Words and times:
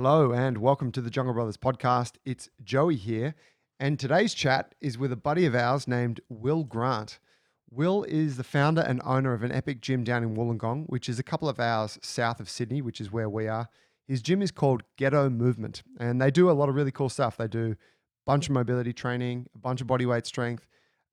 Hello, 0.00 0.30
and 0.30 0.58
welcome 0.58 0.92
to 0.92 1.00
the 1.00 1.10
Jungle 1.10 1.34
Brothers 1.34 1.56
podcast. 1.56 2.18
It's 2.24 2.48
Joey 2.62 2.94
here, 2.94 3.34
and 3.80 3.98
today's 3.98 4.32
chat 4.32 4.76
is 4.80 4.96
with 4.96 5.10
a 5.10 5.16
buddy 5.16 5.44
of 5.44 5.56
ours 5.56 5.88
named 5.88 6.20
Will 6.28 6.62
Grant. 6.62 7.18
Will 7.68 8.04
is 8.04 8.36
the 8.36 8.44
founder 8.44 8.80
and 8.80 9.02
owner 9.04 9.32
of 9.32 9.42
an 9.42 9.50
epic 9.50 9.80
gym 9.80 10.04
down 10.04 10.22
in 10.22 10.36
Wollongong, 10.36 10.84
which 10.86 11.08
is 11.08 11.18
a 11.18 11.24
couple 11.24 11.48
of 11.48 11.58
hours 11.58 11.98
south 12.00 12.38
of 12.38 12.48
Sydney, 12.48 12.80
which 12.80 13.00
is 13.00 13.10
where 13.10 13.28
we 13.28 13.48
are. 13.48 13.68
His 14.06 14.22
gym 14.22 14.40
is 14.40 14.52
called 14.52 14.84
Ghetto 14.96 15.28
Movement, 15.30 15.82
and 15.98 16.22
they 16.22 16.30
do 16.30 16.48
a 16.48 16.52
lot 16.52 16.68
of 16.68 16.76
really 16.76 16.92
cool 16.92 17.08
stuff. 17.08 17.36
They 17.36 17.48
do 17.48 17.72
a 17.72 17.76
bunch 18.24 18.46
of 18.46 18.52
mobility 18.52 18.92
training, 18.92 19.48
a 19.56 19.58
bunch 19.58 19.80
of 19.80 19.88
bodyweight 19.88 20.26
strength, 20.26 20.68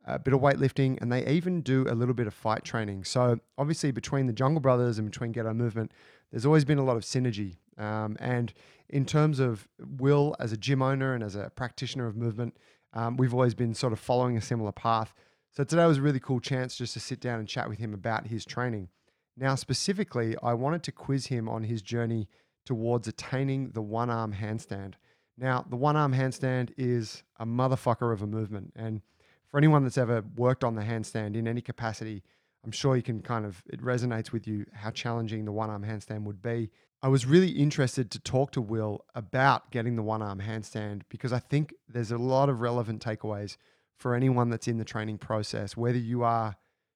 a 0.06 0.20
bit 0.20 0.36
of 0.36 0.42
weightlifting, 0.42 1.02
and 1.02 1.12
they 1.12 1.26
even 1.26 1.64
do 1.64 1.88
a 1.90 1.96
little 1.96 2.14
bit 2.14 2.28
of 2.28 2.36
fight 2.36 2.64
training. 2.64 3.06
So, 3.06 3.40
obviously, 3.58 3.90
between 3.90 4.28
the 4.28 4.34
Jungle 4.34 4.62
Brothers 4.62 5.00
and 5.00 5.10
between 5.10 5.32
Ghetto 5.32 5.56
Movement, 5.56 5.92
there's 6.30 6.46
always 6.46 6.66
been 6.66 6.78
a 6.78 6.84
lot 6.84 6.98
of 6.98 7.02
synergy. 7.02 7.56
Um, 7.78 8.16
and 8.20 8.54
in 8.90 9.06
terms 9.06 9.40
of 9.40 9.68
Will 9.80 10.36
as 10.40 10.52
a 10.52 10.58
gym 10.58 10.82
owner 10.82 11.14
and 11.14 11.23
as 11.23 11.36
a 11.36 11.52
practitioner 11.55 12.08
of 12.08 12.16
movement, 12.16 12.55
um, 12.94 13.18
we've 13.18 13.34
always 13.34 13.54
been 13.54 13.73
sort 13.73 13.94
of 13.94 14.00
following 14.00 14.38
a 14.38 14.42
similar 14.42 14.72
path. 14.72 15.14
So 15.52 15.64
today 15.64 15.86
was 15.86 15.98
a 15.98 16.02
really 16.02 16.20
cool 16.20 16.40
chance 16.40 16.76
just 16.76 16.94
to 16.94 17.00
sit 17.00 17.20
down 17.20 17.40
and 17.40 17.48
chat 17.48 17.70
with 17.70 17.80
him 17.80 17.94
about 17.94 18.28
his 18.28 18.45
training. 18.45 18.90
Now, 19.38 19.56
specifically, 19.56 20.36
I 20.42 20.54
wanted 20.54 20.84
to 20.84 20.92
quiz 20.92 21.28
him 21.28 21.50
on 21.50 21.64
his 21.64 21.82
journey 21.82 22.30
towards 22.66 23.08
attaining 23.08 23.72
the 23.72 23.82
one 23.82 24.09
arm 24.09 24.34
handstand. 24.34 24.94
Now, 25.38 25.66
the 25.70 25.76
one 25.76 25.98
arm 25.98 26.14
handstand 26.14 26.72
is 26.78 27.23
a 27.38 27.45
motherfucker 27.45 28.14
of 28.14 28.22
a 28.22 28.28
movement. 28.28 28.72
And 28.76 29.02
for 29.50 29.58
anyone 29.58 29.84
that's 29.84 29.98
ever 29.98 30.23
worked 30.36 30.64
on 30.64 30.76
the 30.76 30.81
handstand 30.84 31.36
in 31.36 31.48
any 31.48 31.62
capacity, 31.62 32.23
I'm 32.64 32.72
sure 32.72 32.95
you 32.95 33.04
can 33.04 33.22
kind 33.22 33.45
of, 33.45 33.62
it 33.67 33.81
resonates 33.81 34.31
with 34.31 34.48
you 34.48 34.66
how 34.73 34.92
challenging 34.92 35.45
the 35.45 35.52
one 35.52 35.70
arm 35.70 35.84
handstand 35.84 36.23
would 36.23 36.42
be. 36.42 36.72
I 37.05 37.08
was 37.08 37.27
really 37.27 37.50
interested 37.50 38.09
to 38.09 38.20
talk 38.20 38.50
to 38.54 38.62
Will 38.62 39.05
about 39.14 39.70
getting 39.70 39.95
the 39.95 40.02
one 40.02 40.23
arm 40.23 40.41
handstand 40.41 41.04
because 41.08 41.31
I 41.31 41.38
think 41.38 41.72
there's 41.88 42.09
a 42.09 42.18
lot 42.18 42.50
of 42.50 42.61
relevant 42.61 43.06
takeaways 43.06 43.58
for 43.95 44.16
anyone 44.16 44.50
that's 44.50 44.67
in 44.67 44.80
the 44.80 44.86
training 44.86 45.20
process, 45.20 45.78
whether 45.78 46.00
you 46.00 46.23
are 46.23 46.56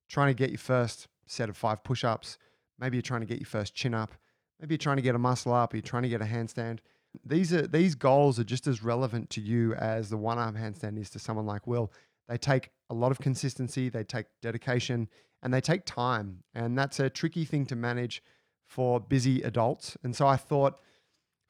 trying 0.10 0.30
to 0.30 0.34
get 0.34 0.50
your 0.50 0.58
first 0.58 1.10
set 1.28 1.48
of 1.48 1.56
five 1.56 1.84
push 1.84 2.04
ups, 2.04 2.40
maybe 2.80 2.98
you're 2.98 3.04
trying 3.04 3.20
to 3.20 3.28
get 3.28 3.38
your 3.38 3.46
first 3.46 3.76
chin 3.76 3.94
up, 3.94 4.16
maybe 4.60 4.74
you're 4.74 4.80
trying 4.80 4.96
to 4.96 5.04
get 5.04 5.14
a 5.14 5.20
muscle 5.20 5.54
up, 5.54 5.76
you're 5.76 5.82
trying 5.84 6.02
to 6.02 6.10
get 6.10 6.24
a 6.24 6.26
handstand. 6.26 6.80
These 7.24 7.54
are 7.54 7.68
these 7.68 7.94
goals 7.94 8.40
are 8.40 8.44
just 8.44 8.66
as 8.66 8.84
relevant 8.84 9.30
to 9.30 9.42
you 9.42 9.76
as 9.76 10.10
the 10.10 10.18
one 10.18 10.40
arm 10.40 10.56
handstand 10.56 11.00
is 11.00 11.12
to 11.12 11.20
someone 11.20 11.46
like 11.46 11.68
Will. 11.68 11.94
They 12.28 12.40
take 12.40 12.72
a 12.90 12.96
lot 12.96 13.12
of 13.12 13.20
consistency, 13.20 13.90
they 13.90 14.06
take 14.06 14.26
dedication, 14.42 15.08
and 15.44 15.54
they 15.54 15.62
take 15.62 15.86
time. 15.86 16.46
And 16.56 16.76
that's 16.76 17.00
a 17.00 17.12
tricky 17.12 17.46
thing 17.46 17.68
to 17.68 17.76
manage 17.76 18.24
for 18.70 19.00
busy 19.00 19.42
adults. 19.42 19.98
And 20.04 20.16
so 20.16 20.28
I 20.28 20.38
thought 20.38 20.80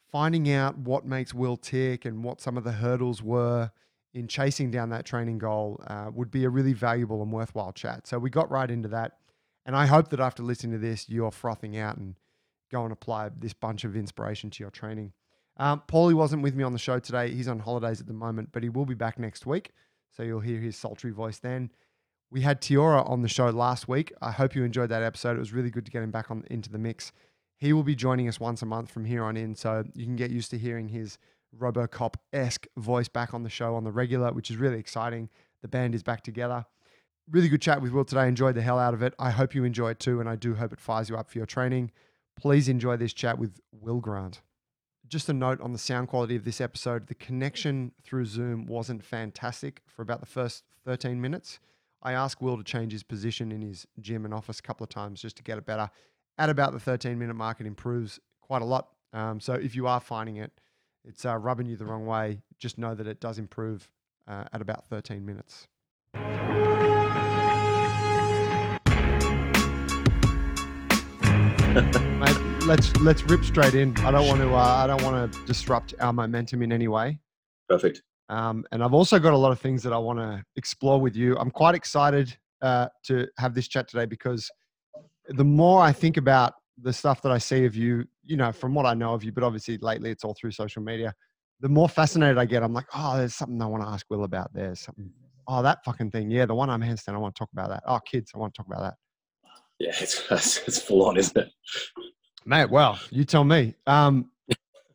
finding 0.09 0.49
out 0.51 0.77
what 0.77 1.05
makes 1.05 1.33
Will 1.33 1.57
tick 1.57 2.05
and 2.05 2.23
what 2.23 2.39
some 2.39 2.57
of 2.57 2.63
the 2.63 2.71
hurdles 2.71 3.21
were 3.21 3.71
in 4.13 4.27
chasing 4.27 4.71
down 4.71 4.89
that 4.89 5.05
training 5.05 5.37
goal 5.37 5.83
uh, 5.87 6.09
would 6.13 6.31
be 6.31 6.45
a 6.45 6.49
really 6.49 6.71
valuable 6.71 7.21
and 7.21 7.31
worthwhile 7.31 7.73
chat. 7.73 8.07
So 8.07 8.17
we 8.17 8.29
got 8.29 8.49
right 8.49 8.71
into 8.71 8.87
that. 8.87 9.17
And 9.65 9.75
I 9.75 9.85
hope 9.85 10.07
that 10.09 10.21
after 10.21 10.41
listening 10.41 10.71
to 10.71 10.79
this, 10.79 11.09
you're 11.09 11.29
frothing 11.29 11.77
out 11.77 11.97
and 11.97 12.15
go 12.71 12.83
and 12.83 12.93
apply 12.93 13.29
this 13.37 13.53
bunch 13.53 13.83
of 13.83 13.97
inspiration 13.97 14.49
to 14.51 14.63
your 14.63 14.71
training. 14.71 15.11
Um, 15.57 15.83
Paulie 15.87 16.13
wasn't 16.13 16.41
with 16.41 16.55
me 16.55 16.63
on 16.63 16.71
the 16.71 16.79
show 16.79 16.99
today. 16.99 17.31
He's 17.31 17.49
on 17.49 17.59
holidays 17.59 17.99
at 17.99 18.07
the 18.07 18.13
moment, 18.13 18.49
but 18.53 18.63
he 18.63 18.69
will 18.69 18.85
be 18.85 18.95
back 18.95 19.19
next 19.19 19.45
week. 19.45 19.71
So 20.15 20.23
you'll 20.23 20.39
hear 20.39 20.59
his 20.59 20.77
sultry 20.77 21.11
voice 21.11 21.37
then. 21.37 21.69
We 22.31 22.41
had 22.41 22.61
Tiora 22.61 23.09
on 23.09 23.23
the 23.23 23.27
show 23.27 23.49
last 23.49 23.87
week. 23.87 24.13
I 24.21 24.31
hope 24.31 24.53
you 24.53 24.63
enjoyed 24.63 24.89
that 24.89 25.01
episode. 25.01 25.35
It 25.35 25.39
was 25.39 25.51
really 25.51 25.71
good 25.71 25.85
to 25.85 25.91
get 25.91 26.03
him 26.03 26.11
back 26.11 26.29
on 26.29 26.43
into 26.51 26.69
the 26.69 26.77
mix. 26.77 27.11
He 27.57 27.73
will 27.73 27.83
be 27.83 27.95
joining 27.95 28.27
us 28.27 28.39
once 28.39 28.61
a 28.61 28.67
month 28.67 28.91
from 28.91 29.05
here 29.05 29.23
on 29.23 29.35
in, 29.35 29.55
so 29.55 29.83
you 29.95 30.05
can 30.05 30.15
get 30.15 30.29
used 30.29 30.51
to 30.51 30.57
hearing 30.57 30.89
his 30.89 31.17
RoboCop 31.57 32.15
esque 32.31 32.67
voice 32.77 33.07
back 33.07 33.33
on 33.33 33.41
the 33.41 33.49
show 33.49 33.75
on 33.75 33.83
the 33.83 33.91
regular, 33.91 34.31
which 34.31 34.51
is 34.51 34.57
really 34.57 34.77
exciting. 34.77 35.29
The 35.63 35.67
band 35.67 35.95
is 35.95 36.03
back 36.03 36.21
together. 36.21 36.65
Really 37.31 37.49
good 37.49 37.63
chat 37.63 37.81
with 37.81 37.91
Will 37.91 38.05
today. 38.05 38.27
Enjoyed 38.27 38.55
the 38.55 38.61
hell 38.61 38.77
out 38.77 38.93
of 38.93 39.01
it. 39.01 39.15
I 39.17 39.31
hope 39.31 39.55
you 39.55 39.63
enjoy 39.63 39.91
it 39.91 39.99
too, 39.99 40.19
and 40.19 40.29
I 40.29 40.35
do 40.35 40.53
hope 40.53 40.71
it 40.71 40.79
fires 40.79 41.09
you 41.09 41.17
up 41.17 41.31
for 41.31 41.39
your 41.39 41.47
training. 41.47 41.91
Please 42.39 42.69
enjoy 42.69 42.95
this 42.95 43.13
chat 43.13 43.39
with 43.39 43.59
Will 43.71 43.99
Grant. 43.99 44.41
Just 45.07 45.29
a 45.29 45.33
note 45.33 45.59
on 45.61 45.73
the 45.73 45.79
sound 45.79 46.07
quality 46.07 46.35
of 46.35 46.45
this 46.45 46.61
episode 46.61 47.07
the 47.07 47.15
connection 47.15 47.91
through 48.03 48.25
Zoom 48.25 48.67
wasn't 48.67 49.03
fantastic 49.03 49.81
for 49.87 50.03
about 50.03 50.19
the 50.19 50.27
first 50.27 50.63
13 50.85 51.19
minutes. 51.19 51.59
I 52.01 52.13
asked 52.13 52.41
Will 52.41 52.57
to 52.57 52.63
change 52.63 52.93
his 52.93 53.03
position 53.03 53.51
in 53.51 53.61
his 53.61 53.85
gym 53.99 54.25
and 54.25 54.33
office 54.33 54.59
a 54.59 54.61
couple 54.61 54.83
of 54.83 54.89
times 54.89 55.21
just 55.21 55.35
to 55.37 55.43
get 55.43 55.57
it 55.57 55.65
better. 55.65 55.89
At 56.37 56.49
about 56.49 56.71
the 56.71 56.79
13 56.79 57.19
minute 57.19 57.33
mark, 57.33 57.59
it 57.59 57.67
improves 57.67 58.19
quite 58.41 58.61
a 58.61 58.65
lot. 58.65 58.89
Um, 59.11 59.39
so 59.39 59.53
if 59.53 59.75
you 59.75 59.87
are 59.87 59.99
finding 59.99 60.37
it, 60.37 60.51
it's 61.03 61.25
uh, 61.25 61.35
rubbing 61.37 61.65
you 61.65 61.75
the 61.75 61.85
wrong 61.85 62.05
way, 62.05 62.41
just 62.57 62.77
know 62.77 62.95
that 62.95 63.07
it 63.07 63.19
does 63.19 63.39
improve 63.39 63.89
uh, 64.27 64.45
at 64.53 64.61
about 64.61 64.85
13 64.85 65.25
minutes. 65.25 65.67
Mate, 71.73 72.65
let's 72.65 72.95
let's 72.97 73.23
rip 73.23 73.43
straight 73.45 73.75
in. 73.75 73.95
I 73.99 74.11
don't 74.11 74.27
want 74.27 74.41
to 74.41 74.53
uh, 74.53 74.57
I 74.57 74.87
don't 74.87 75.03
want 75.03 75.31
to 75.31 75.45
disrupt 75.45 75.93
our 75.99 76.11
momentum 76.11 76.61
in 76.61 76.71
any 76.71 76.87
way. 76.87 77.19
Perfect. 77.67 78.01
Um, 78.29 78.63
and 78.71 78.83
I've 78.83 78.93
also 78.93 79.19
got 79.19 79.33
a 79.33 79.37
lot 79.37 79.51
of 79.51 79.59
things 79.59 79.81
that 79.83 79.93
I 79.93 79.97
want 79.97 80.19
to 80.19 80.43
explore 80.55 81.01
with 81.01 81.15
you. 81.15 81.35
I'm 81.37 81.49
quite 81.51 81.75
excited 81.75 82.35
uh, 82.61 82.87
to 83.05 83.27
have 83.37 83.55
this 83.55 83.67
chat 83.67 83.87
today 83.87 84.05
because 84.05 84.49
the 85.29 85.43
more 85.43 85.81
I 85.81 85.91
think 85.91 86.17
about 86.17 86.53
the 86.81 86.93
stuff 86.93 87.21
that 87.23 87.31
I 87.31 87.39
see 87.39 87.65
of 87.65 87.75
you, 87.75 88.05
you 88.23 88.37
know, 88.37 88.51
from 88.51 88.73
what 88.73 88.85
I 88.85 88.93
know 88.93 89.13
of 89.13 89.23
you, 89.23 89.31
but 89.31 89.43
obviously 89.43 89.77
lately 89.79 90.11
it's 90.11 90.23
all 90.23 90.35
through 90.39 90.51
social 90.51 90.81
media, 90.81 91.13
the 91.59 91.69
more 91.69 91.89
fascinated 91.89 92.37
I 92.37 92.45
get. 92.45 92.63
I'm 92.63 92.73
like, 92.73 92.85
oh, 92.93 93.17
there's 93.17 93.35
something 93.35 93.61
I 93.61 93.65
want 93.65 93.83
to 93.83 93.89
ask 93.89 94.05
Will 94.09 94.23
about. 94.23 94.53
There's 94.53 94.79
something. 94.79 95.11
Oh, 95.47 95.63
that 95.63 95.83
fucking 95.83 96.11
thing. 96.11 96.29
Yeah, 96.29 96.45
the 96.45 96.55
one 96.55 96.69
arm 96.69 96.81
handstand. 96.81 97.15
I 97.15 97.17
want 97.17 97.35
to 97.35 97.39
talk 97.39 97.49
about 97.51 97.69
that. 97.69 97.83
Oh, 97.87 97.99
kids, 97.99 98.31
I 98.35 98.37
want 98.37 98.53
to 98.53 98.57
talk 98.59 98.67
about 98.67 98.81
that. 98.81 98.93
Yeah, 99.79 99.93
it's 99.99 100.23
it's 100.67 100.79
full 100.79 101.05
on, 101.05 101.17
isn't 101.17 101.35
it? 101.37 101.49
Mate, 102.45 102.69
well, 102.69 102.99
you 103.09 103.25
tell 103.25 103.43
me. 103.43 103.75
Um, 103.87 104.29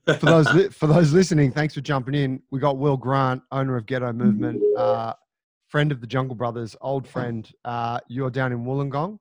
for 0.07 0.27
those 0.27 0.53
li- 0.53 0.69
for 0.69 0.87
those 0.87 1.13
listening, 1.13 1.51
thanks 1.51 1.75
for 1.75 1.81
jumping 1.81 2.15
in. 2.15 2.43
We 2.51 2.61
got 2.61 2.77
Will 2.77 2.97
Grant, 2.97 3.43
owner 3.51 3.77
of 3.77 3.87
Ghetto 3.87 4.13
Movement, 4.13 4.63
uh, 4.77 5.15
friend 5.69 5.91
of 5.93 6.01
the 6.01 6.07
Jungle 6.07 6.37
Brothers, 6.37 6.77
old 6.81 7.07
friend. 7.07 7.51
Uh, 7.65 8.01
you're 8.09 8.31
down 8.31 8.53
in 8.53 8.65
Wollongong. 8.65 9.19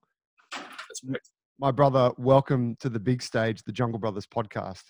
My 1.60 1.72
brother, 1.72 2.12
welcome 2.18 2.76
to 2.80 2.90
the 2.90 3.00
big 3.00 3.22
stage, 3.22 3.64
the 3.64 3.72
Jungle 3.72 4.00
Brothers 4.00 4.28
podcast. 4.28 4.84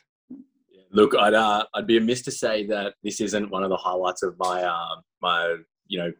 Look, 0.91 1.15
I'd 1.15 1.33
uh, 1.33 1.65
I'd 1.75 1.87
be 1.87 1.97
amiss 1.97 2.21
to 2.23 2.31
say 2.31 2.65
that 2.67 2.95
this 3.03 3.21
isn't 3.21 3.51
one 3.51 3.63
of 3.63 3.69
the 3.69 3.77
highlights 3.77 4.23
of 4.23 4.35
my 4.39 4.63
uh, 4.63 4.95
my 5.21 5.57
you 5.87 5.99
know 5.99 6.11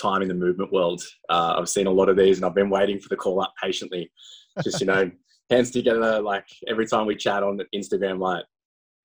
time 0.00 0.22
in 0.22 0.28
the 0.28 0.34
movement 0.34 0.72
world. 0.72 1.02
Uh, 1.28 1.56
I've 1.58 1.68
seen 1.68 1.86
a 1.86 1.90
lot 1.90 2.08
of 2.08 2.16
these, 2.16 2.38
and 2.38 2.46
I've 2.46 2.54
been 2.54 2.70
waiting 2.70 2.98
for 2.98 3.08
the 3.08 3.16
call 3.16 3.40
up 3.40 3.52
patiently. 3.62 4.10
Just 4.62 4.80
you 4.80 4.86
know, 4.86 5.10
hands 5.50 5.70
together. 5.70 6.20
Like 6.20 6.46
every 6.68 6.86
time 6.86 7.06
we 7.06 7.16
chat 7.16 7.42
on 7.42 7.60
Instagram, 7.74 8.18
like 8.18 8.44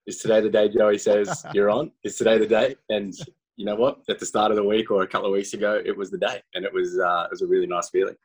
is 0.07 0.17
today 0.19 0.39
the 0.41 0.49
day 0.49 0.69
Joey 0.69 0.97
says 0.97 1.45
you're 1.53 1.69
on? 1.69 1.91
Is 2.03 2.17
today 2.17 2.37
the 2.39 2.47
day? 2.47 2.75
And 2.89 3.13
you 3.57 3.65
know 3.65 3.75
what? 3.75 3.99
At 4.09 4.19
the 4.19 4.25
start 4.25 4.51
of 4.51 4.57
the 4.57 4.63
week 4.63 4.89
or 4.89 5.03
a 5.03 5.07
couple 5.07 5.27
of 5.27 5.33
weeks 5.33 5.53
ago, 5.53 5.81
it 5.85 5.95
was 5.95 6.09
the 6.09 6.17
day, 6.17 6.41
and 6.55 6.65
it 6.65 6.73
was 6.73 6.97
uh, 6.97 7.23
it 7.25 7.31
was 7.31 7.41
a 7.41 7.47
really 7.47 7.67
nice 7.67 7.89
feeling. 7.89 8.15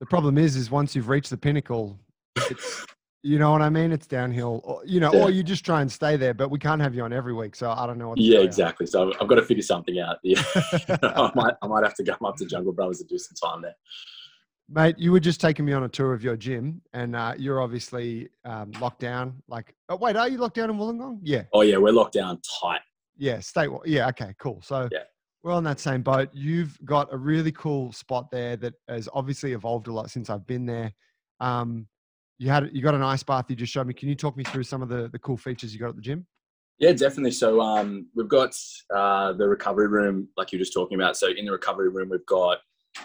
The 0.00 0.06
problem 0.06 0.38
is, 0.38 0.56
is 0.56 0.70
once 0.70 0.96
you've 0.96 1.08
reached 1.10 1.28
the 1.30 1.36
pinnacle, 1.36 1.98
it's 2.36 2.86
you 3.22 3.38
know 3.38 3.52
what 3.52 3.60
I 3.60 3.68
mean. 3.68 3.92
It's 3.92 4.06
downhill, 4.06 4.62
or, 4.64 4.80
you 4.86 4.98
know, 4.98 5.12
Yeah. 5.12 5.24
or 5.24 5.30
you 5.30 5.42
just 5.42 5.62
try 5.62 5.82
and 5.82 5.92
stay 5.92 6.16
there. 6.16 6.32
But 6.32 6.50
we 6.50 6.58
can't 6.58 6.80
have 6.80 6.94
you 6.94 7.02
on 7.02 7.12
every 7.12 7.34
week, 7.34 7.54
so 7.54 7.70
I 7.70 7.86
don't 7.86 7.98
know 7.98 8.08
what. 8.08 8.16
To 8.16 8.22
Yeah, 8.24 8.38
exactly. 8.40 8.86
So 8.86 9.12
I've 9.20 9.28
got 9.28 9.34
to 9.34 9.42
figure 9.42 9.62
something 9.62 10.00
out. 10.00 10.16
Yeah, 10.22 10.42
I 11.02 11.30
might 11.34 11.54
I 11.60 11.66
might 11.66 11.84
have 11.84 11.94
to 11.96 12.04
come 12.04 12.24
up 12.24 12.36
to 12.36 12.46
Jungle 12.46 12.72
Brothers 12.72 13.00
and 13.00 13.08
do 13.10 13.18
some 13.18 13.36
time 13.50 13.60
there. 13.62 13.76
Mate, 14.72 14.96
you 14.98 15.10
were 15.10 15.18
just 15.18 15.40
taking 15.40 15.64
me 15.64 15.72
on 15.72 15.82
a 15.82 15.88
tour 15.88 16.14
of 16.14 16.22
your 16.22 16.36
gym, 16.36 16.80
and 16.92 17.16
uh, 17.16 17.34
you're 17.36 17.60
obviously 17.60 18.28
um, 18.44 18.70
locked 18.80 19.00
down. 19.00 19.42
Like, 19.48 19.74
oh, 19.88 19.96
wait, 19.96 20.14
are 20.14 20.28
you 20.28 20.38
locked 20.38 20.54
down 20.54 20.70
in 20.70 20.76
Wollongong? 20.76 21.18
Yeah, 21.22 21.42
Oh 21.52 21.62
yeah, 21.62 21.76
we're 21.76 21.92
locked 21.92 22.12
down 22.14 22.40
tight. 22.62 22.80
yeah, 23.18 23.40
state. 23.40 23.68
Yeah, 23.84 24.06
okay, 24.10 24.32
cool. 24.38 24.60
So 24.62 24.88
Yeah. 24.92 25.02
we're 25.42 25.52
on 25.52 25.64
that 25.64 25.80
same 25.80 26.02
boat. 26.02 26.28
You've 26.32 26.78
got 26.84 27.12
a 27.12 27.16
really 27.16 27.50
cool 27.50 27.90
spot 27.90 28.30
there 28.30 28.56
that 28.58 28.74
has 28.88 29.08
obviously 29.12 29.54
evolved 29.54 29.88
a 29.88 29.92
lot 29.92 30.08
since 30.08 30.30
I've 30.30 30.46
been 30.46 30.66
there. 30.66 30.92
Um, 31.40 31.88
you 32.38 32.48
had 32.48 32.70
you 32.72 32.80
got 32.80 32.94
an 32.94 33.02
ice 33.02 33.24
bath. 33.24 33.46
You 33.48 33.56
just 33.56 33.72
showed 33.72 33.88
me. 33.88 33.92
Can 33.94 34.08
you 34.08 34.14
talk 34.14 34.36
me 34.36 34.44
through 34.44 34.62
some 34.62 34.82
of 34.82 34.88
the 34.88 35.08
the 35.08 35.18
cool 35.18 35.36
features 35.36 35.74
you 35.74 35.80
got 35.80 35.88
at 35.88 35.96
the 35.96 36.02
gym? 36.02 36.26
Yeah, 36.78 36.92
definitely. 36.92 37.32
So 37.32 37.60
um, 37.60 38.06
we've 38.14 38.28
got 38.28 38.54
uh, 38.94 39.32
the 39.32 39.48
recovery 39.48 39.88
room, 39.88 40.28
like 40.36 40.52
you 40.52 40.58
were 40.58 40.62
just 40.62 40.72
talking 40.72 40.94
about. 40.94 41.16
So 41.16 41.26
in 41.36 41.44
the 41.44 41.52
recovery 41.52 41.88
room, 41.90 42.08
we've 42.08 42.24
got 42.24 42.58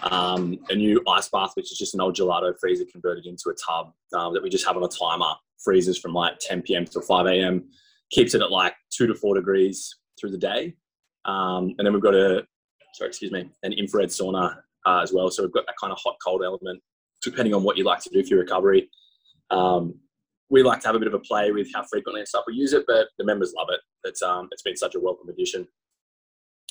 um, 0.03 0.59
a 0.69 0.75
new 0.75 1.01
ice 1.07 1.29
bath, 1.29 1.51
which 1.55 1.71
is 1.71 1.77
just 1.77 1.93
an 1.93 2.01
old 2.01 2.15
gelato 2.15 2.53
freezer 2.59 2.85
converted 2.91 3.25
into 3.25 3.49
a 3.49 3.53
tub 3.53 3.93
um, 4.13 4.33
that 4.33 4.43
we 4.43 4.49
just 4.49 4.65
have 4.65 4.77
on 4.77 4.83
a 4.83 4.87
timer. 4.87 5.33
Freezes 5.63 5.97
from 5.97 6.13
like 6.13 6.37
10 6.39 6.61
p.m. 6.61 6.85
till 6.85 7.01
5 7.01 7.25
a.m. 7.27 7.69
Keeps 8.11 8.35
it 8.35 8.41
at 8.41 8.51
like 8.51 8.73
two 8.91 9.07
to 9.07 9.15
four 9.15 9.35
degrees 9.35 9.95
through 10.19 10.31
the 10.31 10.37
day. 10.37 10.75
Um, 11.25 11.73
and 11.77 11.85
then 11.85 11.93
we've 11.93 12.03
got 12.03 12.13
a, 12.13 12.45
sorry, 12.93 13.09
excuse 13.09 13.31
me, 13.31 13.49
an 13.63 13.73
infrared 13.73 14.09
sauna 14.09 14.57
uh, 14.85 14.99
as 15.01 15.11
well. 15.11 15.29
So 15.29 15.43
we've 15.43 15.51
got 15.51 15.65
that 15.65 15.75
kind 15.79 15.91
of 15.91 15.99
hot 16.03 16.17
cold 16.23 16.43
element, 16.43 16.81
depending 17.23 17.53
on 17.53 17.63
what 17.63 17.77
you 17.77 17.83
like 17.83 17.99
to 18.01 18.09
do 18.09 18.21
for 18.21 18.29
your 18.29 18.39
recovery. 18.39 18.89
Um, 19.49 19.95
we 20.49 20.61
like 20.61 20.79
to 20.81 20.87
have 20.87 20.95
a 20.95 20.99
bit 20.99 21.07
of 21.07 21.13
a 21.13 21.19
play 21.19 21.51
with 21.51 21.67
how 21.73 21.83
frequently 21.83 22.21
and 22.21 22.27
stuff 22.27 22.43
we 22.47 22.53
use 22.53 22.73
it, 22.73 22.83
but 22.87 23.07
the 23.17 23.25
members 23.25 23.53
love 23.57 23.67
it. 23.71 23.79
It's 24.03 24.21
um, 24.21 24.47
it's 24.51 24.61
been 24.61 24.77
such 24.77 24.95
a 24.95 24.99
welcome 24.99 25.29
addition. 25.29 25.67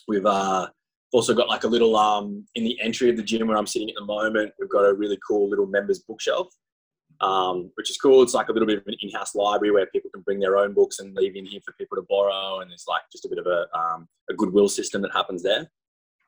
We've 0.07 0.27
uh, 0.27 0.69
also 1.15 1.33
got 1.33 1.49
like 1.49 1.63
a 1.63 1.69
little 1.69 1.97
um, 1.97 2.45
in 2.57 2.65
the 2.65 2.77
entry 2.81 3.09
of 3.09 3.17
the 3.17 3.23
gym 3.23 3.47
where 3.47 3.57
I'm 3.57 3.69
sitting 3.69 3.89
at 3.89 3.95
the 3.97 4.05
moment. 4.05 4.53
We've 4.59 4.69
got 4.69 4.81
a 4.81 4.93
really 4.93 5.17
cool 5.27 5.49
little 5.49 5.67
members 5.67 6.01
bookshelf, 6.01 6.49
um, 7.21 7.71
which 7.77 7.89
is 7.89 7.97
cool. 7.97 8.21
It's 8.25 8.35
like 8.35 8.49
a 8.49 8.53
little 8.53 8.67
bit 8.67 8.79
of 8.79 8.87
an 8.89 8.97
in-house 9.01 9.37
library 9.37 9.73
where 9.73 9.87
people 9.87 10.11
can 10.13 10.23
bring 10.23 10.41
their 10.41 10.57
own 10.57 10.75
books 10.75 10.99
and 10.99 11.15
leave 11.15 11.37
in 11.37 11.47
here 11.47 11.61
for 11.65 11.73
people 11.75 11.97
to 11.97 12.05
borrow, 12.09 12.59
and 12.61 12.71
there's 12.71 12.87
like 12.89 13.03
just 13.13 13.25
a 13.25 13.29
bit 13.29 13.39
of 13.39 13.47
a 13.47 13.79
um, 13.79 14.09
a 14.29 14.35
goodwill 14.35 14.69
system 14.69 15.03
that 15.03 15.13
happens 15.13 15.45
there. 15.45 15.71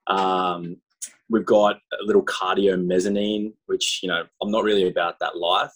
Um, 0.07 0.77
we've 1.29 1.45
got 1.45 1.79
a 2.01 2.05
little 2.05 2.25
cardio 2.25 2.81
mezzanine, 2.81 3.55
which 3.67 4.01
you 4.05 4.09
know 4.09 4.23
I'm 4.41 4.51
not 4.53 4.63
really 4.63 4.89
about 4.89 5.19
that 5.19 5.37
life, 5.37 5.75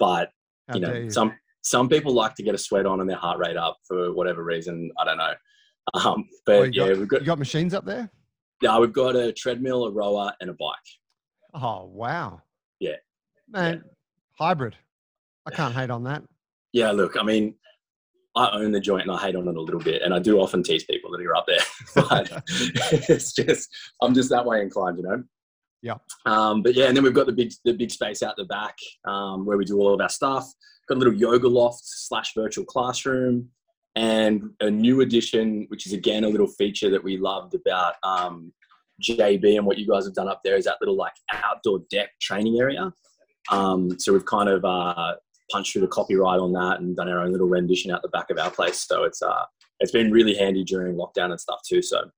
but 0.00 0.32
you 0.74 0.80
dare 0.80 0.92
know 0.92 1.00
you. 1.02 1.10
some 1.10 1.34
some 1.62 1.88
people 1.88 2.12
like 2.12 2.34
to 2.34 2.42
get 2.42 2.56
a 2.56 2.58
sweat 2.58 2.84
on 2.84 3.00
and 3.00 3.08
their 3.08 3.16
heart 3.16 3.38
rate 3.38 3.56
up 3.56 3.76
for 3.86 4.12
whatever 4.12 4.42
reason. 4.42 4.90
I 4.98 5.04
don't 5.04 5.18
know. 5.18 5.34
Um, 5.94 6.28
but 6.46 6.52
Oh, 6.56 6.62
yeah, 6.64 6.88
got, 6.88 6.98
we've 6.98 7.08
got 7.08 7.20
you 7.20 7.26
got 7.26 7.38
machines 7.38 7.74
up 7.74 7.84
there? 7.84 8.10
yeah, 8.62 8.78
we've 8.78 8.92
got 8.92 9.16
a 9.16 9.32
treadmill, 9.32 9.84
a 9.84 9.90
rower, 9.92 10.32
and 10.40 10.50
a 10.50 10.54
bike. 10.54 10.74
Oh 11.54 11.84
wow. 11.86 12.42
Yeah. 12.80 12.96
Man, 13.48 13.82
hybrid. 14.38 14.76
I 15.46 15.50
can't 15.50 15.74
hate 15.80 15.90
on 15.90 16.04
that. 16.04 16.22
Yeah, 16.72 16.90
look, 16.90 17.16
I 17.18 17.22
mean, 17.22 17.54
I 18.36 18.50
own 18.50 18.72
the 18.72 18.80
joint 18.80 19.02
and 19.02 19.10
I 19.10 19.18
hate 19.18 19.34
on 19.36 19.48
it 19.48 19.56
a 19.56 19.60
little 19.60 19.80
bit, 19.80 20.02
and 20.02 20.12
I 20.12 20.18
do 20.18 20.38
often 20.40 20.62
tease 20.62 20.84
people 20.84 21.10
that 21.12 21.20
are 21.24 21.36
up 21.36 21.46
there, 21.46 21.58
but 21.94 22.42
it's 23.08 23.32
just 23.32 23.68
I'm 24.02 24.14
just 24.14 24.30
that 24.30 24.44
way 24.44 24.60
inclined, 24.62 24.98
you 24.98 25.04
know. 25.04 25.24
Yeah. 25.80 25.94
Um, 26.26 26.62
but 26.62 26.74
yeah, 26.74 26.86
and 26.86 26.96
then 26.96 27.04
we've 27.04 27.14
got 27.14 27.26
the 27.26 27.32
big 27.32 27.52
the 27.64 27.72
big 27.72 27.90
space 27.90 28.22
out 28.22 28.34
the 28.36 28.44
back 28.44 28.76
um, 29.06 29.46
where 29.46 29.56
we 29.56 29.64
do 29.64 29.78
all 29.78 29.94
of 29.94 30.00
our 30.00 30.08
stuff. 30.08 30.44
Got 30.88 30.96
a 30.96 30.98
little 30.98 31.14
yoga 31.14 31.48
loft 31.48 31.82
slash 31.84 32.32
virtual 32.34 32.64
classroom, 32.64 33.48
and 33.96 34.50
a 34.60 34.70
new 34.70 35.00
addition, 35.00 35.66
which 35.68 35.86
is 35.86 35.92
again 35.92 36.24
a 36.24 36.28
little 36.28 36.46
feature 36.46 36.90
that 36.90 37.02
we 37.02 37.16
loved 37.16 37.54
about 37.54 37.94
um, 38.02 38.52
JB 39.02 39.56
and 39.56 39.66
what 39.66 39.78
you 39.78 39.86
guys 39.86 40.04
have 40.04 40.14
done 40.14 40.28
up 40.28 40.40
there 40.44 40.56
is 40.56 40.64
that 40.64 40.76
little 40.80 40.96
like 40.96 41.12
outdoor 41.32 41.80
deck 41.90 42.10
training 42.20 42.58
area. 42.60 42.92
Um, 43.50 43.98
so 43.98 44.12
we've 44.12 44.26
kind 44.26 44.48
of 44.48 44.64
uh, 44.64 45.14
punched 45.50 45.72
through 45.72 45.82
the 45.82 45.88
copyright 45.88 46.40
on 46.40 46.52
that 46.52 46.80
and 46.80 46.96
done 46.96 47.08
our 47.08 47.20
own 47.20 47.32
little 47.32 47.48
rendition 47.48 47.90
out 47.90 48.02
the 48.02 48.08
back 48.08 48.30
of 48.30 48.38
our 48.38 48.50
place. 48.50 48.86
So 48.86 49.04
it's 49.04 49.22
uh, 49.22 49.44
it's 49.80 49.92
been 49.92 50.10
really 50.10 50.34
handy 50.34 50.64
during 50.64 50.96
lockdown 50.96 51.30
and 51.30 51.40
stuff 51.40 51.60
too. 51.66 51.82
So 51.82 52.10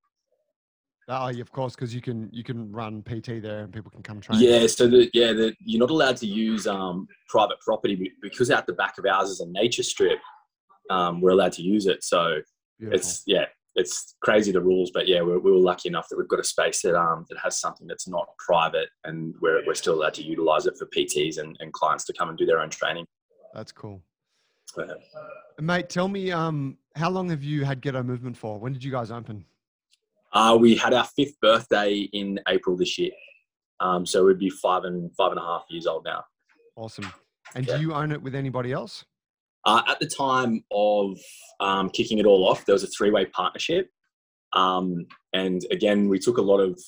Oh, 1.12 1.26
yeah, 1.26 1.40
of 1.40 1.50
course, 1.50 1.74
because 1.74 1.92
you 1.92 2.00
can 2.00 2.28
you 2.32 2.44
can 2.44 2.70
run 2.70 3.02
PT 3.02 3.42
there 3.42 3.64
and 3.64 3.72
people 3.72 3.90
can 3.90 4.02
come 4.02 4.20
train. 4.20 4.40
yeah, 4.40 4.64
so 4.68 4.86
the, 4.86 5.10
yeah, 5.12 5.32
the, 5.32 5.52
you're 5.58 5.80
not 5.80 5.90
allowed 5.90 6.16
to 6.18 6.26
use 6.26 6.68
um, 6.68 7.08
private 7.28 7.58
property 7.60 8.12
because 8.22 8.48
out 8.48 8.64
the 8.66 8.74
back 8.74 8.96
of 8.96 9.04
ours 9.06 9.28
is 9.28 9.40
a 9.40 9.46
nature 9.48 9.82
strip. 9.82 10.20
Um, 10.90 11.20
we're 11.20 11.30
allowed 11.30 11.52
to 11.52 11.62
use 11.62 11.86
it. 11.86 12.04
So 12.04 12.40
Beautiful. 12.78 12.98
it's 12.98 13.22
yeah, 13.26 13.46
it's 13.76 14.16
crazy 14.22 14.52
the 14.52 14.60
rules, 14.60 14.90
but 14.90 15.06
yeah, 15.06 15.22
we're, 15.22 15.38
we 15.38 15.50
were 15.52 15.58
lucky 15.58 15.88
enough 15.88 16.08
that 16.10 16.18
we've 16.18 16.28
got 16.28 16.40
a 16.40 16.44
space 16.44 16.82
that 16.82 16.96
um 16.96 17.24
that 17.30 17.38
has 17.38 17.58
something 17.58 17.86
that's 17.86 18.08
not 18.08 18.28
private, 18.38 18.88
and 19.04 19.34
we're 19.40 19.64
we're 19.66 19.74
still 19.74 19.94
allowed 19.94 20.14
to 20.14 20.22
utilize 20.22 20.66
it 20.66 20.76
for 20.76 20.86
PTs 20.86 21.38
and, 21.38 21.56
and 21.60 21.72
clients 21.72 22.04
to 22.06 22.12
come 22.12 22.28
and 22.28 22.36
do 22.36 22.44
their 22.44 22.60
own 22.60 22.70
training. 22.70 23.06
That's 23.54 23.72
cool. 23.72 24.02
And 24.76 25.66
mate, 25.66 25.88
tell 25.88 26.08
me, 26.08 26.30
um, 26.30 26.78
how 26.94 27.10
long 27.10 27.28
have 27.30 27.42
you 27.42 27.64
had 27.64 27.80
Ghetto 27.80 28.02
Movement 28.02 28.36
for? 28.36 28.58
When 28.58 28.72
did 28.72 28.84
you 28.84 28.90
guys 28.92 29.10
open? 29.10 29.44
Uh, 30.32 30.56
we 30.60 30.76
had 30.76 30.94
our 30.94 31.04
fifth 31.16 31.38
birthday 31.40 32.08
in 32.12 32.38
April 32.48 32.76
this 32.76 32.96
year, 32.98 33.10
um, 33.80 34.06
so 34.06 34.24
we'd 34.24 34.38
be 34.38 34.50
five 34.50 34.84
and 34.84 35.14
five 35.16 35.32
and 35.32 35.40
a 35.40 35.42
half 35.42 35.64
years 35.70 35.86
old 35.86 36.04
now. 36.04 36.24
Awesome. 36.76 37.12
And 37.54 37.66
Yeah. 37.66 37.76
do 37.76 37.82
you 37.82 37.92
own 37.94 38.12
it 38.12 38.22
with 38.22 38.34
anybody 38.34 38.72
else? 38.72 39.04
Uh, 39.64 39.82
at 39.88 40.00
the 40.00 40.06
time 40.06 40.64
of 40.70 41.18
um, 41.60 41.90
kicking 41.90 42.18
it 42.18 42.26
all 42.26 42.48
off, 42.48 42.64
there 42.64 42.72
was 42.72 42.82
a 42.82 42.88
three-way 42.88 43.26
partnership, 43.26 43.90
um, 44.52 45.06
and 45.32 45.62
again, 45.70 46.08
we 46.08 46.18
took 46.18 46.38
a 46.38 46.42
lot 46.42 46.60
of 46.60 46.80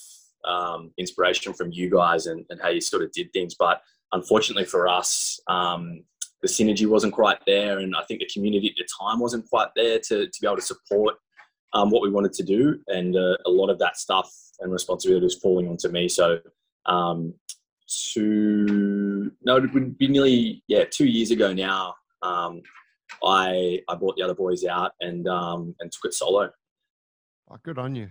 um, 0.45 0.91
inspiration 0.97 1.53
from 1.53 1.71
you 1.71 1.89
guys 1.89 2.25
and, 2.25 2.45
and 2.49 2.61
how 2.61 2.69
you 2.69 2.81
sort 2.81 3.03
of 3.03 3.11
did 3.11 3.31
things. 3.31 3.55
But 3.57 3.81
unfortunately 4.11 4.65
for 4.65 4.87
us, 4.87 5.39
um, 5.47 6.03
the 6.41 6.47
synergy 6.47 6.85
wasn't 6.85 7.13
quite 7.13 7.39
there, 7.47 7.79
and 7.79 7.95
I 7.95 8.03
think 8.03 8.19
the 8.19 8.29
community 8.33 8.69
at 8.69 8.75
the 8.77 8.87
time 8.99 9.19
wasn't 9.19 9.49
quite 9.49 9.69
there 9.75 9.99
to, 9.99 10.27
to 10.27 10.41
be 10.41 10.47
able 10.47 10.57
to 10.57 10.61
support 10.61 11.15
um, 11.73 11.89
what 11.89 12.01
we 12.01 12.09
wanted 12.09 12.33
to 12.33 12.43
do. 12.43 12.79
And 12.87 13.15
uh, 13.15 13.37
a 13.45 13.49
lot 13.49 13.69
of 13.69 13.79
that 13.79 13.97
stuff 13.97 14.31
and 14.59 14.71
responsibility 14.71 15.23
was 15.23 15.35
falling 15.35 15.67
onto 15.67 15.89
me. 15.89 16.09
So 16.09 16.39
um, 16.85 17.33
two 17.87 19.31
no, 19.41 19.57
it 19.57 19.73
would 19.73 19.97
be 19.97 20.07
nearly 20.07 20.63
yeah 20.67 20.83
two 20.89 21.05
years 21.05 21.31
ago 21.31 21.53
now. 21.53 21.95
Um, 22.23 22.61
I 23.23 23.81
I 23.89 23.95
brought 23.95 24.15
the 24.15 24.23
other 24.23 24.35
boys 24.35 24.63
out 24.65 24.93
and 25.01 25.27
um, 25.27 25.75
and 25.79 25.91
took 25.91 26.05
it 26.05 26.13
solo. 26.13 26.49
Oh, 27.51 27.57
good 27.63 27.77
on 27.77 27.95
you. 27.95 28.09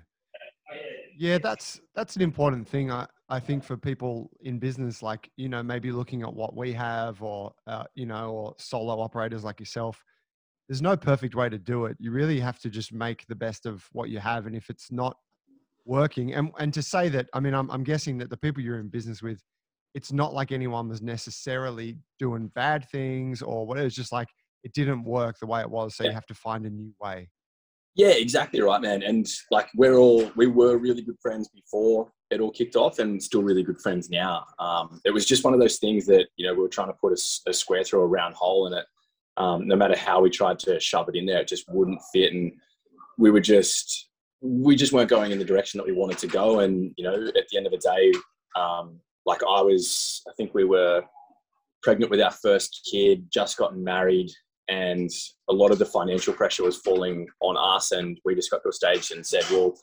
Yeah, 1.19 1.38
that's 1.38 1.81
that's 1.94 2.17
an 2.17 2.23
important 2.23 2.69
thing. 2.69 2.91
I, 2.91 3.06
I 3.29 3.41
think 3.41 3.64
for 3.64 3.76
people 3.76 4.31
in 4.41 4.59
business, 4.59 5.03
like 5.03 5.31
you 5.37 5.49
know, 5.49 5.62
maybe 5.62 5.91
looking 5.93 6.23
at 6.23 6.32
what 6.32 6.56
we 6.56 6.73
have, 6.73 7.23
or 7.23 7.53
uh, 7.67 7.85
you 7.94 8.06
know, 8.06 8.31
or 8.31 8.55
solo 8.59 9.00
operators 9.00 9.44
like 9.44 9.61
yourself. 9.61 10.03
There's 10.69 10.82
no 10.82 10.97
perfect 10.97 11.35
way 11.35 11.49
to 11.49 11.59
do 11.59 11.87
it. 11.87 11.97
You 11.99 12.12
really 12.12 12.41
have 12.41 12.59
to 12.61 12.70
just 12.70 12.93
make 12.93 13.26
the 13.26 13.35
best 13.35 13.67
of 13.67 13.87
what 13.93 14.09
you 14.09 14.20
have, 14.20 14.47
and 14.47 14.56
if 14.56 14.70
it's 14.70 14.91
not 14.91 15.17
working, 15.85 16.35
and 16.35 16.50
and 16.59 16.73
to 16.75 16.82
say 16.82 17.09
that, 17.11 17.29
I 17.35 17.41
mean, 17.41 17.55
I'm 17.55 17.70
I'm 17.70 17.85
guessing 17.85 18.19
that 18.19 18.31
the 18.31 18.37
people 18.37 18.62
you're 18.62 18.79
in 18.79 18.88
business 18.88 19.23
with, 19.23 19.43
it's 19.94 20.12
not 20.12 20.35
like 20.35 20.53
anyone 20.53 20.89
was 20.89 21.03
necessarily 21.03 21.97
doing 22.19 22.49
bad 22.55 22.89
things 22.91 23.43
or 23.43 23.67
whatever. 23.67 23.87
It's 23.87 23.97
just 23.97 24.12
like 24.12 24.29
it 24.65 24.73
didn't 24.73 25.05
work 25.05 25.37
the 25.39 25.47
way 25.47 25.61
it 25.61 25.71
was, 25.71 25.97
so 25.97 26.05
you 26.05 26.12
have 26.12 26.27
to 26.27 26.35
find 26.35 26.67
a 26.67 26.71
new 26.71 26.93
way. 27.00 27.29
Yeah, 27.94 28.09
exactly 28.09 28.61
right, 28.62 28.81
man. 28.81 29.03
And 29.03 29.27
like 29.50 29.69
we're 29.77 29.97
all 29.97 30.31
we 30.35 30.47
were 30.47 30.79
really 30.79 31.03
good 31.03 31.19
friends 31.21 31.49
before 31.49 32.11
it 32.31 32.41
all 32.41 32.50
kicked 32.50 32.77
off, 32.77 32.99
and 32.99 33.23
still 33.23 33.43
really 33.43 33.62
good 33.62 33.81
friends 33.81 34.09
now. 34.09 34.47
Um, 34.59 35.00
it 35.05 35.11
was 35.11 35.27
just 35.27 35.44
one 35.44 35.53
of 35.53 35.61
those 35.61 35.79
things 35.79 36.06
that 36.06 36.29
you 36.37 36.47
know 36.47 36.55
we 36.55 36.62
were 36.62 36.69
trying 36.69 36.88
to 36.88 36.95
put 36.95 37.12
a 37.12 37.53
square 37.53 37.85
through 37.85 38.00
a 38.00 38.06
round 38.06 38.35
hole 38.35 38.67
in 38.67 38.73
it. 38.73 38.87
Um, 39.37 39.67
no 39.67 39.77
matter 39.77 39.97
how 39.97 40.21
we 40.21 40.31
tried 40.31 40.59
to 40.61 40.79
shove 40.81 41.09
it 41.09 41.17
in 41.17 41.27
there, 41.27 41.41
it 41.41 41.49
just 41.49 41.69
wouldn't 41.69 42.00
fit, 42.12 42.33
and 42.33 42.53
we 43.19 43.31
were 43.31 43.41
just 43.41 44.09
we 44.41 44.75
just 44.75 44.93
weren't 44.93 45.11
going 45.11 45.31
in 45.31 45.38
the 45.38 45.45
direction 45.45 45.79
that 45.79 45.87
we 45.87 45.93
wanted 45.93 46.19
to 46.19 46.27
go. 46.27 46.61
And 46.61 46.93
you 46.97 47.05
know, 47.05 47.29
at 47.37 47.49
the 47.50 47.56
end 47.56 47.67
of 47.67 47.73
the 47.73 47.79
day, 47.79 48.12
um, 48.59 49.00
like 49.27 49.43
I 49.43 49.61
was, 49.63 50.23
I 50.29 50.33
think 50.37 50.55
we 50.55 50.65
were 50.65 51.03
pregnant 51.83 52.11
with 52.11 52.21
our 52.21 52.31
first 52.31 52.89
kid, 52.91 53.27
just 53.33 53.57
gotten 53.57 53.83
married, 53.83 54.31
and 54.69 55.11
a 55.51 55.53
lot 55.53 55.71
of 55.71 55.79
the 55.79 55.85
financial 55.87 56.33
pressure 56.33 56.63
was 56.63 56.79
falling 56.79 57.27
on 57.41 57.57
us. 57.57 57.93
And 57.93 58.19
we 58.25 58.35
just 58.35 58.50
got 58.50 58.62
to 58.62 58.69
a 58.69 58.73
stage 58.73 59.11
and 59.11 59.26
said, 59.26 59.45
well, 59.50 59.75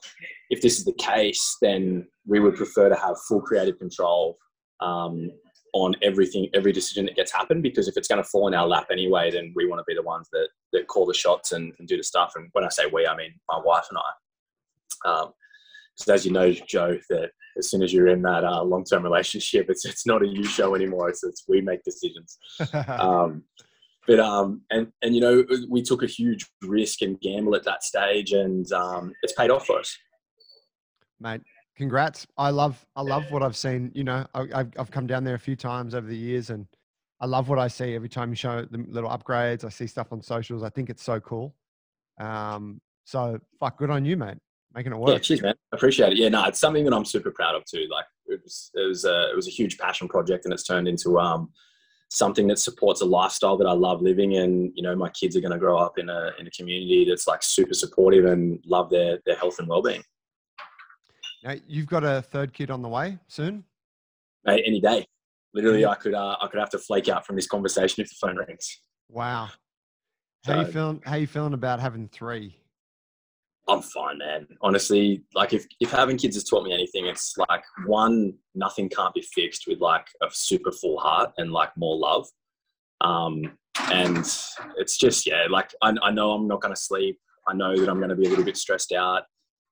if 0.49 0.61
this 0.61 0.79
is 0.79 0.85
the 0.85 0.93
case, 0.93 1.57
then 1.61 2.07
we 2.25 2.39
would 2.39 2.55
prefer 2.55 2.89
to 2.89 2.95
have 2.95 3.15
full 3.27 3.41
creative 3.41 3.77
control 3.77 4.37
um, 4.79 5.29
on 5.73 5.95
everything, 6.01 6.47
every 6.53 6.71
decision 6.71 7.05
that 7.05 7.15
gets 7.15 7.31
happened. 7.31 7.61
Because 7.61 7.87
if 7.87 7.97
it's 7.97 8.07
going 8.07 8.23
to 8.23 8.29
fall 8.29 8.47
in 8.47 8.53
our 8.53 8.67
lap 8.67 8.87
anyway, 8.91 9.29
then 9.29 9.53
we 9.55 9.67
want 9.67 9.79
to 9.79 9.85
be 9.87 9.95
the 9.95 10.01
ones 10.01 10.27
that 10.31 10.47
that 10.71 10.87
call 10.87 11.05
the 11.05 11.13
shots 11.13 11.51
and, 11.51 11.73
and 11.77 11.87
do 11.87 11.97
the 11.97 12.03
stuff. 12.03 12.33
And 12.35 12.49
when 12.53 12.63
I 12.63 12.69
say 12.69 12.83
we, 12.91 13.05
I 13.05 13.15
mean 13.15 13.33
my 13.49 13.59
wife 13.63 13.85
and 13.89 13.99
I. 13.99 15.09
Um, 15.09 15.33
as 16.07 16.25
you 16.25 16.31
know, 16.31 16.51
Joe, 16.51 16.97
that 17.09 17.31
as 17.59 17.69
soon 17.69 17.83
as 17.83 17.93
you're 17.93 18.07
in 18.07 18.21
that 18.23 18.43
uh, 18.43 18.63
long-term 18.63 19.03
relationship, 19.03 19.67
it's 19.69 19.85
it's 19.85 20.07
not 20.07 20.23
a 20.23 20.27
you 20.27 20.43
show 20.43 20.73
anymore. 20.73 21.09
It's 21.09 21.23
it's 21.23 21.43
we 21.47 21.61
make 21.61 21.83
decisions. 21.83 22.37
Um, 22.87 23.43
but 24.07 24.19
um, 24.19 24.61
and 24.71 24.87
and 25.03 25.13
you 25.13 25.21
know, 25.21 25.45
we 25.69 25.83
took 25.83 26.01
a 26.01 26.07
huge 26.07 26.47
risk 26.63 27.03
and 27.03 27.19
gamble 27.21 27.55
at 27.55 27.63
that 27.65 27.83
stage, 27.83 28.31
and 28.31 28.71
um, 28.71 29.13
it's 29.21 29.33
paid 29.33 29.51
off 29.51 29.67
for 29.67 29.77
us. 29.79 29.95
mate 31.19 31.41
congrats 31.79 32.27
i 32.37 32.49
love 32.49 32.85
i 32.97 33.01
love 33.01 33.23
what 33.31 33.41
i've 33.41 33.55
seen 33.55 33.89
you 33.95 34.03
know 34.03 34.25
I, 34.33 34.41
I've, 34.53 34.73
I've 34.77 34.91
come 34.91 35.07
down 35.07 35.23
there 35.23 35.35
a 35.35 35.39
few 35.39 35.55
times 35.55 35.95
over 35.95 36.07
the 36.07 36.17
years 36.17 36.49
and 36.49 36.67
i 37.21 37.25
love 37.25 37.47
what 37.47 37.57
i 37.57 37.69
see 37.69 37.95
every 37.95 38.09
time 38.09 38.29
you 38.31 38.35
show 38.35 38.65
the 38.69 38.85
little 38.89 39.09
upgrades 39.09 39.63
i 39.63 39.69
see 39.69 39.87
stuff 39.87 40.11
on 40.11 40.21
socials 40.21 40.61
i 40.61 40.69
think 40.69 40.89
it's 40.89 41.03
so 41.03 41.21
cool 41.21 41.55
um 42.19 42.81
so 43.05 43.39
fuck 43.61 43.77
good 43.77 43.89
on 43.89 44.03
you 44.03 44.17
mate 44.17 44.37
making 44.73 44.91
it 44.91 44.97
work. 44.97 45.09
Yeah, 45.09 45.19
cheers, 45.19 45.41
man. 45.41 45.55
Appreciate 45.71 46.13
it. 46.13 46.17
Yeah, 46.17 46.29
no, 46.29 46.45
it's 46.45 46.59
something 46.59 46.83
that 46.85 46.93
I'm 46.93 47.05
super 47.05 47.31
proud 47.31 47.55
of 47.55 47.65
too. 47.65 47.87
Like 47.89 48.05
it 48.27 48.39
was, 48.43 48.71
it 48.73 48.87
was 48.87 49.05
a, 49.05 49.29
it 49.31 49.35
was 49.35 49.47
a 49.47 49.51
huge 49.51 49.77
passion 49.77 50.07
project, 50.07 50.45
and 50.45 50.53
it's 50.53 50.63
turned 50.63 50.87
into 50.87 51.19
um, 51.19 51.49
something 52.09 52.47
that 52.47 52.59
supports 52.59 53.01
a 53.01 53.05
lifestyle 53.05 53.57
that 53.57 53.67
I 53.67 53.73
love 53.73 54.01
living. 54.01 54.37
And 54.37 54.71
you 54.75 54.83
know, 54.83 54.95
my 54.95 55.09
kids 55.09 55.35
are 55.35 55.41
going 55.41 55.51
to 55.51 55.59
grow 55.59 55.77
up 55.77 55.97
in 55.97 56.09
a 56.09 56.31
in 56.39 56.47
a 56.47 56.51
community 56.51 57.05
that's 57.07 57.27
like 57.27 57.43
super 57.43 57.73
supportive 57.73 58.25
and 58.25 58.59
love 58.65 58.89
their 58.89 59.19
their 59.25 59.35
health 59.35 59.59
and 59.59 59.67
well 59.67 59.81
being. 59.81 60.03
now, 61.43 61.55
you've 61.67 61.87
got 61.87 62.03
a 62.03 62.21
third 62.21 62.53
kid 62.53 62.71
on 62.71 62.81
the 62.81 62.89
way 62.89 63.17
soon 63.27 63.63
Mate, 64.45 64.63
any 64.65 64.79
day. 64.79 65.05
Literally, 65.53 65.85
I 65.85 65.95
could 65.95 66.13
uh, 66.13 66.37
I 66.41 66.47
could 66.47 66.59
have 66.59 66.69
to 66.71 66.79
flake 66.79 67.09
out 67.09 67.25
from 67.25 67.35
this 67.35 67.47
conversation 67.47 68.03
if 68.03 68.09
the 68.09 68.15
phone 68.19 68.37
rings. 68.37 68.81
wow 69.09 69.49
how 70.45 70.61
you 70.61 70.65
feeling 70.67 71.01
how 71.05 71.15
you 71.15 71.27
feeling 71.27 71.53
about 71.53 71.79
having 71.79 72.07
three 72.07 72.55
I'm 73.69 73.81
fine, 73.83 74.17
man. 74.17 74.47
Honestly, 74.61 75.23
like 75.35 75.53
if, 75.53 75.65
if 75.79 75.91
having 75.91 76.17
kids 76.17 76.35
has 76.35 76.43
taught 76.43 76.63
me 76.63 76.73
anything, 76.73 77.05
it's 77.05 77.35
like 77.49 77.63
one, 77.85 78.33
nothing 78.55 78.89
can't 78.89 79.13
be 79.13 79.21
fixed 79.21 79.65
with 79.67 79.79
like 79.79 80.07
a 80.23 80.27
super 80.31 80.71
full 80.71 80.97
heart 80.97 81.31
and 81.37 81.51
like 81.51 81.69
more 81.77 81.95
love. 81.95 82.27
Um, 83.01 83.57
and 83.91 84.17
it's 84.77 84.97
just 84.97 85.27
yeah, 85.27 85.45
like 85.49 85.71
I, 85.81 85.93
I 86.01 86.11
know 86.11 86.31
I'm 86.31 86.47
not 86.47 86.61
going 86.61 86.73
to 86.73 86.81
sleep. 86.81 87.19
I 87.47 87.53
know 87.53 87.77
that 87.77 87.89
I'm 87.89 87.97
going 87.97 88.09
to 88.09 88.15
be 88.15 88.25
a 88.25 88.29
little 88.29 88.43
bit 88.43 88.57
stressed 88.57 88.91
out. 88.91 89.23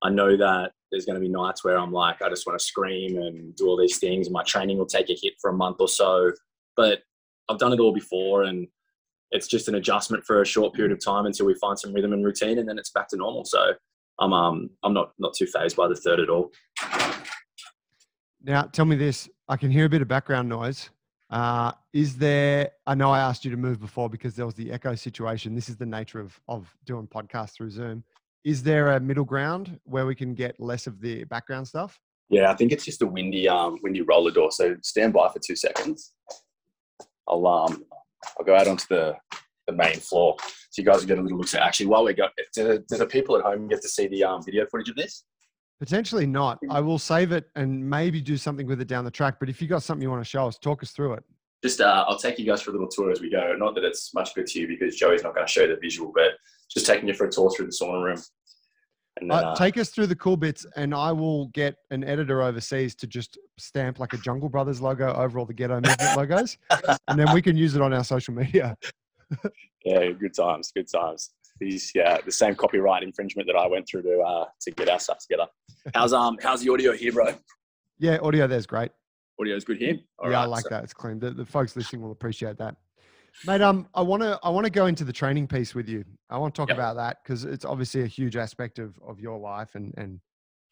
I 0.03 0.09
know 0.09 0.37
that 0.37 0.71
there's 0.91 1.05
going 1.05 1.15
to 1.15 1.21
be 1.21 1.29
nights 1.29 1.63
where 1.63 1.77
I'm 1.77 1.91
like, 1.91 2.21
I 2.21 2.29
just 2.29 2.45
want 2.45 2.57
to 2.57 2.63
scream 2.63 3.17
and 3.17 3.55
do 3.55 3.67
all 3.67 3.77
these 3.77 3.97
things. 3.97 4.29
My 4.29 4.43
training 4.43 4.77
will 4.77 4.85
take 4.85 5.09
a 5.09 5.17
hit 5.19 5.33
for 5.41 5.49
a 5.49 5.53
month 5.53 5.77
or 5.79 5.87
so, 5.87 6.31
but 6.75 6.99
I've 7.49 7.57
done 7.57 7.73
it 7.73 7.79
all 7.79 7.93
before, 7.93 8.43
and 8.43 8.67
it's 9.31 9.47
just 9.47 9.67
an 9.67 9.75
adjustment 9.75 10.23
for 10.23 10.41
a 10.41 10.45
short 10.45 10.73
period 10.73 10.91
of 10.91 11.03
time 11.03 11.25
until 11.25 11.45
we 11.45 11.55
find 11.55 11.77
some 11.77 11.93
rhythm 11.93 12.13
and 12.13 12.23
routine, 12.23 12.59
and 12.59 12.69
then 12.69 12.77
it's 12.77 12.91
back 12.91 13.07
to 13.09 13.17
normal. 13.17 13.43
So 13.43 13.73
I'm 14.19 14.33
um 14.33 14.69
I'm 14.83 14.93
not 14.93 15.13
not 15.19 15.33
too 15.33 15.47
phased 15.47 15.75
by 15.75 15.87
the 15.87 15.95
third 15.95 16.19
at 16.19 16.29
all. 16.29 16.51
Now, 18.43 18.63
tell 18.63 18.85
me 18.85 18.95
this: 18.95 19.29
I 19.47 19.57
can 19.57 19.71
hear 19.71 19.85
a 19.85 19.89
bit 19.89 20.01
of 20.01 20.07
background 20.07 20.49
noise. 20.49 20.89
Uh, 21.29 21.71
is 21.93 22.17
there? 22.17 22.71
I 22.85 22.95
know 22.95 23.11
I 23.11 23.19
asked 23.19 23.43
you 23.43 23.51
to 23.51 23.57
move 23.57 23.79
before 23.79 24.09
because 24.09 24.35
there 24.35 24.45
was 24.45 24.55
the 24.55 24.71
echo 24.71 24.95
situation. 24.95 25.55
This 25.55 25.69
is 25.69 25.75
the 25.75 25.85
nature 25.85 26.19
of 26.19 26.39
of 26.47 26.73
doing 26.85 27.07
podcasts 27.07 27.55
through 27.55 27.71
Zoom. 27.71 28.03
Is 28.43 28.63
there 28.63 28.93
a 28.93 28.99
middle 28.99 29.25
ground 29.25 29.79
where 29.83 30.05
we 30.05 30.15
can 30.15 30.33
get 30.33 30.59
less 30.59 30.87
of 30.87 31.01
the 31.01 31.25
background 31.25 31.67
stuff? 31.67 31.99
Yeah, 32.29 32.51
I 32.51 32.55
think 32.55 32.71
it's 32.71 32.85
just 32.85 33.01
a 33.01 33.05
windy 33.05 33.47
um 33.47 33.77
windy 33.83 34.01
roller 34.01 34.31
door. 34.31 34.51
So 34.51 34.77
stand 34.83 35.13
by 35.13 35.29
for 35.29 35.39
two 35.45 35.55
seconds. 35.55 36.13
I'll 37.27 37.45
um 37.45 37.83
I'll 38.39 38.45
go 38.45 38.55
out 38.55 38.67
onto 38.67 38.85
the 38.89 39.15
the 39.67 39.73
main 39.73 39.99
floor 39.99 40.35
so 40.39 40.81
you 40.81 40.85
guys 40.85 41.01
will 41.01 41.07
get 41.07 41.19
a 41.19 41.21
little 41.21 41.37
look 41.37 41.53
at. 41.53 41.61
Actually, 41.61 41.87
while 41.87 42.03
we 42.03 42.13
go, 42.13 42.27
do, 42.53 42.83
do 42.89 42.97
the 42.97 43.05
people 43.05 43.37
at 43.37 43.43
home 43.43 43.67
get 43.67 43.81
to 43.81 43.89
see 43.89 44.07
the 44.07 44.23
um, 44.23 44.43
video 44.43 44.65
footage 44.65 44.89
of 44.89 44.95
this? 44.95 45.23
Potentially 45.79 46.25
not. 46.25 46.57
I 46.69 46.79
will 46.79 46.97
save 46.97 47.31
it 47.31 47.45
and 47.55 47.87
maybe 47.87 48.19
do 48.19 48.37
something 48.37 48.65
with 48.65 48.81
it 48.81 48.87
down 48.87 49.05
the 49.05 49.11
track. 49.11 49.35
But 49.39 49.49
if 49.49 49.61
you 49.61 49.67
got 49.67 49.83
something 49.83 50.01
you 50.01 50.09
want 50.09 50.23
to 50.23 50.29
show 50.29 50.47
us, 50.47 50.57
talk 50.57 50.81
us 50.81 50.91
through 50.91 51.13
it. 51.13 51.23
Just, 51.63 51.81
uh, 51.81 52.05
I'll 52.07 52.17
take 52.17 52.39
you 52.39 52.45
guys 52.45 52.61
for 52.61 52.71
a 52.71 52.73
little 52.73 52.87
tour 52.87 53.11
as 53.11 53.21
we 53.21 53.29
go. 53.29 53.55
Not 53.57 53.75
that 53.75 53.83
it's 53.83 54.13
much 54.13 54.33
good 54.33 54.47
to 54.47 54.59
you 54.59 54.67
because 54.67 54.95
Joey's 54.95 55.23
not 55.23 55.35
going 55.35 55.45
to 55.45 55.51
show 55.51 55.67
the 55.67 55.77
visual, 55.81 56.11
but 56.13 56.31
just 56.69 56.85
taking 56.85 57.07
you 57.07 57.13
for 57.13 57.25
a 57.25 57.31
tour 57.31 57.51
through 57.51 57.67
the 57.67 57.71
sauna 57.71 58.03
room. 58.03 58.21
And 59.19 59.31
then, 59.31 59.43
uh, 59.43 59.49
uh, 59.49 59.55
take 59.55 59.77
us 59.77 59.89
through 59.89 60.07
the 60.07 60.15
cool 60.15 60.37
bits, 60.37 60.65
and 60.75 60.93
I 60.93 61.11
will 61.11 61.47
get 61.47 61.75
an 61.89 62.03
editor 62.03 62.43
overseas 62.43 62.93
to 62.95 63.07
just 63.07 63.37
stamp 63.57 63.99
like 63.99 64.13
a 64.13 64.17
Jungle 64.17 64.49
Brothers 64.49 64.81
logo 64.81 65.11
over 65.13 65.39
all 65.39 65.45
the 65.45 65.53
Ghetto 65.53 65.75
Movement 65.75 66.17
logos, 66.17 66.57
and 67.07 67.19
then 67.19 67.33
we 67.33 67.41
can 67.41 67.57
use 67.57 67.75
it 67.75 67.81
on 67.81 67.93
our 67.93 68.03
social 68.03 68.35
media. 68.35 68.77
Yeah, 69.85 70.11
good 70.11 70.33
times, 70.33 70.71
good 70.75 70.89
times. 70.89 71.31
These, 71.59 71.91
yeah, 71.95 72.19
the 72.23 72.31
same 72.31 72.55
copyright 72.55 73.03
infringement 73.03 73.47
that 73.47 73.57
I 73.57 73.67
went 73.67 73.87
through 73.89 74.03
to 74.03 74.19
uh, 74.19 74.45
to 74.61 74.71
get 74.71 74.89
our 74.89 74.99
stuff 74.99 75.19
together. 75.19 75.47
How's 75.93 76.13
um 76.13 76.37
how's 76.41 76.61
the 76.61 76.71
audio 76.71 76.93
here, 76.93 77.11
bro? 77.11 77.33
Yeah, 77.99 78.17
audio 78.21 78.47
there's 78.47 78.67
great. 78.67 78.91
Audio's 79.39 79.63
good 79.63 79.77
here. 79.77 79.97
All 80.19 80.29
yeah, 80.29 80.37
right, 80.37 80.43
I 80.43 80.45
like 80.45 80.63
so. 80.63 80.69
that. 80.69 80.83
It's 80.83 80.93
clean. 80.93 81.19
The, 81.19 81.31
the 81.31 81.45
folks 81.45 81.75
listening 81.75 82.01
will 82.01 82.11
appreciate 82.11 82.57
that. 82.57 82.75
Mate, 83.45 83.61
um, 83.61 83.87
I 83.93 84.01
want 84.01 84.23
to 84.23 84.39
I 84.43 84.49
want 84.49 84.65
to 84.65 84.71
go 84.71 84.87
into 84.87 85.03
the 85.03 85.13
training 85.13 85.47
piece 85.47 85.75
with 85.75 85.87
you. 85.87 86.03
I 86.29 86.37
want 86.37 86.55
to 86.55 86.61
talk 86.61 86.69
yep. 86.69 86.77
about 86.77 86.95
that 86.97 87.17
because 87.23 87.45
it's 87.45 87.65
obviously 87.65 88.03
a 88.03 88.07
huge 88.07 88.35
aspect 88.35 88.79
of 88.79 88.99
of 89.07 89.19
your 89.19 89.37
life 89.37 89.75
and 89.75 89.93
and 89.97 90.19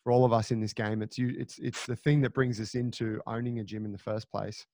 for 0.05 0.11
all 0.11 0.23
of 0.23 0.31
us 0.31 0.51
in 0.51 0.61
this 0.61 0.71
game, 0.71 1.01
it's 1.01 1.17
you 1.17 1.33
it's 1.37 1.57
it's 1.57 1.85
the 1.87 1.95
thing 1.95 2.21
that 2.21 2.33
brings 2.33 2.61
us 2.61 2.75
into 2.75 3.19
owning 3.25 3.59
a 3.59 3.63
gym 3.63 3.85
in 3.85 3.91
the 3.91 3.97
first 3.97 4.29
place. 4.31 4.65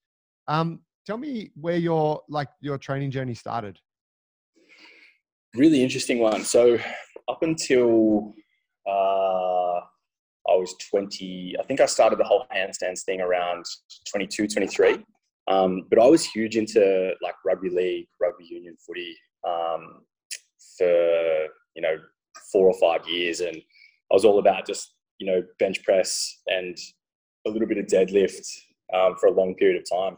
Um, 0.46 0.80
tell 1.06 1.18
me 1.18 1.50
where 1.60 1.76
your 1.76 2.22
like 2.28 2.48
your 2.60 2.78
training 2.78 3.10
journey 3.10 3.34
started. 3.34 3.78
Really 5.54 5.82
interesting 5.82 6.18
one. 6.18 6.44
So 6.44 6.78
up 7.28 7.42
until 7.42 8.32
uh, 8.88 9.80
I 10.48 10.56
was 10.56 10.74
20, 10.90 11.56
I 11.60 11.62
think 11.64 11.80
I 11.80 11.86
started 11.86 12.18
the 12.18 12.24
whole 12.24 12.46
handstands 12.54 13.02
thing 13.04 13.20
around 13.20 13.64
22, 14.10 14.48
23. 14.48 15.04
Um, 15.48 15.86
but 15.90 15.98
I 15.98 16.06
was 16.06 16.24
huge 16.24 16.56
into 16.56 17.12
like 17.22 17.34
rugby 17.44 17.68
league, 17.68 18.06
rugby 18.20 18.44
union 18.44 18.76
footy 18.86 19.14
um, 19.46 20.02
for, 20.78 21.46
you 21.74 21.82
know, 21.82 21.96
four 22.50 22.66
or 22.66 22.78
five 22.80 23.06
years. 23.08 23.40
And 23.40 23.56
I 23.56 24.14
was 24.14 24.24
all 24.24 24.38
about 24.38 24.66
just, 24.66 24.94
you 25.18 25.26
know, 25.26 25.42
bench 25.58 25.82
press 25.84 26.40
and 26.46 26.76
a 27.46 27.50
little 27.50 27.68
bit 27.68 27.78
of 27.78 27.86
deadlift 27.86 28.46
um, 28.94 29.16
for 29.16 29.26
a 29.26 29.32
long 29.32 29.54
period 29.54 29.82
of 29.82 29.98
time. 29.98 30.16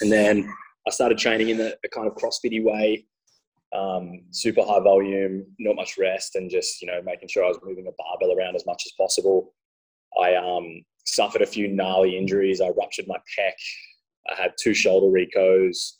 And 0.00 0.10
then 0.10 0.52
I 0.86 0.90
started 0.90 1.18
training 1.18 1.50
in 1.50 1.60
a, 1.60 1.88
kind 1.92 2.06
of 2.06 2.14
CrossFitty 2.14 2.62
way, 2.62 3.06
um, 3.74 4.22
super 4.30 4.62
high 4.62 4.80
volume, 4.80 5.46
not 5.58 5.76
much 5.76 5.96
rest, 5.98 6.36
and 6.36 6.50
just 6.50 6.80
you 6.80 6.86
know 6.86 7.00
making 7.02 7.28
sure 7.28 7.44
I 7.44 7.48
was 7.48 7.58
moving 7.64 7.86
a 7.86 7.92
barbell 7.98 8.36
around 8.36 8.56
as 8.56 8.66
much 8.66 8.82
as 8.86 8.92
possible. 8.92 9.52
I 10.20 10.34
um, 10.36 10.82
suffered 11.06 11.42
a 11.42 11.46
few 11.46 11.68
gnarly 11.68 12.16
injuries. 12.16 12.60
I 12.60 12.68
ruptured 12.68 13.06
my 13.08 13.16
pec. 13.16 13.52
I 14.30 14.40
had 14.40 14.52
two 14.60 14.74
shoulder 14.74 15.06
recos, 15.06 15.92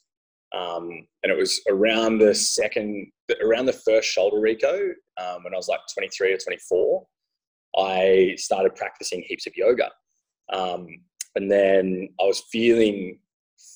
um, 0.54 0.88
and 1.22 1.32
it 1.32 1.36
was 1.36 1.60
around 1.68 2.18
the 2.18 2.34
second, 2.34 3.10
around 3.42 3.66
the 3.66 3.72
first 3.72 4.08
shoulder 4.08 4.36
reco 4.36 4.90
um, 5.20 5.44
when 5.44 5.54
I 5.54 5.56
was 5.56 5.68
like 5.68 5.80
23 5.92 6.34
or 6.34 6.38
24. 6.38 7.06
I 7.76 8.34
started 8.36 8.76
practicing 8.76 9.22
heaps 9.26 9.46
of 9.46 9.56
yoga, 9.56 9.90
um, 10.52 10.86
and 11.34 11.50
then 11.50 12.08
I 12.20 12.24
was 12.24 12.44
feeling 12.52 13.18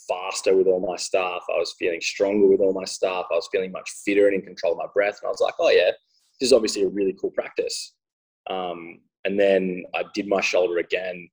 faster 0.08 0.56
with 0.56 0.66
all 0.66 0.80
my 0.80 0.96
stuff. 0.96 1.44
I 1.48 1.58
was 1.58 1.74
feeling 1.78 2.00
stronger 2.00 2.46
with 2.46 2.60
all 2.60 2.72
my 2.72 2.84
stuff. 2.84 3.26
I 3.30 3.34
was 3.34 3.48
feeling 3.52 3.72
much 3.72 3.90
fitter 4.04 4.26
and 4.26 4.34
in 4.34 4.42
control 4.42 4.72
of 4.72 4.78
my 4.78 4.86
breath. 4.92 5.18
And 5.20 5.28
I 5.28 5.30
was 5.30 5.40
like, 5.40 5.54
oh, 5.58 5.70
yeah, 5.70 5.90
this 6.40 6.48
is 6.48 6.52
obviously 6.52 6.82
a 6.82 6.88
really 6.88 7.14
cool 7.20 7.30
practice. 7.30 7.94
Um, 8.48 9.00
and 9.24 9.38
then 9.38 9.84
I 9.94 10.04
did 10.14 10.28
my 10.28 10.40
shoulder 10.40 10.78
again 10.78 11.28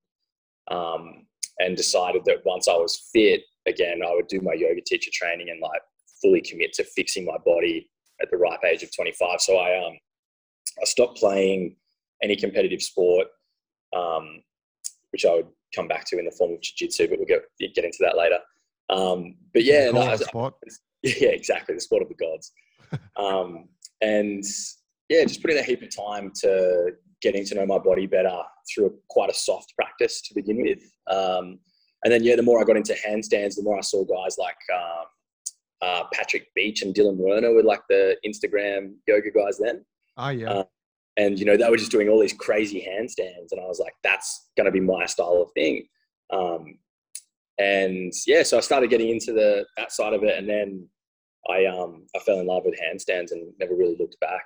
um, 0.70 1.26
and 1.60 1.78
decided 1.78 2.24
that 2.26 2.46
once 2.46 2.68
I 2.68 2.74
was 2.74 3.10
fit 3.14 3.42
again, 3.66 4.02
I 4.06 4.14
would 4.14 4.28
do 4.28 4.42
my 4.42 4.54
yoga 4.54 4.82
teacher 4.86 5.12
training 5.14 5.50
and 5.50 5.62
like 5.62 5.82
fully 6.22 6.42
commit 6.42 6.74
to 6.74 6.84
fixing 6.84 7.26
my 7.26 7.38
body 7.46 7.90
at 8.22 8.30
the 8.32 8.38
ripe 8.38 8.64
age 8.66 8.84
of 8.84 8.96
25. 8.96 9.42
So 9.42 9.58
I, 9.58 9.86
um, 9.86 9.94
I 10.82 10.86
stopped 10.86 11.18
playing 11.18 11.76
any 12.22 12.36
competitive 12.36 12.82
sport, 12.82 13.28
um, 13.96 14.42
which 15.12 15.26
I 15.26 15.36
would 15.36 15.48
come 15.76 15.88
back 15.88 16.06
to 16.06 16.20
in 16.20 16.26
the 16.26 16.32
form 16.32 16.54
of 16.54 16.62
jiu-jitsu, 16.62 17.08
but 17.10 17.20
we'll 17.20 17.28
get, 17.28 17.42
get 17.74 17.86
into 17.86 17.98
that 18.02 18.18
later. 18.18 18.40
Um, 18.90 19.36
but 19.54 19.64
yeah, 19.64 19.90
no, 19.92 20.02
I, 20.02 20.18
yeah, 21.04 21.30
exactly 21.30 21.76
the 21.76 21.82
sport 21.82 22.04
of 22.04 22.10
the 22.10 22.16
gods. 22.16 22.52
um, 23.18 23.68
and 24.02 24.44
yeah, 25.10 25.24
just 25.24 25.42
putting 25.42 25.58
a 25.58 25.64
heap 25.64 25.82
of 25.82 25.96
time 25.96 26.32
to 26.42 26.92
getting 27.22 27.46
to 27.46 27.56
know 27.56 27.66
my 27.66 27.80
body 27.80 28.06
better 28.06 28.42
through 28.74 28.88
a, 28.88 28.90
quite 29.10 29.30
a 29.30 29.34
soft 29.34 29.74
practice 29.76 30.22
to 30.22 30.34
begin 30.36 30.62
with. 30.62 30.84
Um, 31.08 31.60
and 32.04 32.14
then 32.14 32.24
yeah, 32.24 32.36
the 32.36 32.44
more 32.44 32.62
I 32.62 32.64
got 32.64 32.78
into 32.78 32.94
handstands, 32.94 33.56
the 33.56 33.64
more 33.64 33.78
I 33.78 33.82
saw 33.82 34.04
guys 34.04 34.38
like 34.38 34.58
um, 34.74 35.06
uh, 35.82 36.04
Patrick 36.14 36.48
Beach 36.56 36.82
and 36.82 36.94
Dylan 36.94 37.18
Werner 37.18 37.54
were 37.54 37.64
like 37.64 37.82
the 37.90 38.18
Instagram 38.26 38.94
yoga 39.08 39.32
guys 39.32 39.58
then. 39.58 39.84
Oh 40.18 40.30
yeah. 40.30 40.50
Uh, 40.52 40.64
and 41.18 41.40
you 41.40 41.46
know 41.46 41.58
they 41.58 41.70
were 41.70 41.78
just 41.78 41.92
doing 41.92 42.10
all 42.10 42.20
these 42.20 42.34
crazy 42.34 42.86
handstands, 42.88 43.52
and 43.52 43.62
I 43.62 43.66
was 43.66 43.80
like, 43.80 43.94
that's 44.04 44.50
going 44.58 44.66
to 44.66 44.72
be 44.72 44.80
my 44.80 45.06
style 45.06 45.42
of 45.42 45.52
thing. 45.54 45.88
Um, 46.32 46.78
and 47.58 48.12
yeah, 48.28 48.44
so 48.44 48.58
I 48.58 48.62
started 48.62 48.90
getting 48.90 49.10
into 49.10 49.34
the 49.34 49.66
that 49.78 49.92
side 49.92 50.14
of 50.14 50.24
it, 50.24 50.38
and 50.38 50.50
then 50.50 50.88
I 51.50 51.66
um 51.66 52.06
I 52.16 52.20
fell 52.20 52.40
in 52.40 52.48
love 52.48 52.64
with 52.66 52.80
handstands 52.80 53.32
and 53.32 53.54
never 53.60 53.76
really 53.76 53.96
looked 53.98 54.20
back. 54.20 54.44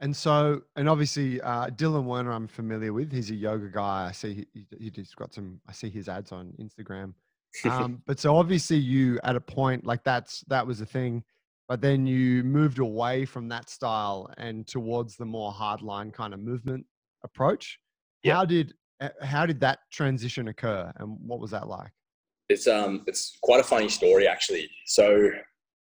And 0.00 0.14
so, 0.14 0.60
and 0.76 0.88
obviously, 0.88 1.40
uh, 1.40 1.68
Dylan 1.68 2.04
Werner, 2.04 2.32
I'm 2.32 2.48
familiar 2.48 2.92
with. 2.92 3.12
He's 3.12 3.30
a 3.30 3.34
yoga 3.34 3.68
guy. 3.68 4.08
I 4.08 4.12
see 4.12 4.46
he, 4.52 4.66
he 4.78 4.90
just 4.90 5.16
got 5.16 5.32
some. 5.32 5.60
I 5.68 5.72
see 5.72 5.88
his 5.88 6.08
ads 6.08 6.32
on 6.32 6.52
Instagram. 6.60 7.14
Um, 7.70 8.02
but 8.04 8.18
so 8.18 8.36
obviously, 8.36 8.78
you 8.78 9.20
at 9.22 9.36
a 9.36 9.40
point 9.40 9.86
like 9.86 10.02
that's 10.02 10.40
that 10.48 10.66
was 10.66 10.80
a 10.80 10.86
thing, 10.86 11.22
but 11.68 11.80
then 11.80 12.06
you 12.06 12.44
moved 12.44 12.78
away 12.78 13.24
from 13.24 13.48
that 13.48 13.70
style 13.70 14.30
and 14.36 14.66
towards 14.66 15.16
the 15.16 15.24
more 15.24 15.52
hardline 15.52 16.12
kind 16.12 16.34
of 16.34 16.40
movement 16.40 16.84
approach. 17.22 17.78
Yeah. 18.22 18.34
How 18.34 18.44
did 18.44 18.74
how 19.22 19.44
did 19.44 19.60
that 19.60 19.80
transition 19.92 20.48
occur, 20.48 20.90
and 20.96 21.16
what 21.20 21.40
was 21.40 21.50
that 21.50 21.68
like? 21.68 21.90
It's 22.48 22.66
um, 22.66 23.02
it's 23.06 23.36
quite 23.42 23.60
a 23.60 23.64
funny 23.64 23.88
story 23.88 24.28
actually. 24.28 24.68
So, 24.86 25.30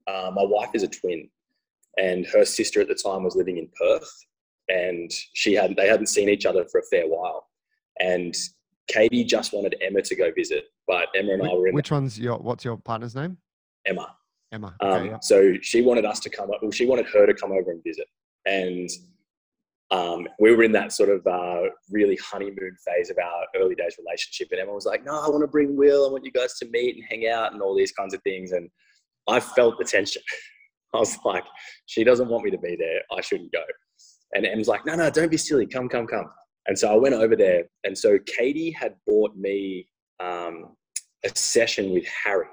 uh, 0.08 0.32
my 0.34 0.44
wife 0.44 0.70
is 0.74 0.84
a 0.84 0.88
twin, 0.88 1.30
and 1.98 2.26
her 2.28 2.46
sister 2.46 2.82
at 2.82 2.88
the 2.88 2.96
time 2.96 3.24
was 3.24 3.36
living 3.36 3.58
in 3.58 3.68
Perth, 3.80 4.12
and 4.70 5.12
she 5.34 5.54
had 5.54 5.76
they 5.76 5.88
hadn't 5.88 6.08
seen 6.08 6.30
each 6.30 6.46
other 6.46 6.66
for 6.72 6.80
a 6.80 6.84
fair 6.90 7.08
while, 7.08 7.48
and 8.00 8.34
Katie 8.88 9.24
just 9.24 9.54
wanted 9.54 9.76
Emma 9.82 10.02
to 10.02 10.16
go 10.16 10.32
visit, 10.36 10.66
but 10.88 11.08
Emma 11.16 11.34
and 11.34 11.42
which, 11.42 11.52
I 11.52 11.54
were 11.54 11.68
in. 11.68 11.76
Which 11.76 11.92
one's 11.92 12.20
your? 12.20 12.38
What's 12.38 12.64
your 12.64 12.78
partner's 12.78 13.16
name? 13.16 13.38
Emma. 13.86 14.16
Emma. 14.52 14.76
Okay, 14.82 15.00
um, 15.00 15.06
yeah. 15.08 15.20
So 15.22 15.54
she 15.62 15.82
wanted 15.82 16.06
us 16.06 16.20
to 16.22 16.30
come. 16.30 16.52
up. 16.52 16.60
Well, 16.62 16.72
she 16.72 16.86
wanted 16.86 17.08
her 17.08 17.26
to 17.26 17.34
come 17.34 17.52
over 17.52 17.72
and 17.72 17.84
visit, 17.84 18.08
and 18.46 18.90
um, 19.92 20.26
we 20.40 20.56
were 20.56 20.64
in 20.64 20.72
that 20.72 20.94
sort 20.94 21.10
of 21.10 21.26
uh, 21.28 21.70
really 21.90 22.18
honeymoon 22.24 22.76
phase 22.86 23.10
of 23.10 23.18
our 23.18 23.46
early 23.62 23.76
days 23.76 23.98
relationship. 24.00 24.48
And 24.52 24.62
Emma 24.62 24.74
was 24.74 24.86
like, 24.86 25.04
no, 25.04 25.20
I 25.20 25.30
want 25.30 25.42
to 25.42 25.48
bring 25.48 25.76
Will. 25.76 26.08
I 26.08 26.12
want 26.12 26.24
you 26.24 26.32
guys 26.32 26.58
to 26.60 26.70
meet 26.70 26.96
and 26.96 27.04
hang 27.10 27.28
out 27.28 27.52
and 27.52 27.62
all 27.62 27.76
these 27.76 27.92
kinds 27.92 28.14
of 28.14 28.22
things. 28.24 28.54
And 28.54 28.70
I 29.28 29.42
felt 29.42 29.78
the 29.78 29.84
tension. 29.84 30.22
I 30.94 30.98
was 30.98 31.18
like, 31.26 31.44
she 31.88 32.04
doesn't 32.04 32.30
want 32.30 32.46
me 32.46 32.52
to 32.52 32.58
be 32.58 32.78
there. 32.78 33.02
I 33.12 33.22
shouldn't 33.22 33.52
go. 33.52 33.64
And 34.34 34.46
Em's 34.46 34.68
like, 34.68 34.86
no, 34.86 34.96
no, 34.96 35.10
don't 35.10 35.32
be 35.32 35.38
silly. 35.38 35.68
Come, 35.68 35.90
come, 35.90 36.08
come. 36.08 36.26
And 36.68 36.78
so 36.78 36.92
I 36.92 36.96
went 36.96 37.16
over 37.16 37.36
there. 37.36 37.64
And 37.84 37.98
so 37.98 38.18
Katie 38.26 38.72
had 38.72 38.96
bought 39.06 39.36
me 39.36 39.88
um, 40.22 40.76
a 41.26 41.30
session 41.36 41.92
with 41.92 42.06
Harry. 42.24 42.48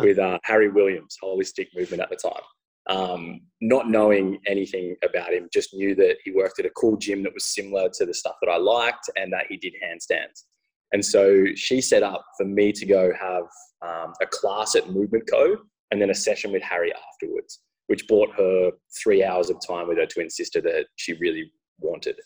With 0.00 0.18
uh, 0.18 0.38
Harry 0.44 0.68
Williams, 0.68 1.16
holistic 1.22 1.68
movement 1.74 2.02
at 2.02 2.10
the 2.10 2.16
time. 2.16 2.42
Um, 2.88 3.40
not 3.60 3.90
knowing 3.90 4.38
anything 4.46 4.94
about 5.02 5.32
him, 5.32 5.48
just 5.52 5.74
knew 5.74 5.94
that 5.96 6.18
he 6.24 6.30
worked 6.30 6.60
at 6.60 6.66
a 6.66 6.70
cool 6.70 6.96
gym 6.96 7.22
that 7.24 7.34
was 7.34 7.44
similar 7.44 7.88
to 7.94 8.06
the 8.06 8.14
stuff 8.14 8.36
that 8.42 8.50
I 8.50 8.58
liked 8.58 9.10
and 9.16 9.32
that 9.32 9.46
he 9.48 9.56
did 9.56 9.74
handstands. 9.84 10.44
And 10.92 11.04
so 11.04 11.46
she 11.56 11.80
set 11.80 12.02
up 12.02 12.24
for 12.36 12.46
me 12.46 12.72
to 12.72 12.86
go 12.86 13.12
have 13.20 13.42
um, 13.82 14.12
a 14.22 14.26
class 14.26 14.76
at 14.76 14.90
Movement 14.90 15.28
Co. 15.28 15.56
and 15.90 16.00
then 16.00 16.10
a 16.10 16.14
session 16.14 16.52
with 16.52 16.62
Harry 16.62 16.92
afterwards, 17.12 17.60
which 17.88 18.06
bought 18.06 18.32
her 18.36 18.70
three 19.02 19.24
hours 19.24 19.50
of 19.50 19.56
time 19.66 19.88
with 19.88 19.98
her 19.98 20.06
twin 20.06 20.30
sister 20.30 20.60
that 20.60 20.86
she 20.94 21.14
really 21.14 21.50
wanted. 21.80 22.16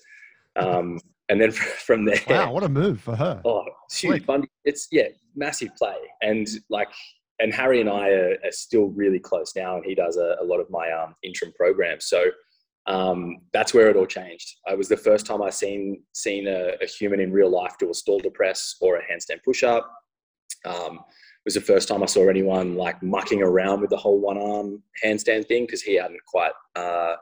Um, 0.56 0.98
and 1.30 1.40
then 1.40 1.52
from 1.86 2.04
there, 2.04 2.20
wow, 2.28 2.52
what 2.52 2.64
a 2.64 2.68
move 2.68 3.00
for 3.00 3.16
her! 3.16 3.40
Oh, 3.44 3.64
huge. 3.92 4.24
Fun. 4.24 4.44
It's 4.64 4.88
yeah, 4.90 5.08
massive 5.34 5.74
play, 5.76 5.96
and 6.22 6.46
like, 6.68 6.88
and 7.40 7.52
Harry 7.54 7.80
and 7.80 7.90
I 7.90 8.08
are, 8.10 8.36
are 8.44 8.52
still 8.52 8.86
really 8.88 9.18
close 9.18 9.52
now, 9.56 9.76
and 9.76 9.84
he 9.84 9.94
does 9.94 10.16
a, 10.16 10.36
a 10.40 10.44
lot 10.44 10.60
of 10.60 10.70
my 10.70 10.90
um, 10.90 11.14
interim 11.22 11.52
programs. 11.52 12.06
So 12.06 12.24
um, 12.86 13.38
that's 13.52 13.74
where 13.74 13.88
it 13.90 13.96
all 13.96 14.06
changed. 14.06 14.56
I 14.66 14.74
was 14.74 14.88
the 14.88 14.96
first 14.96 15.26
time 15.26 15.42
I 15.42 15.50
seen 15.50 16.02
seen 16.14 16.46
a, 16.46 16.72
a 16.82 16.86
human 16.86 17.20
in 17.20 17.32
real 17.32 17.50
life 17.50 17.74
do 17.78 17.90
a 17.90 17.92
Stalder 17.92 18.32
press 18.32 18.76
or 18.80 18.96
a 18.96 19.02
handstand 19.02 19.42
push 19.44 19.62
up. 19.62 19.90
Um, 20.64 20.94
it 20.94 21.46
was 21.46 21.54
the 21.54 21.60
first 21.60 21.88
time 21.88 22.02
I 22.02 22.06
saw 22.06 22.28
anyone 22.28 22.76
like 22.76 23.02
mucking 23.02 23.42
around 23.42 23.80
with 23.80 23.90
the 23.90 23.96
whole 23.96 24.20
one 24.20 24.36
arm 24.36 24.82
handstand 25.02 25.46
thing 25.46 25.64
because 25.64 25.82
he 25.82 25.94
hadn't 25.94 26.20
quite 26.26 26.52
uh, 26.76 27.16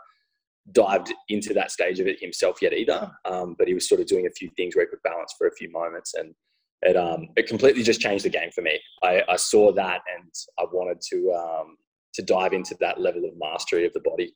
dived 0.73 1.13
into 1.29 1.55
that 1.55 1.71
stage 1.71 2.01
of 2.01 2.07
it 2.07 2.21
himself 2.21 2.61
yet 2.61 2.73
either. 2.73 3.11
Um, 3.25 3.55
but 3.59 3.69
he 3.69 3.75
was 3.75 3.89
sort 3.89 4.01
of 4.01 4.07
doing 4.07 4.27
a 4.27 4.31
few 4.31 4.51
things 4.57 4.75
where 4.75 4.85
he 4.85 4.91
could 4.91 5.03
balance 5.05 5.35
for 5.39 5.47
a 5.47 5.55
few 5.55 5.71
moments, 5.71 6.15
and 6.15 6.35
it 6.83 6.97
um, 6.97 7.29
it 7.37 7.47
completely 7.49 7.83
just 7.83 8.01
changed 8.01 8.25
the 8.25 8.31
game 8.31 8.51
for 8.55 8.63
me. 8.63 8.79
I, 9.03 9.23
I 9.29 9.37
saw 9.37 9.73
that, 9.73 10.01
and 10.17 10.33
I 10.59 10.65
wanted 10.73 11.01
to 11.11 11.33
um, 11.33 11.77
to 12.15 12.23
dive 12.23 12.53
into 12.53 12.77
that 12.81 13.01
level 13.01 13.25
of 13.25 13.33
mastery 13.37 13.87
of 13.87 13.93
the 13.93 14.01
body. 14.01 14.35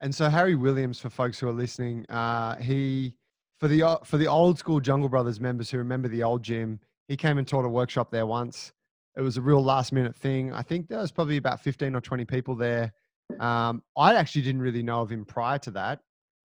And 0.00 0.14
so 0.14 0.28
Harry 0.28 0.54
Williams, 0.54 1.00
for 1.00 1.10
folks 1.10 1.38
who 1.38 1.48
are 1.48 1.52
listening, 1.52 2.06
uh, 2.08 2.56
he 2.56 3.14
for 3.58 3.68
the 3.68 3.98
for 4.04 4.16
the 4.16 4.26
old 4.26 4.58
school 4.58 4.80
Jungle 4.80 5.08
Brothers 5.08 5.40
members 5.40 5.70
who 5.70 5.78
remember 5.78 6.08
the 6.08 6.22
old 6.22 6.42
gym, 6.42 6.80
he 7.08 7.16
came 7.16 7.38
and 7.38 7.46
taught 7.46 7.64
a 7.64 7.68
workshop 7.68 8.10
there 8.10 8.26
once. 8.26 8.72
It 9.16 9.22
was 9.22 9.36
a 9.36 9.40
real 9.40 9.62
last 9.62 9.92
minute 9.92 10.14
thing. 10.14 10.52
I 10.52 10.62
think 10.62 10.88
there 10.88 10.98
was 10.98 11.10
probably 11.10 11.36
about 11.36 11.60
fifteen 11.60 11.94
or 11.96 12.00
twenty 12.00 12.24
people 12.24 12.54
there. 12.54 12.92
Um, 13.40 13.82
I 13.96 14.14
actually 14.14 14.42
didn't 14.42 14.62
really 14.62 14.82
know 14.82 15.00
of 15.00 15.10
him 15.10 15.24
prior 15.24 15.58
to 15.58 15.70
that, 15.72 16.00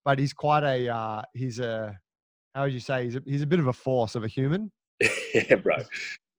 but 0.04 0.18
he's 0.18 0.32
quite 0.32 0.64
a 0.64 0.88
uh, 0.88 1.22
he's 1.34 1.58
a 1.58 1.98
how 2.54 2.62
would 2.62 2.72
you 2.72 2.80
say 2.80 3.04
he's 3.04 3.16
a, 3.16 3.22
he's 3.26 3.42
a 3.42 3.46
bit 3.46 3.58
of 3.58 3.66
a 3.66 3.72
force 3.72 4.14
of 4.14 4.24
a 4.24 4.28
human. 4.28 4.70
yeah, 5.34 5.56
bro. 5.56 5.76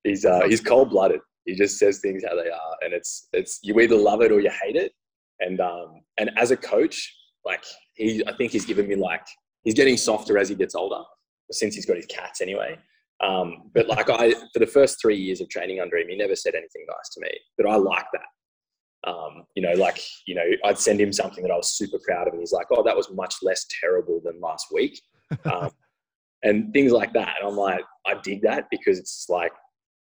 He's 0.03 0.25
uh, 0.25 0.41
he's 0.47 0.61
cold 0.61 0.89
blooded. 0.91 1.19
He 1.45 1.55
just 1.55 1.77
says 1.77 1.99
things 1.99 2.23
how 2.27 2.35
they 2.35 2.49
are, 2.49 2.75
and 2.81 2.93
it's 2.93 3.27
it's 3.33 3.59
you 3.63 3.79
either 3.79 3.95
love 3.95 4.21
it 4.21 4.31
or 4.31 4.39
you 4.39 4.51
hate 4.63 4.75
it. 4.75 4.93
And 5.39 5.59
um, 5.59 6.01
and 6.17 6.31
as 6.37 6.51
a 6.51 6.57
coach, 6.57 7.13
like 7.43 7.63
he, 7.93 8.23
I 8.27 8.33
think 8.33 8.51
he's 8.51 8.65
given 8.65 8.87
me 8.87 8.95
like 8.95 9.25
he's 9.63 9.73
getting 9.73 9.97
softer 9.97 10.37
as 10.37 10.47
he 10.49 10.55
gets 10.55 10.75
older, 10.75 11.03
since 11.51 11.75
he's 11.75 11.85
got 11.85 11.97
his 11.97 12.05
cats 12.05 12.41
anyway. 12.41 12.77
Um, 13.21 13.71
but 13.73 13.87
like 13.87 14.09
I, 14.09 14.31
for 14.31 14.59
the 14.59 14.67
first 14.67 15.01
three 15.01 15.17
years 15.17 15.41
of 15.41 15.49
training 15.49 15.79
under 15.79 15.97
him, 15.97 16.07
he 16.09 16.17
never 16.17 16.35
said 16.35 16.53
anything 16.55 16.85
nice 16.87 17.09
to 17.13 17.21
me. 17.21 17.29
But 17.57 17.67
I 17.67 17.75
like 17.75 18.05
that. 18.13 19.09
Um, 19.09 19.43
you 19.55 19.61
know, 19.61 19.73
like, 19.73 20.01
you 20.25 20.33
know, 20.35 20.43
I'd 20.65 20.79
send 20.79 20.99
him 20.99 21.13
something 21.13 21.43
that 21.43 21.51
I 21.51 21.55
was 21.55 21.77
super 21.77 21.99
proud 22.05 22.27
of, 22.27 22.33
and 22.33 22.41
he's 22.41 22.51
like, 22.51 22.67
oh, 22.71 22.83
that 22.83 22.95
was 22.95 23.09
much 23.11 23.35
less 23.43 23.65
terrible 23.79 24.19
than 24.23 24.39
last 24.39 24.67
week. 24.71 25.01
Um, 25.51 25.71
and 26.45 26.71
things 26.71 26.93
like 26.93 27.11
that. 27.13 27.33
And 27.39 27.49
I'm 27.49 27.57
like, 27.57 27.83
I 28.05 28.13
dig 28.23 28.41
that 28.43 28.67
because 28.71 28.97
it's 28.97 29.25
like, 29.27 29.51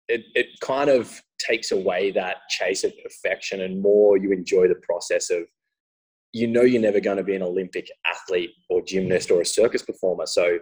it, 0.08 0.22
it 0.34 0.46
kind 0.60 0.90
of 0.90 1.22
takes 1.38 1.70
away 1.70 2.10
that 2.12 2.38
chase 2.48 2.82
of 2.82 2.92
perfection 3.04 3.60
and 3.60 3.80
more 3.80 4.16
you 4.16 4.32
enjoy 4.32 4.66
the 4.66 4.80
process 4.82 5.30
of, 5.30 5.42
you 6.32 6.48
know, 6.48 6.62
you're 6.62 6.82
never 6.82 6.98
going 6.98 7.18
to 7.18 7.22
be 7.22 7.36
an 7.36 7.42
Olympic 7.42 7.88
athlete 8.06 8.50
or 8.68 8.82
gymnast 8.82 9.30
or 9.30 9.42
a 9.42 9.46
circus 9.46 9.82
performer. 9.82 10.26
So 10.26 10.58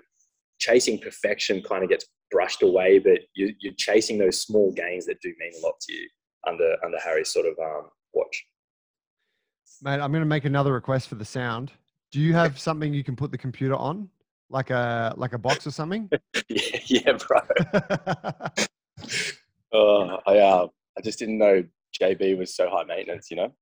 chasing 0.58 0.98
perfection 0.98 1.62
kind 1.62 1.82
of 1.82 1.88
gets 1.88 2.06
brushed 2.30 2.62
away, 2.62 2.98
but 2.98 3.20
you, 3.34 3.54
you're 3.60 3.72
chasing 3.78 4.18
those 4.18 4.42
small 4.42 4.72
gains 4.72 5.06
that 5.06 5.20
do 5.22 5.32
mean 5.38 5.52
a 5.58 5.64
lot 5.64 5.74
to 5.80 5.94
you 5.94 6.06
under, 6.46 6.76
under 6.84 6.98
Harry's 6.98 7.32
sort 7.32 7.46
of 7.46 7.52
um, 7.62 7.88
watch. 8.12 8.44
Mate, 9.80 10.00
I'm 10.00 10.10
going 10.10 10.22
to 10.22 10.26
make 10.26 10.44
another 10.44 10.72
request 10.72 11.08
for 11.08 11.14
the 11.14 11.24
sound. 11.24 11.72
Do 12.10 12.20
you 12.20 12.34
have 12.34 12.58
something 12.58 12.92
you 12.92 13.04
can 13.04 13.16
put 13.16 13.30
the 13.30 13.38
computer 13.38 13.76
on, 13.76 14.08
like 14.50 14.70
a 14.70 15.14
like 15.16 15.32
a 15.32 15.38
box 15.38 15.66
or 15.66 15.70
something? 15.70 16.08
yeah, 16.48 16.78
yeah, 16.86 17.12
bro. 17.26 17.38
uh, 19.72 20.16
I 20.26 20.38
uh, 20.38 20.66
I 20.96 21.00
just 21.02 21.18
didn't 21.18 21.38
know 21.38 21.64
JB 22.00 22.38
was 22.38 22.54
so 22.54 22.68
high 22.68 22.84
maintenance. 22.84 23.30
You 23.30 23.36
know. 23.38 23.54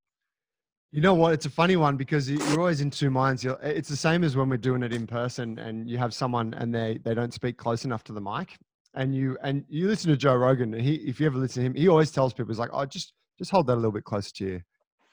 You 0.92 1.02
know 1.02 1.14
what? 1.14 1.34
It's 1.34 1.46
a 1.46 1.50
funny 1.50 1.76
one 1.76 1.96
because 1.96 2.30
you're 2.30 2.60
always 2.60 2.80
in 2.80 2.90
two 2.90 3.10
minds. 3.10 3.44
You're, 3.44 3.58
It's 3.60 3.88
the 3.88 3.96
same 3.96 4.24
as 4.24 4.36
when 4.36 4.48
we're 4.48 4.56
doing 4.56 4.82
it 4.82 4.92
in 4.94 5.06
person, 5.06 5.58
and 5.58 5.90
you 5.90 5.98
have 5.98 6.14
someone 6.14 6.54
and 6.54 6.74
they 6.74 6.98
they 7.04 7.14
don't 7.14 7.34
speak 7.34 7.56
close 7.56 7.84
enough 7.84 8.04
to 8.04 8.12
the 8.12 8.20
mic, 8.20 8.56
and 8.94 9.14
you 9.14 9.36
and 9.42 9.64
you 9.68 9.88
listen 9.88 10.10
to 10.10 10.16
Joe 10.16 10.36
Rogan. 10.36 10.72
He, 10.72 10.94
if 10.96 11.20
you 11.20 11.26
ever 11.26 11.38
listen 11.38 11.62
to 11.62 11.66
him, 11.66 11.74
he 11.74 11.88
always 11.88 12.10
tells 12.10 12.32
people, 12.32 12.48
"He's 12.48 12.58
like, 12.58 12.70
oh, 12.72 12.86
just 12.86 13.12
just 13.38 13.50
hold 13.50 13.66
that 13.66 13.74
a 13.74 13.76
little 13.76 13.92
bit 13.92 14.04
closer 14.04 14.32
to 14.36 14.44
you. 14.46 14.60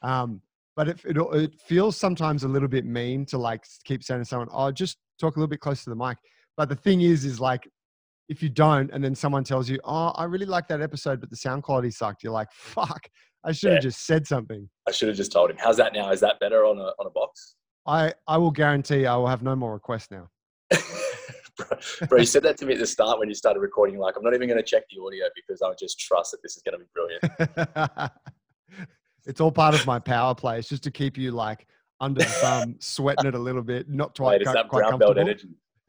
Um, 0.02 0.40
but 0.76 0.88
it, 0.88 1.00
it, 1.04 1.16
it 1.16 1.60
feels 1.60 1.96
sometimes 1.96 2.44
a 2.44 2.48
little 2.48 2.68
bit 2.68 2.84
mean 2.84 3.24
to 3.26 3.38
like 3.38 3.64
keep 3.84 4.02
saying 4.02 4.20
to 4.20 4.24
someone, 4.24 4.48
oh, 4.52 4.70
just 4.70 4.98
talk 5.20 5.36
a 5.36 5.38
little 5.38 5.48
bit 5.48 5.60
closer 5.60 5.84
to 5.84 5.90
the 5.90 5.96
mic. 5.96 6.18
But 6.56 6.68
the 6.68 6.76
thing 6.76 7.02
is, 7.02 7.24
is 7.24 7.40
like, 7.40 7.68
if 8.28 8.42
you 8.42 8.48
don't, 8.48 8.90
and 8.90 9.04
then 9.04 9.14
someone 9.14 9.44
tells 9.44 9.68
you, 9.68 9.78
oh, 9.84 10.08
I 10.08 10.24
really 10.24 10.46
like 10.46 10.66
that 10.68 10.80
episode, 10.80 11.20
but 11.20 11.30
the 11.30 11.36
sound 11.36 11.62
quality 11.62 11.90
sucked, 11.90 12.22
you're 12.22 12.32
like, 12.32 12.48
fuck, 12.52 13.06
I 13.44 13.52
should 13.52 13.70
have 13.70 13.76
yeah. 13.78 13.88
just 13.88 14.06
said 14.06 14.26
something. 14.26 14.68
I 14.88 14.92
should 14.92 15.08
have 15.08 15.16
just 15.16 15.32
told 15.32 15.50
him. 15.50 15.56
How's 15.58 15.76
that 15.76 15.92
now? 15.92 16.10
Is 16.10 16.20
that 16.20 16.40
better 16.40 16.64
on 16.64 16.78
a, 16.78 16.92
on 16.98 17.06
a 17.06 17.10
box? 17.10 17.56
I, 17.86 18.14
I 18.26 18.38
will 18.38 18.50
guarantee 18.50 19.06
I 19.06 19.14
will 19.16 19.26
have 19.26 19.42
no 19.42 19.54
more 19.54 19.74
requests 19.74 20.10
now. 20.10 20.28
bro, 21.56 21.78
bro, 22.08 22.18
you 22.20 22.24
said 22.24 22.42
that 22.44 22.56
to 22.58 22.66
me 22.66 22.72
at 22.72 22.80
the 22.80 22.86
start 22.86 23.18
when 23.18 23.28
you 23.28 23.34
started 23.34 23.60
recording. 23.60 23.98
Like, 23.98 24.16
I'm 24.16 24.22
not 24.22 24.34
even 24.34 24.48
going 24.48 24.58
to 24.58 24.64
check 24.64 24.84
the 24.90 25.02
audio 25.02 25.26
because 25.34 25.60
I 25.60 25.70
just 25.78 26.00
trust 26.00 26.30
that 26.30 26.38
this 26.42 26.56
is 26.56 26.62
going 26.62 26.78
to 26.78 26.84
be 26.84 26.90
brilliant. 26.94 28.10
it's 29.26 29.40
all 29.40 29.52
part 29.52 29.74
of 29.74 29.86
my 29.86 29.98
power 29.98 30.34
play. 30.34 30.58
It's 30.58 30.68
just 30.68 30.82
to 30.84 30.90
keep 30.90 31.16
you 31.16 31.30
like 31.30 31.66
under 32.00 32.20
the 32.20 32.26
thumb, 32.26 32.76
sweating 32.80 33.26
it 33.26 33.34
a 33.34 33.38
little 33.38 33.62
bit, 33.62 33.88
not 33.88 34.14
quite, 34.16 34.42
Mate, 34.44 34.68
quite 34.68 34.98
belt 34.98 35.18
energy. 35.18 35.48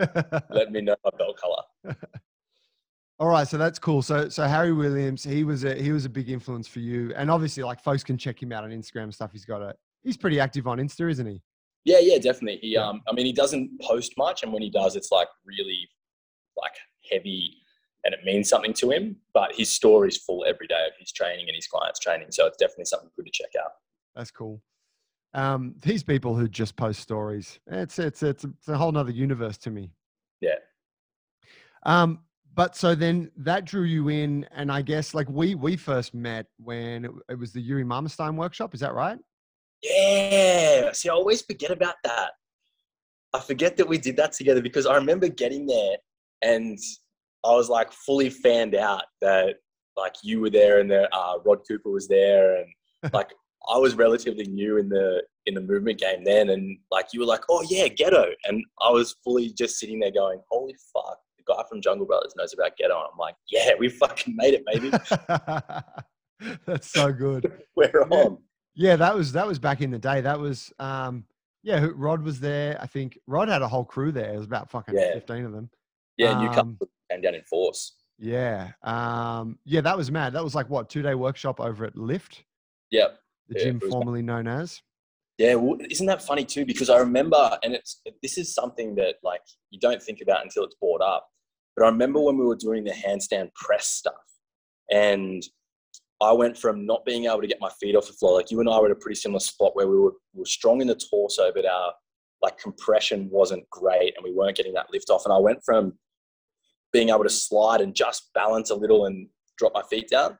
Let 0.49 0.71
me 0.71 0.81
know 0.81 0.95
my 1.03 1.11
belt 1.17 1.37
color. 1.37 1.95
All 3.19 3.29
right, 3.29 3.47
so 3.47 3.57
that's 3.57 3.79
cool. 3.79 4.01
So, 4.01 4.27
so 4.27 4.43
Harry 4.43 4.73
Williams, 4.73 5.23
he 5.23 5.45
was 5.45 5.63
a 5.63 5.73
he 5.75 5.93
was 5.93 6.03
a 6.03 6.09
big 6.09 6.29
influence 6.29 6.67
for 6.67 6.79
you, 6.79 7.13
and 7.15 7.31
obviously, 7.31 7.63
like 7.63 7.81
folks 7.81 8.03
can 8.03 8.17
check 8.17 8.43
him 8.43 8.51
out 8.51 8.65
on 8.65 8.71
Instagram 8.71 9.13
stuff. 9.13 9.31
He's 9.31 9.45
got 9.45 9.61
a 9.61 9.73
he's 10.03 10.17
pretty 10.17 10.37
active 10.37 10.67
on 10.67 10.79
Insta, 10.79 11.09
isn't 11.09 11.25
he? 11.25 11.41
Yeah, 11.85 11.99
yeah, 12.01 12.17
definitely. 12.17 12.59
He, 12.61 12.75
um, 12.75 13.01
I 13.07 13.13
mean, 13.13 13.25
he 13.25 13.31
doesn't 13.31 13.79
post 13.79 14.13
much, 14.17 14.43
and 14.43 14.51
when 14.51 14.61
he 14.61 14.69
does, 14.69 14.97
it's 14.97 15.11
like 15.11 15.29
really, 15.45 15.87
like 16.61 16.73
heavy, 17.09 17.57
and 18.05 18.13
it 18.13 18.21
means 18.23 18.47
something 18.47 18.73
to 18.73 18.91
him. 18.91 19.17
But 19.33 19.55
his 19.55 19.71
story 19.71 20.07
is 20.09 20.17
full 20.17 20.45
every 20.47 20.67
day 20.67 20.85
of 20.87 20.93
his 20.97 21.11
training 21.11 21.47
and 21.47 21.55
his 21.55 21.67
clients' 21.67 21.99
training, 21.99 22.27
so 22.31 22.45
it's 22.45 22.57
definitely 22.57 22.85
something 22.85 23.09
good 23.15 23.25
to 23.25 23.31
check 23.33 23.51
out. 23.61 23.71
That's 24.15 24.31
cool. 24.31 24.61
Um, 25.33 25.75
these 25.81 26.03
people 26.03 26.35
who 26.35 26.47
just 26.47 26.77
post 26.77 27.01
stories, 27.01 27.59
it's 27.67 27.99
it's 27.99 28.23
it's, 28.23 28.45
it's 28.45 28.67
a 28.69 28.77
whole 28.77 28.91
nother 28.91 29.11
universe 29.11 29.57
to 29.59 29.71
me. 29.71 29.91
Yeah. 30.39 30.55
Um, 31.83 32.19
but 32.53 32.75
so 32.75 32.95
then 32.95 33.29
that 33.37 33.65
drew 33.65 33.83
you 33.83 34.07
in, 34.07 34.47
and 34.55 34.71
I 34.71 34.81
guess 34.81 35.13
like 35.13 35.27
we 35.29 35.55
we 35.55 35.75
first 35.75 36.13
met 36.13 36.45
when 36.57 37.05
it, 37.05 37.11
it 37.29 37.39
was 37.39 37.51
the 37.51 37.59
Yuri 37.59 37.83
Marmerstein 37.83 38.37
workshop. 38.37 38.73
Is 38.73 38.79
that 38.79 38.93
right? 38.93 39.19
Yeah. 39.83 40.91
See, 40.93 41.09
I 41.09 41.13
always 41.13 41.41
forget 41.41 41.71
about 41.71 41.95
that. 42.05 42.31
I 43.33 43.39
forget 43.39 43.75
that 43.75 43.87
we 43.87 43.97
did 43.97 44.15
that 44.15 44.31
together 44.31 44.61
because 44.61 44.85
I 44.85 44.95
remember 44.95 45.27
getting 45.27 45.67
there 45.67 45.97
and 46.41 46.79
I 47.45 47.55
was 47.55 47.69
like 47.69 47.91
fully 47.91 48.29
fanned 48.29 48.75
out 48.75 49.03
that 49.21 49.55
like 49.95 50.15
you 50.23 50.41
were 50.41 50.49
there 50.49 50.79
and 50.79 50.89
that 50.91 51.09
uh, 51.13 51.37
Rod 51.45 51.59
Cooper 51.67 51.89
was 51.89 52.07
there 52.07 52.57
and 52.57 52.67
like 53.13 53.33
I 53.71 53.77
was 53.77 53.95
relatively 53.95 54.45
new 54.45 54.77
in 54.77 54.89
the 54.89 55.23
in 55.45 55.53
the 55.53 55.61
movement 55.61 55.99
game 55.99 56.23
then 56.23 56.49
and 56.49 56.77
like 56.91 57.07
you 57.13 57.19
were 57.19 57.25
like 57.25 57.43
oh 57.49 57.65
yeah 57.69 57.87
ghetto 57.87 58.25
and 58.45 58.63
I 58.81 58.89
was 58.89 59.15
fully 59.23 59.51
just 59.51 59.77
sitting 59.77 59.99
there 59.99 60.11
going 60.11 60.39
holy 60.49 60.75
fuck 60.91 61.19
the 61.37 61.43
guy 61.53 61.63
from 61.69 61.81
Jungle 61.81 62.07
Brothers 62.07 62.33
knows 62.35 62.53
about 62.53 62.75
ghetto 62.77 62.95
and 62.95 63.07
I'm 63.13 63.17
like 63.17 63.35
yeah 63.49 63.71
we 63.77 63.89
fucking 63.89 64.35
made 64.35 64.55
it 64.55 64.63
baby 64.65 64.91
that's 66.65 66.91
so 66.91 67.13
good 67.13 67.51
we're 67.75 68.07
on 68.09 68.39
yeah, 68.75 68.97
that 68.97 69.15
was 69.15 69.31
that 69.31 69.47
was 69.47 69.57
back 69.57 69.81
in 69.81 69.89
the 69.89 69.99
day. 69.99 70.21
That 70.21 70.39
was 70.39 70.71
um 70.79 71.23
yeah, 71.63 71.87
Rod 71.95 72.21
was 72.21 72.39
there. 72.39 72.77
I 72.79 72.85
think 72.85 73.17
Rod 73.25 73.47
had 73.47 73.61
a 73.61 73.67
whole 73.67 73.85
crew 73.85 74.11
there. 74.11 74.33
It 74.33 74.37
was 74.37 74.45
about 74.45 74.69
fucking 74.69 74.95
yeah. 74.95 75.13
fifteen 75.13 75.45
of 75.45 75.53
them. 75.53 75.69
Yeah, 76.17 76.31
um, 76.31 76.45
Newcastle 76.45 76.89
came 77.11 77.21
down 77.21 77.35
in 77.35 77.43
force. 77.43 77.95
Yeah. 78.17 78.71
Um 78.83 79.59
yeah, 79.65 79.81
that 79.81 79.97
was 79.97 80.11
mad. 80.11 80.33
That 80.33 80.43
was 80.43 80.55
like 80.55 80.69
what, 80.69 80.89
two 80.89 81.01
day 81.01 81.15
workshop 81.15 81.59
over 81.59 81.85
at 81.85 81.95
Lift? 81.95 82.43
Yep. 82.91 83.19
The 83.49 83.59
yeah, 83.59 83.65
gym 83.65 83.79
formerly 83.79 84.21
known 84.21 84.47
as. 84.47 84.81
Yeah, 85.37 85.55
well, 85.55 85.77
isn't 85.89 86.07
that 86.07 86.21
funny 86.21 86.45
too? 86.45 86.65
Because 86.65 86.89
I 86.89 86.97
remember, 86.97 87.57
and 87.61 87.73
it's 87.73 88.01
this 88.23 88.37
is 88.37 88.53
something 88.53 88.95
that 88.95 89.15
like 89.21 89.41
you 89.69 89.79
don't 89.79 90.01
think 90.01 90.21
about 90.21 90.43
until 90.43 90.63
it's 90.63 90.75
brought 90.75 91.01
up. 91.01 91.27
But 91.75 91.85
I 91.85 91.89
remember 91.89 92.21
when 92.21 92.37
we 92.37 92.45
were 92.45 92.55
doing 92.55 92.85
the 92.85 92.91
handstand 92.91 93.53
press 93.53 93.85
stuff, 93.87 94.13
and 94.89 95.43
I 96.21 96.31
went 96.31 96.57
from 96.57 96.85
not 96.85 97.03
being 97.05 97.25
able 97.25 97.41
to 97.41 97.47
get 97.47 97.59
my 97.59 97.69
feet 97.81 97.95
off 97.95 98.07
the 98.07 98.13
floor. 98.13 98.37
Like 98.37 98.49
you 98.49 98.59
and 98.61 98.69
I 98.69 98.79
were 98.79 98.85
at 98.85 98.91
a 98.91 98.95
pretty 98.95 99.15
similar 99.15 99.39
spot 99.39 99.75
where 99.75 99.87
we 99.87 99.97
were, 99.97 100.13
we 100.33 100.39
were 100.39 100.45
strong 100.45 100.79
in 100.81 100.87
the 100.87 100.95
torso, 100.95 101.51
but 101.53 101.65
our 101.65 101.93
like 102.41 102.57
compression 102.57 103.29
wasn't 103.29 103.69
great 103.69 104.13
and 104.15 104.23
we 104.23 104.31
weren't 104.31 104.55
getting 104.55 104.73
that 104.73 104.87
lift 104.91 105.09
off. 105.09 105.25
And 105.25 105.33
I 105.33 105.37
went 105.37 105.59
from 105.65 105.93
being 106.95 107.09
able 107.09 107.25
to 107.25 107.29
slide 107.29 107.81
and 107.81 107.93
just 107.93 108.29
balance 108.33 108.69
a 108.69 108.75
little 108.75 109.05
and 109.05 109.27
drop 109.57 109.73
my 109.73 109.83
feet 109.89 110.07
down. 110.07 110.37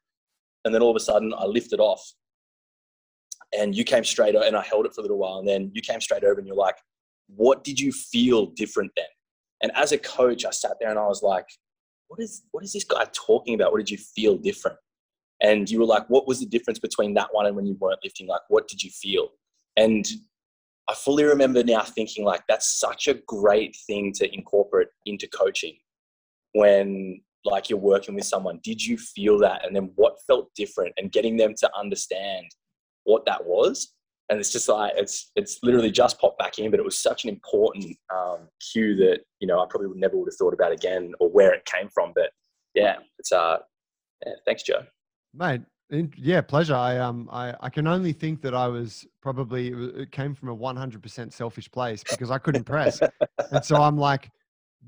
And 0.64 0.74
then 0.74 0.82
all 0.82 0.90
of 0.90 0.96
a 0.96 1.02
sudden 1.02 1.34
I 1.38 1.44
lifted 1.44 1.82
off 1.82 2.02
and 3.52 3.76
you 3.76 3.84
came 3.84 4.06
straight 4.06 4.36
and 4.36 4.56
I 4.56 4.64
held 4.64 4.86
it 4.86 4.94
for 4.96 5.02
a 5.02 5.04
little 5.04 5.18
while. 5.18 5.40
And 5.40 5.46
then 5.46 5.70
you 5.74 5.82
came 5.82 6.00
straight 6.00 6.24
over 6.24 6.40
and 6.40 6.48
you're 6.48 6.56
like, 6.56 6.78
what 7.28 7.66
did 7.66 7.78
you 7.78 7.92
feel 7.92 8.46
different 8.46 8.92
then? 8.96 9.06
And 9.64 9.74
as 9.76 9.92
a 9.92 9.98
coach, 9.98 10.46
I 10.46 10.52
sat 10.52 10.78
there 10.80 10.90
and 10.90 10.98
I 10.98 11.06
was 11.08 11.22
like, 11.22 11.46
what 12.08 12.22
is, 12.22 12.44
what 12.52 12.64
is 12.64 12.72
this 12.72 12.86
guy 12.86 13.06
talking 13.12 13.54
about? 13.54 13.74
What 13.74 13.80
did 13.80 13.90
you 13.90 13.98
feel 13.98 14.38
different? 14.38 14.78
And 15.42 15.70
you 15.70 15.80
were 15.80 15.86
like, 15.86 16.10
what 16.10 16.26
was 16.26 16.40
the 16.40 16.46
difference 16.46 16.80
between 16.80 17.16
that 17.16 17.34
one 17.34 17.48
and 17.48 17.56
when 17.58 17.66
you 17.66 17.76
weren't 17.82 18.00
lifting? 18.02 18.28
Like, 18.28 18.44
what 18.48 18.70
did 18.70 18.82
you 18.82 18.92
feel? 18.92 19.28
And 19.76 20.08
I 20.88 20.94
fully 20.94 21.26
remember 21.26 21.66
now 21.66 21.82
thinking, 21.82 22.24
like, 22.24 22.44
that's 22.48 22.80
such 22.80 23.10
a 23.10 23.16
great 23.28 23.76
thing 23.88 24.14
to 24.14 24.34
incorporate 24.34 24.88
into 25.06 25.28
coaching 25.28 25.76
when 26.56 27.20
like 27.44 27.70
you're 27.70 27.78
working 27.78 28.16
with 28.16 28.24
someone 28.24 28.60
did 28.64 28.84
you 28.84 28.98
feel 28.98 29.38
that? 29.40 29.66
And 29.66 29.76
then 29.76 29.92
what 29.96 30.16
felt 30.26 30.50
different? 30.56 30.94
And 30.98 31.12
getting 31.12 31.38
them 31.38 31.54
to 31.60 31.70
understand 31.78 32.48
what 33.04 33.26
that 33.26 33.46
was. 33.46 33.94
And 34.30 34.40
it's 34.40 34.52
just 34.52 34.68
like 34.70 34.94
it's 34.96 35.32
it's 35.36 35.60
literally 35.62 35.92
just 35.92 36.20
popped 36.20 36.40
back 36.40 36.58
in 36.58 36.72
but 36.72 36.80
it 36.80 36.86
was 36.86 36.98
such 36.98 37.26
an 37.26 37.30
important 37.30 37.96
um, 38.16 38.48
cue 38.72 38.96
that 38.96 39.20
you 39.40 39.48
know 39.48 39.60
i 39.60 39.66
probably 39.70 39.88
would 39.88 40.00
never 40.00 40.18
would 40.18 40.28
have 40.28 40.38
thought 40.38 40.54
about 40.54 40.72
again 40.72 41.14
or 41.20 41.30
where 41.30 41.54
it 41.54 41.64
came 41.66 41.90
from. 41.94 42.12
But 42.16 42.32
yeah 42.74 42.96
it's 43.20 43.32
uh 43.32 43.58
yeah, 44.26 44.34
thanks 44.46 44.64
joe. 44.64 44.84
Mate 45.34 45.62
yeah 46.18 46.42
pleasure. 46.42 46.74
I 46.74 46.98
um 46.98 47.30
i 47.32 47.54
i 47.60 47.70
can 47.70 47.86
only 47.86 48.14
think 48.14 48.42
that 48.42 48.56
i 48.56 48.68
was 48.68 49.06
probably 49.22 49.68
it 50.02 50.12
came 50.12 50.34
from 50.34 50.50
a 50.50 50.58
100% 50.58 51.32
selfish 51.32 51.70
place 51.70 52.04
because 52.10 52.32
i 52.32 52.40
couldn't 52.40 52.64
press. 52.64 53.00
And 53.52 53.64
so 53.64 53.76
i'm 53.76 53.98
like 53.98 54.32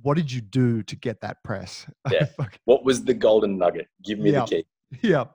what 0.02 0.16
did 0.16 0.32
you 0.32 0.42
do 0.42 0.84
to 0.84 0.96
get 0.96 1.20
that 1.22 1.38
press 1.44 1.88
yeah 2.12 2.26
what 2.66 2.84
was 2.84 3.04
the 3.04 3.14
golden 3.14 3.58
nugget 3.58 3.88
give 4.04 4.20
me 4.20 4.32
the 4.32 4.44
key 4.44 4.66
yeah 5.02 5.26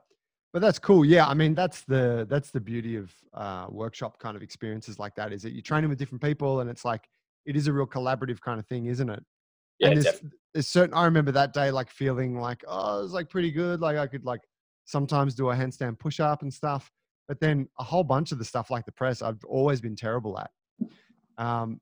but 0.53 0.61
that's 0.61 0.77
cool. 0.77 1.03
Yeah, 1.03 1.25
I 1.27 1.33
mean 1.33 1.55
that's 1.55 1.81
the 1.81 2.27
that's 2.29 2.51
the 2.51 2.61
beauty 2.61 2.95
of 2.95 3.11
uh, 3.33 3.65
workshop 3.69 4.19
kind 4.19 4.37
of 4.37 4.43
experiences 4.43 4.99
like 4.99 5.15
that 5.15 5.33
is 5.33 5.41
that 5.41 5.51
you're 5.51 5.63
training 5.63 5.89
with 5.89 5.97
different 5.97 6.21
people 6.21 6.59
and 6.59 6.69
it's 6.69 6.85
like 6.85 7.09
it 7.45 7.55
is 7.55 7.65
a 7.65 7.73
real 7.73 7.87
collaborative 7.87 8.39
kind 8.39 8.59
of 8.59 8.67
thing, 8.67 8.85
isn't 8.85 9.09
it? 9.09 9.23
Yeah, 9.79 9.87
and 9.89 10.01
there's, 10.01 10.21
there's 10.53 10.67
certain. 10.67 10.93
I 10.93 11.05
remember 11.05 11.31
that 11.31 11.53
day 11.53 11.71
like 11.71 11.89
feeling 11.89 12.39
like 12.39 12.63
oh, 12.67 12.99
it 12.99 13.01
was 13.01 13.13
like 13.13 13.31
pretty 13.31 13.49
good. 13.49 13.81
Like 13.81 13.97
I 13.97 14.05
could 14.05 14.25
like 14.25 14.41
sometimes 14.85 15.33
do 15.33 15.49
a 15.49 15.55
handstand 15.55 15.97
push 15.97 16.19
up 16.19 16.43
and 16.43 16.53
stuff, 16.53 16.91
but 17.27 17.39
then 17.39 17.67
a 17.79 17.83
whole 17.83 18.03
bunch 18.03 18.31
of 18.31 18.37
the 18.37 18.45
stuff 18.45 18.69
like 18.69 18.85
the 18.85 18.91
press 18.91 19.23
I've 19.23 19.43
always 19.45 19.81
been 19.81 19.95
terrible 19.95 20.37
at. 20.39 20.51
Um, 21.39 21.81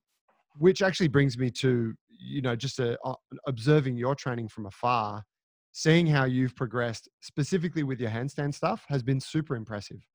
which 0.59 0.81
actually 0.81 1.09
brings 1.09 1.37
me 1.37 1.49
to 1.49 1.93
you 2.21 2.41
know 2.41 2.55
just 2.55 2.79
a, 2.79 2.97
uh, 3.03 3.13
observing 3.47 3.97
your 3.97 4.15
training 4.15 4.47
from 4.47 4.65
afar 4.67 5.23
seeing 5.71 6.05
how 6.05 6.25
you've 6.25 6.55
progressed 6.55 7.09
specifically 7.21 7.83
with 7.83 7.99
your 7.99 8.09
handstand 8.09 8.53
stuff 8.53 8.83
has 8.89 9.01
been 9.03 9.19
super 9.19 9.55
impressive. 9.55 10.05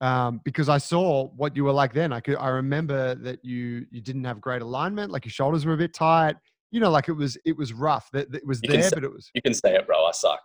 Um, 0.00 0.40
because 0.44 0.68
I 0.68 0.78
saw 0.78 1.28
what 1.36 1.56
you 1.56 1.64
were 1.64 1.72
like 1.72 1.92
then. 1.92 2.12
I 2.12 2.20
could, 2.20 2.36
I 2.36 2.48
remember 2.48 3.16
that 3.16 3.44
you 3.44 3.84
you 3.90 4.00
didn't 4.00 4.24
have 4.24 4.40
great 4.40 4.62
alignment, 4.62 5.10
like 5.10 5.24
your 5.24 5.32
shoulders 5.32 5.66
were 5.66 5.74
a 5.74 5.76
bit 5.76 5.92
tight. 5.92 6.36
You 6.70 6.80
know, 6.80 6.90
like 6.90 7.08
it 7.08 7.14
was 7.14 7.36
it 7.44 7.56
was 7.56 7.72
rough. 7.72 8.08
That 8.12 8.32
it 8.32 8.46
was 8.46 8.60
you 8.62 8.70
there, 8.70 8.82
say, 8.82 8.90
but 8.94 9.02
it 9.02 9.12
was. 9.12 9.28
You 9.34 9.42
can 9.42 9.54
say 9.54 9.74
it, 9.74 9.86
bro. 9.86 10.04
I 10.04 10.12
sucked. 10.12 10.42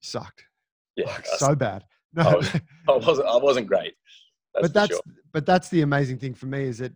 Sucked. 0.00 0.44
Yeah, 0.94 1.06
like, 1.06 1.26
so 1.26 1.56
bad. 1.56 1.84
No, 2.14 2.22
I, 2.88 2.92
was, 2.92 3.06
wasn't. 3.06 3.26
I 3.26 3.36
wasn't 3.36 3.66
great. 3.66 3.94
That's 4.54 4.68
but 4.68 4.74
that's 4.74 4.92
sure. 4.92 5.00
but 5.32 5.44
that's 5.44 5.68
the 5.68 5.82
amazing 5.82 6.18
thing 6.18 6.34
for 6.34 6.46
me 6.46 6.64
is 6.64 6.78
that 6.78 6.92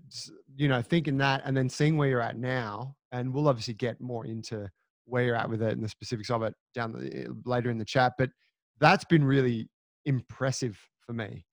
you 0.60 0.68
know 0.68 0.82
thinking 0.82 1.16
that 1.16 1.40
and 1.46 1.56
then 1.56 1.70
seeing 1.70 1.96
where 1.96 2.08
you're 2.08 2.20
at 2.20 2.36
now, 2.36 2.94
and 3.12 3.32
we'll 3.32 3.48
obviously 3.48 3.72
get 3.72 3.98
more 3.98 4.26
into 4.26 4.68
where 5.06 5.24
you're 5.24 5.36
at 5.36 5.48
with 5.48 5.62
it 5.62 5.72
and 5.72 5.82
the 5.82 5.88
specifics 5.88 6.30
of 6.30 6.42
it 6.42 6.54
down 6.74 6.92
the, 6.92 7.22
eh, 7.22 7.26
later 7.46 7.70
in 7.70 7.78
the 7.78 7.84
chat. 7.84 8.12
But 8.18 8.28
that's 8.78 9.04
been 9.04 9.24
really 9.24 9.70
impressive 10.04 10.78
for 11.00 11.14
me. 11.14 11.46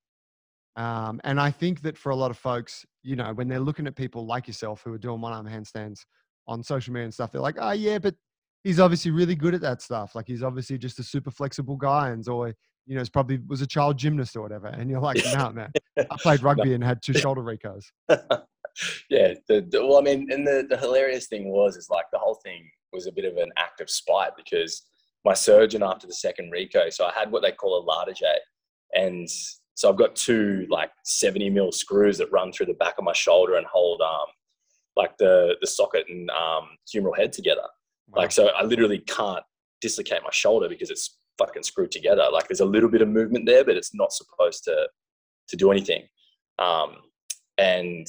Um, 0.75 1.21
and 1.23 1.39
I 1.39 1.51
think 1.51 1.81
that 1.83 1.97
for 1.97 2.09
a 2.09 2.15
lot 2.17 2.31
of 2.31 2.37
folks, 2.37 2.85
you 3.01 3.15
know, 3.15 3.33
when 3.33 3.47
they're 3.47 3.61
looking 3.61 3.87
at 3.87 3.95
people 3.95 4.27
like 4.27 4.45
yourself 4.45 4.81
who 4.83 4.93
are 4.93 4.97
doing 4.97 5.21
one 5.21 5.31
arm 5.31 5.47
handstands 5.47 6.01
on 6.45 6.61
social 6.61 6.93
media 6.93 7.05
and 7.05 7.13
stuff, 7.13 7.31
they're 7.31 7.41
like, 7.41 7.57
oh, 7.59 7.71
yeah, 7.71 7.99
but 7.99 8.13
he's 8.65 8.79
obviously 8.79 9.11
really 9.11 9.35
good 9.35 9.55
at 9.55 9.61
that 9.61 9.81
stuff. 9.81 10.15
Like 10.15 10.27
he's 10.27 10.43
obviously 10.43 10.77
just 10.77 10.99
a 10.99 11.03
super 11.03 11.31
flexible 11.31 11.77
guy. 11.77 12.09
And 12.09 12.27
or, 12.27 12.53
you 12.85 12.95
know, 12.95 13.01
it's 13.01 13.09
probably 13.09 13.39
was 13.47 13.61
a 13.61 13.67
child 13.67 13.97
gymnast 13.97 14.35
or 14.35 14.41
whatever. 14.41 14.67
And 14.67 14.89
you're 14.89 14.99
like, 14.99 15.23
no, 15.33 15.49
man, 15.51 15.71
I 15.97 16.17
played 16.19 16.43
rugby 16.43 16.73
and 16.73 16.83
had 16.83 17.01
two 17.01 17.13
shoulder 17.13 17.41
recos. 17.41 17.85
yeah. 19.09 19.33
The, 19.47 19.65
the, 19.69 19.85
well, 19.85 19.97
I 19.97 20.01
mean, 20.01 20.31
and 20.31 20.45
the, 20.45 20.65
the 20.69 20.77
hilarious 20.77 21.27
thing 21.27 21.49
was, 21.49 21.75
is 21.75 21.89
like 21.89 22.05
the 22.11 22.19
whole 22.19 22.39
thing 22.43 22.69
was 22.93 23.07
a 23.07 23.11
bit 23.11 23.25
of 23.25 23.37
an 23.37 23.51
act 23.57 23.81
of 23.81 23.89
spite 23.89 24.31
because 24.35 24.83
my 25.25 25.33
surgeon 25.33 25.83
after 25.83 26.07
the 26.07 26.13
second 26.13 26.51
Reco, 26.53 26.91
so 26.91 27.05
I 27.05 27.11
had 27.13 27.31
what 27.31 27.41
they 27.41 27.51
call 27.51 27.79
a 27.79 27.85
Latarjet. 27.85 28.39
And 28.93 29.27
so 29.75 29.89
I've 29.89 29.97
got 29.97 30.15
two 30.15 30.65
like 30.69 30.91
70 31.03 31.49
mil 31.49 31.71
screws 31.71 32.17
that 32.17 32.31
run 32.31 32.51
through 32.51 32.67
the 32.67 32.73
back 32.73 32.95
of 32.97 33.03
my 33.03 33.13
shoulder 33.13 33.55
and 33.55 33.65
hold 33.65 34.01
um, 34.01 34.27
like 34.95 35.17
the, 35.17 35.55
the 35.61 35.67
socket 35.67 36.05
and 36.09 36.29
um, 36.31 36.69
humeral 36.93 37.17
head 37.17 37.33
together. 37.33 37.67
Wow. 38.09 38.21
Like, 38.21 38.31
so 38.31 38.47
I 38.47 38.63
literally 38.63 38.99
can't 38.99 39.43
dislocate 39.81 40.23
my 40.23 40.31
shoulder 40.31 40.69
because 40.69 40.89
it's 40.89 41.17
fucking 41.37 41.63
screwed 41.63 41.91
together. 41.91 42.25
Like 42.31 42.47
there's 42.47 42.61
a 42.61 42.65
little 42.65 42.89
bit 42.89 43.01
of 43.01 43.09
movement 43.09 43.45
there, 43.45 43.63
but 43.63 43.75
it's 43.75 43.93
not 43.93 44.11
supposed 44.13 44.63
to, 44.63 44.87
to 45.49 45.55
do 45.55 45.71
anything. 45.71 46.03
Um, 46.57 46.97
and 47.57 48.07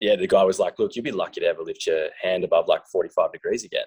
yeah, 0.00 0.16
the 0.16 0.26
guy 0.26 0.44
was 0.44 0.58
like, 0.58 0.78
"Look, 0.78 0.94
you'd 0.94 1.04
be 1.04 1.12
lucky 1.12 1.40
to 1.40 1.46
ever 1.46 1.62
lift 1.62 1.86
your 1.86 2.08
hand 2.20 2.44
above 2.44 2.68
like 2.68 2.86
45 2.86 3.32
degrees 3.32 3.64
again." 3.64 3.84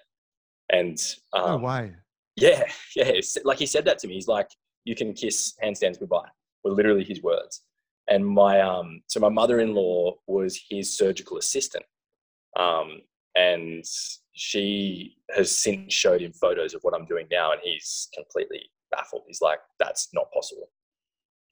And 0.72 0.98
um, 1.34 1.62
no 1.62 1.67
way. 1.67 1.93
Yeah, 2.36 2.63
yeah. 2.95 3.12
Like 3.43 3.60
he 3.60 3.65
said 3.65 3.86
that 3.86 4.00
to 4.00 4.08
me. 4.08 4.15
He's 4.15 4.28
like, 4.28 4.50
"You 4.86 4.95
can 4.95 5.13
kiss 5.13 5.54
handstands 5.63 6.00
goodbye." 6.00 6.30
Were 6.63 6.72
literally 6.72 7.06
his 7.06 7.22
words. 7.22 7.62
And 8.10 8.26
my 8.26 8.60
um, 8.60 9.02
so 9.08 9.19
my 9.19 9.30
mother-in-law 9.30 10.15
was 10.28 10.60
his 10.69 10.98
surgical 10.98 11.38
assistant, 11.38 11.86
um, 12.58 13.02
and 13.36 13.84
she 14.34 15.17
has 15.36 15.56
since 15.56 15.93
showed 15.93 16.22
him 16.22 16.34
photos 16.34 16.74
of 16.74 16.82
what 16.82 16.95
I'm 16.95 17.06
doing 17.06 17.28
now, 17.32 17.52
and 17.52 17.62
he's 17.63 18.10
completely 18.15 18.63
baffled. 18.91 19.24
He's 19.28 19.41
like, 19.41 19.60
"That's 19.80 20.10
not 20.13 20.32
possible." 20.34 20.72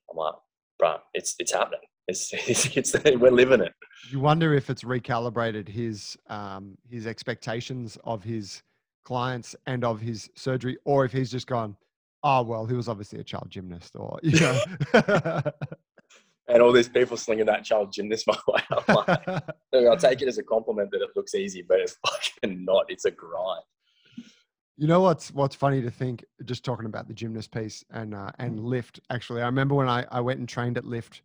I'm 0.10 0.18
like, 0.18 0.34
"Bro, 0.80 0.98
it's 1.14 1.36
it's 1.38 1.54
happening." 1.54 1.82
It's, 2.08 2.34
it's, 2.48 2.66
it's, 2.76 2.96
we're 3.16 3.32
living 3.32 3.62
it. 3.62 3.74
You 4.10 4.20
wonder 4.20 4.54
if 4.54 4.70
it's 4.70 4.84
recalibrated 4.84 5.68
his 5.68 6.18
um, 6.28 6.78
his 6.90 7.08
expectations 7.08 7.98
of 8.04 8.24
his 8.24 8.64
clients 9.04 9.56
and 9.66 9.84
of 9.84 10.00
his 10.00 10.30
surgery, 10.36 10.78
or 10.86 11.06
if 11.06 11.12
he's 11.12 11.32
just 11.32 11.48
gone, 11.48 11.76
oh 12.24 12.44
well, 12.44 12.66
he 12.66 12.74
was 12.74 12.88
obviously 12.88 13.20
a 13.20 13.24
child 13.24 13.50
gymnast, 13.50 13.96
or 13.96 14.20
you 14.24 14.40
know. 14.40 14.62
and 16.48 16.62
all 16.62 16.72
these 16.72 16.90
people 16.90 17.18
slinging 17.18 17.46
that 17.46 17.64
child 17.64 17.92
gymnast 17.92 18.28
my 18.28 18.38
way. 18.48 18.62
I'm 18.72 18.96
like, 18.96 19.20
I'll 19.74 19.98
take 19.98 20.22
it 20.22 20.28
as 20.28 20.38
a 20.38 20.44
compliment 20.44 20.92
that 20.92 21.02
it 21.02 21.10
looks 21.16 21.36
easy, 21.36 21.62
but 21.62 21.80
it's 21.80 21.98
fucking 22.06 22.64
not. 22.64 22.86
It's 22.90 23.06
a 23.06 23.12
grind. 23.12 23.64
You 24.80 24.86
know 24.86 25.02
what's 25.02 25.34
what's 25.34 25.56
funny 25.56 25.82
to 25.82 25.90
think? 25.90 26.24
Just 26.46 26.64
talking 26.64 26.86
about 26.86 27.08
the 27.08 27.14
gymnast 27.14 27.52
piece 27.52 27.84
and 27.90 28.14
uh, 28.14 28.32
and 28.38 28.60
lift. 28.60 29.00
Actually, 29.10 29.42
I 29.42 29.48
remember 29.48 29.74
when 29.74 29.90
I, 29.90 30.06
I 30.12 30.22
went 30.22 30.40
and 30.40 30.48
trained 30.48 30.78
at 30.78 30.86
lift 30.86 31.24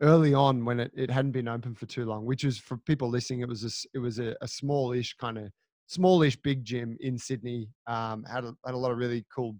early 0.00 0.34
on 0.34 0.64
when 0.64 0.80
it, 0.80 0.92
it 0.94 1.10
hadn't 1.10 1.32
been 1.32 1.48
open 1.48 1.74
for 1.74 1.86
too 1.86 2.04
long, 2.04 2.24
which 2.24 2.44
is 2.44 2.58
for 2.58 2.76
people 2.78 3.08
listening, 3.08 3.40
it 3.40 3.48
was 3.48 3.64
a, 3.64 3.70
it 3.96 3.98
was 3.98 4.18
a, 4.18 4.34
a 4.40 4.48
smallish 4.48 5.14
kind 5.18 5.38
of 5.38 5.50
smallish 5.86 6.36
big 6.36 6.64
gym 6.64 6.96
in 7.00 7.18
Sydney. 7.18 7.68
Um, 7.86 8.24
had 8.24 8.44
a, 8.44 8.54
had 8.64 8.74
a 8.74 8.78
lot 8.78 8.92
of 8.92 8.98
really 8.98 9.24
cool, 9.34 9.56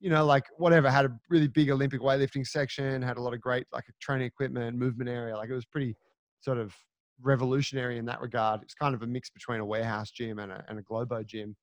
you 0.00 0.10
know, 0.10 0.24
like 0.24 0.44
whatever. 0.56 0.90
Had 0.90 1.06
a 1.06 1.16
really 1.28 1.48
big 1.48 1.70
Olympic 1.70 2.00
weightlifting 2.00 2.46
section. 2.46 3.02
Had 3.02 3.16
a 3.16 3.22
lot 3.22 3.34
of 3.34 3.40
great 3.40 3.66
like 3.72 3.84
training 4.00 4.26
equipment, 4.26 4.76
movement 4.76 5.10
area. 5.10 5.36
Like 5.36 5.50
it 5.50 5.54
was 5.54 5.66
pretty 5.66 5.96
sort 6.40 6.58
of 6.58 6.74
revolutionary 7.22 7.98
in 7.98 8.04
that 8.06 8.20
regard. 8.20 8.62
It's 8.62 8.74
kind 8.74 8.94
of 8.94 9.02
a 9.02 9.06
mix 9.06 9.30
between 9.30 9.60
a 9.60 9.64
warehouse 9.64 10.10
gym 10.10 10.38
and 10.38 10.52
a, 10.52 10.64
and 10.68 10.78
a 10.78 10.82
Globo 10.82 11.22
gym. 11.22 11.56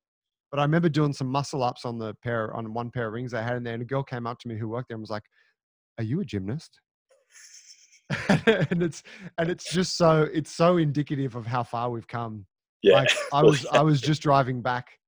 But 0.50 0.60
I 0.60 0.63
remember 0.63 0.89
doing 0.89 1.13
some 1.13 1.28
muscle 1.28 1.63
ups 1.63 1.86
on 1.86 1.97
the 1.97 2.13
pair 2.24 2.54
on 2.54 2.74
one 2.74 2.91
pair 2.91 3.08
of 3.08 3.13
rings 3.13 3.34
I 3.34 3.41
had 3.41 3.56
in 3.56 3.63
there, 3.63 3.74
and 3.74 3.84
a 3.84 3.86
girl 3.86 4.04
came 4.04 4.28
up 4.28 4.39
to 4.39 4.50
me 4.50 4.58
who 4.58 4.67
worked 4.67 4.89
there 4.89 4.95
and 4.95 5.02
was 5.02 5.10
like, 5.10 5.24
"Are 5.97 6.04
you 6.04 6.19
a 6.19 6.26
gymnast?" 6.26 6.82
and 8.45 8.84
it's 8.84 9.04
and 9.38 9.50
it's 9.50 9.71
just 9.71 9.97
so 9.97 10.28
it's 10.34 10.52
so 10.52 10.78
indicative 10.78 11.36
of 11.36 11.45
how 11.45 11.63
far 11.63 11.89
we've 11.89 12.08
come. 12.08 12.45
Yeah. 12.84 12.95
Like 12.95 13.10
I 13.34 13.43
was 13.43 13.65
I 13.71 13.82
was 13.82 14.02
just 14.10 14.21
driving 14.21 14.62
back 14.62 15.00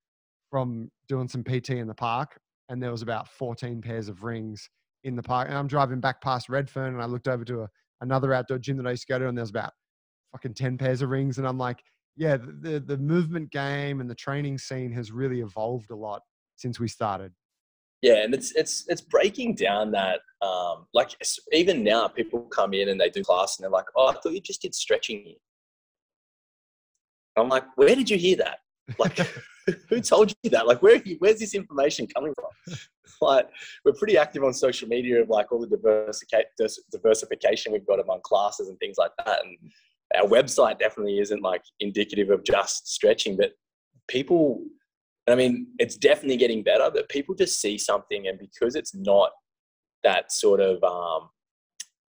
from 0.49 0.91
doing 1.07 1.27
some 1.27 1.43
PT 1.43 1.71
in 1.71 1.87
the 1.87 1.95
park 1.95 2.39
and 2.69 2.81
there 2.81 2.91
was 2.91 3.01
about 3.01 3.27
14 3.27 3.81
pairs 3.81 4.07
of 4.07 4.23
rings 4.23 4.69
in 5.03 5.15
the 5.15 5.23
park. 5.23 5.49
And 5.49 5.57
I'm 5.57 5.67
driving 5.67 5.99
back 5.99 6.21
past 6.21 6.49
Redfern 6.49 6.93
and 6.93 7.01
I 7.01 7.05
looked 7.05 7.27
over 7.27 7.43
to 7.45 7.63
a, 7.63 7.69
another 8.01 8.33
outdoor 8.33 8.59
gym 8.59 8.77
that 8.77 8.87
I 8.87 8.91
used 8.91 9.07
to 9.07 9.13
go 9.13 9.19
to 9.19 9.27
and 9.27 9.37
there 9.37 9.43
was 9.43 9.49
about 9.49 9.73
fucking 10.31 10.53
10 10.53 10.77
pairs 10.77 11.01
of 11.01 11.09
rings. 11.09 11.37
And 11.37 11.47
I'm 11.47 11.57
like, 11.57 11.83
yeah, 12.15 12.37
the, 12.37 12.51
the, 12.51 12.79
the 12.79 12.97
movement 12.97 13.51
game 13.51 13.99
and 13.99 14.09
the 14.09 14.15
training 14.15 14.57
scene 14.57 14.91
has 14.91 15.11
really 15.11 15.41
evolved 15.41 15.91
a 15.91 15.95
lot 15.95 16.21
since 16.55 16.79
we 16.79 16.87
started. 16.87 17.33
Yeah, 18.03 18.23
and 18.23 18.33
it's 18.33 18.51
it's 18.51 18.83
it's 18.89 18.99
breaking 18.99 19.55
down 19.55 19.91
that 19.91 20.19
um, 20.41 20.85
like 20.93 21.11
even 21.53 21.85
now 21.85 22.09
people 22.09 22.41
come 22.41 22.73
in 22.73 22.89
and 22.89 22.99
they 22.99 23.09
do 23.09 23.23
class 23.23 23.57
and 23.57 23.63
they're 23.63 23.71
like, 23.71 23.85
oh, 23.95 24.07
I 24.07 24.13
thought 24.13 24.33
you 24.33 24.41
just 24.41 24.61
did 24.61 24.75
stretching. 24.75 25.35
I'm 27.37 27.47
like, 27.47 27.63
where 27.77 27.95
did 27.95 28.09
you 28.09 28.17
hear 28.17 28.35
that? 28.37 28.57
Like, 28.99 29.17
who 29.89 30.01
told 30.01 30.33
you 30.43 30.49
that? 30.49 30.67
Like, 30.67 30.81
where 30.81 30.97
you, 30.97 31.15
where's 31.19 31.39
this 31.39 31.55
information 31.55 32.05
coming 32.07 32.33
from? 32.35 32.77
like, 33.21 33.47
we're 33.85 33.93
pretty 33.93 34.17
active 34.17 34.43
on 34.43 34.53
social 34.53 34.89
media 34.89 35.21
of 35.21 35.29
like 35.29 35.53
all 35.53 35.61
the 35.61 35.77
diversification 36.91 37.71
we've 37.71 37.87
got 37.87 38.01
among 38.01 38.19
classes 38.23 38.67
and 38.67 38.77
things 38.79 38.97
like 38.97 39.11
that. 39.25 39.39
And 39.45 39.57
our 40.21 40.27
website 40.27 40.77
definitely 40.77 41.19
isn't 41.19 41.41
like 41.41 41.63
indicative 41.79 42.29
of 42.29 42.43
just 42.43 42.93
stretching, 42.93 43.37
but 43.37 43.53
people, 44.09 44.61
I 45.27 45.35
mean, 45.35 45.67
it's 45.79 45.95
definitely 45.95 46.37
getting 46.37 46.63
better, 46.63 46.89
but 46.93 47.09
people 47.09 47.33
just 47.33 47.61
see 47.61 47.77
something 47.77 48.27
and 48.27 48.37
because 48.37 48.75
it's 48.75 48.93
not 48.93 49.31
that 50.03 50.31
sort 50.31 50.59
of, 50.59 50.83
um, 50.83 51.29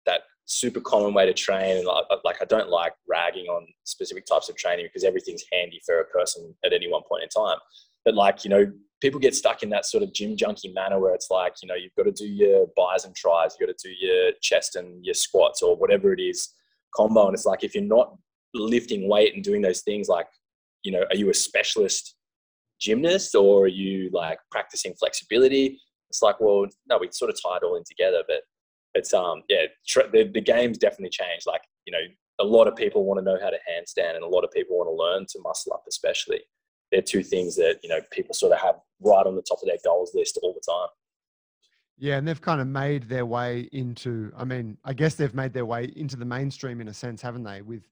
that 0.06 0.22
super 0.46 0.82
common 0.82 1.14
way 1.14 1.26
to 1.26 1.34
train. 1.34 1.78
And 1.78 1.86
like, 1.86 2.06
like 2.26 2.42
I 2.42 2.46
don't 2.46 2.70
like 2.70 2.94
ragging 3.08 3.46
on 3.46 3.66
specific 3.86 4.26
types 4.26 4.50
of 4.50 4.58
training 4.58 4.88
because 4.88 5.06
everything's 5.06 5.44
handy 5.54 5.82
for 5.86 6.00
a 6.00 6.06
person 6.06 6.54
at 6.66 6.74
any 6.74 6.90
one 6.90 7.04
point 7.08 7.24
in 7.24 7.30
time. 7.30 7.58
But 8.04 8.16
like, 8.16 8.44
you 8.44 8.50
know, 8.50 8.72
people 9.02 9.20
get 9.20 9.36
stuck 9.36 9.64
in 9.64 9.70
that 9.70 9.86
sort 9.86 10.04
of 10.04 10.14
gym 10.14 10.36
junkie 10.36 10.74
manner 10.74 11.00
where 11.00 11.14
it's 11.14 11.30
like, 11.30 11.54
you 11.62 11.68
know, 11.68 11.76
you've 11.76 11.96
got 11.96 12.04
to 12.04 12.12
do 12.12 12.26
your 12.26 12.68
bis 12.76 13.06
and 13.06 13.16
tris, 13.16 13.56
you've 13.60 13.68
got 13.68 13.78
to 13.78 13.88
do 13.88 13.94
your 13.94 14.32
chest 14.42 14.76
and 14.76 15.06
your 15.06 15.14
squats 15.14 15.62
or 15.62 15.76
whatever 15.76 16.14
it 16.14 16.20
is 16.20 16.50
combo. 16.96 17.28
And 17.28 17.36
it's 17.36 17.46
like, 17.46 17.64
if 17.64 17.76
you're 17.76 17.84
not 17.84 18.16
lifting 18.54 19.08
weight 19.08 19.36
and 19.36 19.44
doing 19.44 19.62
those 19.62 19.82
things, 19.82 20.08
like, 20.08 20.28
you 20.84 20.92
know, 20.92 21.04
are 21.10 21.16
you 21.16 21.30
a 21.30 21.34
specialist 21.34 22.16
gymnast 22.80 23.36
or 23.36 23.66
are 23.66 23.68
you 23.68 24.10
like 24.14 24.40
practicing 24.52 24.94
flexibility? 24.94 25.80
It's 26.10 26.22
like, 26.22 26.40
well, 26.40 26.66
no, 26.90 26.98
we 27.00 27.10
sort 27.12 27.32
of 27.32 27.38
tie 27.42 27.58
it 27.58 27.64
all 27.64 27.76
in 27.76 27.84
together. 27.86 28.24
But 28.28 28.42
it's 28.98 29.14
um 29.14 29.44
yeah 29.48 29.66
tr- 29.88 30.10
the, 30.12 30.30
the 30.34 30.42
game's 30.42 30.78
definitely 30.78 31.10
changed 31.10 31.46
like 31.46 31.62
you 31.86 31.92
know 31.92 32.00
a 32.40 32.44
lot 32.44 32.68
of 32.68 32.76
people 32.76 33.04
want 33.04 33.18
to 33.18 33.24
know 33.24 33.38
how 33.42 33.50
to 33.50 33.58
handstand 33.70 34.16
and 34.16 34.24
a 34.24 34.28
lot 34.28 34.44
of 34.44 34.52
people 34.52 34.78
want 34.78 34.88
to 34.88 34.94
learn 34.94 35.26
to 35.30 35.40
muscle 35.44 35.72
up 35.74 35.84
especially 35.88 36.42
they're 36.92 37.02
two 37.02 37.24
things 37.24 37.56
that 37.56 37.78
you 37.84 37.90
know 37.90 38.00
people 38.12 38.34
sort 38.34 38.52
of 38.52 38.60
have 38.60 38.76
right 39.02 39.26
on 39.26 39.36
the 39.36 39.42
top 39.42 39.60
of 39.62 39.68
their 39.68 39.78
goals 39.86 40.12
list 40.14 40.40
all 40.42 40.54
the 40.54 40.72
time 40.72 40.90
yeah 41.98 42.18
and 42.18 42.28
they've 42.28 42.42
kind 42.42 42.60
of 42.60 42.68
made 42.68 43.04
their 43.04 43.26
way 43.26 43.70
into 43.72 44.32
i 44.38 44.44
mean 44.44 44.78
i 44.84 44.94
guess 44.94 45.16
they've 45.16 45.36
made 45.36 45.54
their 45.54 45.66
way 45.66 45.92
into 45.96 46.16
the 46.16 46.26
mainstream 46.26 46.82
in 46.82 46.88
a 46.88 46.94
sense 46.94 47.22
haven't 47.22 47.44
they 47.44 47.62
with. 47.62 47.84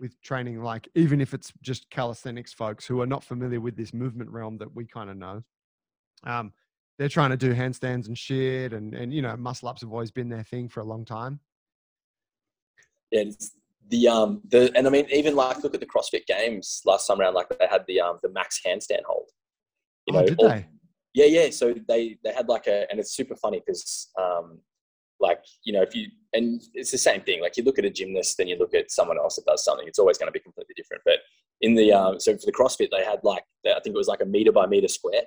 With 0.00 0.20
training 0.22 0.62
like 0.62 0.88
even 0.94 1.20
if 1.20 1.34
it's 1.34 1.52
just 1.62 1.88
calisthenics 1.90 2.52
folks 2.52 2.86
who 2.86 3.00
are 3.00 3.06
not 3.06 3.22
familiar 3.22 3.60
with 3.60 3.76
this 3.76 3.92
movement 3.92 4.30
realm 4.30 4.58
that 4.58 4.74
we 4.74 4.86
kind 4.86 5.10
of 5.10 5.16
know 5.16 5.42
um, 6.24 6.52
they're 6.98 7.08
trying 7.08 7.30
to 7.30 7.36
do 7.36 7.54
handstands 7.54 8.08
and 8.08 8.16
shit, 8.16 8.74
and 8.74 8.94
and 8.94 9.12
you 9.12 9.22
know 9.22 9.36
muscle 9.36 9.68
ups 9.68 9.80
have 9.80 9.90
always 9.90 10.10
been 10.10 10.28
their 10.28 10.42
thing 10.42 10.68
for 10.68 10.80
a 10.80 10.84
long 10.84 11.04
time. 11.04 11.40
Yeah, 13.10 13.24
the 13.88 14.08
um 14.08 14.42
the 14.50 14.70
and 14.76 14.86
I 14.86 14.90
mean 14.90 15.06
even 15.10 15.34
like 15.34 15.62
look 15.62 15.74
at 15.74 15.80
the 15.80 15.86
CrossFit 15.86 16.26
Games 16.26 16.82
last 16.84 17.06
time 17.06 17.20
around, 17.20 17.34
like 17.34 17.48
they 17.48 17.66
had 17.70 17.84
the 17.88 18.00
um 18.00 18.18
the 18.22 18.28
max 18.28 18.60
handstand 18.66 19.04
hold. 19.06 19.30
You 20.06 20.14
oh, 20.14 20.20
know, 20.20 20.26
did 20.26 20.38
all, 20.38 20.48
they? 20.48 20.66
Yeah, 21.14 21.24
yeah. 21.24 21.50
So 21.50 21.74
they 21.88 22.18
they 22.22 22.34
had 22.34 22.48
like 22.48 22.66
a 22.66 22.86
and 22.90 23.00
it's 23.00 23.16
super 23.16 23.34
funny 23.34 23.62
because 23.64 24.10
um 24.20 24.58
like 25.20 25.40
you 25.64 25.72
know 25.72 25.82
if 25.82 25.94
you 25.94 26.08
and 26.32 26.62
it's 26.74 26.90
the 26.90 26.98
same 26.98 27.20
thing 27.22 27.40
like 27.40 27.56
you 27.56 27.64
look 27.64 27.78
at 27.78 27.84
a 27.84 27.90
gymnast 27.90 28.36
then 28.36 28.48
you 28.48 28.56
look 28.56 28.74
at 28.74 28.90
someone 28.90 29.18
else 29.18 29.36
that 29.36 29.44
does 29.46 29.64
something 29.64 29.86
it's 29.86 29.98
always 29.98 30.18
going 30.18 30.28
to 30.28 30.32
be 30.32 30.40
completely 30.40 30.74
different 30.76 31.02
but 31.04 31.18
in 31.60 31.74
the 31.74 31.92
um, 31.92 32.18
so 32.18 32.32
for 32.32 32.46
the 32.46 32.52
crossfit 32.52 32.88
they 32.90 33.04
had 33.04 33.20
like 33.22 33.42
i 33.66 33.80
think 33.80 33.94
it 33.94 33.98
was 33.98 34.08
like 34.08 34.22
a 34.22 34.26
meter 34.26 34.52
by 34.52 34.66
meter 34.66 34.88
square 34.88 35.22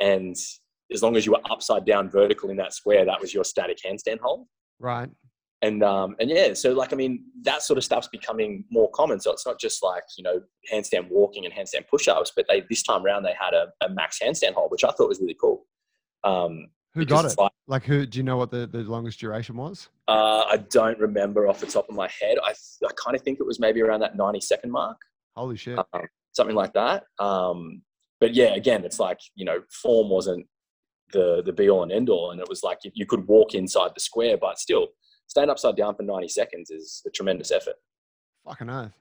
and 0.00 0.36
as 0.92 1.02
long 1.02 1.16
as 1.16 1.26
you 1.26 1.32
were 1.32 1.40
upside 1.50 1.84
down 1.84 2.10
vertical 2.10 2.50
in 2.50 2.56
that 2.56 2.74
square, 2.74 3.04
that 3.04 3.20
was 3.20 3.32
your 3.32 3.44
static 3.44 3.78
handstand 3.84 4.20
hold. 4.20 4.46
Right. 4.78 5.08
And 5.62 5.84
um, 5.84 6.16
and 6.18 6.28
yeah, 6.28 6.54
so 6.54 6.72
like 6.72 6.92
I 6.92 6.96
mean, 6.96 7.24
that 7.42 7.62
sort 7.62 7.78
of 7.78 7.84
stuff's 7.84 8.08
becoming 8.08 8.64
more 8.70 8.90
common. 8.90 9.20
So 9.20 9.32
it's 9.32 9.46
not 9.46 9.60
just 9.60 9.82
like 9.82 10.02
you 10.18 10.24
know 10.24 10.40
handstand 10.72 11.08
walking 11.08 11.44
and 11.44 11.54
handstand 11.54 11.86
push-ups, 11.88 12.32
but 12.34 12.46
they 12.48 12.64
this 12.68 12.82
time 12.82 13.06
around 13.06 13.22
they 13.22 13.34
had 13.40 13.54
a, 13.54 13.68
a 13.84 13.88
max 13.88 14.18
handstand 14.18 14.54
hold, 14.54 14.72
which 14.72 14.82
I 14.82 14.90
thought 14.90 15.08
was 15.08 15.20
really 15.20 15.36
cool. 15.40 15.64
Um, 16.24 16.66
who 16.94 17.04
got 17.04 17.24
it? 17.24 17.36
Like, 17.38 17.52
like, 17.66 17.84
who? 17.84 18.04
Do 18.06 18.18
you 18.18 18.22
know 18.22 18.36
what 18.36 18.50
the, 18.50 18.66
the 18.66 18.82
longest 18.82 19.20
duration 19.20 19.56
was? 19.56 19.88
Uh, 20.08 20.44
I 20.48 20.58
don't 20.70 20.98
remember 20.98 21.48
off 21.48 21.60
the 21.60 21.66
top 21.66 21.88
of 21.88 21.94
my 21.94 22.08
head. 22.20 22.38
I 22.44 22.50
I 22.50 22.90
kind 23.02 23.16
of 23.16 23.22
think 23.22 23.40
it 23.40 23.46
was 23.46 23.58
maybe 23.58 23.80
around 23.80 24.00
that 24.00 24.16
ninety 24.16 24.40
second 24.40 24.70
mark. 24.70 24.98
Holy 25.36 25.56
shit! 25.56 25.78
Um, 25.78 26.02
something 26.32 26.56
like 26.56 26.74
that. 26.74 27.04
Um, 27.18 27.82
but 28.20 28.34
yeah, 28.34 28.54
again, 28.54 28.84
it's 28.84 29.00
like 29.00 29.18
you 29.34 29.44
know, 29.44 29.60
form 29.70 30.10
wasn't 30.10 30.46
the 31.12 31.42
the 31.44 31.52
be 31.52 31.70
all 31.70 31.82
and 31.82 31.92
end 31.92 32.10
all. 32.10 32.30
And 32.30 32.40
it 32.40 32.48
was 32.48 32.62
like 32.62 32.78
you 32.84 32.90
you 32.94 33.06
could 33.06 33.26
walk 33.26 33.54
inside 33.54 33.92
the 33.94 34.00
square, 34.00 34.36
but 34.36 34.58
still 34.58 34.88
staying 35.28 35.50
upside 35.50 35.76
down 35.76 35.94
for 35.94 36.02
90 36.02 36.28
seconds 36.28 36.70
is 36.70 37.02
a 37.06 37.10
tremendous 37.10 37.50
effort. 37.50 37.76
Fucking 38.44 38.68
earth. 38.68 38.92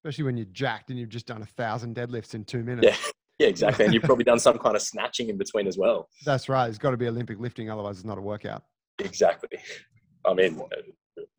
Especially 0.00 0.24
when 0.24 0.36
you're 0.36 0.46
jacked 0.46 0.90
and 0.90 0.98
you've 0.98 1.08
just 1.08 1.26
done 1.26 1.42
a 1.42 1.46
thousand 1.46 1.94
deadlifts 1.94 2.34
in 2.34 2.44
two 2.44 2.64
minutes. 2.64 2.86
Yeah. 2.86 3.10
Yeah, 3.38 3.46
exactly. 3.46 3.84
and 3.84 3.94
you've 3.94 4.02
probably 4.02 4.24
done 4.24 4.38
some 4.38 4.58
kind 4.58 4.74
of 4.74 4.82
snatching 4.82 5.28
in 5.28 5.38
between 5.38 5.66
as 5.66 5.78
well. 5.78 6.08
That's 6.24 6.48
right. 6.48 6.68
It's 6.68 6.78
got 6.78 6.90
to 6.90 6.96
be 6.96 7.06
Olympic 7.06 7.38
lifting, 7.38 7.70
otherwise 7.70 7.96
it's 7.96 8.04
not 8.04 8.18
a 8.18 8.20
workout. 8.20 8.64
Exactly. 8.98 9.58
I 10.26 10.34
mean, 10.34 10.60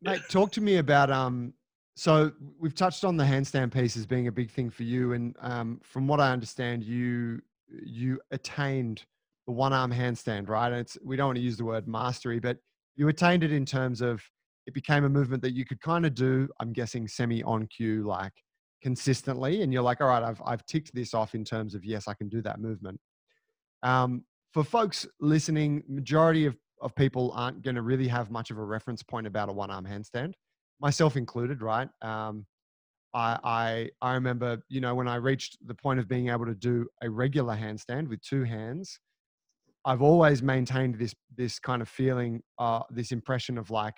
mate, 0.00 0.22
talk 0.28 0.50
to 0.52 0.60
me 0.60 0.78
about 0.78 1.10
um. 1.10 1.52
So 1.96 2.32
we've 2.58 2.74
touched 2.74 3.04
on 3.04 3.18
the 3.18 3.24
handstand 3.24 3.74
piece 3.74 3.96
as 3.96 4.06
being 4.06 4.28
a 4.28 4.32
big 4.32 4.50
thing 4.50 4.70
for 4.70 4.84
you, 4.84 5.12
and 5.12 5.36
um, 5.40 5.80
from 5.82 6.06
what 6.06 6.20
I 6.20 6.32
understand, 6.32 6.82
you 6.82 7.42
you 7.68 8.18
attained 8.30 9.04
the 9.46 9.52
one 9.52 9.72
arm 9.72 9.92
handstand, 9.92 10.48
right? 10.48 10.68
And 10.68 10.80
it's 10.80 10.96
we 11.04 11.16
don't 11.16 11.26
want 11.26 11.36
to 11.36 11.42
use 11.42 11.58
the 11.58 11.64
word 11.64 11.86
mastery, 11.86 12.40
but 12.40 12.56
you 12.96 13.08
attained 13.08 13.44
it 13.44 13.52
in 13.52 13.66
terms 13.66 14.00
of 14.00 14.22
it 14.66 14.74
became 14.74 15.04
a 15.04 15.08
movement 15.08 15.42
that 15.42 15.52
you 15.52 15.66
could 15.66 15.80
kind 15.80 16.06
of 16.06 16.14
do. 16.14 16.48
I'm 16.60 16.72
guessing 16.72 17.06
semi 17.06 17.42
on 17.42 17.66
cue, 17.66 18.04
like 18.06 18.32
consistently, 18.82 19.62
and 19.62 19.72
you're 19.72 19.82
like, 19.82 20.00
all 20.00 20.08
right, 20.08 20.22
I've 20.22 20.40
I've 20.44 20.64
ticked 20.66 20.94
this 20.94 21.14
off 21.14 21.34
in 21.34 21.44
terms 21.44 21.74
of 21.74 21.84
yes, 21.84 22.08
I 22.08 22.14
can 22.14 22.28
do 22.28 22.42
that 22.42 22.60
movement. 22.60 23.00
Um, 23.82 24.24
for 24.52 24.64
folks 24.64 25.06
listening, 25.20 25.82
majority 25.88 26.46
of 26.46 26.56
of 26.80 26.94
people 26.94 27.32
aren't 27.34 27.62
going 27.62 27.74
to 27.74 27.82
really 27.82 28.08
have 28.08 28.30
much 28.30 28.50
of 28.50 28.58
a 28.58 28.64
reference 28.64 29.02
point 29.02 29.26
about 29.26 29.48
a 29.48 29.52
one 29.52 29.70
arm 29.70 29.84
handstand, 29.84 30.32
myself 30.80 31.16
included, 31.16 31.62
right? 31.62 31.88
Um, 32.02 32.46
I, 33.12 33.38
I 33.44 33.90
I 34.00 34.14
remember, 34.14 34.62
you 34.68 34.80
know, 34.80 34.94
when 34.94 35.08
I 35.08 35.16
reached 35.16 35.58
the 35.66 35.74
point 35.74 36.00
of 36.00 36.08
being 36.08 36.28
able 36.28 36.46
to 36.46 36.54
do 36.54 36.86
a 37.02 37.10
regular 37.10 37.54
handstand 37.54 38.08
with 38.08 38.22
two 38.22 38.44
hands, 38.44 38.98
I've 39.84 40.02
always 40.02 40.42
maintained 40.42 40.98
this 40.98 41.14
this 41.36 41.58
kind 41.58 41.82
of 41.82 41.88
feeling, 41.88 42.42
uh, 42.58 42.80
this 42.90 43.12
impression 43.12 43.58
of 43.58 43.70
like 43.70 43.94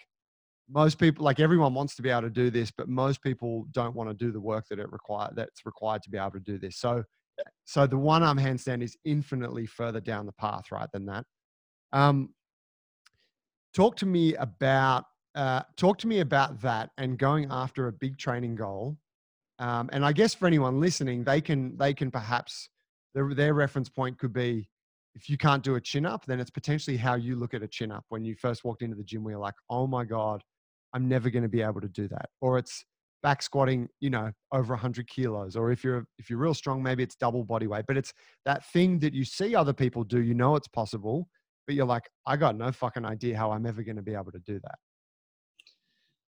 most 0.70 0.98
people, 0.98 1.24
like 1.24 1.40
everyone 1.40 1.74
wants 1.74 1.94
to 1.96 2.02
be 2.02 2.10
able 2.10 2.22
to 2.22 2.30
do 2.30 2.50
this, 2.50 2.70
but 2.70 2.88
most 2.88 3.22
people 3.22 3.66
don't 3.72 3.94
want 3.94 4.08
to 4.10 4.14
do 4.14 4.32
the 4.32 4.40
work 4.40 4.66
that 4.70 4.78
it 4.78 4.90
require 4.90 5.30
that's 5.34 5.66
required 5.66 6.02
to 6.02 6.10
be 6.10 6.18
able 6.18 6.32
to 6.32 6.40
do 6.40 6.58
this. 6.58 6.76
So, 6.76 7.04
so 7.64 7.86
the 7.86 7.98
one 7.98 8.22
arm 8.22 8.38
handstand 8.38 8.82
is 8.82 8.96
infinitely 9.04 9.66
further 9.66 10.00
down 10.00 10.26
the 10.26 10.32
path, 10.32 10.70
right, 10.70 10.88
than 10.92 11.06
that. 11.06 11.24
Um, 11.92 12.30
talk 13.74 13.96
to 13.96 14.06
me 14.06 14.34
about 14.36 15.04
uh, 15.34 15.62
talk 15.76 15.98
to 15.98 16.06
me 16.06 16.20
about 16.20 16.60
that 16.60 16.90
and 16.98 17.18
going 17.18 17.46
after 17.50 17.88
a 17.88 17.92
big 17.92 18.18
training 18.18 18.54
goal. 18.54 18.98
Um, 19.58 19.88
and 19.92 20.04
I 20.04 20.12
guess 20.12 20.34
for 20.34 20.46
anyone 20.46 20.80
listening, 20.80 21.24
they 21.24 21.40
can 21.40 21.76
they 21.78 21.94
can 21.94 22.10
perhaps 22.10 22.68
their 23.14 23.34
their 23.34 23.54
reference 23.54 23.88
point 23.88 24.18
could 24.18 24.32
be 24.32 24.68
if 25.14 25.28
you 25.28 25.36
can't 25.36 25.62
do 25.62 25.74
a 25.74 25.80
chin 25.80 26.06
up, 26.06 26.24
then 26.26 26.40
it's 26.40 26.50
potentially 26.50 26.96
how 26.96 27.14
you 27.14 27.36
look 27.36 27.54
at 27.54 27.62
a 27.62 27.68
chin 27.68 27.92
up. 27.92 28.04
When 28.08 28.24
you 28.24 28.34
first 28.34 28.64
walked 28.64 28.82
into 28.82 28.96
the 28.96 29.04
gym, 29.04 29.22
where 29.24 29.32
you're 29.32 29.40
like, 29.40 29.54
oh 29.68 29.86
my 29.86 30.04
God, 30.04 30.42
I'm 30.94 31.08
never 31.08 31.30
going 31.30 31.42
to 31.42 31.48
be 31.48 31.62
able 31.62 31.80
to 31.80 31.88
do 31.88 32.08
that. 32.08 32.26
Or 32.40 32.58
it's 32.58 32.84
back 33.22 33.42
squatting, 33.42 33.88
you 34.00 34.10
know, 34.10 34.30
over 34.52 34.74
100 34.74 35.08
kilos. 35.08 35.56
Or 35.56 35.70
if 35.70 35.84
you're 35.84 36.04
if 36.18 36.28
you're 36.28 36.38
real 36.38 36.54
strong, 36.54 36.82
maybe 36.82 37.02
it's 37.02 37.16
double 37.16 37.44
body 37.44 37.66
weight. 37.66 37.84
But 37.86 37.96
it's 37.96 38.12
that 38.44 38.64
thing 38.72 38.98
that 39.00 39.14
you 39.14 39.24
see 39.24 39.54
other 39.54 39.72
people 39.72 40.04
do. 40.04 40.20
You 40.20 40.34
know 40.34 40.56
it's 40.56 40.68
possible, 40.68 41.28
but 41.66 41.74
you're 41.76 41.86
like, 41.86 42.08
I 42.26 42.36
got 42.36 42.56
no 42.56 42.72
fucking 42.72 43.04
idea 43.04 43.36
how 43.36 43.52
I'm 43.52 43.66
ever 43.66 43.82
going 43.82 43.96
to 43.96 44.02
be 44.02 44.14
able 44.14 44.32
to 44.32 44.40
do 44.40 44.60
that. 44.60 44.78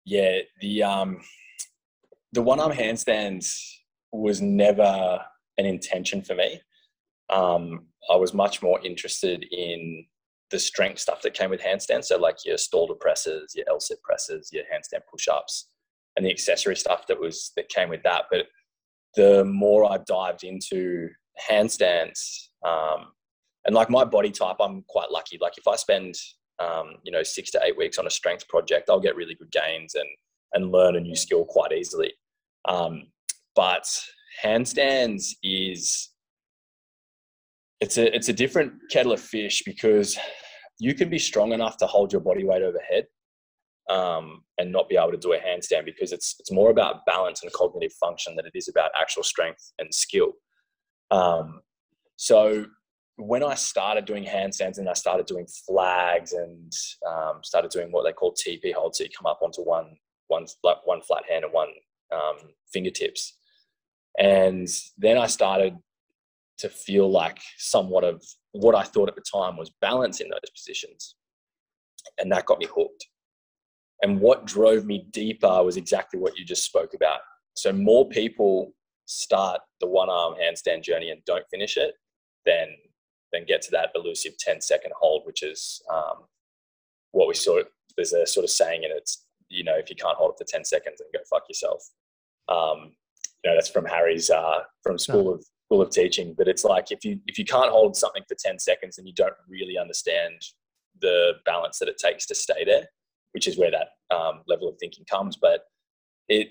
Yeah, 0.06 0.40
the 0.60 0.84
um, 0.84 1.22
the 2.34 2.42
one 2.42 2.60
arm 2.60 2.72
handstands 2.72 3.56
was 4.12 4.42
never 4.42 5.20
an 5.58 5.66
intention 5.66 6.22
for 6.22 6.36
me 6.36 6.60
um, 7.32 7.88
I 8.12 8.16
was 8.16 8.34
much 8.34 8.62
more 8.62 8.80
interested 8.86 9.46
in 9.52 10.06
the 10.52 10.60
strength 10.60 11.00
stuff 11.00 11.22
that 11.22 11.34
came 11.34 11.50
with 11.50 11.62
handstands. 11.62 12.06
So 12.06 12.18
like 12.18 12.38
your 12.46 12.58
Stalder 12.58 13.00
presses, 13.00 13.54
your 13.56 13.66
L-sit 13.70 14.02
presses, 14.04 14.50
your 14.52 14.64
handstand 14.64 15.02
push-ups, 15.10 15.70
and 16.16 16.26
the 16.26 16.30
accessory 16.30 16.76
stuff 16.76 17.08
that 17.08 17.20
was 17.20 17.52
that 17.56 17.70
came 17.70 17.90
with 17.90 18.04
that. 18.04 18.26
But 18.30 18.48
the 19.16 19.46
more 19.46 19.92
I 19.92 19.98
dived 20.08 20.44
into 20.44 21.10
handstands, 21.50 22.20
um, 22.66 23.08
and 23.66 23.76
like 23.76 23.90
my 23.90 24.04
body 24.04 24.32
type, 24.32 24.58
I'm 24.60 24.84
quite 24.88 25.12
lucky. 25.12 25.38
Like 25.42 25.58
if 25.58 25.68
I 25.68 25.76
spend 25.76 26.16
um, 26.60 26.96
you 27.04 27.12
know 27.12 27.24
six 27.24 27.50
to 27.52 27.62
eight 27.64 27.78
weeks 27.78 27.98
on 27.98 28.08
a 28.08 28.12
strength 28.12 28.48
project, 28.48 28.90
I'll 28.90 29.00
get 29.00 29.16
really 29.16 29.36
good 29.36 29.52
gains 29.52 29.96
and 29.96 30.08
and 30.54 30.72
learn 30.72 30.98
a 30.98 31.00
new 31.00 31.16
skill 31.16 31.46
quite 31.46 31.72
easily. 31.72 32.14
Um, 32.68 33.08
but 33.56 33.86
handstands 34.44 35.30
is 35.44 36.10
it's 37.80 37.98
a 37.98 38.16
it's 38.16 38.30
a 38.30 38.34
different 38.34 38.74
kettle 38.92 39.12
of 39.12 39.20
fish 39.20 39.64
because 39.66 40.18
you 40.82 40.96
can 40.96 41.10
be 41.10 41.20
strong 41.20 41.52
enough 41.52 41.78
to 41.78 41.86
hold 41.86 42.12
your 42.12 42.22
body 42.22 42.44
weight 42.44 42.64
overhead 42.64 43.06
um, 43.88 44.42
and 44.58 44.72
not 44.72 44.90
be 44.90 44.98
able 44.98 45.12
to 45.12 45.18
do 45.18 45.34
a 45.34 45.38
handstand 45.38 45.86
because 45.86 46.12
it's 46.12 46.36
it's 46.40 46.52
more 46.52 46.72
about 46.72 47.06
balance 47.06 47.44
and 47.44 47.54
cognitive 47.54 47.94
function 47.94 48.36
than 48.36 48.48
it 48.48 48.54
is 48.56 48.68
about 48.68 48.90
actual 49.00 49.22
strength 49.22 49.74
and 49.78 49.94
skill. 49.94 50.32
Um, 51.12 51.62
so 52.16 52.66
when 53.18 53.44
I 53.44 53.54
started 53.54 54.06
doing 54.06 54.26
handstands 54.26 54.80
and 54.80 54.90
I 54.90 54.94
started 54.94 55.28
doing 55.28 55.46
flags 55.68 56.34
and 56.34 56.74
um, 57.08 57.44
started 57.44 57.70
doing 57.70 57.92
what 57.92 58.04
they 58.04 58.12
call 58.12 58.34
TP 58.34 58.74
holds, 58.74 58.98
so 58.98 59.04
you 59.04 59.12
come 59.16 59.28
up 59.28 59.42
onto 59.44 59.62
one 59.62 59.98
one 60.30 60.48
like 60.64 60.78
one 60.86 61.04
flat 61.04 61.26
hand 61.30 61.44
and 61.44 61.54
one 61.54 61.70
um, 62.12 62.38
fingertips, 62.74 63.38
and 64.18 64.68
then 64.98 65.20
I 65.20 65.28
started 65.28 65.78
to 66.58 66.70
feel 66.70 67.08
like 67.12 67.38
somewhat 67.60 68.04
of 68.04 68.24
what 68.54 68.76
I 68.76 68.84
thought 68.84 69.10
at 69.10 69.16
the 69.16 69.22
time 69.22 69.58
was 69.58 69.72
balance 69.82 70.20
in 70.20 70.30
those 70.30 70.40
positions, 70.56 71.16
and 72.18 72.32
that 72.32 72.46
got 72.46 72.60
me 72.60 72.68
hooked. 72.74 73.08
And 74.02 74.20
what 74.20 74.46
drove 74.46 74.86
me 74.86 75.06
deeper 75.12 75.64
was 75.64 75.78
exactly 75.78 76.20
what 76.20 76.38
you 76.38 76.44
just 76.44 76.66
spoke 76.66 76.94
about. 76.94 77.20
So 77.54 77.72
more 77.72 78.08
people 78.10 78.74
start 79.06 79.60
the 79.80 79.88
one 79.88 80.10
arm 80.10 80.34
handstand 80.42 80.84
journey 80.84 81.12
and 81.12 81.24
don't 81.26 81.46
finish 81.52 81.78
it 81.78 81.94
than 82.46 82.68
then 83.32 83.46
get 83.46 83.62
to 83.62 83.72
that 83.72 83.90
elusive 83.96 84.38
10 84.38 84.62
second 84.62 84.92
hold, 85.00 85.26
which 85.26 85.44
is 85.44 85.82
um, 85.92 86.26
what 87.12 87.28
we 87.28 87.34
saw. 87.34 87.62
There's 87.96 88.14
a 88.14 88.26
sort 88.26 88.44
of 88.44 88.50
saying, 88.50 88.84
and 88.84 88.94
it's, 88.94 89.26
you 89.50 89.64
know, 89.64 89.78
if 89.78 89.90
you 89.90 89.96
can't 89.96 90.18
hold 90.18 90.32
it 90.32 90.38
for 90.38 90.52
10 90.52 90.66
seconds, 90.66 90.98
then 91.00 91.08
go 91.14 91.20
fuck 91.30 91.44
yourself. 91.48 91.84
Um, 92.50 92.94
you 93.44 93.50
know, 93.50 93.56
that's 93.56 93.70
from 93.70 93.86
Harry's, 93.86 94.30
uh, 94.30 94.60
from 94.84 94.98
School 94.98 95.34
of 95.34 95.46
Of 95.80 95.92
Teaching. 95.92 96.34
But 96.38 96.48
it's 96.48 96.66
like 96.66 96.92
if 96.92 97.06
you 97.06 97.20
if 97.28 97.38
you 97.38 97.46
can't 97.46 97.72
hold 97.72 97.96
something 97.96 98.24
for 98.28 98.36
10 98.38 98.60
seconds, 98.60 98.98
and 98.98 99.08
you 99.08 99.14
don't 99.14 99.34
really 99.48 99.78
understand 99.78 100.42
the 101.00 101.34
balance 101.46 101.80
that 101.80 101.88
it 101.88 101.98
takes 101.98 102.26
to 102.26 102.36
stay 102.36 102.66
there, 102.66 102.86
which 103.32 103.48
is 103.48 103.58
where 103.58 103.72
that 103.72 104.16
um, 104.16 104.42
level 104.48 104.68
of 104.68 104.76
thinking 104.80 105.06
comes. 105.10 105.38
But 105.40 105.62
it, 106.28 106.50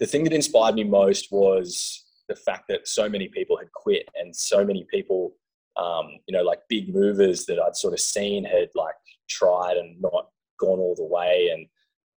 the 0.00 0.06
thing 0.06 0.24
that 0.24 0.32
inspired 0.32 0.74
me 0.74 0.84
most 0.84 1.28
was 1.30 2.04
the 2.28 2.34
fact 2.34 2.64
that 2.68 2.88
so 2.88 3.08
many 3.08 3.28
people 3.28 3.56
had 3.56 3.70
quit, 3.72 4.08
and 4.16 4.34
so 4.34 4.64
many 4.64 4.86
people 4.90 5.34
um, 5.76 6.18
you 6.26 6.36
know, 6.36 6.42
like 6.42 6.60
big 6.68 6.94
movers 6.94 7.46
that 7.46 7.58
I'd 7.58 7.76
sort 7.76 7.94
of 7.94 8.00
seen 8.00 8.44
had 8.44 8.68
like 8.74 8.94
tried 9.28 9.76
and 9.76 10.00
not 10.00 10.28
gone 10.60 10.78
all 10.78 10.94
the 10.96 11.04
way. 11.04 11.50
And 11.52 11.66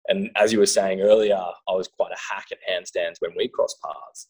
and 0.07 0.29
as 0.35 0.53
you 0.53 0.59
were 0.59 0.65
saying 0.65 1.01
earlier, 1.01 1.35
I 1.35 1.73
was 1.73 1.87
quite 1.87 2.11
a 2.11 2.33
hack 2.33 2.47
at 2.51 2.59
handstands 2.69 3.15
when 3.19 3.31
we 3.35 3.47
crossed 3.47 3.77
paths. 3.83 4.27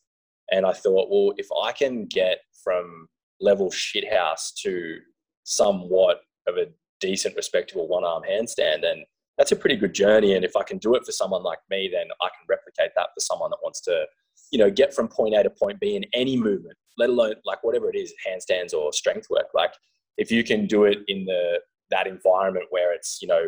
And 0.51 0.65
I 0.65 0.73
thought, 0.73 1.09
well, 1.09 1.33
if 1.37 1.47
I 1.63 1.71
can 1.71 2.05
get 2.05 2.39
from 2.63 3.07
level 3.41 3.69
shithouse 3.71 4.53
to 4.63 4.97
somewhat 5.43 6.21
of 6.47 6.57
a 6.57 6.67
decent, 6.99 7.35
respectable 7.35 7.87
one 7.87 8.03
arm 8.03 8.23
handstand, 8.29 8.81
then 8.81 9.03
that's 9.37 9.51
a 9.51 9.55
pretty 9.55 9.75
good 9.75 9.93
journey. 9.93 10.33
And 10.33 10.45
if 10.45 10.55
I 10.55 10.63
can 10.63 10.77
do 10.77 10.95
it 10.95 11.05
for 11.05 11.11
someone 11.11 11.43
like 11.43 11.59
me, 11.69 11.89
then 11.91 12.07
I 12.21 12.27
can 12.27 12.45
replicate 12.47 12.91
that 12.95 13.09
for 13.13 13.19
someone 13.19 13.49
that 13.49 13.59
wants 13.63 13.81
to 13.81 14.05
you 14.51 14.59
know, 14.59 14.69
get 14.69 14.93
from 14.93 15.07
point 15.07 15.35
A 15.35 15.43
to 15.43 15.49
point 15.49 15.79
B 15.79 15.95
in 15.95 16.05
any 16.13 16.37
movement, 16.37 16.77
let 16.97 17.09
alone 17.09 17.35
like 17.45 17.63
whatever 17.63 17.89
it 17.89 17.95
is, 17.97 18.13
handstands 18.25 18.73
or 18.73 18.93
strength 18.93 19.27
work. 19.29 19.47
Like 19.53 19.73
if 20.17 20.31
you 20.31 20.43
can 20.43 20.67
do 20.67 20.85
it 20.85 20.99
in 21.07 21.25
the 21.25 21.59
that 21.91 22.07
environment 22.07 22.65
where 22.69 22.93
it's, 22.93 23.19
you 23.21 23.27
know, 23.27 23.47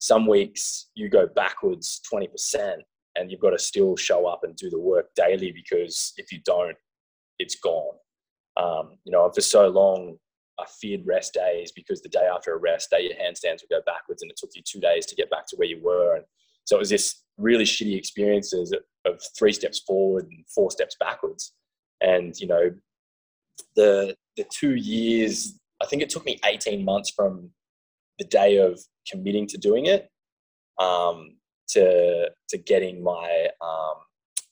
some 0.00 0.26
weeks 0.26 0.90
you 0.94 1.08
go 1.08 1.26
backwards 1.26 2.00
20% 2.12 2.76
and 3.18 3.30
you've 3.30 3.40
got 3.40 3.50
to 3.50 3.58
still 3.58 3.96
show 3.96 4.26
up 4.26 4.40
and 4.44 4.56
do 4.56 4.70
the 4.70 4.78
work 4.78 5.06
daily 5.16 5.52
because 5.52 6.12
if 6.16 6.30
you 6.30 6.40
don't, 6.44 6.76
it's 7.38 7.56
gone. 7.56 7.94
Um, 8.56 8.98
you 9.04 9.12
know, 9.12 9.30
for 9.30 9.40
so 9.40 9.68
long, 9.68 10.16
I 10.58 10.64
feared 10.80 11.06
rest 11.06 11.34
days 11.34 11.72
because 11.72 12.00
the 12.00 12.08
day 12.08 12.26
after 12.32 12.52
a 12.52 12.58
rest 12.58 12.90
day, 12.90 13.02
your 13.02 13.14
handstands 13.14 13.60
would 13.62 13.70
go 13.70 13.80
backwards 13.86 14.22
and 14.22 14.30
it 14.30 14.36
took 14.36 14.50
you 14.54 14.62
two 14.64 14.80
days 14.80 15.06
to 15.06 15.14
get 15.14 15.30
back 15.30 15.46
to 15.48 15.56
where 15.56 15.68
you 15.68 15.80
were. 15.82 16.16
And 16.16 16.24
so 16.64 16.76
it 16.76 16.80
was 16.80 16.90
this 16.90 17.22
really 17.36 17.64
shitty 17.64 17.96
experiences 17.96 18.74
of 19.04 19.20
three 19.36 19.52
steps 19.52 19.80
forward 19.80 20.24
and 20.24 20.44
four 20.52 20.70
steps 20.70 20.96
backwards. 20.98 21.52
And 22.00 22.38
you 22.38 22.46
know, 22.46 22.70
the 23.76 24.16
the 24.36 24.44
two 24.52 24.74
years, 24.74 25.58
I 25.82 25.86
think 25.86 26.02
it 26.02 26.10
took 26.10 26.24
me 26.24 26.40
18 26.44 26.84
months 26.84 27.10
from 27.10 27.50
the 28.18 28.24
day 28.24 28.56
of 28.58 28.80
committing 29.10 29.46
to 29.48 29.58
doing 29.58 29.86
it 29.86 30.08
um, 30.78 31.36
to 31.70 32.30
to 32.48 32.58
getting 32.58 33.02
my 33.02 33.48
um, 33.60 33.94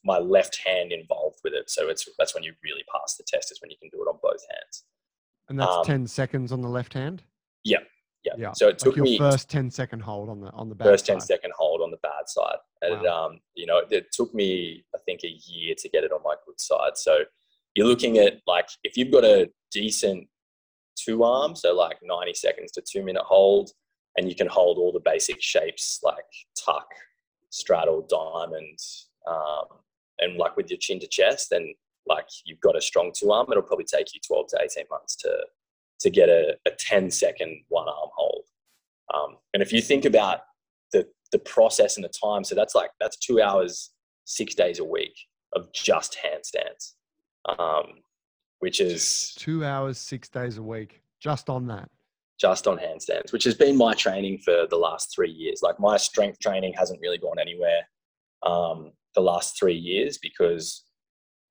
my 0.05 0.19
left 0.19 0.61
hand 0.65 0.93
involved 0.93 1.39
with 1.43 1.53
it. 1.53 1.71
So 1.71 1.89
it's 1.89 2.09
that's 2.19 2.35
when 2.35 2.45
you 2.45 2.53
really 2.63 2.85
pass 2.93 3.17
the 3.17 3.25
test. 3.27 3.53
Is 3.53 3.61
when 3.61 3.71
you 3.71 3.77
can 3.81 3.91
do 3.91 4.03
it 4.03 4.09
on 4.09 4.19
both 4.23 4.45
hands. 4.51 4.85
And 5.49 5.61
that's 5.61 5.77
um, 5.77 5.85
10 5.85 6.07
seconds 6.09 6.51
on 6.51 6.61
the 6.61 6.69
left 6.69 6.93
hand. 6.93 7.23
Yeah, 7.63 7.79
yeah. 8.25 8.33
yeah. 8.37 8.53
So 8.53 8.69
it 8.69 8.79
took 8.79 8.89
like 8.89 8.97
your 8.97 9.05
me 9.05 9.19
first 9.19 9.49
10 9.49 9.71
second 9.71 10.01
hold 10.01 10.29
on 10.29 10.41
the 10.41 10.51
on 10.51 10.69
the 10.69 10.75
bad 10.75 10.85
first 10.85 11.07
side. 11.07 11.15
10 11.15 11.21
second 11.21 11.53
hold 11.57 11.83
on 11.83 11.91
the 11.91 11.99
bad 11.99 12.29
side. 12.29 12.59
And 12.83 13.03
wow. 13.03 13.27
um, 13.27 13.41
you 13.55 13.67
know, 13.67 13.83
it 13.91 14.07
took 14.13 14.35
me 14.35 14.85
I 14.95 14.99
think 15.07 15.21
a 15.25 15.39
year 15.47 15.75
to 15.79 15.89
get 15.89 16.05
it 16.05 16.13
on 16.13 16.21
my 16.25 16.35
good 16.47 16.61
side. 16.61 16.97
So 16.97 17.21
you're 17.75 17.87
looking 17.87 18.19
at 18.19 18.41
like 18.47 18.69
if 18.85 18.97
you've 18.97 19.13
got 19.13 19.25
a 19.25 19.51
decent 19.71 20.29
two 20.97 21.23
arm, 21.23 21.55
so 21.55 21.75
like 21.75 21.99
90 22.03 22.35
seconds 22.35 22.73
to 22.73 22.83
two 22.83 23.05
minute 23.05 23.23
hold, 23.23 23.71
and 24.17 24.29
you 24.29 24.35
can 24.35 24.49
hold 24.49 24.79
all 24.79 24.93
the 24.93 25.01
basic 25.05 25.41
shapes 25.41 26.01
like 26.03 26.17
tuck, 26.59 26.89
straddle, 27.57 28.07
diamond, 28.09 28.79
um, 29.27 29.79
and 30.19 30.37
like 30.37 30.57
with 30.57 30.71
your 30.71 30.79
chin 30.79 31.01
to 31.01 31.07
chest, 31.07 31.49
then 31.51 31.75
like 32.07 32.27
you've 32.45 32.61
got 32.61 32.77
a 32.77 32.81
strong 32.81 33.13
two 33.15 33.33
arm. 33.33 33.47
It'll 33.51 33.63
probably 33.63 33.87
take 33.87 34.15
you 34.15 34.21
12 34.27 34.49
to 34.49 34.59
18 34.63 34.85
months 34.91 35.17
to 35.17 35.39
to 36.01 36.11
get 36.11 36.29
a, 36.29 36.57
a 36.67 36.71
10 36.79 37.11
second 37.11 37.63
one 37.69 37.89
arm 37.89 38.11
hold. 38.15 38.45
Um, 39.15 39.37
and 39.55 39.63
if 39.63 39.73
you 39.73 39.81
think 39.81 40.05
about 40.05 40.41
the, 40.93 41.07
the 41.33 41.39
process 41.39 41.97
and 41.97 42.05
the 42.05 42.11
time, 42.11 42.45
so 42.45 42.55
that's 42.55 42.75
like, 42.75 42.91
that's 43.01 43.17
two 43.17 43.41
hours, 43.41 43.93
six 44.25 44.55
days 44.55 44.79
a 44.79 44.85
week 44.85 45.17
of 45.55 45.73
just 45.73 46.19
handstands, 46.23 46.93
um, 47.59 48.03
which 48.59 48.81
is 48.81 49.35
two 49.39 49.65
hours, 49.65 49.97
six 49.99 50.29
days 50.29 50.59
a 50.59 50.63
week, 50.63 51.01
just 51.19 51.49
on 51.49 51.67
that. 51.69 51.89
Just 52.39 52.67
on 52.67 52.77
handstands, 52.77 53.33
which 53.33 53.45
has 53.45 53.55
been 53.55 53.77
my 53.77 53.95
training 53.95 54.39
for 54.45 54.67
the 54.69 54.77
last 54.77 55.15
three 55.15 55.31
years. 55.31 55.61
Like 55.63 55.81
my 55.81 55.97
strength 55.97 56.39
training 56.39 56.75
hasn't 56.77 57.01
really 57.01 57.19
gone 57.19 57.39
anywhere 57.41 57.89
um, 58.43 58.93
the 59.15 59.23
last 59.23 59.59
three 59.59 59.75
years 59.75 60.19
because 60.19 60.85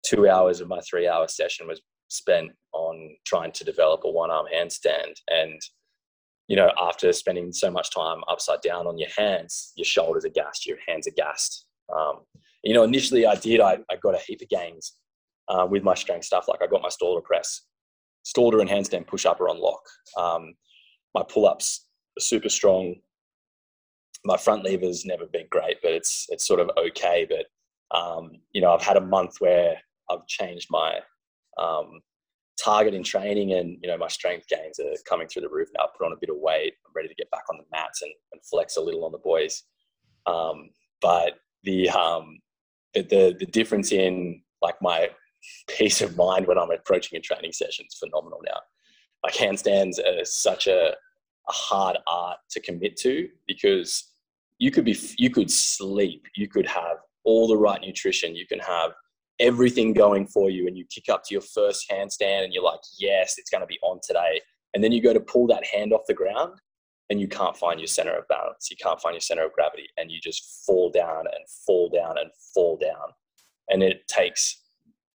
two 0.06 0.30
hours 0.30 0.62
of 0.62 0.67
my 0.67 0.80
three 0.82 1.08
hour 1.08 1.28
session 1.28 1.67
was 1.67 1.82
spent 2.08 2.52
on 2.74 3.15
trying 3.26 3.52
to 3.54 3.63
develop 3.63 4.02
a 4.04 4.10
one 4.10 4.30
arm 4.30 4.45
handstand. 4.54 5.13
And, 5.28 5.60
you 6.48 6.56
know, 6.56 6.71
after 6.80 7.12
spending 7.13 7.52
so 7.52 7.71
much 7.71 7.89
time 7.93 8.21
upside 8.30 8.62
down 8.62 8.86
on 8.86 8.98
your 8.98 9.10
hands, 9.17 9.74
your 9.76 9.86
shoulders 9.86 10.26
are 10.26 10.30
gassed, 10.30 10.67
your 10.67 10.78
hands 10.88 11.08
are 11.08 11.15
gassed. 11.17 11.65
Um, 11.95 12.19
you 12.63 12.74
know, 12.74 12.84
initially 12.84 13.26
I 13.26 13.36
did, 13.36 13.60
I, 13.60 13.80
I 13.91 13.95
got 14.02 14.15
a 14.15 14.19
heap 14.19 14.41
of 14.41 14.50
gains 14.50 14.93
uh, 15.48 15.67
with 15.69 15.84
my 15.84 15.95
strength 15.95 16.26
stuff. 16.26 16.48
Like 16.48 16.62
I 16.62 16.67
got 16.67 16.82
my 16.82 16.89
Stalder 16.89 17.24
press, 17.24 17.62
Stalder 18.26 18.62
and 18.62 18.69
handstand 18.69 19.08
push 19.08 19.26
up 19.26 19.39
are 19.39 19.50
on 19.50 19.60
lock. 19.60 19.82
Um, 20.17 20.54
my 21.15 21.23
pull 21.23 21.47
ups 21.47 21.88
are 22.17 22.21
super 22.21 22.49
strong. 22.49 22.95
My 24.25 24.38
front 24.38 24.63
lever's 24.63 25.06
never 25.06 25.25
been 25.25 25.47
great, 25.49 25.78
but 25.82 25.93
it's 25.93 26.28
it's 26.30 26.47
sort 26.47 26.60
of 26.60 26.69
okay. 26.78 27.25
But 27.28 27.97
um, 27.97 28.34
you 28.51 28.62
know, 28.62 28.71
I've 28.73 28.84
had 28.84 28.97
a 28.97 29.01
month 29.01 29.38
where 29.39 29.78
I've 30.12 30.28
changed 30.28 30.67
my 30.69 30.99
um, 31.58 32.01
target 32.62 32.93
in 32.93 33.04
training 33.04 33.54
and 33.54 33.78
you 33.82 33.89
know 33.89 33.97
my 33.97 34.08
strength 34.08 34.47
gains 34.47 34.80
are 34.80 34.93
coming 35.08 35.28
through 35.28 35.43
the 35.43 35.49
roof 35.49 35.69
now. 35.75 35.86
I 35.86 35.88
put 35.97 36.06
on 36.06 36.13
a 36.13 36.19
bit 36.19 36.30
of 36.30 36.38
weight. 36.38 36.73
I'm 36.86 36.91
ready 36.93 37.08
to 37.08 37.15
get 37.15 37.32
back 37.32 37.43
on 37.49 37.58
the 37.58 37.65
mats 37.71 38.01
and, 38.01 38.12
and 38.34 38.41
flex 38.45 38.78
a 38.78 38.82
little 38.82 39.06
on 39.06 39.12
the 39.12 39.17
boys. 39.19 39.63
Um, 40.25 40.69
but 41.01 41.36
the, 41.63 41.89
um, 41.89 42.39
the, 42.93 43.04
the 43.04 43.36
the 43.39 43.45
difference 43.45 43.91
in 43.91 44.41
like 44.62 44.75
my 44.82 45.10
peace 45.69 46.01
of 46.01 46.17
mind 46.17 46.45
when 46.47 46.58
I'm 46.58 46.71
approaching 46.71 47.17
a 47.17 47.21
training 47.21 47.54
session 47.54 47.86
is 47.88 47.97
phenomenal 47.97 48.41
now. 48.45 48.59
Like 49.24 49.34
handstands 49.34 49.97
are 49.99 50.24
such 50.24 50.68
a, 50.68 50.93
a 51.48 51.52
hard 51.52 51.98
art 52.08 52.38
to 52.52 52.60
commit 52.60 52.98
to 52.98 53.30
because 53.48 54.12
you 54.58 54.72
could 54.72 54.86
be 54.86 54.98
you 55.18 55.30
could 55.30 55.52
sleep, 55.52 56.26
you 56.36 56.48
could 56.48 56.68
have 56.68 56.98
all 57.24 57.48
the 57.48 57.58
right 57.58 57.82
nutrition, 57.82 58.36
you 58.36 58.48
can 58.48 58.60
have 58.60 58.91
everything 59.39 59.93
going 59.93 60.26
for 60.28 60.50
you 60.50 60.68
and 60.68 60.78
you 60.78 60.86
kick 60.89 61.10
up 61.10 61.24
to 61.26 61.34
your 61.34 61.41
first 61.41 61.89
handstand 61.91 62.46
and 62.46 62.54
you're 62.54 62.64
like, 62.64 62.80
yes, 62.98 63.36
it's 63.38 63.50
going 63.50 63.62
to 63.62 63.68
be 63.68 63.80
on 63.82 64.00
today. 64.02 64.39
And 64.74 64.84
then 64.84 64.91
you 64.91 65.02
go 65.02 65.14
to 65.14 65.20
pull 65.20 65.48
that 65.48 65.66
hand 65.66 65.91
off 65.93 66.02
the 66.08 66.14
ground 66.14 66.54
and 67.10 67.20
you 67.20 67.28
can't 67.28 67.58
find 67.58 67.80
your 67.80 67.88
center 67.88 68.16
of 68.16 68.28
balance. 68.28 68.70
You 68.72 68.78
can't 68.78 69.00
find 69.00 69.14
your 69.14 69.22
center 69.22 69.46
of 69.46 69.54
gravity 69.54 69.88
and 69.98 70.10
you 70.10 70.20
just 70.22 70.64
fall 70.66 70.89
down 70.89 71.26
and 71.28 71.46
fall 71.66 71.89
down 71.89 72.18
and 72.18 72.30
fall 72.54 72.78
down. 72.78 73.10
And 73.70 73.84
it 73.84 74.08
takes 74.08 74.62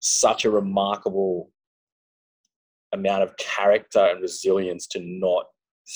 such 0.01 0.45
a 0.45 0.51
remarkable 0.51 1.51
amount 2.93 3.23
of 3.23 3.37
character 3.37 4.01
and 4.01 4.23
resilience 4.23 4.87
to 4.89 5.01
not 5.01 5.47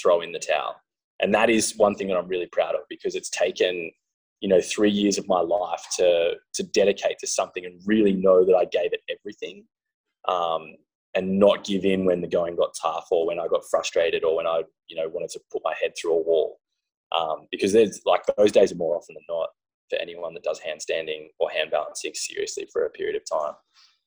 throw 0.03 0.21
in 0.21 0.33
the 0.33 0.39
towel. 0.39 0.77
And 1.21 1.35
that 1.35 1.51
is 1.51 1.77
one 1.77 1.95
thing 1.95 2.09
that 2.09 2.17
I'm 2.17 2.29
really 2.29 2.49
proud 2.51 2.75
of 2.75 2.83
because 2.89 3.15
it's 3.15 3.31
taken 3.31 3.91
you 4.41 4.49
know 4.49 4.61
three 4.61 4.91
years 4.91 5.19
of 5.19 5.29
my 5.29 5.41
life 5.41 5.85
to 5.97 6.35
to 6.55 6.63
dedicate 6.63 7.19
to 7.19 7.27
something 7.27 7.65
and 7.67 7.81
really 7.85 8.15
know 8.15 8.45
that 8.45 8.55
I 8.55 8.65
gave 8.65 8.93
it 8.93 9.03
everything. 9.11 9.65
Um, 10.29 10.77
and 11.15 11.39
not 11.39 11.65
give 11.65 11.85
in 11.85 12.05
when 12.05 12.21
the 12.21 12.29
going 12.29 12.57
got 12.57 12.75
tough 12.81 13.09
or 13.11 13.27
when 13.27 13.41
I 13.41 13.49
got 13.49 13.65
frustrated 13.71 14.25
or 14.25 14.37
when 14.37 14.47
I, 14.47 14.63
you 14.89 14.97
know, 14.97 15.09
wanted 15.09 15.31
to 15.31 15.41
put 15.51 15.63
my 15.65 15.75
head 15.81 15.93
through 16.01 16.15
a 16.15 16.23
wall. 16.23 16.61
Um, 17.17 17.49
because 17.51 17.73
there's 17.73 18.01
like 18.07 18.23
those 18.37 18.53
days 18.53 18.71
are 18.71 18.77
more 18.77 18.97
often 18.97 19.15
than 19.15 19.25
not 19.29 19.49
for 19.89 19.99
anyone 19.99 20.35
that 20.35 20.45
does 20.45 20.61
handstanding 20.61 21.27
or 21.41 21.51
hand 21.51 21.73
balancing 21.73 22.13
seriously 22.15 22.69
for 22.73 22.85
a 22.85 22.91
period 22.91 23.17
of 23.17 23.23
time. 23.29 23.55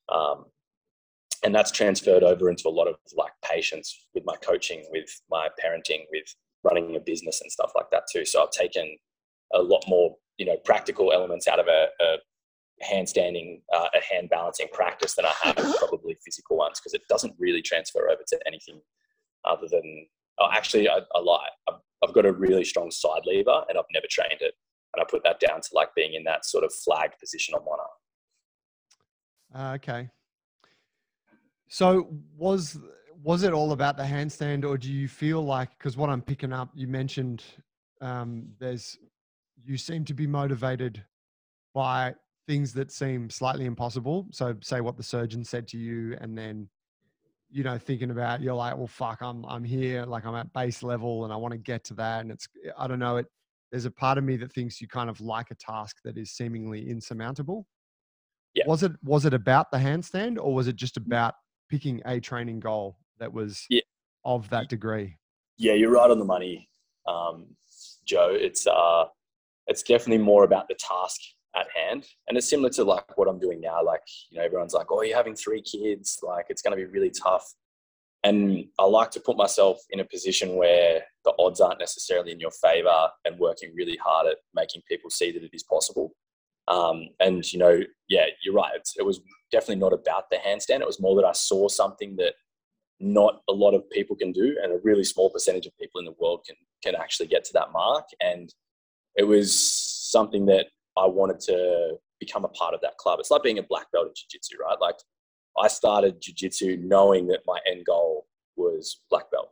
Um, 0.08 0.46
and 1.44 1.54
that's 1.54 1.72
transferred 1.72 2.24
over 2.24 2.50
into 2.50 2.68
a 2.68 2.72
lot 2.72 2.88
of 2.88 2.96
like 3.16 3.34
patience 3.44 4.08
with 4.14 4.24
my 4.26 4.36
coaching, 4.38 4.84
with 4.92 5.10
my 5.30 5.50
parenting, 5.64 6.04
with 6.12 6.24
running 6.64 6.96
a 6.96 7.00
business 7.00 7.42
and 7.42 7.52
stuff 7.52 7.72
like 7.76 7.90
that 7.92 8.04
too. 8.12 8.26
So 8.26 8.42
I've 8.42 8.52
taken 8.52 8.98
a 9.54 9.62
lot 9.62 9.84
more, 9.88 10.16
you 10.38 10.46
know, 10.46 10.58
practical 10.64 11.12
elements 11.12 11.48
out 11.48 11.60
of 11.60 11.68
a, 11.68 11.88
a 12.02 12.18
handstanding, 12.84 13.62
uh, 13.74 13.90
a 13.94 14.14
hand 14.14 14.30
balancing 14.30 14.68
practice 14.72 15.16
than 15.16 15.26
I 15.26 15.34
have 15.44 15.56
probably 15.80 16.18
physical 16.26 16.58
ones 16.58 16.80
because 16.80 16.94
it 16.94 17.02
doesn't 17.10 17.36
really 17.38 17.62
transfer 17.62 18.10
over 18.10 18.22
to 18.28 18.40
anything 18.48 18.82
other 19.46 19.68
than. 19.70 20.08
Oh, 20.40 20.48
actually, 20.52 20.90
I, 20.90 21.00
I 21.14 21.20
lie. 21.20 21.48
I've, 21.70 21.80
I've 22.04 22.14
got 22.14 22.26
a 22.26 22.34
really 22.34 22.64
strong 22.64 22.90
side 22.90 23.22
lever, 23.26 23.64
and 23.70 23.78
I've 23.78 23.86
never 23.94 24.08
trained 24.10 24.42
it, 24.42 24.56
and 24.94 25.02
I 25.02 25.06
put 25.08 25.24
that 25.26 25.40
down 25.40 25.62
to 25.62 25.70
like 25.74 25.90
being 25.96 26.16
in 26.16 26.24
that 26.24 26.46
sort 26.46 26.64
of 26.64 26.74
flag 26.74 27.12
position 27.20 27.54
on 27.54 27.62
one 27.62 27.80
arm. 27.80 29.72
Uh, 29.72 29.76
okay. 29.76 30.10
So 31.74 32.08
was 32.38 32.78
was 33.24 33.42
it 33.42 33.52
all 33.52 33.72
about 33.72 33.98
the 33.98 34.04
handstand, 34.04 34.64
or 34.64 34.78
do 34.78 34.94
you 34.94 35.08
feel 35.08 35.44
like 35.44 35.70
because 35.76 35.98
what 35.98 36.08
I'm 36.08 36.22
picking 36.22 36.54
up, 36.54 36.70
you 36.76 36.88
mentioned 36.88 37.44
um, 38.00 38.46
there's 38.60 38.96
you 39.66 39.76
seem 39.76 40.06
to 40.06 40.14
be 40.14 40.28
motivated 40.28 41.04
by 41.74 42.14
things 42.46 42.74
that 42.74 42.92
seem 42.92 43.28
slightly 43.28 43.66
impossible. 43.66 44.28
So 44.30 44.56
say 44.62 44.82
what 44.82 44.98
the 44.98 45.02
surgeon 45.02 45.44
said 45.44 45.68
to 45.70 45.80
you, 45.80 46.16
and 46.22 46.38
then 46.38 46.70
you 47.50 47.64
know 47.64 47.80
thinking 47.80 48.12
about 48.12 48.40
you're 48.40 48.54
like, 48.54 48.78
well, 48.78 48.86
fuck, 48.86 49.24
I'm 49.24 49.44
I'm 49.46 49.64
here, 49.64 50.06
like 50.06 50.28
I'm 50.28 50.36
at 50.36 50.54
base 50.54 50.84
level, 50.84 51.24
and 51.24 51.34
I 51.34 51.38
want 51.38 51.54
to 51.54 51.58
get 51.58 51.84
to 51.86 51.96
that. 51.96 52.22
And 52.22 52.30
it's 52.30 52.48
I 52.78 52.86
don't 52.86 53.00
know 53.00 53.18
it. 53.18 53.26
There's 53.72 53.86
a 53.86 53.92
part 53.92 54.20
of 54.20 54.24
me 54.24 54.36
that 54.38 54.54
thinks 54.54 54.80
you 54.80 54.88
kind 54.88 55.10
of 55.10 55.20
like 55.22 55.50
a 55.50 55.56
task 55.56 55.98
that 56.04 56.20
is 56.20 56.34
seemingly 56.34 56.88
insurmountable. 56.88 57.66
Yeah. 58.54 58.66
Was 58.68 58.84
it 58.84 58.92
was 59.04 59.26
it 59.26 59.34
about 59.34 59.72
the 59.72 59.80
handstand, 59.80 60.38
or 60.40 60.54
was 60.54 60.68
it 60.68 60.76
just 60.76 61.02
mm. 61.02 61.08
about 61.08 61.34
picking 61.74 62.00
a 62.06 62.20
training 62.20 62.60
goal 62.60 62.96
that 63.18 63.34
was 63.34 63.66
yeah. 63.68 63.82
of 64.26 64.48
that 64.52 64.70
degree? 64.70 65.18
Yeah, 65.58 65.74
you're 65.74 65.90
right 65.90 66.12
on 66.12 66.20
the 66.20 66.26
money, 66.26 66.70
um, 67.08 67.48
Joe. 68.06 68.30
It's 68.32 68.68
uh, 68.68 69.06
it's 69.66 69.82
definitely 69.82 70.24
more 70.24 70.44
about 70.44 70.68
the 70.68 70.76
task 70.76 71.20
at 71.56 71.66
hand. 71.76 72.06
And 72.28 72.38
it's 72.38 72.48
similar 72.48 72.70
to 72.72 72.84
like 72.84 73.18
what 73.18 73.28
I'm 73.28 73.40
doing 73.40 73.60
now. 73.60 73.84
Like, 73.84 74.02
you 74.30 74.38
know, 74.38 74.46
everyone's 74.46 74.76
like, 74.76 74.92
oh, 74.92 75.02
you're 75.02 75.18
having 75.18 75.34
three 75.34 75.64
kids. 75.64 76.20
Like, 76.22 76.46
it's 76.50 76.62
going 76.62 76.78
to 76.78 76.86
be 76.86 76.92
really 76.92 77.10
tough. 77.10 77.52
And 78.24 78.66
I 78.78 78.86
like 78.86 79.10
to 79.12 79.20
put 79.20 79.36
myself 79.36 79.80
in 79.90 80.00
a 80.00 80.06
position 80.06 80.56
where 80.56 81.02
the 81.26 81.34
odds 81.40 81.60
aren't 81.60 81.80
necessarily 81.80 82.32
in 82.34 82.40
your 82.40 82.52
favor 82.52 83.10
and 83.26 83.40
working 83.40 83.74
really 83.76 83.98
hard 83.98 84.28
at 84.28 84.38
making 84.54 84.84
people 84.88 85.10
see 85.10 85.32
that 85.32 85.44
it 85.44 85.52
is 85.54 85.64
possible. 85.64 86.12
Um, 86.68 87.10
and, 87.20 87.44
you 87.52 87.60
know, 87.60 87.82
yeah, 88.08 88.26
you're 88.44 88.54
right. 88.54 88.72
It's, 88.76 88.96
it 88.98 89.06
was 89.06 89.20
definitely 89.52 89.82
not 89.82 89.94
about 89.94 90.30
the 90.32 90.38
handstand. 90.38 90.82
It 90.82 90.88
was 90.88 91.02
more 91.02 91.16
that 91.16 91.28
I 91.28 91.34
saw 91.34 91.68
something 91.68 92.16
that 92.18 92.34
not 93.00 93.42
a 93.50 93.54
lot 93.54 93.74
of 93.74 93.90
people 93.90 94.16
can 94.16 94.32
do 94.32 94.56
and 94.64 94.72
a 94.72 94.80
really 94.84 95.04
small 95.04 95.30
percentage 95.30 95.66
of 95.66 95.78
people 95.78 96.00
in 96.00 96.06
the 96.06 96.16
world 96.20 96.46
can, 96.48 96.56
can 96.84 96.96
actually 96.96 97.28
get 97.28 97.44
to 97.46 97.54
that 97.54 97.72
mark. 97.74 98.06
And 98.22 98.54
it 99.16 99.24
was 99.24 99.60
something 99.60 100.46
that 100.46 100.68
I 100.98 101.06
wanted 101.06 101.40
to 101.42 101.96
become 102.20 102.46
a 102.46 102.50
part 102.50 102.74
of 102.74 102.82
that 102.82 102.98
club. 102.98 103.20
It's 103.20 103.32
like 103.32 103.44
being 103.44 103.60
a 103.60 103.64
black 103.64 103.92
belt 103.92 104.08
in 104.08 104.14
jiu-jitsu, 104.16 104.58
right? 104.58 104.80
Like 104.80 104.96
I 105.62 105.68
started 105.68 106.22
jiu-jitsu 106.22 106.78
knowing 106.82 107.28
that 107.28 107.42
my 107.46 107.60
end 107.70 107.86
goal 107.86 108.26
was 108.56 109.02
black 109.10 109.30
belt. 109.32 109.50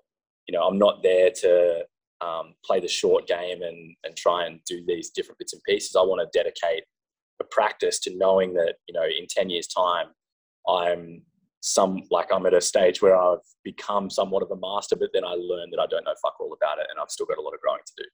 You 0.47 0.57
know, 0.57 0.65
I'm 0.65 0.77
not 0.77 1.03
there 1.03 1.29
to 1.41 1.85
um, 2.21 2.53
play 2.63 2.79
the 2.79 2.87
short 2.87 3.27
game 3.27 3.61
and, 3.63 3.95
and 4.03 4.15
try 4.15 4.45
and 4.45 4.59
do 4.65 4.83
these 4.87 5.09
different 5.09 5.39
bits 5.39 5.53
and 5.53 5.61
pieces. 5.67 5.95
I 5.95 6.03
want 6.03 6.21
to 6.21 6.37
dedicate 6.37 6.83
a 7.41 7.43
practice 7.43 7.99
to 8.01 8.17
knowing 8.17 8.53
that, 8.53 8.75
you 8.87 8.93
know, 8.93 9.03
in 9.03 9.27
10 9.29 9.49
years 9.49 9.67
time, 9.67 10.07
I'm 10.67 11.23
some, 11.59 12.03
like 12.09 12.29
I'm 12.31 12.45
at 12.45 12.53
a 12.53 12.61
stage 12.61 13.01
where 13.01 13.15
I've 13.15 13.45
become 13.63 14.09
somewhat 14.09 14.43
of 14.43 14.51
a 14.51 14.59
master, 14.59 14.95
but 14.95 15.09
then 15.13 15.25
I 15.25 15.33
learn 15.33 15.69
that 15.71 15.79
I 15.79 15.87
don't 15.87 16.05
know 16.05 16.15
fuck 16.23 16.39
all 16.39 16.53
about 16.53 16.79
it 16.79 16.87
and 16.89 16.99
I've 16.99 17.11
still 17.11 17.25
got 17.25 17.37
a 17.37 17.41
lot 17.41 17.53
of 17.53 17.59
growing 17.61 17.81
to 17.85 17.93
do 17.97 18.05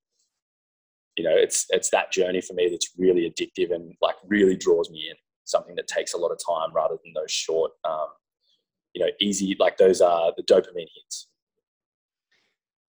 you 1.18 1.24
know, 1.24 1.36
it's 1.36 1.66
it's 1.70 1.90
that 1.90 2.12
journey 2.12 2.42
for 2.42 2.54
me 2.54 2.70
that's 2.70 2.92
really 2.96 3.30
addictive 3.30 3.74
and 3.74 3.94
like 4.02 4.16
really 4.28 4.56
draws 4.56 4.90
me 4.90 5.08
in. 5.10 5.16
Something 5.46 5.76
that 5.76 5.88
takes 5.88 6.14
a 6.14 6.18
lot 6.18 6.30
of 6.30 6.40
time 6.48 6.74
rather 6.74 6.96
than 7.04 7.14
those 7.14 7.32
short, 7.32 7.72
um, 7.84 8.08
you 8.94 9.04
know, 9.04 9.10
easy 9.20 9.56
like 9.60 9.78
those 9.78 10.00
are 10.00 10.32
the 10.38 10.44
dopamine 10.44 10.88
hits. 10.96 11.28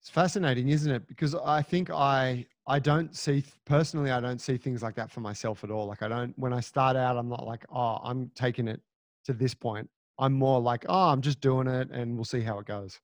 It's 0.00 0.10
fascinating, 0.10 0.68
isn't 0.68 0.92
it? 0.92 1.08
Because 1.08 1.34
I 1.34 1.62
think 1.62 1.90
I 1.90 2.46
I 2.68 2.78
don't 2.78 3.16
see 3.16 3.44
personally 3.64 4.10
I 4.10 4.20
don't 4.20 4.40
see 4.40 4.56
things 4.56 4.82
like 4.82 4.94
that 4.96 5.10
for 5.10 5.20
myself 5.20 5.64
at 5.64 5.70
all. 5.70 5.86
Like 5.86 6.02
I 6.02 6.08
don't 6.08 6.38
when 6.38 6.52
I 6.52 6.60
start 6.60 6.96
out 6.96 7.16
I'm 7.16 7.28
not 7.28 7.46
like, 7.46 7.64
"Oh, 7.70 7.98
I'm 8.02 8.30
taking 8.34 8.68
it 8.68 8.80
to 9.24 9.32
this 9.32 9.54
point." 9.54 9.88
I'm 10.18 10.34
more 10.34 10.60
like, 10.60 10.84
"Oh, 10.88 11.08
I'm 11.08 11.20
just 11.22 11.40
doing 11.40 11.66
it 11.66 11.90
and 11.90 12.14
we'll 12.14 12.24
see 12.24 12.42
how 12.42 12.58
it 12.58 12.66
goes." 12.66 13.00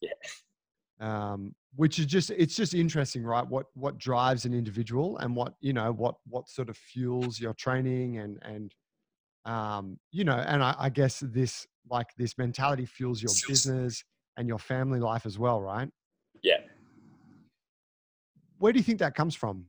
Yeah. 0.00 0.12
Um, 1.00 1.54
which 1.76 1.98
is 1.98 2.06
just 2.06 2.30
it's 2.30 2.56
just 2.56 2.74
interesting 2.74 3.22
right 3.22 3.46
what 3.46 3.66
what 3.74 3.98
drives 3.98 4.44
an 4.44 4.52
individual 4.52 5.16
and 5.18 5.34
what 5.34 5.54
you 5.60 5.72
know 5.72 5.92
what 5.92 6.16
what 6.26 6.48
sort 6.48 6.68
of 6.68 6.76
fuels 6.76 7.38
your 7.38 7.54
training 7.54 8.18
and 8.18 8.38
and 8.42 8.74
um 9.44 9.98
you 10.10 10.24
know 10.24 10.36
and 10.36 10.62
I, 10.62 10.74
I 10.78 10.88
guess 10.88 11.20
this 11.20 11.66
like 11.88 12.08
this 12.16 12.36
mentality 12.36 12.84
fuels 12.84 13.22
your 13.22 13.32
business 13.46 14.02
and 14.36 14.48
your 14.48 14.58
family 14.58 14.98
life 14.98 15.24
as 15.24 15.38
well 15.38 15.60
right 15.60 15.88
yeah 16.42 16.58
where 18.58 18.72
do 18.72 18.78
you 18.78 18.82
think 18.82 18.98
that 18.98 19.14
comes 19.14 19.34
from 19.34 19.66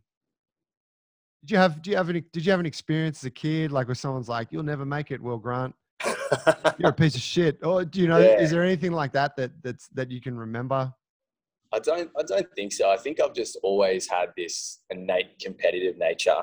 did 1.43 1.51
you 1.51 1.57
have 1.57 1.81
do 1.81 1.91
you 1.91 1.97
have 1.97 2.09
any 2.09 2.21
did 2.33 2.45
you 2.45 2.51
have 2.51 2.59
an 2.59 2.65
experience 2.65 3.19
as 3.19 3.25
a 3.25 3.31
kid 3.31 3.71
like 3.71 3.87
where 3.87 3.95
someone's 3.95 4.29
like 4.29 4.47
you'll 4.51 4.63
never 4.63 4.85
make 4.85 5.11
it 5.11 5.21
will 5.21 5.37
grant 5.37 5.73
you're 6.77 6.89
a 6.89 6.93
piece 6.93 7.15
of 7.15 7.21
shit 7.21 7.59
or 7.63 7.83
do 7.83 7.99
you 7.99 8.07
know 8.07 8.19
yeah. 8.19 8.39
is 8.39 8.51
there 8.51 8.63
anything 8.63 8.91
like 8.91 9.11
that 9.11 9.35
that 9.35 9.51
that's 9.63 9.87
that 9.89 10.09
you 10.09 10.21
can 10.21 10.37
remember 10.37 10.93
I 11.71 11.79
don't. 11.79 12.09
I 12.17 12.23
don't 12.23 12.47
think 12.55 12.73
so. 12.73 12.89
I 12.89 12.97
think 12.97 13.21
I've 13.21 13.33
just 13.33 13.57
always 13.61 14.07
had 14.07 14.29
this 14.35 14.79
innate 14.89 15.39
competitive 15.39 15.97
nature. 15.97 16.41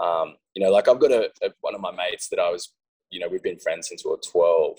Um, 0.00 0.34
you 0.54 0.64
know, 0.64 0.72
like 0.72 0.88
I've 0.88 0.98
got 0.98 1.12
a, 1.12 1.30
a, 1.42 1.50
one 1.60 1.74
of 1.74 1.80
my 1.80 1.92
mates 1.92 2.28
that 2.30 2.38
I 2.38 2.50
was. 2.50 2.72
You 3.10 3.20
know, 3.20 3.28
we've 3.28 3.42
been 3.42 3.58
friends 3.58 3.88
since 3.88 4.04
we 4.04 4.10
were 4.10 4.18
twelve, 4.18 4.78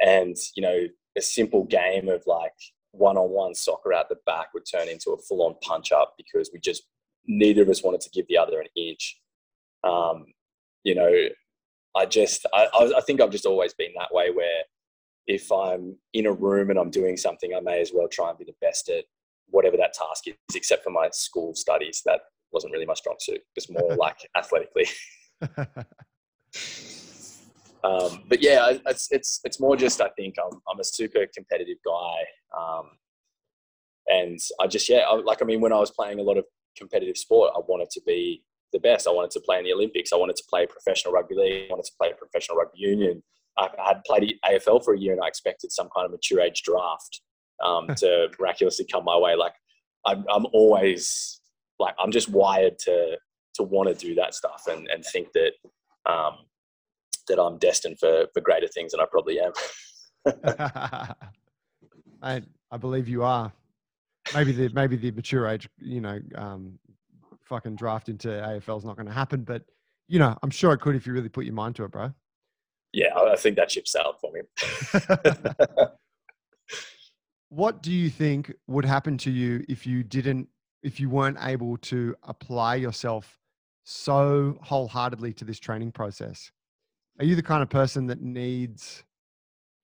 and 0.00 0.36
you 0.56 0.62
know, 0.62 0.86
a 1.16 1.20
simple 1.20 1.64
game 1.64 2.08
of 2.08 2.24
like 2.26 2.52
one-on-one 2.96 3.54
soccer 3.54 3.92
out 3.92 4.08
the 4.08 4.16
back 4.26 4.48
would 4.54 4.64
turn 4.70 4.88
into 4.88 5.10
a 5.10 5.18
full-on 5.18 5.54
punch-up 5.62 6.14
because 6.16 6.50
we 6.52 6.60
just 6.60 6.84
neither 7.26 7.62
of 7.62 7.68
us 7.68 7.82
wanted 7.82 8.00
to 8.02 8.10
give 8.10 8.26
the 8.28 8.38
other 8.38 8.60
an 8.60 8.66
inch. 8.76 9.20
Um, 9.82 10.26
you 10.82 10.94
know, 10.94 11.10
I 11.96 12.06
just 12.06 12.46
I, 12.52 12.68
I 12.74 13.00
think 13.02 13.20
I've 13.20 13.30
just 13.30 13.46
always 13.46 13.74
been 13.74 13.92
that 13.96 14.12
way 14.12 14.30
where 14.30 14.64
if 15.26 15.50
I'm 15.50 15.96
in 16.12 16.26
a 16.26 16.32
room 16.32 16.70
and 16.70 16.78
I'm 16.78 16.90
doing 16.90 17.16
something, 17.16 17.54
I 17.54 17.60
may 17.60 17.80
as 17.80 17.92
well 17.94 18.08
try 18.08 18.28
and 18.28 18.38
be 18.38 18.44
the 18.44 18.54
best 18.60 18.88
at 18.88 19.04
whatever 19.48 19.76
that 19.76 19.94
task 19.94 20.26
is, 20.26 20.34
except 20.54 20.84
for 20.84 20.90
my 20.90 21.08
school 21.12 21.54
studies. 21.54 22.02
That 22.04 22.20
wasn't 22.52 22.72
really 22.72 22.86
my 22.86 22.94
strong 22.94 23.16
suit, 23.20 23.40
just 23.54 23.70
more 23.70 23.94
like 23.98 24.18
athletically. 24.36 24.86
um, 27.84 28.24
but 28.28 28.42
yeah, 28.42 28.72
it's, 28.86 29.08
it's, 29.10 29.40
it's 29.44 29.60
more 29.60 29.76
just, 29.76 30.00
I 30.00 30.08
think 30.16 30.36
I'm, 30.42 30.58
I'm 30.70 30.80
a 30.80 30.84
super 30.84 31.26
competitive 31.34 31.76
guy. 31.84 32.58
Um, 32.58 32.90
and 34.06 34.38
I 34.60 34.66
just, 34.66 34.88
yeah, 34.88 35.00
I, 35.00 35.14
like, 35.16 35.42
I 35.42 35.44
mean, 35.44 35.60
when 35.60 35.72
I 35.72 35.78
was 35.78 35.90
playing 35.90 36.18
a 36.18 36.22
lot 36.22 36.38
of 36.38 36.44
competitive 36.78 37.18
sport, 37.18 37.52
I 37.54 37.60
wanted 37.68 37.90
to 37.90 38.00
be 38.06 38.42
the 38.72 38.80
best. 38.80 39.06
I 39.06 39.10
wanted 39.10 39.32
to 39.32 39.40
play 39.40 39.58
in 39.58 39.64
the 39.64 39.72
Olympics. 39.72 40.12
I 40.12 40.16
wanted 40.16 40.36
to 40.36 40.44
play 40.48 40.66
professional 40.66 41.12
rugby 41.12 41.34
league. 41.34 41.70
I 41.70 41.72
wanted 41.74 41.84
to 41.84 41.92
play 42.00 42.12
professional 42.16 42.56
rugby 42.56 42.78
union. 42.78 43.22
I 43.58 43.68
had 43.86 44.02
played 44.04 44.34
AFL 44.44 44.84
for 44.84 44.94
a 44.94 44.98
year 44.98 45.12
and 45.12 45.22
I 45.22 45.28
expected 45.28 45.70
some 45.70 45.88
kind 45.94 46.06
of 46.06 46.10
mature 46.10 46.40
age 46.40 46.62
draft 46.62 47.20
um, 47.64 47.86
to 47.98 48.28
miraculously 48.40 48.86
come 48.90 49.04
my 49.04 49.16
way. 49.16 49.36
Like 49.36 49.54
I'm, 50.06 50.24
I'm 50.32 50.46
always 50.52 51.40
like 51.78 51.94
I'm 51.98 52.10
just 52.10 52.28
wired 52.30 52.78
to 52.80 53.16
to 53.54 53.62
want 53.62 53.88
to 53.88 53.94
do 53.94 54.14
that 54.16 54.34
stuff 54.34 54.64
and, 54.68 54.88
and 54.88 55.04
think 55.04 55.28
that 55.32 55.52
um, 56.10 56.38
that 57.28 57.40
I'm 57.40 57.58
destined 57.58 57.98
for 57.98 58.26
for 58.32 58.40
greater 58.40 58.68
things 58.68 58.92
than 58.92 59.00
I 59.00 59.06
probably 59.10 59.40
am. 59.40 59.52
I 62.22 62.42
I 62.70 62.76
believe 62.78 63.08
you 63.08 63.22
are. 63.22 63.52
Maybe 64.34 64.52
the 64.52 64.70
maybe 64.70 64.96
the 64.96 65.10
mature 65.10 65.46
age, 65.46 65.68
you 65.78 66.00
know, 66.00 66.18
um, 66.34 66.78
fucking 67.44 67.76
draft 67.76 68.08
into 68.08 68.28
AFL 68.28 68.78
is 68.78 68.84
not 68.84 68.96
going 68.96 69.06
to 69.06 69.12
happen, 69.12 69.42
but 69.42 69.62
you 70.08 70.18
know, 70.18 70.36
I'm 70.42 70.50
sure 70.50 70.72
it 70.72 70.80
could 70.80 70.96
if 70.96 71.06
you 71.06 71.12
really 71.12 71.28
put 71.28 71.44
your 71.44 71.54
mind 71.54 71.76
to 71.76 71.84
it, 71.84 71.90
bro 71.90 72.12
yeah, 72.94 73.12
I 73.16 73.36
think 73.36 73.56
that 73.56 73.72
ship 73.72 73.88
sailed 73.88 74.16
for 74.20 74.30
me. 74.32 74.42
what 77.48 77.82
do 77.82 77.92
you 77.92 78.08
think 78.08 78.54
would 78.68 78.84
happen 78.84 79.18
to 79.18 79.32
you 79.32 79.64
if 79.68 79.84
you 79.84 80.04
didn't, 80.04 80.48
if 80.84 81.00
you 81.00 81.10
weren't 81.10 81.38
able 81.40 81.76
to 81.78 82.14
apply 82.22 82.76
yourself 82.76 83.36
so 83.82 84.56
wholeheartedly 84.62 85.32
to 85.34 85.44
this 85.44 85.58
training 85.58 85.90
process? 85.90 86.52
Are 87.18 87.24
you 87.24 87.36
the 87.36 87.42
kind 87.42 87.62
of 87.62 87.70
person 87.70 88.06
that 88.06 88.20
needs 88.20 89.04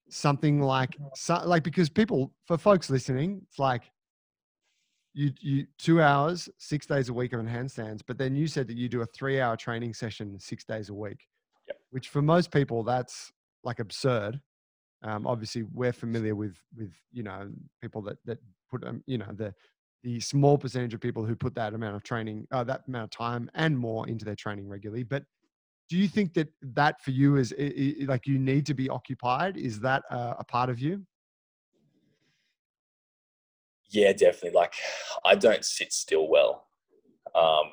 something 0.09 0.61
like 0.61 0.97
so, 1.15 1.41
like 1.45 1.63
because 1.63 1.89
people 1.89 2.33
for 2.47 2.59
folks 2.59 2.91
listening, 2.91 3.43
it's 3.49 3.59
like 3.59 3.83
you 5.15 5.33
you 5.41 5.67
two 5.79 6.03
hours, 6.03 6.49
six 6.59 6.87
days 6.87 7.09
a 7.09 7.13
week 7.13 7.35
on 7.35 7.47
handstands, 7.47 8.01
but 8.07 8.19
then 8.19 8.35
you 8.35 8.47
said 8.47 8.67
that 8.69 8.77
you 8.77 8.89
do 8.89 9.03
a 9.03 9.07
three 9.07 9.41
hour 9.41 9.57
training 9.57 9.95
session 9.95 10.39
six 10.39 10.65
days 10.65 10.89
a 10.89 10.95
week, 10.95 11.27
yep. 11.69 11.79
which 11.91 12.09
for 12.09 12.23
most 12.23 12.51
people 12.51 12.83
that's 12.83 13.33
like 13.65 13.79
absurd. 13.79 14.41
Um, 15.03 15.27
obviously, 15.27 15.63
we're 15.63 15.93
familiar 15.93 16.35
with 16.35 16.57
with 16.77 16.93
you 17.13 17.23
know 17.23 17.51
people 17.81 18.03
that 18.03 18.19
that 18.25 18.39
put 18.71 18.85
um, 18.85 19.03
you 19.07 19.19
know 19.19 19.33
the 19.33 19.55
the 20.03 20.21
small 20.21 20.57
percentage 20.57 20.95
of 20.95 21.01
people 21.01 21.25
who 21.25 21.37
put 21.37 21.55
that 21.55 21.75
amount 21.75 21.95
of 21.95 22.03
training, 22.03 22.47
uh, 22.53 22.65
that 22.65 22.83
amount 22.89 23.05
of 23.05 23.11
time 23.11 23.51
and 23.55 23.79
more 23.79 24.09
into 24.09 24.25
their 24.25 24.35
training 24.35 24.67
regularly. 24.67 25.03
But 25.03 25.25
do 25.91 25.99
you 25.99 26.07
think 26.07 26.33
that 26.35 26.49
that 26.63 27.03
for 27.03 27.11
you 27.11 27.37
is 27.37 27.53
like 28.07 28.27
you 28.27 28.39
need 28.39 28.65
to 28.67 28.75
be 28.75 28.89
occupied? 28.89 29.57
Is 29.57 29.81
that 29.81 30.05
a, 30.09 30.37
a 30.39 30.45
part 30.45 30.71
of 30.71 30.79
you? 30.79 31.05
Yeah, 33.91 34.13
definitely. 34.13 34.53
Like 34.53 34.75
I 35.25 35.35
don't 35.35 35.65
sit 35.65 35.93
still 35.93 36.29
well. 36.29 36.69
Um, 37.35 37.73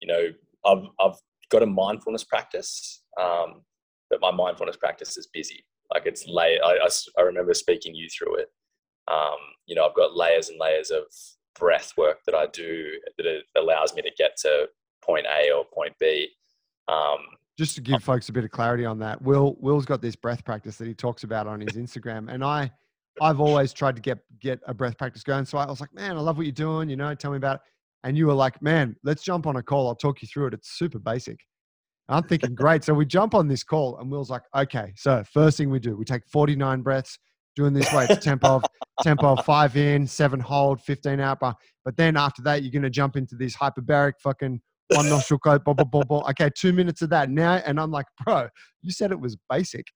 you 0.00 0.06
know, 0.06 0.28
I've 0.64 0.86
I've 1.00 1.18
got 1.50 1.64
a 1.64 1.66
mindfulness 1.66 2.22
practice, 2.22 3.02
um, 3.20 3.62
but 4.10 4.20
my 4.20 4.30
mindfulness 4.30 4.76
practice 4.76 5.18
is 5.18 5.26
busy. 5.26 5.64
Like 5.92 6.06
it's 6.06 6.28
late. 6.28 6.60
I, 6.64 6.76
I, 6.76 6.88
I 7.18 7.22
remember 7.22 7.52
speaking 7.52 7.96
you 7.96 8.08
through 8.16 8.36
it. 8.36 8.48
Um, 9.10 9.38
you 9.66 9.74
know, 9.74 9.84
I've 9.84 9.96
got 9.96 10.16
layers 10.16 10.50
and 10.50 10.60
layers 10.60 10.92
of 10.92 11.02
breath 11.58 11.94
work 11.96 12.18
that 12.26 12.34
I 12.36 12.46
do 12.46 12.92
that 13.18 13.26
it 13.26 13.44
allows 13.56 13.92
me 13.92 14.02
to 14.02 14.10
get 14.16 14.36
to 14.42 14.66
point 15.02 15.26
A 15.26 15.50
or 15.50 15.64
point 15.64 15.94
B. 15.98 16.28
Um, 16.86 17.18
just 17.60 17.76
to 17.76 17.82
oh. 17.82 17.84
give 17.84 18.02
folks 18.02 18.30
a 18.30 18.32
bit 18.32 18.42
of 18.42 18.50
clarity 18.50 18.86
on 18.86 18.98
that, 19.00 19.20
Will 19.20 19.56
Will's 19.60 19.84
got 19.84 20.00
this 20.00 20.16
breath 20.16 20.44
practice 20.44 20.76
that 20.78 20.88
he 20.88 20.94
talks 20.94 21.24
about 21.24 21.46
on 21.46 21.60
his 21.60 21.76
Instagram, 21.76 22.32
and 22.32 22.42
I 22.42 22.70
I've 23.20 23.38
always 23.38 23.74
tried 23.74 23.96
to 23.96 24.02
get 24.02 24.18
get 24.40 24.60
a 24.66 24.72
breath 24.72 24.96
practice 24.96 25.22
going. 25.22 25.44
So 25.44 25.58
I 25.58 25.66
was 25.66 25.80
like, 25.80 25.92
man, 25.92 26.16
I 26.16 26.20
love 26.20 26.38
what 26.38 26.46
you're 26.46 26.52
doing. 26.52 26.88
You 26.88 26.96
know, 26.96 27.14
tell 27.14 27.30
me 27.30 27.36
about 27.36 27.56
it. 27.56 27.62
And 28.02 28.16
you 28.16 28.26
were 28.26 28.34
like, 28.34 28.62
man, 28.62 28.96
let's 29.04 29.22
jump 29.22 29.46
on 29.46 29.56
a 29.56 29.62
call. 29.62 29.88
I'll 29.88 29.94
talk 29.94 30.22
you 30.22 30.28
through 30.28 30.46
it. 30.46 30.54
It's 30.54 30.78
super 30.78 30.98
basic. 30.98 31.38
And 32.08 32.16
I'm 32.16 32.22
thinking, 32.22 32.54
great. 32.54 32.82
So 32.82 32.94
we 32.94 33.04
jump 33.04 33.34
on 33.34 33.46
this 33.46 33.62
call, 33.62 33.98
and 33.98 34.10
Will's 34.10 34.30
like, 34.30 34.42
okay. 34.56 34.94
So 34.96 35.22
first 35.30 35.58
thing 35.58 35.68
we 35.68 35.80
do, 35.80 35.96
we 35.98 36.06
take 36.06 36.26
49 36.32 36.80
breaths, 36.80 37.18
doing 37.56 37.74
this 37.74 37.92
way. 37.92 38.06
It's 38.08 38.24
tempo 38.24 38.48
of 38.56 38.64
tempo 39.02 39.34
of 39.34 39.44
five 39.44 39.76
in, 39.76 40.06
seven 40.06 40.40
hold, 40.40 40.80
15 40.80 41.20
out. 41.20 41.40
But 41.40 41.96
then 41.98 42.16
after 42.16 42.40
that, 42.42 42.62
you're 42.62 42.72
gonna 42.72 42.88
jump 42.88 43.16
into 43.16 43.34
this 43.34 43.54
hyperbaric 43.54 44.14
fucking 44.22 44.62
one 44.94 45.08
nostril 45.08 45.38
coat, 45.38 45.64
blah, 45.64 45.74
blah, 45.74 45.84
blah, 45.84 46.02
blah. 46.02 46.28
Okay, 46.30 46.50
two 46.56 46.72
minutes 46.72 47.02
of 47.02 47.10
that 47.10 47.30
now. 47.30 47.62
And 47.64 47.80
I'm 47.80 47.90
like, 47.90 48.06
bro, 48.24 48.48
you 48.82 48.90
said 48.90 49.10
it 49.12 49.20
was 49.20 49.36
basic. 49.48 49.86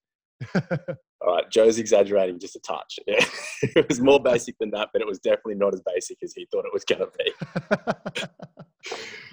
All 0.54 1.36
right, 1.36 1.50
Joe's 1.50 1.78
exaggerating 1.78 2.38
just 2.38 2.56
a 2.56 2.60
touch. 2.60 2.98
Yeah. 3.06 3.24
it 3.62 3.88
was 3.88 4.00
more 4.00 4.20
basic 4.22 4.56
than 4.58 4.70
that, 4.72 4.90
but 4.92 5.00
it 5.00 5.08
was 5.08 5.18
definitely 5.18 5.54
not 5.54 5.72
as 5.72 5.80
basic 5.86 6.18
as 6.22 6.34
he 6.34 6.46
thought 6.50 6.66
it 6.66 6.72
was 6.72 6.84
going 6.84 7.00
to 7.00 7.08
be. 7.18 8.26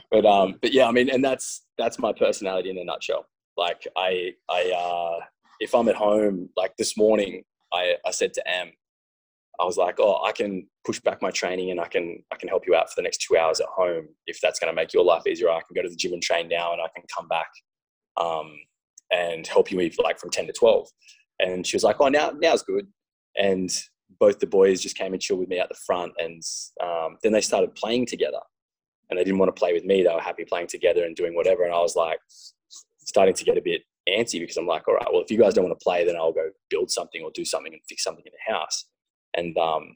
but 0.11 0.25
um, 0.25 0.55
but 0.61 0.73
yeah, 0.73 0.87
I 0.87 0.91
mean, 0.91 1.09
and 1.09 1.23
that's 1.23 1.65
that's 1.77 1.99
my 1.99 2.13
personality 2.13 2.69
in 2.69 2.77
a 2.77 2.83
nutshell. 2.83 3.25
Like 3.57 3.85
I 3.97 4.31
I 4.49 4.71
uh, 4.71 5.25
if 5.59 5.75
I'm 5.75 5.89
at 5.89 5.95
home, 5.95 6.49
like 6.55 6.77
this 6.77 6.95
morning, 6.95 7.43
I 7.73 7.95
I 8.05 8.11
said 8.11 8.33
to 8.35 8.49
Am, 8.49 8.71
I 9.61 9.65
was 9.65 9.77
like, 9.77 9.95
oh, 9.99 10.23
I 10.25 10.31
can 10.31 10.65
push 10.85 10.99
back 10.99 11.21
my 11.21 11.29
training 11.29 11.69
and 11.69 11.79
I 11.79 11.87
can 11.87 12.23
I 12.33 12.35
can 12.35 12.49
help 12.49 12.63
you 12.65 12.73
out 12.73 12.89
for 12.89 12.95
the 12.95 13.03
next 13.03 13.19
two 13.19 13.37
hours 13.37 13.59
at 13.59 13.67
home 13.67 14.07
if 14.25 14.39
that's 14.41 14.59
going 14.59 14.71
to 14.71 14.75
make 14.75 14.91
your 14.91 15.05
life 15.05 15.27
easier. 15.27 15.49
I 15.49 15.61
can 15.61 15.75
go 15.75 15.83
to 15.83 15.89
the 15.89 15.95
gym 15.95 16.13
and 16.13 16.21
train 16.21 16.47
now, 16.47 16.73
and 16.73 16.81
I 16.81 16.87
can 16.95 17.03
come 17.15 17.27
back 17.27 17.49
um, 18.17 18.51
and 19.11 19.45
help 19.45 19.71
you 19.71 19.77
move 19.77 19.95
like 20.03 20.19
from 20.19 20.31
ten 20.31 20.47
to 20.47 20.53
twelve. 20.53 20.87
And 21.39 21.65
she 21.65 21.75
was 21.75 21.83
like, 21.83 21.97
oh, 21.99 22.07
now 22.07 22.31
now's 22.35 22.63
good. 22.63 22.87
And 23.37 23.69
both 24.19 24.39
the 24.39 24.47
boys 24.47 24.81
just 24.81 24.97
came 24.97 25.13
and 25.13 25.21
chilled 25.21 25.39
with 25.39 25.49
me 25.49 25.59
at 25.59 25.69
the 25.69 25.77
front, 25.85 26.13
and 26.17 26.41
um, 26.83 27.17
then 27.21 27.31
they 27.31 27.41
started 27.41 27.75
playing 27.75 28.07
together. 28.07 28.39
And 29.09 29.19
they 29.19 29.25
didn't 29.25 29.39
want 29.39 29.53
to 29.53 29.59
play 29.59 29.73
with 29.73 29.85
me; 29.85 30.01
they 30.01 30.13
were 30.13 30.21
happy 30.21 30.45
playing 30.45 30.67
together 30.67 31.05
and 31.05 31.15
doing 31.15 31.35
whatever. 31.35 31.63
And 31.63 31.73
I 31.73 31.79
was 31.79 31.95
like, 31.95 32.19
starting 33.05 33.35
to 33.35 33.43
get 33.43 33.57
a 33.57 33.61
bit 33.61 33.81
antsy 34.09 34.39
because 34.39 34.57
I'm 34.57 34.65
like, 34.65 34.87
all 34.87 34.95
right, 34.95 35.07
well, 35.11 35.21
if 35.21 35.29
you 35.29 35.37
guys 35.37 35.53
don't 35.53 35.65
want 35.65 35.79
to 35.79 35.83
play, 35.83 36.03
then 36.03 36.15
I'll 36.15 36.31
go 36.31 36.49
build 36.71 36.89
something 36.89 37.21
or 37.21 37.29
do 37.35 37.45
something 37.45 37.71
and 37.71 37.81
fix 37.87 38.03
something 38.03 38.23
in 38.25 38.31
the 38.31 38.53
house 38.53 38.85
and 39.35 39.57
um, 39.57 39.95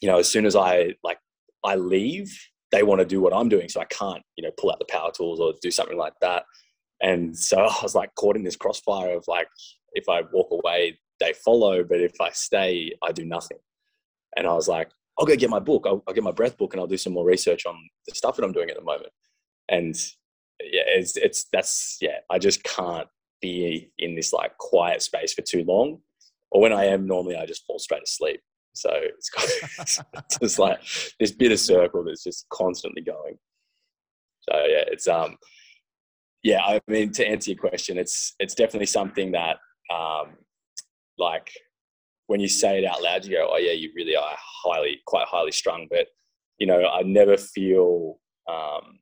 you 0.00 0.08
know 0.08 0.18
as 0.18 0.28
soon 0.28 0.46
as 0.46 0.56
i 0.56 0.94
like 1.02 1.18
i 1.64 1.74
leave 1.76 2.36
they 2.72 2.82
want 2.82 3.00
to 3.00 3.04
do 3.04 3.20
what 3.20 3.34
i'm 3.34 3.48
doing 3.48 3.68
so 3.68 3.80
i 3.80 3.84
can't 3.86 4.22
you 4.36 4.44
know 4.44 4.50
pull 4.58 4.70
out 4.70 4.78
the 4.78 4.86
power 4.86 5.10
tools 5.12 5.40
or 5.40 5.52
do 5.62 5.70
something 5.70 5.98
like 5.98 6.14
that. 6.20 6.44
And 7.02 7.36
so 7.36 7.58
i 7.60 7.78
was 7.82 7.94
like 7.94 8.14
caught 8.14 8.36
in 8.36 8.44
this 8.44 8.56
crossfire 8.56 9.16
of 9.16 9.24
like 9.28 9.48
if 9.92 10.08
i 10.08 10.22
walk 10.32 10.48
away 10.50 10.98
they 11.18 11.32
follow 11.44 11.84
but 11.84 12.00
if 12.00 12.20
i 12.20 12.30
stay 12.30 12.92
i 13.02 13.12
do 13.12 13.24
nothing. 13.24 13.58
And 14.36 14.46
i 14.46 14.54
was 14.54 14.68
like 14.68 14.90
i'll 15.18 15.26
go 15.26 15.36
get 15.36 15.50
my 15.50 15.58
book. 15.58 15.84
I'll, 15.86 16.02
I'll 16.06 16.14
get 16.14 16.24
my 16.24 16.32
breath 16.32 16.56
book 16.56 16.72
and 16.72 16.80
i'll 16.80 16.86
do 16.86 16.96
some 16.96 17.12
more 17.12 17.26
research 17.26 17.66
on 17.66 17.76
the 18.06 18.14
stuff 18.14 18.36
that 18.36 18.44
i'm 18.44 18.52
doing 18.52 18.70
at 18.70 18.76
the 18.76 18.82
moment. 18.82 19.12
And 19.68 19.94
yeah 20.62 20.82
it's 20.86 21.16
it's 21.16 21.46
that's 21.52 21.98
yeah 22.00 22.18
i 22.28 22.38
just 22.38 22.62
can't 22.64 23.08
be 23.40 23.90
in 23.98 24.14
this 24.14 24.32
like 24.32 24.56
quiet 24.58 25.00
space 25.00 25.32
for 25.32 25.42
too 25.42 25.64
long 25.64 25.98
or 26.50 26.60
when 26.60 26.72
I 26.72 26.86
am 26.86 27.06
normally, 27.06 27.36
I 27.36 27.46
just 27.46 27.64
fall 27.66 27.78
straight 27.78 28.02
asleep. 28.02 28.40
So 28.72 28.90
it's, 28.92 29.30
it's 30.14 30.38
just 30.38 30.58
like 30.58 30.80
this 31.18 31.32
bitter 31.32 31.56
circle 31.56 32.04
that's 32.04 32.24
just 32.24 32.46
constantly 32.50 33.02
going. 33.02 33.38
So 34.48 34.56
yeah, 34.56 34.84
it's 34.86 35.08
um, 35.08 35.36
yeah. 36.42 36.60
I 36.64 36.80
mean, 36.88 37.12
to 37.12 37.26
answer 37.26 37.50
your 37.50 37.58
question, 37.58 37.98
it's 37.98 38.34
it's 38.38 38.54
definitely 38.54 38.86
something 38.86 39.32
that 39.32 39.58
um, 39.92 40.36
like 41.18 41.50
when 42.26 42.40
you 42.40 42.48
say 42.48 42.78
it 42.78 42.84
out 42.84 43.02
loud, 43.02 43.24
you 43.24 43.32
go, 43.32 43.50
oh 43.52 43.58
yeah, 43.58 43.72
you 43.72 43.90
really 43.94 44.16
are 44.16 44.36
highly, 44.38 45.00
quite 45.06 45.26
highly 45.26 45.52
strung. 45.52 45.88
But 45.90 46.06
you 46.58 46.66
know, 46.66 46.88
I 46.88 47.02
never 47.02 47.36
feel 47.36 48.18
um, 48.48 49.00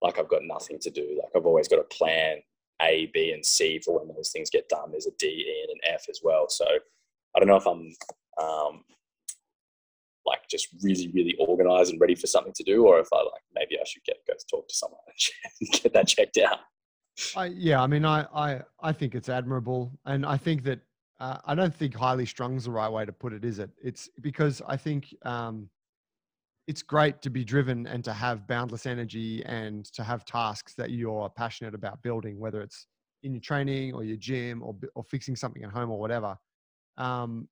like 0.00 0.18
I've 0.18 0.28
got 0.28 0.42
nothing 0.44 0.78
to 0.80 0.90
do. 0.90 1.20
Like 1.22 1.32
I've 1.36 1.46
always 1.46 1.68
got 1.68 1.80
a 1.80 1.84
plan 1.84 2.38
a, 2.82 3.10
B, 3.12 3.32
and 3.32 3.44
C 3.44 3.80
for 3.84 3.98
when 3.98 4.14
those 4.14 4.30
things 4.30 4.50
get 4.50 4.68
done. 4.68 4.90
There's 4.90 5.06
a 5.06 5.12
D, 5.18 5.26
E, 5.26 5.64
and 5.68 5.70
an 5.70 5.94
F 5.94 6.06
as 6.08 6.20
well. 6.22 6.48
So 6.48 6.66
I 6.66 7.38
don't 7.38 7.48
know 7.48 7.56
if 7.56 7.66
I'm 7.66 7.92
um, 8.42 8.84
like 10.26 10.40
just 10.50 10.68
really, 10.82 11.10
really 11.14 11.36
organized 11.38 11.92
and 11.92 12.00
ready 12.00 12.14
for 12.14 12.26
something 12.26 12.52
to 12.54 12.64
do, 12.64 12.86
or 12.86 12.98
if 12.98 13.08
I 13.12 13.18
like 13.18 13.42
maybe 13.54 13.78
I 13.78 13.84
should 13.86 14.04
get 14.04 14.16
go 14.26 14.34
to 14.34 14.46
talk 14.50 14.68
to 14.68 14.74
someone 14.74 15.00
and 15.08 15.72
get 15.82 15.92
that 15.92 16.08
checked 16.08 16.38
out. 16.38 16.60
I, 17.36 17.46
yeah, 17.46 17.80
I 17.80 17.86
mean, 17.86 18.04
I, 18.04 18.26
I 18.34 18.60
I 18.80 18.92
think 18.92 19.14
it's 19.14 19.28
admirable, 19.28 19.92
and 20.04 20.26
I 20.26 20.36
think 20.36 20.64
that 20.64 20.80
uh, 21.20 21.38
I 21.44 21.54
don't 21.54 21.74
think 21.74 21.94
highly 21.94 22.26
strung 22.26 22.56
is 22.56 22.64
the 22.64 22.70
right 22.70 22.88
way 22.88 23.04
to 23.04 23.12
put 23.12 23.32
it. 23.32 23.44
Is 23.44 23.58
it? 23.58 23.70
It's 23.82 24.08
because 24.20 24.62
I 24.66 24.76
think 24.76 25.14
um, 25.22 25.68
it's 26.66 26.82
great 26.82 27.20
to 27.22 27.30
be 27.30 27.44
driven 27.44 27.86
and 27.86 28.02
to 28.04 28.12
have 28.12 28.46
boundless 28.46 28.86
energy 28.86 29.44
and 29.44 29.84
to 29.92 30.02
have 30.02 30.24
tasks 30.24 30.74
that 30.74 30.90
you're 30.90 31.28
passionate 31.28 31.74
about 31.74 32.02
building, 32.02 32.38
whether 32.38 32.62
it's 32.62 32.86
in 33.22 33.34
your 33.34 33.40
training 33.40 33.94
or 33.94 34.02
your 34.02 34.16
gym 34.16 34.62
or, 34.62 34.74
or 34.94 35.04
fixing 35.04 35.36
something 35.36 35.62
at 35.62 35.70
home 35.70 35.90
or 35.90 35.98
whatever. 35.98 36.36
Um, 36.96 37.48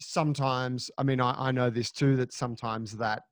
sometimes, 0.00 0.90
I 0.98 1.02
mean, 1.02 1.20
I, 1.20 1.48
I 1.48 1.50
know 1.50 1.70
this 1.70 1.90
too, 1.90 2.16
that 2.16 2.32
sometimes 2.32 2.96
that 2.98 3.22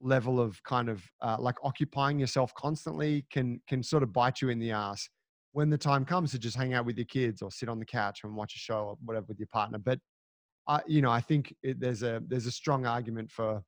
level 0.00 0.40
of 0.40 0.62
kind 0.62 0.88
of 0.88 1.02
uh, 1.22 1.36
like 1.40 1.56
occupying 1.64 2.18
yourself 2.18 2.54
constantly 2.54 3.24
can, 3.32 3.60
can 3.66 3.82
sort 3.82 4.02
of 4.02 4.12
bite 4.12 4.40
you 4.40 4.50
in 4.50 4.58
the 4.58 4.70
ass 4.70 5.08
when 5.52 5.70
the 5.70 5.78
time 5.78 6.04
comes 6.04 6.30
to 6.32 6.38
just 6.38 6.56
hang 6.56 6.74
out 6.74 6.84
with 6.84 6.98
your 6.98 7.06
kids 7.06 7.42
or 7.42 7.50
sit 7.50 7.68
on 7.68 7.78
the 7.78 7.84
couch 7.84 8.20
and 8.22 8.36
watch 8.36 8.54
a 8.54 8.58
show 8.58 8.80
or 8.80 8.96
whatever 9.04 9.26
with 9.28 9.38
your 9.38 9.48
partner. 9.48 9.78
But 9.78 9.98
I, 10.68 10.82
you 10.86 11.02
know, 11.02 11.10
I 11.10 11.20
think 11.20 11.52
it, 11.62 11.80
there's 11.80 12.02
a, 12.02 12.20
there's 12.28 12.46
a 12.46 12.52
strong 12.52 12.86
argument 12.86 13.30
for, 13.30 13.62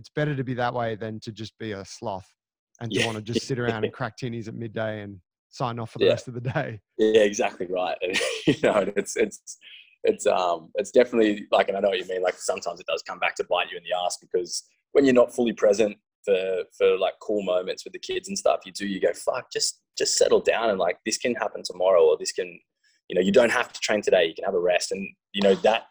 it's 0.00 0.08
better 0.08 0.34
to 0.34 0.42
be 0.42 0.54
that 0.54 0.72
way 0.72 0.94
than 0.94 1.20
to 1.20 1.30
just 1.30 1.56
be 1.58 1.72
a 1.72 1.84
sloth 1.84 2.26
and 2.80 2.90
to 2.90 3.00
yeah. 3.00 3.06
want 3.06 3.18
to 3.18 3.22
just 3.22 3.46
sit 3.46 3.58
around 3.58 3.84
and 3.84 3.92
crack 3.92 4.16
tinnies 4.16 4.48
at 4.48 4.54
midday 4.54 5.02
and 5.02 5.18
sign 5.50 5.78
off 5.78 5.90
for 5.90 5.98
the 5.98 6.06
yeah. 6.06 6.12
rest 6.12 6.26
of 6.26 6.32
the 6.32 6.40
day. 6.40 6.80
Yeah, 6.96 7.20
exactly 7.20 7.66
right. 7.66 7.98
And, 8.00 8.18
you 8.46 8.54
know, 8.62 8.90
it's 8.96 9.14
it's 9.16 9.58
it's 10.04 10.26
um 10.26 10.70
it's 10.76 10.90
definitely 10.90 11.46
like, 11.52 11.68
and 11.68 11.76
I 11.76 11.80
know 11.80 11.90
what 11.90 11.98
you 11.98 12.06
mean. 12.06 12.22
Like 12.22 12.36
sometimes 12.38 12.80
it 12.80 12.86
does 12.86 13.02
come 13.02 13.18
back 13.18 13.34
to 13.36 13.44
bite 13.44 13.70
you 13.70 13.76
in 13.76 13.84
the 13.84 13.94
ass 13.94 14.16
because 14.18 14.64
when 14.92 15.04
you're 15.04 15.14
not 15.14 15.34
fully 15.34 15.52
present 15.52 15.98
for 16.24 16.62
for 16.78 16.96
like 16.96 17.14
cool 17.20 17.42
moments 17.42 17.84
with 17.84 17.92
the 17.92 17.98
kids 17.98 18.28
and 18.28 18.38
stuff, 18.38 18.60
you 18.64 18.72
do 18.72 18.86
you 18.86 19.00
go 19.00 19.12
fuck, 19.12 19.52
just 19.52 19.82
just 19.98 20.16
settle 20.16 20.40
down 20.40 20.70
and 20.70 20.78
like 20.78 20.96
this 21.04 21.18
can 21.18 21.34
happen 21.34 21.62
tomorrow 21.62 22.02
or 22.02 22.16
this 22.18 22.32
can, 22.32 22.58
you 23.08 23.14
know, 23.14 23.20
you 23.20 23.32
don't 23.32 23.52
have 23.52 23.70
to 23.70 23.80
train 23.80 24.00
today. 24.00 24.24
You 24.24 24.34
can 24.34 24.46
have 24.46 24.54
a 24.54 24.60
rest, 24.60 24.92
and 24.92 25.06
you 25.34 25.42
know 25.42 25.56
that 25.56 25.82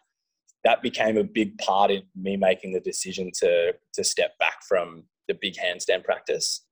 that 0.64 0.82
became 0.82 1.16
a 1.16 1.24
big 1.24 1.56
part 1.58 1.90
in 1.90 2.02
me 2.14 2.36
making 2.36 2.72
the 2.72 2.80
decision 2.80 3.30
to 3.34 3.72
to 3.94 4.04
step 4.04 4.38
back 4.38 4.62
from 4.68 5.04
the 5.28 5.34
big 5.40 5.54
handstand 5.54 6.04
practice 6.04 6.64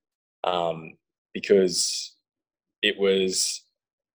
um, 0.45 0.95
because 1.33 2.17
it 2.83 2.99
was 2.99 3.65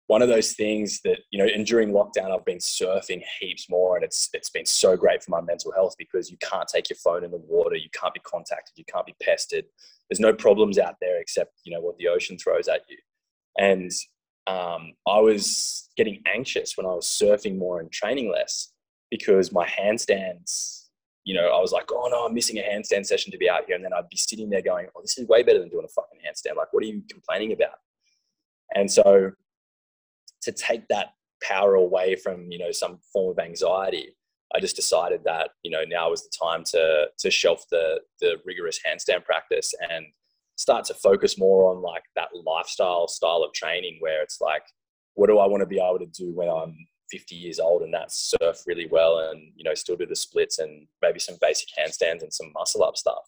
one 0.07 0.21
of 0.21 0.28
those 0.28 0.53
things 0.53 0.99
that 1.03 1.19
you 1.32 1.39
know 1.39 1.49
and 1.53 1.65
during 1.65 1.91
lockdown 1.91 2.30
i've 2.32 2.45
been 2.45 2.57
surfing 2.57 3.21
heaps 3.39 3.69
more 3.69 3.95
and 3.95 4.03
it's 4.03 4.30
it's 4.34 4.49
been 4.49 4.65
so 4.65 4.97
great 4.97 5.24
for 5.24 5.32
my 5.32 5.41
mental 5.41 5.71
health 5.71 5.95
because 5.97 6.30
you 6.30 6.38
can't 6.38 6.67
take 6.67 6.89
your 6.89 6.97
phone 6.97 7.24
in 7.24 7.32
the 7.32 7.41
water 7.47 7.76
you 7.76 7.89
can't 7.93 8.13
be 8.13 8.19
contacted 8.19 8.74
you 8.76 8.86
can't 8.86 9.05
be 9.05 9.15
pestered. 9.21 9.65
There's 10.09 10.19
no 10.19 10.34
problems 10.34 10.78
out 10.78 10.95
there 11.01 11.19
except 11.19 11.53
you 11.63 11.74
know 11.74 11.82
what 11.82 11.97
the 11.97 12.07
ocean 12.07 12.38
throws 12.38 12.67
at 12.67 12.82
you. 12.89 12.97
And 13.57 13.91
um, 14.45 14.93
I 15.07 15.19
was 15.19 15.89
getting 15.95 16.21
anxious 16.28 16.76
when 16.76 16.86
I 16.86 16.89
was 16.89 17.07
surfing 17.07 17.57
more 17.57 17.80
and 17.80 17.91
training 17.91 18.30
less 18.32 18.72
because 19.14 19.51
my 19.51 19.68
handstands, 19.68 20.86
you 21.24 21.36
know, 21.36 21.55
I 21.55 21.59
was 21.59 21.72
like, 21.72 21.91
oh 21.91 22.07
no, 22.09 22.26
I'm 22.26 22.34
missing 22.34 22.57
a 22.57 22.64
handstand 22.64 23.05
session 23.05 23.32
to 23.32 23.38
be 23.38 23.47
out 23.47 23.66
here. 23.68 23.76
And 23.76 23.86
then 23.86 23.93
I'd 23.93 24.09
be 24.09 24.18
sitting 24.18 24.49
there 24.49 24.64
going, 24.64 24.88
oh, 24.95 25.01
this 25.03 25.20
is 25.20 25.28
way 25.28 25.43
better 25.43 25.59
than 25.59 25.70
doing 25.70 25.86
a 25.86 25.88
fucking 25.88 26.18
handstand. 26.28 26.57
Like, 26.57 26.74
what 26.74 26.84
are 26.84 26.88
you 26.88 27.03
complaining 27.07 27.53
about? 27.53 27.76
And 28.74 28.89
so 28.91 29.30
to 30.41 30.51
take 30.51 30.88
that 30.88 31.09
power 31.43 31.76
away 31.76 32.16
from, 32.16 32.49
you 32.49 32.57
know, 32.57 32.72
some 32.72 32.97
form 33.14 33.38
of 33.38 33.45
anxiety, 33.45 34.16
I 34.55 34.59
just 34.59 34.76
decided 34.76 35.22
that, 35.26 35.51
you 35.61 35.70
know, 35.70 35.84
now 35.88 36.09
was 36.09 36.24
the 36.24 36.34
time 36.43 36.64
to, 36.72 37.05
to 37.20 37.30
shelf 37.30 37.66
the, 37.70 37.99
the 38.20 38.38
rigorous 38.47 38.80
handstand 38.84 39.26
practice 39.26 39.76
and 39.91 40.07
start 40.55 40.86
to 40.86 40.95
focus 40.95 41.38
more 41.38 41.70
on 41.70 41.84
like 41.84 42.03
that 42.16 42.30
lifestyle 42.34 43.07
style 43.07 43.43
of 43.43 43.53
training 43.53 43.97
where 43.99 44.24
it's 44.24 44.41
like, 44.41 44.64
what 45.14 45.28
do 45.28 45.38
I 45.38 45.45
want 45.45 45.61
to 45.61 45.68
be 45.68 45.78
able 45.78 45.99
to 45.99 46.07
do 46.07 46.34
when 46.34 46.49
I'm 46.49 46.76
50 47.14 47.36
years 47.36 47.59
old 47.59 47.84
and 47.84 47.93
that 47.93 48.11
surf 48.11 48.64
really 48.66 48.88
well 48.89 49.20
and, 49.30 49.51
you 49.55 49.64
know, 49.64 49.76
still 49.76 49.95
do 49.95 50.07
the 50.07 50.16
splits 50.16 50.57
and 50.57 50.88
maybe 51.01 51.20
some 51.20 51.38
basic 51.39 51.70
handstands 51.80 52.24
and 52.24 52.34
some 52.34 52.51
muscle 52.53 52.84
up 52.84 52.97
stuff. 52.97 53.24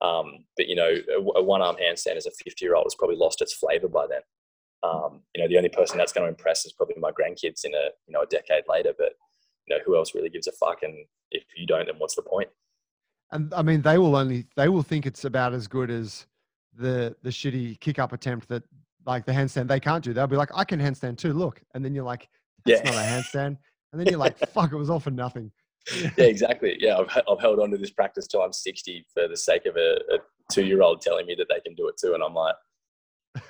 Um, 0.00 0.44
but, 0.56 0.66
you 0.68 0.74
know, 0.74 0.90
a, 1.36 1.42
one 1.42 1.60
arm 1.60 1.76
handstand 1.76 2.16
as 2.16 2.26
a 2.26 2.30
50 2.30 2.64
year 2.64 2.74
old 2.74 2.86
has 2.86 2.94
probably 2.94 3.16
lost 3.16 3.42
its 3.42 3.52
flavor 3.52 3.88
by 3.88 4.06
then. 4.08 4.22
Um, 4.82 5.20
you 5.34 5.42
know, 5.42 5.48
the 5.48 5.58
only 5.58 5.68
person 5.68 5.98
that's 5.98 6.12
going 6.12 6.24
to 6.24 6.30
impress 6.30 6.64
is 6.64 6.72
probably 6.72 6.96
my 6.98 7.10
grandkids 7.10 7.64
in 7.64 7.74
a, 7.74 7.90
you 8.06 8.14
know, 8.14 8.22
a 8.22 8.26
decade 8.26 8.64
later, 8.66 8.94
but, 8.96 9.12
you 9.66 9.76
know, 9.76 9.82
who 9.84 9.96
else 9.96 10.14
really 10.14 10.30
gives 10.30 10.46
a 10.46 10.52
fuck? 10.52 10.82
And 10.82 10.94
if 11.30 11.44
you 11.54 11.66
don't, 11.66 11.84
then 11.84 11.96
what's 11.98 12.16
the 12.16 12.22
point? 12.22 12.48
And 13.32 13.52
I 13.52 13.60
mean, 13.60 13.82
they 13.82 13.98
will 13.98 14.16
only, 14.16 14.46
they 14.56 14.70
will 14.70 14.82
think 14.82 15.04
it's 15.04 15.26
about 15.26 15.52
as 15.52 15.68
good 15.68 15.90
as, 15.90 16.26
the 16.76 17.14
the 17.22 17.30
shitty 17.30 17.78
kick 17.80 17.98
up 17.98 18.12
attempt 18.12 18.48
that 18.48 18.62
like 19.06 19.24
the 19.24 19.32
handstand 19.32 19.68
they 19.68 19.80
can't 19.80 20.04
do. 20.04 20.12
They'll 20.12 20.26
be 20.26 20.36
like, 20.36 20.50
I 20.54 20.64
can 20.64 20.80
handstand 20.80 21.18
too. 21.18 21.32
Look, 21.32 21.62
and 21.74 21.84
then 21.84 21.94
you're 21.94 22.04
like, 22.04 22.28
that's 22.64 22.80
yeah. 22.84 22.90
not 22.90 22.94
a 22.94 23.06
handstand. 23.06 23.56
And 23.92 24.00
then 24.00 24.06
you're 24.06 24.18
like, 24.18 24.38
fuck, 24.52 24.72
it 24.72 24.76
was 24.76 24.90
all 24.90 25.00
for 25.00 25.10
nothing. 25.10 25.50
yeah, 25.94 26.10
exactly. 26.18 26.76
Yeah, 26.78 26.98
I've, 26.98 27.22
I've 27.28 27.40
held 27.40 27.60
on 27.60 27.70
to 27.70 27.78
this 27.78 27.90
practice 27.90 28.26
till 28.26 28.42
I'm 28.42 28.52
60 28.52 29.06
for 29.12 29.28
the 29.28 29.36
sake 29.36 29.66
of 29.66 29.76
a, 29.76 29.96
a 30.14 30.18
two 30.50 30.64
year 30.64 30.82
old 30.82 31.00
telling 31.00 31.26
me 31.26 31.34
that 31.36 31.46
they 31.48 31.60
can 31.60 31.74
do 31.74 31.88
it 31.88 31.96
too, 32.00 32.14
and 32.14 32.22
I'm 32.22 32.34
like, 32.34 32.54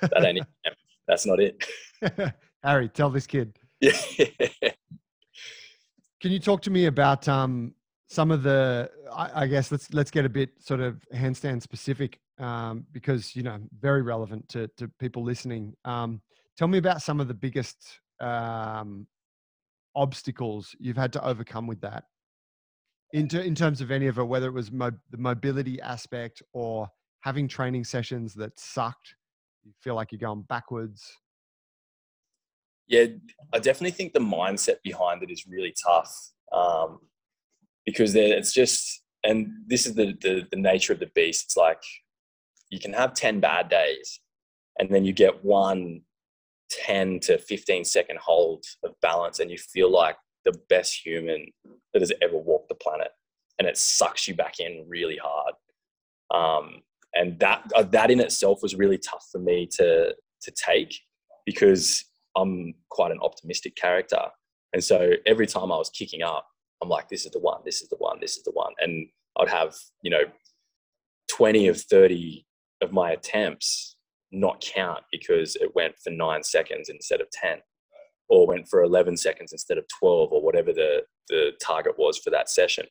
that 0.01 0.23
ain't 0.25 0.39
it. 0.39 0.47
That's 1.07 1.25
not 1.25 1.39
it. 1.39 1.65
Harry, 2.63 2.87
tell 2.89 3.09
this 3.09 3.27
kid. 3.27 3.57
Yeah. 3.79 3.97
Can 6.21 6.31
you 6.31 6.39
talk 6.39 6.61
to 6.61 6.69
me 6.69 6.85
about 6.85 7.27
um, 7.27 7.73
some 8.07 8.29
of 8.29 8.43
the? 8.43 8.89
I, 9.11 9.43
I 9.43 9.47
guess 9.47 9.71
let's 9.71 9.91
let's 9.93 10.11
get 10.11 10.23
a 10.23 10.29
bit 10.29 10.51
sort 10.59 10.79
of 10.79 11.03
handstand 11.13 11.63
specific 11.63 12.19
um, 12.37 12.85
because 12.91 13.35
you 13.35 13.41
know 13.41 13.59
very 13.79 14.03
relevant 14.03 14.47
to 14.49 14.67
to 14.77 14.87
people 14.99 15.23
listening. 15.23 15.73
Um, 15.83 16.21
tell 16.57 16.67
me 16.67 16.77
about 16.77 17.01
some 17.01 17.19
of 17.19 17.27
the 17.27 17.33
biggest 17.33 17.99
um, 18.21 19.07
obstacles 19.95 20.75
you've 20.79 20.97
had 20.97 21.13
to 21.13 21.25
overcome 21.25 21.67
with 21.67 21.81
that. 21.81 22.05
In, 23.13 23.27
ter- 23.27 23.41
in 23.41 23.55
terms 23.55 23.81
of 23.81 23.91
any 23.91 24.07
of 24.07 24.17
it, 24.19 24.23
whether 24.23 24.47
it 24.47 24.53
was 24.53 24.71
mo- 24.71 24.91
the 25.09 25.17
mobility 25.17 25.81
aspect 25.81 26.41
or 26.53 26.87
having 27.21 27.47
training 27.47 27.83
sessions 27.83 28.33
that 28.35 28.57
sucked, 28.57 29.15
you 29.63 29.73
feel 29.81 29.95
like 29.95 30.11
you're 30.11 30.19
going 30.19 30.43
backwards. 30.43 31.03
Yeah, 32.87 33.05
I 33.53 33.59
definitely 33.59 33.91
think 33.91 34.13
the 34.13 34.19
mindset 34.19 34.81
behind 34.83 35.23
it 35.23 35.31
is 35.31 35.45
really 35.47 35.73
tough 35.83 36.13
um, 36.51 36.99
because 37.85 38.15
it's 38.15 38.53
just, 38.53 39.03
and 39.23 39.49
this 39.67 39.85
is 39.85 39.93
the, 39.93 40.17
the 40.21 40.47
the 40.49 40.57
nature 40.57 40.93
of 40.93 40.99
the 40.99 41.11
beast. 41.13 41.45
It's 41.45 41.57
like 41.57 41.81
you 42.69 42.79
can 42.79 42.93
have 42.93 43.13
10 43.13 43.39
bad 43.39 43.69
days 43.69 44.19
and 44.79 44.89
then 44.89 45.05
you 45.05 45.13
get 45.13 45.43
one 45.45 46.01
10 46.85 47.19
to 47.21 47.37
15 47.37 47.85
second 47.85 48.19
hold 48.19 48.63
of 48.83 48.91
balance 49.01 49.39
and 49.39 49.51
you 49.51 49.57
feel 49.57 49.91
like 49.91 50.15
the 50.45 50.53
best 50.69 51.05
human 51.05 51.45
that 51.93 52.01
has 52.01 52.11
ever 52.21 52.37
walked 52.37 52.69
the 52.69 52.75
planet 52.75 53.09
and 53.59 53.67
it 53.67 53.77
sucks 53.77 54.27
you 54.27 54.33
back 54.33 54.59
in 54.59 54.85
really 54.87 55.19
hard. 55.21 55.53
Um, 56.33 56.81
and 57.13 57.37
that 57.39 57.69
uh, 57.75 57.83
that 57.83 58.09
in 58.09 58.19
itself 58.21 58.63
was 58.63 58.75
really 58.75 58.97
tough 58.97 59.25
for 59.31 59.39
me 59.39 59.67
to 59.73 60.15
to 60.41 60.51
take 60.51 60.97
because 61.45 62.05
I'm 62.35 62.73
quite 62.89 63.11
an 63.11 63.19
optimistic 63.21 63.75
character. 63.75 64.21
And 64.73 64.81
so 64.81 65.11
every 65.25 65.45
time 65.45 65.71
I 65.71 65.77
was 65.77 65.89
kicking 65.89 66.23
up 66.23 66.47
I'm 66.81 66.89
like 66.89 67.09
this 67.09 67.25
is 67.25 67.31
the 67.31 67.39
one 67.39 67.61
this 67.65 67.81
is 67.81 67.89
the 67.89 67.97
one 67.97 68.17
this 68.19 68.37
is 68.37 68.43
the 68.43 68.51
one. 68.51 68.73
And 68.79 69.07
I'd 69.37 69.49
have 69.49 69.75
you 70.01 70.11
know 70.11 70.23
20 71.29 71.67
of 71.67 71.79
30 71.79 72.45
of 72.81 72.91
my 72.91 73.11
attempts 73.11 73.95
not 74.31 74.61
count 74.61 75.03
because 75.11 75.55
it 75.57 75.75
went 75.75 75.95
for 75.99 76.09
nine 76.09 76.43
seconds 76.43 76.89
instead 76.89 77.21
of 77.21 77.29
10 77.31 77.59
or 78.29 78.47
went 78.47 78.67
for 78.67 78.81
11 78.81 79.17
seconds 79.17 79.51
instead 79.51 79.77
of 79.77 79.85
12 79.99 80.31
or 80.31 80.41
whatever 80.41 80.71
the, 80.71 81.01
the 81.27 81.51
target 81.61 81.95
was 81.97 82.17
for 82.17 82.29
that 82.29 82.49
session. 82.49 82.85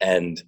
And, 0.00 0.42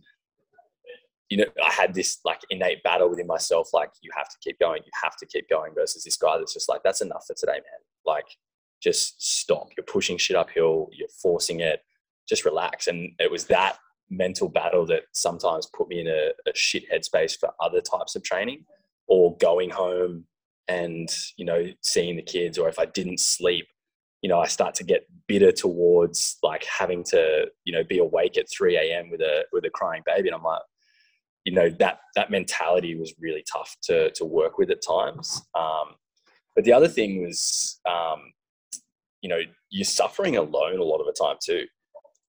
you 1.28 1.37
know, 1.37 1.45
I 1.64 1.70
had 1.70 1.95
this 1.95 2.18
like 2.24 2.41
innate 2.49 2.82
battle 2.82 3.11
within 3.11 3.26
myself, 3.26 3.68
like 3.74 3.91
you 4.01 4.11
have 4.16 4.28
to 4.30 4.37
keep 4.43 4.59
going, 4.59 4.82
you 4.85 4.93
have 5.03 5.16
to 5.18 5.26
keep 5.26 5.49
going 5.51 5.74
versus 5.74 6.03
this 6.05 6.16
guy 6.16 6.39
that's 6.39 6.55
just 6.55 6.68
like, 6.68 6.82
that's 6.82 7.03
enough 7.03 7.24
for 7.26 7.35
today, 7.35 7.53
man. 7.53 7.80
Like 8.07 8.26
just 8.82 9.22
stop. 9.22 9.68
You're 9.76 9.85
pushing 9.85 10.16
shit 10.16 10.37
uphill, 10.37 10.89
you're 10.93 11.09
forcing 11.22 11.61
it, 11.61 11.80
just 12.26 12.45
relax. 12.45 12.87
And 12.87 13.12
it 13.18 13.30
was 13.30 13.45
that 13.47 13.76
mental 14.11 14.49
battle 14.49 14.87
that 14.87 15.03
sometimes 15.12 15.68
put 15.76 15.89
me 15.89 16.01
in 16.01 16.07
a, 16.07 16.30
a 16.47 16.55
shit 16.55 16.85
headspace 16.91 17.39
for 17.39 17.51
other 17.61 17.80
types 17.82 18.16
of 18.16 18.22
training 18.22 18.64
or 19.09 19.36
going 19.38 19.70
home 19.70 20.24
and 20.68 21.14
you 21.36 21.44
know 21.44 21.64
seeing 21.82 22.16
the 22.16 22.22
kids 22.22 22.59
or 22.59 22.68
if 22.68 22.78
i 22.78 22.86
didn't 22.86 23.20
sleep 23.20 23.66
you 24.22 24.28
know 24.28 24.40
i 24.40 24.46
start 24.46 24.74
to 24.74 24.84
get 24.84 25.07
bitter 25.28 25.52
towards 25.52 26.38
like 26.42 26.64
having 26.64 27.05
to 27.05 27.46
you 27.64 27.72
know 27.72 27.84
be 27.84 27.98
awake 27.98 28.38
at 28.38 28.46
3 28.50 28.76
a.m 28.76 29.11
with 29.11 29.20
a 29.20 29.44
with 29.52 29.64
a 29.64 29.70
crying 29.70 30.02
baby. 30.07 30.28
And 30.28 30.36
i'm 30.36 30.42
like 30.42 30.62
you 31.44 31.52
know 31.52 31.68
that 31.78 31.98
that 32.16 32.30
mentality 32.30 32.96
was 32.96 33.14
really 33.20 33.44
tough 33.50 33.76
to 33.84 34.11
to 34.12 34.24
work 34.24 34.59
with 34.59 34.70
at 34.70 34.82
times. 34.82 35.42
Um, 35.55 35.94
but 36.55 36.64
the 36.64 36.72
other 36.72 36.88
thing 36.88 37.22
was 37.22 37.80
um, 37.86 38.32
you 39.20 39.28
know 39.28 39.40
you're 39.70 39.84
suffering 39.84 40.36
alone 40.36 40.78
a 40.78 40.84
lot 40.84 41.00
of 41.00 41.07
the 41.07 41.12
time 41.12 41.36
too. 41.44 41.64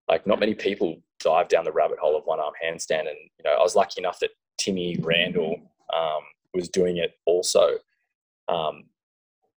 Like 0.09 0.27
not 0.27 0.39
many 0.39 0.53
people 0.53 0.97
dive 1.19 1.47
down 1.47 1.63
the 1.63 1.71
rabbit 1.71 1.97
hole 1.99 2.17
of 2.17 2.25
one 2.25 2.39
arm 2.39 2.53
handstand. 2.63 3.01
And, 3.01 3.17
you 3.37 3.43
know, 3.43 3.51
I 3.51 3.61
was 3.61 3.75
lucky 3.75 3.99
enough 3.99 4.19
that 4.19 4.29
Timmy 4.57 4.97
Randall 5.01 5.59
um, 5.93 6.21
was 6.55 6.69
doing 6.69 6.97
it 6.97 7.11
also. 7.25 7.77
Um, 8.47 8.85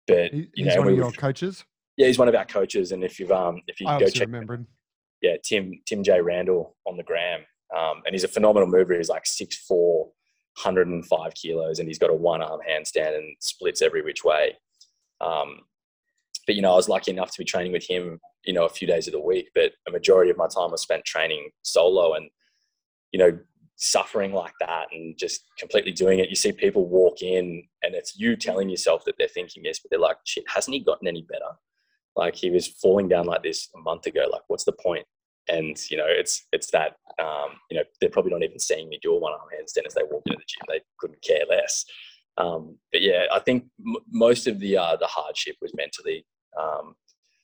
but, 0.08 0.34
you 0.34 0.48
he's 0.56 0.76
know, 0.76 0.82
one 0.82 0.88
of 0.90 0.98
your 0.98 1.12
coaches? 1.12 1.66
Yeah, 1.98 2.08
he's 2.08 2.20
one 2.20 2.28
of 2.28 2.36
our 2.36 2.46
coaches. 2.46 2.92
And 2.92 3.04
if 3.04 3.20
you've, 3.20 3.32
um, 3.32 3.62
if 3.68 3.80
you 3.82 3.88
I 3.88 4.00
go 4.00 4.08
check, 4.08 4.28
remember 4.28 4.56
him. 4.56 4.68
Yeah, 5.22 5.36
Tim, 5.44 5.80
Tim 5.86 6.04
J. 6.04 6.22
Randall 6.22 6.76
on 6.86 6.98
the 6.98 7.04
gram. 7.04 7.42
Um, 7.76 8.02
and 8.06 8.14
he's 8.14 8.24
a 8.24 8.30
phenomenal 8.30 8.68
mover. 8.68 8.96
He's 8.96 9.10
like 9.10 9.24
6'4, 9.24 9.70
105 9.70 11.34
kilos, 11.34 11.80
and 11.80 11.88
he's 11.88 12.00
got 12.00 12.10
a 12.10 12.14
one 12.14 12.42
arm 12.42 12.62
handstand 12.68 13.18
and 13.18 13.36
splits 13.40 13.82
every 13.82 14.02
which 14.02 14.24
way. 14.24 14.56
Um, 15.20 15.62
but 16.46 16.56
you 16.56 16.62
know, 16.62 16.72
I 16.72 16.76
was 16.76 16.90
lucky 16.90 17.12
enough 17.12 17.32
to 17.32 17.40
be 17.40 17.46
training 17.46 17.74
with 17.74 17.86
him, 17.86 18.20
you 18.46 18.54
know, 18.54 18.66
a 18.66 18.70
few 18.70 18.88
days 18.88 19.08
of 19.08 19.14
the 19.14 19.20
week. 19.20 19.50
But 19.54 19.74
a 19.88 19.92
majority 19.92 20.32
of 20.32 20.38
my 20.38 20.48
time 20.48 20.72
was 20.72 20.82
spent 20.82 21.04
training 21.04 21.50
solo, 21.64 22.14
and 22.14 22.30
you 23.12 23.20
know, 23.20 23.38
suffering 23.78 24.34
like 24.34 24.54
that 24.60 24.88
and 24.92 25.18
just 25.18 25.46
completely 25.58 25.92
doing 25.92 26.20
it. 26.20 26.30
You 26.30 26.36
see 26.36 26.52
people 26.52 26.88
walk 26.88 27.22
in, 27.22 27.64
and 27.84 27.96
it's 27.96 28.20
you 28.20 28.36
telling 28.36 28.70
yourself 28.70 29.06
that 29.06 29.16
they're 29.18 29.28
thinking 29.28 29.64
this, 29.64 29.80
but 29.80 29.90
they're 29.90 30.00
like, 30.00 30.18
"Shit, 30.26 30.44
hasn't 30.54 30.74
he 30.74 30.80
gotten 30.82 31.08
any 31.08 31.24
better?" 31.24 31.58
Like 32.16 32.36
he 32.36 32.50
was 32.50 32.68
falling 32.68 33.08
down 33.08 33.26
like 33.26 33.44
this 33.44 33.70
a 33.76 33.80
month 33.80 34.08
ago. 34.08 34.26
Like, 34.32 34.42
what's 34.48 34.66
the 34.66 34.74
point? 34.74 35.06
And 35.48 35.78
you 35.90 35.98
know, 35.98 36.08
it's 36.08 36.46
it's 36.52 36.72
that 36.72 36.96
um, 37.20 37.52
you 37.72 37.78
know 37.78 37.84
they're 38.02 38.10
probably 38.10 38.32
not 38.32 38.44
even 38.44 38.60
seeing 38.60 38.90
me 38.90 39.00
do 39.02 39.14
a 39.14 39.20
one 39.20 39.34
arm 39.34 39.50
handstand 39.54 39.88
as 39.88 39.94
they 39.94 40.04
walk 40.04 40.24
into 40.26 40.38
the 40.38 40.46
gym. 40.48 40.66
They 40.68 40.82
couldn't 41.00 41.22
care 41.22 41.46
less. 41.50 41.86
Um, 42.38 42.78
but 42.92 43.02
yeah, 43.02 43.26
I 43.34 43.40
think 43.40 43.66
m- 43.80 43.96
most 44.12 44.48
of 44.48 44.60
the 44.60 44.78
uh, 44.78 44.96
the 44.98 45.08
hardship 45.08 45.56
was 45.62 45.74
mentally 45.76 46.26
um, 46.60 46.96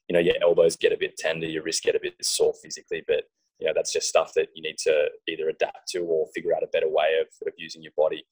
you 0.08 0.14
know, 0.14 0.20
your 0.20 0.36
elbows 0.42 0.76
get 0.76 0.92
a 0.92 0.98
bit 0.98 1.18
tender, 1.18 1.48
your 1.48 1.64
wrists 1.64 1.82
get 1.82 1.96
a 1.96 2.00
bit 2.02 2.16
sore 2.22 2.54
physically, 2.62 3.04
but 3.08 3.24
you 3.60 3.68
know, 3.68 3.74
that's 3.76 3.94
just 3.94 4.10
stuff 4.10 4.34
that 4.36 4.50
you 4.56 4.62
need 4.62 4.78
to 4.80 5.10
either 5.28 5.50
adapt 5.50 5.88
to 5.90 6.00
or 6.00 6.28
figure 6.34 6.56
out 6.56 6.64
a 6.64 6.68
better 6.68 6.90
way 6.90 7.20
of, 7.22 7.28
of 7.48 7.54
using 7.58 7.82
your 7.82 7.94
body. 7.96 8.26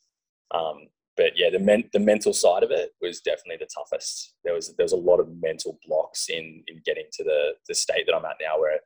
Um, 0.53 0.87
but 1.17 1.33
yeah, 1.35 1.49
the 1.49 1.59
men, 1.59 1.83
the 1.93 1.99
mental 1.99 2.33
side 2.33 2.63
of 2.63 2.71
it 2.71 2.91
was 3.01 3.21
definitely 3.21 3.57
the 3.57 3.69
toughest. 3.73 4.33
There 4.43 4.53
was 4.53 4.73
there 4.75 4.83
was 4.83 4.93
a 4.93 4.97
lot 4.97 5.19
of 5.19 5.27
mental 5.41 5.77
blocks 5.85 6.29
in 6.29 6.63
in 6.67 6.81
getting 6.85 7.05
to 7.13 7.23
the 7.23 7.51
the 7.67 7.75
state 7.75 8.05
that 8.07 8.15
I'm 8.15 8.25
at 8.25 8.37
now, 8.41 8.59
where 8.59 8.79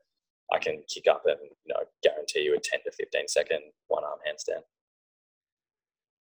I 0.51 0.59
can 0.59 0.83
kick 0.93 1.05
up 1.09 1.23
and 1.25 1.37
you 1.41 1.73
know 1.73 1.81
guarantee 2.03 2.41
you 2.41 2.55
a 2.55 2.59
10 2.59 2.79
to 2.85 2.91
15 2.91 3.27
second 3.27 3.59
one 3.87 4.03
arm 4.03 4.19
handstand. 4.27 4.61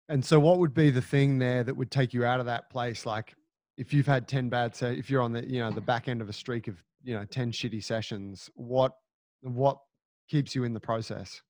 And 0.10 0.24
so, 0.24 0.40
what 0.40 0.60
would 0.60 0.74
be 0.74 0.92
the 0.92 1.02
thing 1.02 1.40
there 1.40 1.64
that 1.64 1.76
would 1.76 1.92
take 1.92 2.14
you 2.14 2.24
out 2.24 2.40
of 2.40 2.46
that 2.46 2.70
place? 2.70 3.06
Like, 3.06 3.36
if 3.78 3.94
you've 3.94 4.08
had 4.08 4.28
10 4.28 4.50
bad 4.50 4.76
so 4.76 4.88
if 4.88 5.10
you're 5.10 5.22
on 5.22 5.32
the 5.32 5.48
you 5.48 5.60
know 5.60 5.72
the 5.72 5.82
back 5.82 6.08
end 6.08 6.22
of 6.22 6.30
a 6.30 6.34
streak 6.34 6.68
of 6.68 6.84
you 7.04 7.14
know 7.14 7.24
10 7.26 7.52
shitty 7.52 7.84
sessions 7.84 8.50
what 8.56 8.94
what 9.42 9.78
keeps 10.28 10.56
you 10.56 10.64
in 10.64 10.74
the 10.74 10.80
process. 10.80 11.42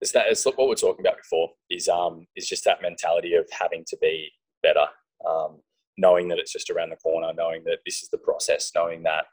It's 0.00 0.12
that 0.12 0.26
it's 0.28 0.44
what 0.44 0.56
we're 0.58 0.74
talking 0.74 1.04
about 1.04 1.18
before 1.18 1.50
is 1.70 1.88
um 1.88 2.26
is 2.34 2.48
just 2.48 2.64
that 2.64 2.82
mentality 2.82 3.34
of 3.34 3.46
having 3.52 3.84
to 3.88 3.96
be 4.00 4.30
better 4.62 4.86
um 5.28 5.60
knowing 5.98 6.28
that 6.28 6.38
it's 6.38 6.52
just 6.52 6.70
around 6.70 6.90
the 6.90 6.96
corner, 6.96 7.32
knowing 7.34 7.62
that 7.64 7.78
this 7.84 8.02
is 8.02 8.08
the 8.10 8.18
process, 8.18 8.72
knowing 8.74 9.02
that, 9.02 9.24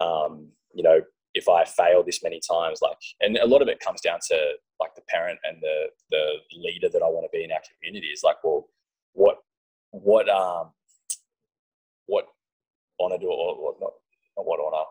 um, 0.00 0.48
you 0.74 0.82
know, 0.82 1.00
if 1.34 1.48
I 1.48 1.64
fail 1.64 2.02
this 2.02 2.22
many 2.22 2.40
times, 2.48 2.80
like, 2.80 2.96
and 3.20 3.36
a 3.36 3.46
lot 3.46 3.60
of 3.60 3.68
it 3.68 3.80
comes 3.80 4.00
down 4.00 4.18
to 4.28 4.52
like 4.80 4.94
the 4.94 5.02
parent 5.08 5.38
and 5.44 5.58
the 5.60 5.86
the 6.10 6.24
leader 6.56 6.88
that 6.88 7.02
I 7.02 7.08
want 7.08 7.26
to 7.30 7.36
be 7.36 7.44
in 7.44 7.52
our 7.52 7.60
community 7.78 8.08
is 8.08 8.22
like, 8.22 8.36
well, 8.42 8.68
what 9.12 9.38
what 9.90 10.28
um 10.28 10.70
what 12.06 12.26
honor 13.00 13.18
do 13.18 13.26
or, 13.26 13.56
or 13.56 13.74
not, 13.80 13.92
not 14.36 14.46
what 14.46 14.60
honor 14.60 14.84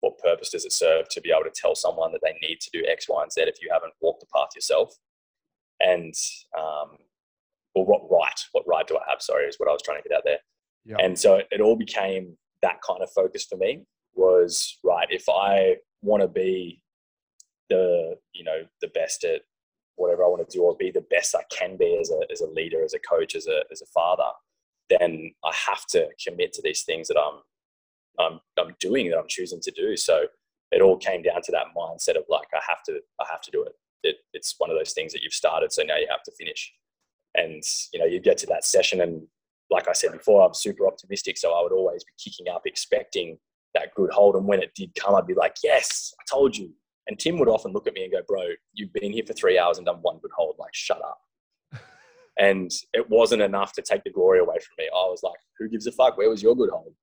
what 0.00 0.18
purpose 0.18 0.50
does 0.50 0.64
it 0.64 0.72
serve 0.72 1.08
to 1.10 1.20
be 1.20 1.30
able 1.30 1.44
to 1.44 1.54
tell 1.54 1.74
someone 1.74 2.12
that 2.12 2.20
they 2.22 2.36
need 2.46 2.60
to 2.60 2.70
do 2.72 2.86
X, 2.88 3.06
Y, 3.08 3.22
and 3.22 3.32
Z 3.32 3.42
if 3.42 3.60
you 3.60 3.68
haven't 3.72 3.94
walked 4.00 4.20
the 4.20 4.26
path 4.34 4.48
yourself? 4.54 4.94
And 5.80 6.14
um, 6.56 6.98
or 7.74 7.84
what 7.84 8.02
right, 8.10 8.40
what 8.52 8.64
right 8.66 8.86
do 8.86 8.96
I 8.96 9.02
have? 9.08 9.22
Sorry, 9.22 9.44
is 9.44 9.56
what 9.58 9.68
I 9.68 9.72
was 9.72 9.82
trying 9.82 10.02
to 10.02 10.08
get 10.08 10.16
out 10.16 10.24
there. 10.24 10.38
Yep. 10.86 10.98
And 11.02 11.18
so 11.18 11.42
it 11.50 11.60
all 11.60 11.76
became 11.76 12.36
that 12.62 12.80
kind 12.86 13.02
of 13.02 13.10
focus 13.12 13.44
for 13.44 13.56
me 13.56 13.84
was 14.14 14.78
right. 14.84 15.06
If 15.10 15.28
I 15.28 15.76
want 16.02 16.22
to 16.22 16.28
be 16.28 16.82
the 17.68 18.16
you 18.32 18.44
know 18.44 18.62
the 18.80 18.88
best 18.88 19.24
at 19.24 19.42
whatever 19.96 20.24
I 20.24 20.28
want 20.28 20.48
to 20.48 20.56
do, 20.56 20.62
or 20.62 20.76
be 20.76 20.90
the 20.90 21.04
best 21.10 21.34
I 21.34 21.42
can 21.50 21.76
be 21.76 21.98
as 22.00 22.10
a 22.10 22.20
as 22.32 22.40
a 22.40 22.46
leader, 22.46 22.84
as 22.84 22.94
a 22.94 22.98
coach, 23.00 23.34
as 23.34 23.46
a 23.46 23.62
as 23.70 23.82
a 23.82 23.86
father, 23.86 24.30
then 24.88 25.32
I 25.44 25.52
have 25.66 25.86
to 25.90 26.08
commit 26.26 26.52
to 26.54 26.62
these 26.62 26.82
things 26.82 27.08
that 27.08 27.18
I'm 27.18 27.40
I'm 28.18 28.40
I'm 28.58 28.74
doing 28.80 29.10
that 29.10 29.18
I'm 29.18 29.28
choosing 29.28 29.60
to 29.62 29.70
do. 29.70 29.96
So 29.96 30.26
it 30.70 30.82
all 30.82 30.96
came 30.96 31.22
down 31.22 31.42
to 31.42 31.52
that 31.52 31.66
mindset 31.76 32.16
of 32.16 32.24
like 32.28 32.48
I 32.54 32.60
have 32.68 32.82
to 32.84 33.00
I 33.20 33.24
have 33.30 33.40
to 33.42 33.50
do 33.50 33.62
it. 33.62 33.72
it 34.02 34.16
it's 34.32 34.54
one 34.58 34.70
of 34.70 34.76
those 34.76 34.92
things 34.92 35.12
that 35.12 35.22
you've 35.22 35.32
started, 35.32 35.72
so 35.72 35.82
now 35.82 35.96
you 35.96 36.06
have 36.10 36.22
to 36.24 36.32
finish. 36.38 36.72
And 37.34 37.62
you 37.92 38.00
know 38.00 38.06
you 38.06 38.20
get 38.20 38.38
to 38.38 38.46
that 38.46 38.64
session, 38.64 39.00
and 39.00 39.26
like 39.70 39.88
I 39.88 39.92
said 39.92 40.12
before, 40.12 40.46
I'm 40.46 40.54
super 40.54 40.86
optimistic, 40.86 41.36
so 41.38 41.52
I 41.52 41.62
would 41.62 41.72
always 41.72 42.04
be 42.04 42.12
kicking 42.18 42.52
up, 42.52 42.62
expecting 42.64 43.38
that 43.74 43.94
good 43.94 44.10
hold. 44.10 44.34
And 44.34 44.46
when 44.46 44.62
it 44.62 44.72
did 44.74 44.94
come, 44.94 45.14
I'd 45.14 45.26
be 45.26 45.34
like, 45.34 45.56
"Yes, 45.62 46.12
I 46.18 46.24
told 46.30 46.56
you." 46.56 46.72
And 47.06 47.18
Tim 47.18 47.38
would 47.38 47.48
often 47.48 47.72
look 47.72 47.86
at 47.86 47.94
me 47.94 48.04
and 48.04 48.12
go, 48.12 48.22
"Bro, 48.26 48.42
you've 48.74 48.92
been 48.92 49.12
here 49.12 49.24
for 49.26 49.34
three 49.34 49.58
hours 49.58 49.78
and 49.78 49.86
done 49.86 49.98
one 50.02 50.18
good 50.18 50.30
hold. 50.36 50.56
Like, 50.58 50.74
shut 50.74 51.00
up." 51.02 51.20
and 52.38 52.70
it 52.92 53.08
wasn't 53.08 53.42
enough 53.42 53.72
to 53.74 53.82
take 53.82 54.04
the 54.04 54.10
glory 54.10 54.40
away 54.40 54.56
from 54.58 54.74
me. 54.78 54.88
I 54.92 55.06
was 55.06 55.22
like, 55.22 55.38
"Who 55.58 55.68
gives 55.68 55.86
a 55.86 55.92
fuck? 55.92 56.16
Where 56.16 56.30
was 56.30 56.42
your 56.42 56.56
good 56.56 56.70
hold?" 56.70 56.94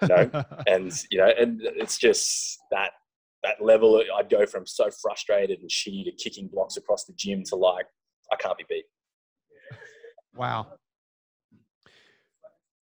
You 0.00 0.08
know, 0.08 0.44
and 0.66 0.92
you 1.10 1.18
know, 1.18 1.30
and 1.38 1.60
it's 1.62 1.98
just 1.98 2.58
that 2.70 2.92
that 3.42 3.62
level. 3.62 4.02
I'd 4.16 4.30
go 4.30 4.46
from 4.46 4.66
so 4.66 4.90
frustrated 4.90 5.60
and 5.60 5.70
shitty 5.70 6.04
to 6.04 6.12
kicking 6.12 6.48
blocks 6.48 6.76
across 6.76 7.04
the 7.04 7.12
gym 7.14 7.42
to 7.46 7.56
like, 7.56 7.86
I 8.32 8.36
can't 8.36 8.56
be 8.56 8.64
beat. 8.68 8.84
Wow. 10.34 10.66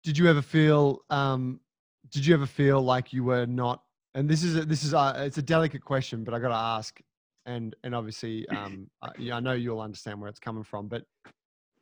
Did 0.05 0.18
you 0.18 0.28
ever 0.28 0.43
feel? 0.43 1.01
Um, 1.11 1.61
did 2.11 2.26
you 2.26 2.34
ever 2.34 2.47
feel 2.47 2.82
like 2.82 3.12
you 3.12 3.24
were 3.24 3.47
not? 3.47 3.82
And 4.14 4.28
this 4.28 4.45
is 4.45 4.57
a, 4.57 4.64
this 4.64 4.84
is 4.84 4.93
a, 4.93 5.14
it's 5.18 5.38
a 5.38 5.43
delicate 5.43 5.82
question, 5.82 6.24
but 6.24 6.34
I 6.34 6.38
got 6.38 6.49
to 6.49 6.55
ask. 6.55 7.01
And 7.47 7.74
and 7.82 7.95
obviously, 7.95 8.49
um, 8.51 8.88
I, 9.01 9.32
I 9.32 9.40
know 9.40 9.53
you'll 9.53 9.80
understand 9.80 10.20
where 10.20 10.28
it's 10.28 10.40
coming 10.40 10.64
from. 10.64 10.88
But 10.88 11.05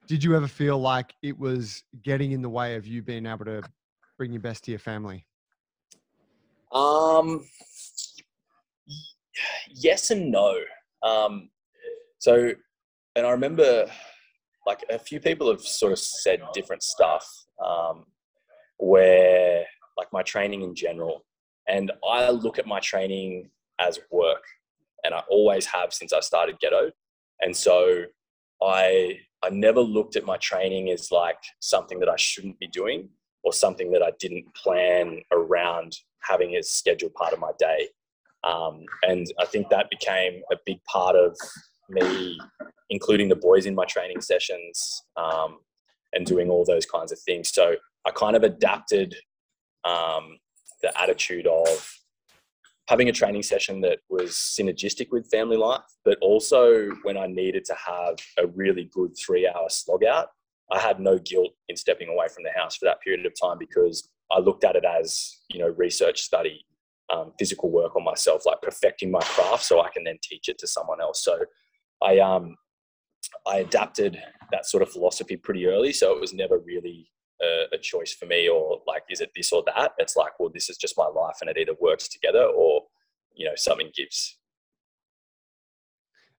did 0.07 0.23
you 0.23 0.37
ever 0.37 0.49
feel 0.49 0.79
like 0.79 1.15
it 1.23 1.39
was 1.39 1.83
getting 2.03 2.33
in 2.33 2.43
the 2.43 2.49
way 2.49 2.77
of 2.77 2.87
you 2.87 3.03
being 3.03 3.27
able 3.27 3.45
to 3.47 3.63
bring 4.21 4.33
your 4.33 4.43
best 4.43 4.65
to 4.65 4.71
your 4.71 4.79
family? 4.79 5.25
Um, 6.73 7.43
yes 9.75 10.11
and 10.11 10.31
no. 10.31 10.59
Um, 11.03 11.49
so, 12.19 12.53
and 13.17 13.27
I 13.27 13.31
remember 13.31 13.87
like 14.67 14.85
a 14.91 14.99
few 14.99 15.21
people 15.21 15.51
have 15.51 15.63
sort 15.63 15.93
of 15.93 15.99
said 15.99 16.43
different 16.53 16.83
stuff 16.83 17.27
um, 17.65 18.05
where 18.77 19.65
like 19.97 20.09
my 20.13 20.23
training 20.23 20.61
in 20.61 20.75
general 20.75 21.25
and 21.69 21.93
i 22.09 22.31
look 22.31 22.59
at 22.59 22.67
my 22.67 22.81
training 22.81 23.51
as 23.79 23.99
work 24.11 24.43
and 25.05 25.13
i 25.13 25.23
always 25.29 25.67
have 25.67 25.93
since 25.93 26.13
i 26.15 26.21
started 26.21 26.59
ghetto 26.59 26.91
and 27.43 27.55
so 27.55 28.05
i 28.63 29.19
i 29.43 29.51
never 29.51 29.81
looked 29.81 30.17
at 30.17 30.25
my 30.25 30.39
training 30.39 30.89
as 30.89 31.13
like 31.13 31.43
something 31.61 32.01
that 32.01 32.09
i 32.09 32.17
shouldn't 32.17 32.59
be 32.59 32.69
doing 32.69 33.11
or 33.43 33.53
something 33.53 33.91
that 33.93 34.03
I 34.03 34.11
didn't 34.19 34.55
plan 34.55 35.21
around 35.33 35.97
having 36.23 36.57
as 36.57 36.71
scheduled 36.71 37.15
part 37.15 37.33
of 37.33 37.39
my 37.39 37.53
day. 37.59 37.89
Um, 38.45 38.85
and 39.03 39.27
I 39.39 39.45
think 39.45 39.69
that 39.69 39.91
became 39.91 40.43
a 40.51 40.57
big 40.65 40.83
part 40.85 41.17
of 41.17 41.37
me 41.89 42.39
including 42.91 43.29
the 43.29 43.37
boys 43.37 43.67
in 43.67 43.75
my 43.75 43.85
training 43.85 44.21
sessions 44.21 45.05
um, 45.17 45.59
and 46.13 46.27
doing 46.27 46.51
all 46.51 46.65
those 46.65 46.85
kinds 46.85 47.13
of 47.13 47.19
things. 47.21 47.51
So 47.51 47.77
I 48.07 48.11
kind 48.11 48.37
of 48.37 48.43
adapted 48.43 49.15
um, 49.85 50.39
the 50.83 50.93
attitude 51.01 51.47
of 51.47 51.89
having 52.89 53.09
a 53.09 53.13
training 53.13 53.45
session 53.45 53.81
that 53.83 54.01
was 54.11 54.33
synergistic 54.33 55.09
with 55.13 55.31
family 55.31 55.57
life, 55.57 55.83
but 56.05 56.19
also 56.21 56.91
when 57.03 57.17
I 57.17 57.27
needed 57.27 57.65
to 57.67 57.75
have 57.75 58.17
a 58.37 58.49
really 58.49 58.91
good 58.93 59.17
three 59.17 59.49
hour 59.49 59.69
slog 59.69 60.05
out, 60.05 60.31
I 60.71 60.79
had 60.79 61.01
no 61.01 61.19
guilt 61.19 61.51
in 61.69 61.77
stepping 61.77 62.09
away 62.09 62.29
from 62.29 62.45
the 62.45 62.51
house 62.51 62.77
for 62.77 62.85
that 62.85 63.01
period 63.01 63.27
of 63.27 63.33
time 63.41 63.59
because 63.59 64.09
I 64.31 64.39
looked 64.39 64.65
at 64.65 64.77
it 64.77 64.85
as 64.85 65.39
you 65.49 65.61
know 65.61 65.69
research 65.77 66.21
study, 66.21 66.65
um, 67.13 67.33
physical 67.39 67.71
work 67.71 67.97
on 67.97 68.05
myself, 68.05 68.47
like 68.47 68.63
perfecting 68.63 69.11
my 69.11 69.21
craft 69.21 69.65
so 69.65 69.81
I 69.81 69.91
can 69.91 70.05
then 70.05 70.19
teach 70.23 70.49
it 70.49 70.59
to 70.59 70.67
someone 70.67 71.01
else. 71.01 71.25
So 71.25 71.41
I 72.03 72.19
um 72.19 72.57
I 73.47 73.59
adapted 73.59 74.21
that 74.53 74.67
sort 74.67 74.83
of 74.83 74.91
philosophy 74.91 75.37
pretty 75.37 75.67
early, 75.67 75.93
so 75.93 76.13
it 76.15 76.21
was 76.21 76.33
never 76.33 76.59
really 76.59 77.11
a, 77.43 77.65
a 77.73 77.79
choice 77.79 78.13
for 78.15 78.27
me 78.27 78.49
or 78.49 78.81
like 78.87 79.03
is 79.11 79.21
it 79.21 79.31
this 79.35 79.53
or 79.53 79.65
that. 79.67 79.93
It's 79.99 80.17
like 80.17 80.39
well 80.39 80.51
this 80.53 80.71
is 80.71 80.77
just 80.77 80.99
my 80.99 81.07
life 81.07 81.37
and 81.41 81.51
it 81.51 81.59
either 81.59 81.75
works 81.81 82.09
together 82.09 82.45
or 82.45 82.83
you 83.35 83.47
know 83.47 83.55
something 83.57 83.91
gives 83.97 84.40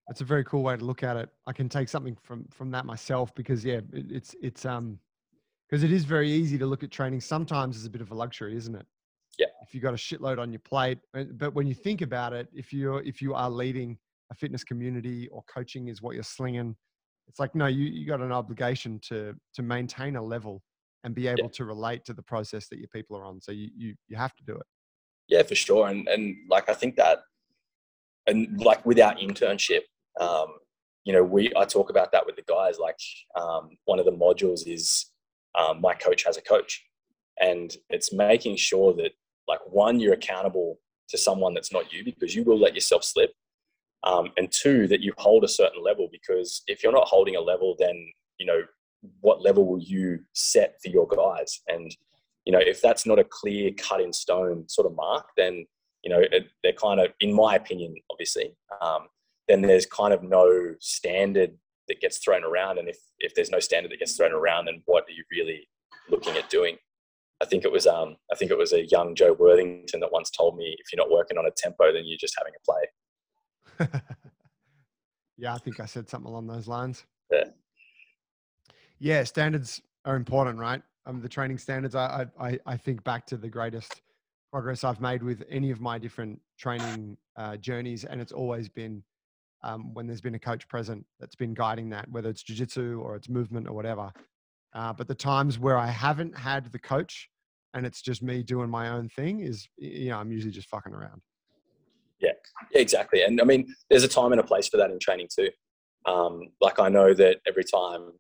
that's 0.08 0.22
a 0.22 0.26
very 0.26 0.44
cool 0.44 0.64
way 0.64 0.76
to 0.76 0.84
look 0.84 1.04
at 1.04 1.18
it. 1.18 1.30
I 1.48 1.54
can 1.54 1.70
take 1.70 1.90
something 1.90 2.18
from 2.22 2.46
from 2.52 2.72
that 2.72 2.86
myself 2.86 3.34
because 3.36 3.64
yeah, 3.64 3.82
it, 3.94 4.12
it's 4.12 4.36
it's 4.42 4.66
um 4.66 5.00
because 5.70 5.84
it 5.84 5.92
is 5.92 6.04
very 6.04 6.30
easy 6.30 6.58
to 6.58 6.66
look 6.66 6.84
at 6.84 6.92
training 6.92 7.22
sometimes 7.22 7.78
as 7.78 7.86
a 7.86 7.90
bit 7.90 8.02
of 8.02 8.12
a 8.12 8.16
luxury, 8.16 8.56
isn't 8.58 8.76
it? 8.76 8.86
Yeah. 9.40 9.48
If 9.62 9.74
you've 9.74 9.84
got 9.84 9.94
a 9.94 9.98
shitload 9.98 10.38
on 10.38 10.52
your 10.52 10.60
plate, 10.60 11.00
uh, 11.16 11.24
but 11.34 11.54
when 11.54 11.66
you 11.66 11.74
think 11.74 12.02
about 12.02 12.34
it, 12.34 12.48
if 12.54 12.74
you're 12.74 13.02
if 13.04 13.22
you 13.22 13.34
are 13.34 13.50
leading 13.50 13.98
a 14.32 14.36
fitness 14.36 14.64
community 14.64 15.28
or 15.30 15.44
coaching 15.44 15.88
is 15.88 16.02
what 16.02 16.16
you're 16.16 16.24
slinging, 16.24 16.76
it's 17.28 17.40
like 17.40 17.56
no, 17.56 17.68
you 17.68 17.86
you 17.86 18.06
got 18.06 18.22
an 18.22 18.32
obligation 18.32 19.00
to 19.04 19.34
to 19.54 19.62
maintain 19.62 20.16
a 20.16 20.22
level 20.22 20.62
and 21.04 21.16
be 21.16 21.28
able 21.28 21.44
yeah. 21.44 21.50
to 21.54 21.66
relate 21.66 22.06
to 22.06 22.14
the 22.14 22.22
process 22.22 22.68
that 22.68 22.80
your 22.80 22.90
people 22.90 23.18
are 23.18 23.26
on. 23.26 23.40
So 23.40 23.52
you 23.52 23.70
you 23.76 23.96
you 24.08 24.18
have 24.18 24.36
to 24.36 24.44
do 24.44 24.54
it. 24.54 24.66
Yeah, 25.28 25.44
for 25.44 25.56
sure. 25.56 25.88
And 25.88 26.08
and 26.08 26.36
like 26.50 26.70
I 26.70 26.74
think 26.74 26.96
that 26.98 27.20
and 28.28 28.62
like 28.62 28.86
with 28.86 29.00
our 29.00 29.16
internship, 29.16 29.82
um, 30.20 30.48
you 31.04 31.14
know, 31.14 31.24
we 31.24 31.52
I 31.58 31.66
talk 31.66 31.90
about 31.90 32.12
that 32.12 32.26
with 32.26 32.36
the 32.36 32.44
guys. 32.48 32.78
Like 32.80 32.98
um, 33.40 33.70
one 33.86 34.00
of 34.00 34.06
the 34.06 34.12
modules 34.12 34.68
is 34.68 35.08
um, 35.56 35.82
my 35.82 35.94
coach 35.94 36.24
has 36.26 36.38
a 36.38 36.42
coach, 36.42 36.84
and 37.40 37.76
it's 37.90 38.14
making 38.14 38.58
sure 38.58 38.94
that 38.94 39.12
like 39.48 39.60
one 39.66 40.00
you're 40.00 40.14
accountable 40.14 40.80
to 41.10 41.18
someone 41.18 41.54
that's 41.54 41.74
not 41.74 41.92
you 41.92 42.04
because 42.04 42.36
you 42.36 42.44
will 42.44 42.60
let 42.60 42.76
yourself 42.76 43.04
slip, 43.04 43.32
um, 44.04 44.30
and 44.38 44.52
two 44.52 44.88
that 44.88 45.02
you 45.02 45.14
hold 45.18 45.44
a 45.44 45.48
certain 45.48 45.84
level 45.84 46.08
because 46.12 46.62
if 46.68 46.84
you're 46.84 46.94
not 46.94 47.08
holding 47.08 47.36
a 47.36 47.42
level, 47.42 47.76
then 47.80 47.96
you 48.38 48.46
know 48.46 48.62
what 49.22 49.42
level 49.42 49.66
will 49.66 49.82
you 49.82 50.20
set 50.34 50.76
for 50.84 50.90
your 50.90 51.08
guys 51.08 51.62
and 51.68 51.96
you 52.46 52.54
know 52.54 52.60
if 52.60 52.82
that's 52.82 53.06
not 53.06 53.20
a 53.20 53.24
clear 53.24 53.72
cut 53.78 54.02
in 54.02 54.14
stone 54.14 54.68
sort 54.68 54.88
of 54.88 54.96
mark 54.96 55.26
then 55.38 55.66
you 56.04 56.10
know 56.10 56.20
it, 56.20 56.48
they're 56.64 56.74
kind 56.74 57.00
of 57.00 57.08
in 57.20 57.34
my 57.34 57.56
opinion 57.56 57.96
obviously 58.10 58.56
um, 58.82 59.08
then 59.48 59.62
there's 59.62 59.86
kind 59.86 60.14
of 60.14 60.24
no 60.24 60.76
standard 60.80 61.52
that 61.88 62.00
gets 62.00 62.20
thrown 62.20 62.44
around. 62.44 62.78
And 62.80 62.88
if, 62.88 62.98
if 63.20 63.36
there's 63.36 63.52
no 63.52 63.60
standard 63.60 63.92
that 63.92 64.00
gets 64.00 64.16
thrown 64.16 64.32
around, 64.32 64.66
then 64.66 64.82
what 64.86 65.04
are 65.04 65.12
you 65.12 65.24
really 65.32 65.68
looking 66.10 66.36
at 66.38 66.50
doing? 66.50 66.78
I 67.42 67.46
think 67.46 67.66
it 67.66 67.72
was 67.72 67.88
um, 67.88 68.18
I 68.32 68.36
think 68.36 68.52
it 68.52 68.58
was 68.58 68.72
a 68.72 68.88
young 68.88 69.16
Joe 69.16 69.34
Worthington 69.34 70.00
that 70.00 70.12
once 70.12 70.30
told 70.30 70.56
me, 70.56 70.76
if 70.78 70.92
you're 70.92 71.04
not 71.04 71.12
working 71.12 71.38
on 71.38 71.48
a 71.48 71.52
tempo, 71.52 71.92
then 71.92 72.04
you're 72.06 72.18
just 72.20 72.38
having 72.38 72.54
a 72.56 73.90
play. 73.90 74.02
yeah, 75.38 75.56
I 75.56 75.58
think 75.58 75.80
I 75.80 75.86
said 75.86 76.08
something 76.08 76.30
along 76.30 76.48
those 76.48 76.68
lines. 76.68 77.04
Yeah. 77.32 77.46
Yeah, 79.00 79.24
standards 79.24 79.82
are 80.06 80.16
important, 80.16 80.60
right? 80.60 80.84
Um, 81.08 81.20
the 81.20 81.30
training 81.30 81.58
standards. 81.58 81.96
I, 81.96 82.28
I 82.40 82.60
I 82.68 82.78
think 82.78 83.04
back 83.04 83.26
to 83.28 83.38
the 83.38 83.50
greatest 83.50 84.02
progress 84.52 84.84
I've 84.84 85.00
made 85.00 85.24
with 85.24 85.44
any 85.50 85.72
of 85.72 85.80
my 85.80 85.98
different 85.98 86.40
training 86.60 87.18
uh, 87.38 87.58
journeys, 87.58 88.04
and 88.04 88.20
it's 88.20 88.32
always 88.32 88.68
been 88.68 89.04
um, 89.64 89.94
when 89.94 90.08
there's 90.08 90.22
been 90.22 90.36
a 90.36 90.40
coach 90.40 90.68
present 90.68 91.06
that's 91.20 91.36
been 91.36 91.54
guiding 91.54 91.90
that, 91.92 92.10
whether 92.10 92.30
it's 92.30 92.44
jujitsu 92.44 93.00
or 93.00 93.16
it's 93.16 93.30
movement 93.30 93.68
or 93.68 93.74
whatever. 93.74 94.12
Uh, 94.74 94.92
but 94.94 95.08
the 95.08 95.16
times 95.16 95.60
where 95.60 95.78
I 95.78 95.88
haven't 95.88 96.38
had 96.38 96.72
the 96.72 96.80
coach 96.80 97.30
and 97.74 97.86
it's 97.86 98.02
just 98.02 98.22
me 98.22 98.44
doing 98.44 98.70
my 98.70 98.90
own 98.90 99.10
thing 99.10 99.42
is, 99.42 99.68
you 99.78 100.10
know, 100.10 100.18
I'm 100.18 100.32
usually 100.32 100.52
just 100.52 100.70
fucking 100.70 100.94
around. 100.94 101.22
Yeah, 102.20 102.32
exactly. 102.74 103.24
And 103.24 103.40
I 103.42 103.44
mean, 103.44 103.74
there's 103.90 104.04
a 104.04 104.08
time 104.08 104.32
and 104.32 104.42
a 104.42 104.44
place 104.44 104.68
for 104.68 104.78
that 104.78 104.92
in 104.92 105.00
training 105.00 105.28
too. 105.34 105.50
Um, 106.06 106.50
like 106.60 106.80
I 106.80 106.90
know 106.90 107.14
that 107.14 107.38
every 107.48 107.64
time, 107.64 108.12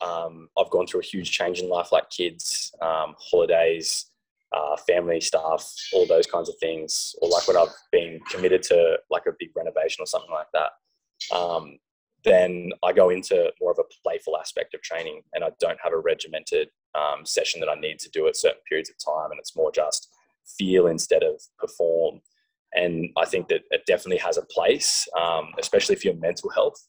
um, 0.00 0.48
I've 0.56 0.70
gone 0.70 0.86
through 0.86 1.00
a 1.00 1.04
huge 1.04 1.30
change 1.30 1.58
in 1.58 1.68
life, 1.68 1.90
like 1.90 2.08
kids, 2.10 2.72
um, 2.80 3.14
holidays, 3.18 4.06
uh, 4.52 4.76
family 4.86 5.20
stuff, 5.20 5.70
all 5.92 6.06
those 6.06 6.26
kinds 6.26 6.48
of 6.48 6.54
things, 6.60 7.14
or 7.20 7.28
like 7.28 7.46
when 7.46 7.56
I've 7.56 7.74
been 7.92 8.20
committed 8.30 8.62
to 8.64 8.98
like 9.10 9.24
a 9.26 9.32
big 9.38 9.50
renovation 9.54 10.02
or 10.02 10.06
something 10.06 10.30
like 10.30 10.46
that, 10.54 11.36
um, 11.36 11.78
then 12.24 12.70
I 12.82 12.92
go 12.92 13.10
into 13.10 13.52
more 13.60 13.72
of 13.72 13.78
a 13.78 13.88
playful 14.02 14.38
aspect 14.38 14.74
of 14.74 14.82
training, 14.82 15.22
and 15.34 15.44
I 15.44 15.50
don't 15.60 15.78
have 15.82 15.92
a 15.92 15.98
regimented 15.98 16.68
um, 16.94 17.24
session 17.24 17.60
that 17.60 17.68
I 17.68 17.74
need 17.74 17.98
to 18.00 18.10
do 18.10 18.26
at 18.26 18.36
certain 18.36 18.60
periods 18.68 18.90
of 18.90 18.96
time, 19.04 19.30
and 19.30 19.38
it's 19.38 19.56
more 19.56 19.70
just 19.70 20.08
feel 20.58 20.86
instead 20.86 21.22
of 21.22 21.40
perform. 21.58 22.20
And 22.74 23.10
I 23.16 23.24
think 23.24 23.48
that 23.48 23.62
it 23.70 23.82
definitely 23.86 24.18
has 24.18 24.36
a 24.36 24.42
place, 24.42 25.06
um, 25.18 25.52
especially 25.58 25.96
for 25.96 26.08
your 26.08 26.16
mental 26.16 26.50
health. 26.50 26.86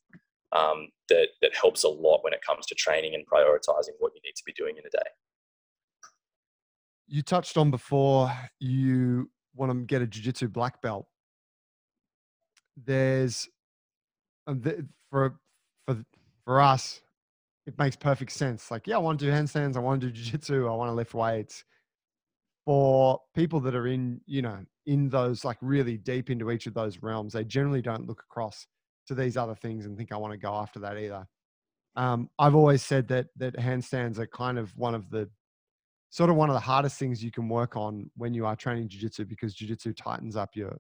Um, 0.52 0.88
that 1.10 1.28
that 1.44 1.56
helps 1.56 1.84
a 1.84 1.90
lot 1.90 2.24
when 2.24 2.34
it 2.34 2.42
comes 2.42 2.66
to 2.66 2.76
training 2.76 3.14
and 3.14 3.24
prioritizing 3.28 3.94
what 4.00 4.14
you 4.16 4.22
need 4.26 4.34
to 4.36 4.44
be 4.48 4.54
doing 4.54 4.78
in 4.78 4.84
a 4.84 4.90
day 4.90 5.10
you 7.10 7.22
touched 7.22 7.58
on 7.58 7.72
before 7.72 8.32
you 8.60 9.30
want 9.56 9.72
to 9.72 9.80
get 9.86 10.02
a 10.02 10.08
jiu-jitsu 10.08 10.48
black 10.48 10.82
belt. 10.82 11.08
There's 12.78 13.50
um, 14.48 14.64
for 15.10 15.36
for 15.86 16.04
for 16.46 16.62
us 16.62 17.02
it 17.66 17.78
makes 17.78 17.96
perfect 17.96 18.32
sense. 18.32 18.72
Like 18.72 18.88
yeah 18.88 18.96
i 18.96 19.00
want 19.00 19.20
to 19.20 19.26
do 19.26 19.32
handstands 19.32 19.76
i 19.76 19.80
want 19.80 20.02
to 20.02 20.08
do 20.08 20.14
jiu-jitsu 20.14 20.68
i 20.68 20.74
want 20.74 20.90
to 20.90 20.94
lift 20.94 21.14
weights. 21.14 21.64
For 22.66 23.20
people 23.36 23.60
that 23.62 23.76
are 23.76 23.88
in 23.88 24.22
you 24.26 24.42
know 24.42 24.60
in 24.86 25.10
those 25.10 25.44
like 25.44 25.58
really 25.62 25.98
deep 25.98 26.30
into 26.30 26.52
each 26.52 26.68
of 26.68 26.74
those 26.74 27.02
realms 27.02 27.34
they 27.34 27.44
generally 27.44 27.82
don't 27.82 28.08
look 28.08 28.22
across 28.22 28.68
to 29.08 29.16
these 29.16 29.38
other 29.38 29.56
things 29.56 29.86
and 29.86 29.98
think 29.98 30.12
i 30.12 30.18
want 30.18 30.34
to 30.34 30.38
go 30.38 30.54
after 30.54 30.80
that 30.80 30.98
either. 30.98 31.28
Um, 31.96 32.30
i've 32.38 32.56
always 32.56 32.84
said 32.84 33.08
that 33.08 33.28
that 33.38 33.56
handstands 33.56 34.20
are 34.20 34.28
kind 34.28 34.60
of 34.60 34.72
one 34.78 34.94
of 34.94 35.10
the 35.10 35.30
sort 36.10 36.30
of 36.30 36.36
one 36.36 36.50
of 36.50 36.54
the 36.54 36.60
hardest 36.60 36.98
things 36.98 37.24
you 37.24 37.32
can 37.32 37.48
work 37.48 37.76
on 37.76 38.10
when 38.18 38.34
you 38.34 38.46
are 38.46 38.56
training 38.56 38.88
jiu-jitsu 38.88 39.26
because 39.26 39.54
jiu-jitsu 39.54 39.94
tightens 39.94 40.36
up 40.36 40.50
your 40.56 40.76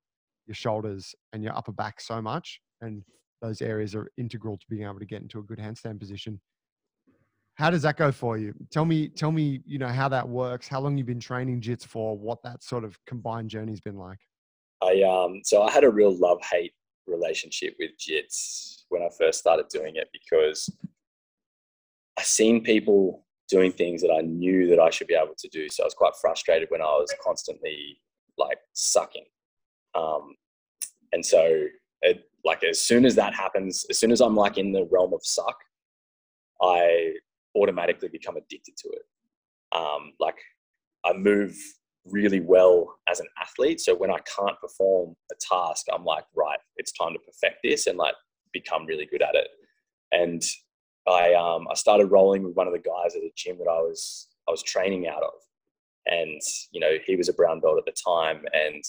your 0.47 0.55
shoulders 0.55 1.13
and 1.34 1.43
your 1.43 1.55
upper 1.55 1.71
back 1.71 2.01
so 2.01 2.21
much 2.21 2.59
and 2.82 3.03
those 3.41 3.61
areas 3.61 3.93
are 3.95 4.09
integral 4.17 4.57
to 4.57 4.65
being 4.69 4.84
able 4.84 4.99
to 4.99 5.05
get 5.05 5.21
into 5.21 5.39
a 5.39 5.43
good 5.43 5.59
handstand 5.59 5.99
position. 5.99 6.41
How 7.53 7.69
does 7.69 7.84
that 7.84 7.97
go 7.97 8.11
for 8.11 8.38
you? 8.38 8.53
Tell 8.71 8.86
me 8.86 9.09
tell 9.09 9.32
me 9.32 9.61
you 9.65 9.77
know 9.77 9.88
how 9.88 10.09
that 10.09 10.27
works 10.27 10.67
how 10.67 10.80
long 10.80 10.97
you've 10.97 11.07
been 11.07 11.19
training 11.19 11.61
jits 11.61 11.86
for 11.86 12.17
what 12.17 12.41
that 12.43 12.63
sort 12.63 12.84
of 12.84 12.97
combined 13.05 13.49
journey's 13.49 13.82
been 13.82 13.97
like? 13.97 14.19
I 14.82 15.01
um 15.03 15.41
so 15.43 15.61
i 15.63 15.71
had 15.71 15.84
a 15.84 15.89
real 15.89 16.15
love 16.17 16.39
hate 16.49 16.73
relationship 17.05 17.75
with 17.80 17.91
jits 17.99 18.84
when 18.89 19.01
i 19.01 19.09
first 19.17 19.39
started 19.39 19.67
doing 19.69 19.95
it 19.95 20.07
because 20.13 20.69
i 22.17 22.21
seen 22.21 22.63
people 22.63 23.25
doing 23.50 23.72
things 23.72 24.02
that 24.02 24.12
I 24.12 24.22
knew 24.22 24.68
that 24.68 24.80
I 24.80 24.89
should 24.89 25.08
be 25.08 25.16
able 25.16 25.36
to 25.38 25.47
do. 25.50 25.68
So 25.70 25.84
I 25.84 25.88
was 25.88 25.93
quite 25.93 26.14
frustrated 26.22 26.70
when 26.70 26.82
I 26.82 26.86
was 26.86 27.14
constantly 27.24 28.00
like 28.38 28.60
sucking. 28.74 29.26
Um, 29.95 30.36
and 31.12 31.26
so 31.26 31.66
it, 32.02 32.24
like 32.45 32.64
as 32.64 32.80
soon 32.80 33.06
as 33.06 33.16
that 33.16 33.34
happens, 33.34 33.86
as 33.89 33.97
soon 33.97 34.12
as 34.12 34.22
I'm 34.22 34.36
like 34.36 34.58
in 34.58 34.72
the 34.72 34.88
realm 34.91 35.14
of 35.14 35.22
suck, 35.24 35.58
I 36.62 37.14
automatically 37.56 38.10
become 38.10 38.38
addicted 38.38 38.78
to 38.78 38.89
it. 38.89 39.02
Um, 39.76 40.14
like 40.20 40.38
I 41.06 41.14
move 41.14 41.56
really 42.06 42.39
well 42.39 42.95
as 43.10 43.20
an 43.20 43.28
athlete. 43.41 43.80
So 43.82 43.95
when 43.95 44.12
I 44.12 44.20
can't 44.38 44.60
perform 44.60 45.16
a 45.32 45.36
task, 45.39 45.88
I'm 45.93 46.06
like, 46.06 46.26
right, 46.36 46.60
it's 46.78 46.91
time 46.91 47.14
to 47.14 47.20
perfect 47.20 47.60
this 47.64 47.88
and 47.88 47.97
like 47.97 48.16
become 48.54 48.86
really 48.86 49.06
good 49.06 49.22
at 49.22 49.36
it. 49.36 49.47
And 50.12 50.41
I 51.10 51.34
um, 51.34 51.68
I 51.70 51.76
started 51.76 52.07
rolling 52.07 52.43
with 52.43 52.55
one 52.55 52.68
of 52.68 52.74
the 52.74 52.80
guys 52.80 53.16
at 53.16 53.24
a 53.24 53.32
gym 53.36 53.57
that 53.57 53.70
I 53.70 53.82
was 53.82 54.28
I 54.47 54.51
was 54.51 54.64
training 54.64 55.07
out 55.07 55.24
of, 55.24 55.34
and 56.05 56.41
you 56.72 56.80
know 56.80 56.93
he 57.05 57.16
was 57.16 57.30
a 57.30 57.34
brown 57.34 57.60
belt 57.60 57.78
at 57.78 57.86
the 57.86 57.95
time 58.05 58.45
and 58.53 58.84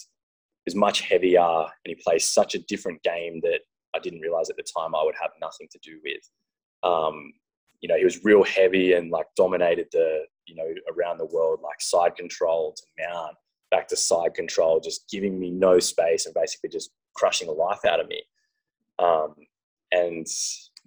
was 0.66 0.75
much 0.75 1.01
heavier, 1.03 1.41
and 1.41 1.87
he 1.87 1.95
plays 1.95 2.27
such 2.27 2.55
a 2.55 2.61
different 2.61 3.03
game 3.03 3.41
that 3.43 3.61
I 3.95 3.99
didn't 3.99 4.21
realize 4.21 4.51
at 4.51 4.57
the 4.57 4.64
time 4.77 4.95
I 4.95 5.05
would 5.05 5.16
have 5.21 5.31
nothing 5.41 5.68
to 5.73 5.79
do 5.83 6.01
with. 6.05 6.23
Um, 6.83 7.33
you 7.81 7.89
know, 7.89 7.97
he 7.97 8.05
was 8.05 8.25
real 8.25 8.45
heavy 8.45 8.93
and 8.93 9.11
like 9.11 9.27
dominated 9.37 9.87
the 9.93 10.23
you 10.47 10.55
know 10.55 10.73
around 10.95 11.18
the 11.18 11.27
world 11.27 11.61
like 11.62 11.81
side 11.81 12.16
control 12.16 12.75
to 12.77 12.83
mount 13.07 13.37
back 13.71 13.89
to 13.89 13.97
side 13.97 14.35
control, 14.35 14.81
just 14.81 15.09
giving 15.11 15.39
me 15.39 15.51
no 15.51 15.79
space 15.79 16.27
and 16.27 16.35
basically 16.35 16.68
just 16.68 16.91
crushing 17.14 17.47
the 17.47 17.53
life 17.53 17.85
out 17.85 18.01
of 18.01 18.09
me. 18.09 18.23
Um, 18.99 19.35
and 19.93 20.27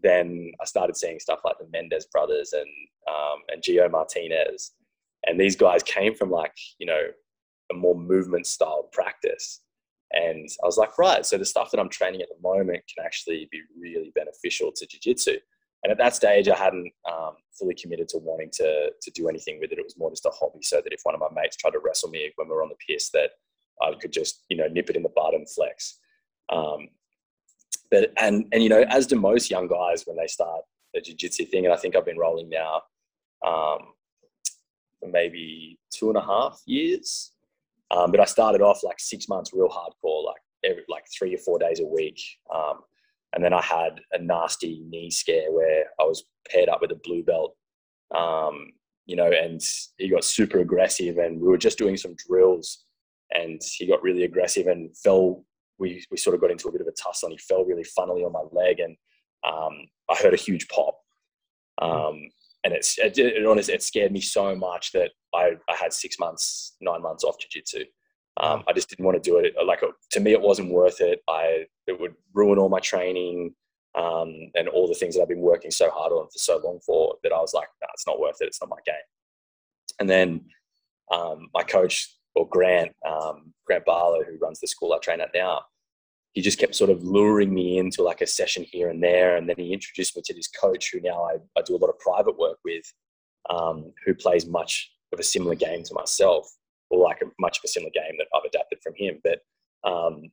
then 0.02 0.52
I 0.62 0.66
started 0.66 0.98
seeing 0.98 1.20
stuff 1.20 1.40
like 1.46 1.58
the 1.60 1.68
Mendes 1.72 2.08
brothers 2.12 2.54
and 2.54 2.68
um, 3.10 3.40
and 3.50 3.62
Geo 3.62 3.90
Martinez, 3.90 4.72
and 5.26 5.40
these 5.40 5.56
guys 5.56 5.84
came 5.84 6.16
from 6.16 6.30
like 6.30 6.56
you 6.80 6.86
know 6.86 7.02
a 7.72 7.76
more 7.76 7.96
movement 7.96 8.46
style 8.48 8.90
practice, 8.92 9.62
and 10.12 10.48
I 10.64 10.66
was 10.66 10.78
like, 10.78 10.98
right, 10.98 11.26
so 11.26 11.38
the 11.38 11.46
stuff 11.46 11.72
that 11.72 11.80
I'm 11.80 11.90
training 11.90 12.22
at 12.22 12.30
the 12.30 12.42
moment 12.42 12.84
can 12.94 13.06
actually 13.06 13.48
be 13.52 13.62
really 13.80 14.12
beneficial 14.16 14.72
to 14.76 14.86
jiu-jitsu. 14.86 15.38
And 15.84 15.92
at 15.92 15.98
that 15.98 16.16
stage, 16.16 16.48
I 16.48 16.56
hadn't 16.56 16.92
um, 17.12 17.34
fully 17.60 17.76
committed 17.76 18.08
to 18.10 18.18
wanting 18.18 18.50
to 18.54 18.92
to 19.02 19.12
do 19.12 19.28
anything 19.28 19.60
with 19.60 19.72
it. 19.72 19.80
It 19.80 19.84
was 19.84 19.98
more 19.98 20.10
just 20.10 20.26
a 20.26 20.30
hobby, 20.30 20.60
so 20.62 20.78
that 20.78 20.94
if 20.94 21.02
one 21.04 21.16
of 21.16 21.22
my 21.22 21.28
mates 21.34 21.58
tried 21.58 21.72
to 21.72 21.80
wrestle 21.80 22.10
me 22.10 22.32
when 22.36 22.48
we 22.48 22.54
were 22.54 22.64
on 22.64 22.70
the 22.70 22.76
piss, 22.88 23.10
that 23.12 23.32
I 23.82 23.94
could 24.00 24.14
just 24.14 24.46
you 24.50 24.58
know 24.58 24.68
nip 24.68 24.90
it 24.90 24.96
in 24.96 25.04
the 25.04 25.10
bud 25.10 25.34
and 25.34 25.50
flex. 25.50 26.00
Um, 26.52 26.90
but 27.94 28.12
and 28.18 28.46
and 28.52 28.64
you 28.64 28.70
know, 28.70 28.84
as 28.90 29.06
do 29.06 29.20
most 29.20 29.52
young 29.52 29.68
guys 29.68 30.04
when 30.08 30.18
they 30.18 30.28
start 30.28 30.62
the 30.94 31.02
jiu-jitsu 31.02 31.46
thing, 31.46 31.66
and 31.66 31.74
I 31.74 31.78
think 31.78 31.96
I've 31.96 32.06
been 32.06 32.18
rolling 32.18 32.50
now 32.50 32.82
um, 33.46 33.80
for 35.00 35.10
maybe 35.10 35.80
two 35.92 36.10
and 36.10 36.18
a 36.18 36.22
half 36.22 36.60
years. 36.66 37.32
Um, 37.92 38.10
but 38.10 38.20
I 38.20 38.26
started 38.26 38.62
off 38.62 38.84
like 38.84 39.00
six 39.00 39.30
months 39.30 39.52
real 39.54 39.70
hardcore, 39.70 40.26
like 40.26 40.42
every, 40.64 40.84
like 40.90 41.06
three 41.16 41.36
or 41.36 41.38
four 41.38 41.60
days 41.60 41.80
a 41.80 41.86
week. 41.86 42.20
Um, 42.54 42.80
and 43.34 43.44
then 43.44 43.54
I 43.54 43.62
had 43.62 44.00
a 44.12 44.20
nasty 44.20 44.84
knee 44.90 45.12
scare 45.12 45.52
where 45.52 45.86
I 46.00 46.04
was 46.04 46.24
paired 46.50 46.70
up 46.70 46.82
with 46.82 46.92
a 46.92 47.00
blue 47.04 47.24
belt, 47.24 47.56
um, 48.16 48.72
you 49.06 49.16
know, 49.16 49.32
and 49.32 49.62
he 49.98 50.10
got 50.10 50.24
super 50.24 50.60
aggressive. 50.60 51.20
And 51.20 51.40
we 51.40 51.48
were 51.48 51.58
just 51.58 51.78
doing 51.78 51.98
some 51.98 52.16
drills, 52.28 52.86
and 53.32 53.62
he 53.78 53.86
got 53.86 54.02
really 54.02 54.24
aggressive 54.24 54.66
and 54.66 54.96
fell 54.98 55.46
we, 55.80 56.06
we 56.12 56.18
sort 56.18 56.36
of 56.36 56.42
got 56.42 56.52
into 56.52 56.68
a 56.68 56.72
bit 56.72 56.82
of 56.82 56.88
a 56.88 56.92
tussle 56.92 57.28
and 57.28 57.34
he 57.34 57.38
fell 57.38 57.66
really 57.66 57.84
funnily 57.84 58.24
on 58.24 58.32
my 58.32 58.44
leg 58.52 58.80
and 58.80 58.96
um, 59.48 59.88
I 60.10 60.16
heard 60.16 60.34
a 60.34 60.38
huge 60.38 60.68
pop. 60.68 60.98
Hmm. 61.82 61.90
Um, 61.90 62.30
and 62.64 62.74
it's, 62.74 62.98
it, 62.98 63.18
it, 63.18 63.46
honestly, 63.46 63.74
it 63.74 63.84
scared 63.84 64.12
me 64.12 64.22
so 64.22 64.56
much 64.56 64.92
that 64.94 65.12
I, 65.34 65.52
I 65.70 65.76
had 65.76 65.92
six 65.92 66.18
months, 66.18 66.76
nine 66.80 67.02
months 67.02 67.24
off 67.24 67.40
jiu-jitsu. 67.40 67.86
Um. 68.42 68.64
I 68.68 68.74
just 68.74 68.90
didn't 68.90 69.06
want 69.06 69.22
to 69.22 69.30
do 69.30 69.38
it. 69.38 69.54
Like 69.64 69.82
to 70.12 70.20
me, 70.20 70.32
it 70.32 70.42
wasn't 70.42 70.72
worth 70.72 71.02
it. 71.02 71.20
I, 71.30 71.66
it 71.86 72.00
would 72.00 72.16
ruin 72.34 72.58
all 72.58 72.70
my 72.70 72.80
training 72.80 73.54
um, 73.96 74.34
and 74.56 74.68
all 74.70 74.88
the 74.88 74.96
things 74.96 75.16
that 75.16 75.22
I've 75.22 75.28
been 75.30 75.40
working 75.40 75.70
so 75.70 75.92
hard 75.92 76.12
on 76.12 76.26
for 76.26 76.38
so 76.38 76.60
long 76.64 76.80
for 76.86 77.16
that 77.22 77.32
I 77.32 77.40
was 77.40 77.54
like, 77.54 77.68
no, 77.82 77.88
it's 77.94 78.08
not 78.08 78.20
worth 78.20 78.38
it. 78.42 78.48
It's 78.48 78.62
not 78.62 78.70
my 78.70 78.80
game. 78.86 78.96
And 80.00 80.10
then 80.10 80.46
um, 81.12 81.50
my 81.54 81.64
coach 81.64 82.18
or 82.36 82.48
Grant, 82.50 82.92
um, 83.08 83.54
Grant 83.66 83.86
Barlow, 83.86 84.24
who 84.24 84.38
runs 84.38 84.60
the 84.60 84.68
school 84.68 84.94
I 84.94 85.00
train 85.00 85.22
at 85.22 85.32
now, 85.34 85.62
he 86.34 86.42
just 86.42 86.60
kept 86.60 86.76
sort 86.76 86.90
of 86.90 87.04
luring 87.04 87.54
me 87.54 87.78
into 87.78 88.02
like 88.02 88.22
a 88.22 88.28
session 88.28 88.66
here 88.72 88.90
and 88.90 89.02
there. 89.04 89.36
And 89.36 89.48
then 89.48 89.56
he 89.58 89.72
introduced 89.72 90.16
me 90.16 90.24
to 90.26 90.34
this 90.34 90.48
coach 90.48 90.90
who 90.92 91.00
now 91.00 91.24
I, 91.24 91.36
I 91.58 91.62
do 91.64 91.76
a 91.76 91.78
lot 91.78 91.90
of 91.90 92.00
private 92.00 92.38
work 92.38 92.58
with, 92.66 92.84
um, 93.50 93.94
who 94.06 94.16
plays 94.16 94.48
much 94.48 94.92
of 95.12 95.20
a 95.20 95.24
similar 95.24 95.56
game 95.56 95.84
to 95.84 95.94
myself, 95.94 96.52
or 96.90 97.04
like 97.04 97.22
a, 97.22 97.26
much 97.40 97.60
of 97.60 97.64
a 97.66 97.68
similar 97.68 97.92
game 97.94 98.16
that 98.18 98.28
I've 98.36 98.46
adapted 98.46 98.80
from 98.82 98.94
him. 98.98 99.20
But 99.24 99.40
um, 99.88 100.24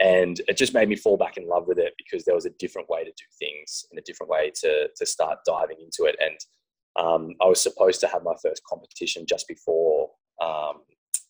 and 0.00 0.40
it 0.48 0.56
just 0.56 0.74
made 0.74 0.88
me 0.88 0.96
fall 0.96 1.16
back 1.16 1.36
in 1.36 1.46
love 1.46 1.66
with 1.66 1.78
it 1.78 1.94
because 1.98 2.24
there 2.24 2.34
was 2.34 2.46
a 2.46 2.50
different 2.58 2.88
way 2.88 3.04
to 3.04 3.10
do 3.10 3.24
things 3.38 3.86
and 3.90 3.98
a 3.98 4.02
different 4.02 4.30
way 4.30 4.50
to 4.62 4.88
to 4.96 5.06
start 5.06 5.38
diving 5.46 5.76
into 5.78 6.10
it. 6.10 6.16
And 6.20 6.38
um, 6.96 7.34
I 7.42 7.46
was 7.46 7.60
supposed 7.60 8.00
to 8.00 8.08
have 8.08 8.22
my 8.22 8.34
first 8.42 8.62
competition 8.68 9.26
just 9.28 9.46
before 9.46 10.10
um, 10.42 10.80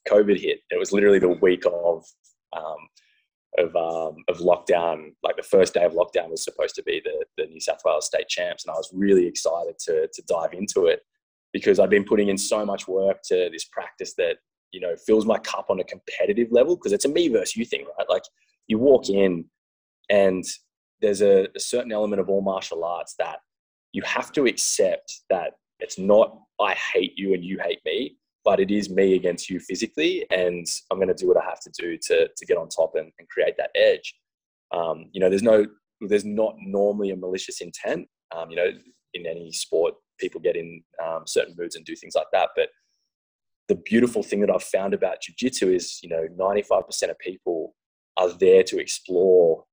COVID 0.09 0.41
hit. 0.41 0.61
It 0.71 0.79
was 0.79 0.93
literally 0.93 1.19
the 1.19 1.29
week 1.29 1.65
of 1.67 2.05
um, 2.57 2.89
of 3.59 3.77
um, 3.77 4.25
of 4.29 4.39
lockdown. 4.39 5.13
Like 5.23 5.37
the 5.37 5.43
first 5.43 5.75
day 5.75 5.85
of 5.85 5.93
lockdown 5.93 6.31
was 6.31 6.45
supposed 6.45 6.75
to 6.77 6.83
be 6.83 7.01
the 7.05 7.25
the 7.37 7.47
New 7.47 7.61
South 7.61 7.81
Wales 7.85 8.07
state 8.07 8.29
champs, 8.29 8.65
and 8.65 8.73
I 8.73 8.77
was 8.77 8.91
really 8.93 9.27
excited 9.27 9.79
to 9.81 10.09
to 10.13 10.23
dive 10.29 10.53
into 10.53 10.87
it 10.87 11.01
because 11.53 11.79
I'd 11.79 11.91
been 11.91 12.05
putting 12.05 12.29
in 12.29 12.39
so 12.39 12.65
much 12.65 12.89
work 12.89 13.19
to 13.27 13.49
this 13.53 13.65
practice 13.67 14.15
that 14.19 14.37
you 14.73 14.81
know 14.81 14.95
fills 15.07 15.27
my 15.27 15.39
cup 15.39 15.67
on 15.69 15.81
a 15.81 15.85
competitive 15.85 16.49
level 16.51 16.77
because 16.77 16.93
it's 16.93 17.05
a 17.05 17.09
me 17.09 17.29
versus 17.29 17.57
you 17.57 17.65
thing, 17.65 17.87
right? 17.99 18.09
Like 18.09 18.25
you 18.67 18.79
walk 18.79 19.09
in 19.09 19.45
and 20.11 20.45
there's 21.01 21.23
a, 21.23 21.49
a 21.55 21.61
certain 21.61 21.93
element 21.93 22.21
of 22.21 22.29
all 22.29 22.41
martial 22.41 22.85
arts 22.85 23.15
that 23.19 23.39
you 23.93 24.03
have 24.03 24.33
to 24.33 24.47
accept 24.47 25.21
that 25.31 25.53
it's 25.81 25.99
not 25.99 26.39
I 26.61 26.75
hate 26.75 27.13
you 27.17 27.35
and 27.35 27.45
you 27.45 27.59
hate 27.63 27.81
me 27.85 28.17
but 28.45 28.61
it 28.61 28.71
is 28.71 28.91
me 28.91 29.15
against 29.15 29.49
you 29.49 29.59
physically, 29.59 30.27
and 30.31 30.67
I'm 30.91 30.99
going 30.99 31.09
to 31.09 31.15
do 31.15 31.29
what 31.29 31.37
I 31.37 31.45
have 31.45 31.61
to 31.61 31.71
do 31.79 31.99
to 32.09 32.29
to 32.29 32.47
get 32.47 32.59
on 32.59 32.69
top 32.69 32.93
and, 32.95 33.11
and 33.19 33.29
create 33.29 33.57
that 33.59 33.71
edge. 33.75 34.15
Um, 34.73 35.07
you 35.13 35.21
know, 35.21 35.29
there's 35.29 35.43
no, 35.43 35.67
there's 36.01 36.25
not 36.25 36.57
normally 36.59 37.11
a 37.11 37.17
malicious 37.17 37.61
intent. 37.61 38.09
Um, 38.37 38.51
you 38.51 38.57
know, 38.57 38.71
in 39.15 39.27
any 39.27 39.53
sport, 39.53 39.95
people 40.19 40.41
get 40.41 40.57
in 40.57 40.83
um, 41.05 41.23
certain 41.27 41.55
moods 41.57 41.77
and 41.77 41.85
do 41.85 41.97
things 41.97 42.15
like 42.15 42.27
that. 42.33 42.51
But 42.57 42.69
the 43.69 43.77
beautiful 43.77 44.23
thing 44.23 44.41
that 44.41 44.51
I've 44.51 44.63
found 44.63 44.95
about 44.95 45.19
jujitsu 45.23 45.75
is, 45.75 46.01
you 46.03 46.09
know, 46.09 46.27
95% 46.39 47.11
of 47.11 47.19
people 47.19 47.75
are 48.17 48.31
there 48.31 48.63
to 48.65 48.79
explore 48.79 49.65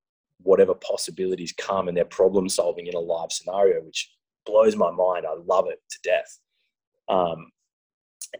whatever 0.44 0.74
possibilities 0.74 1.54
come 1.58 1.88
and 1.88 1.96
they're 1.96 2.06
problem 2.06 2.50
solving 2.50 2.88
in 2.88 2.96
a 2.96 3.00
live 3.00 3.32
scenario, 3.32 3.82
which 3.82 4.12
blows 4.46 4.76
my 4.76 4.92
mind. 4.92 5.26
I 5.26 5.36
love 5.46 5.68
it 5.68 5.80
to 5.90 6.00
death. 6.04 6.40
Um, 7.10 7.52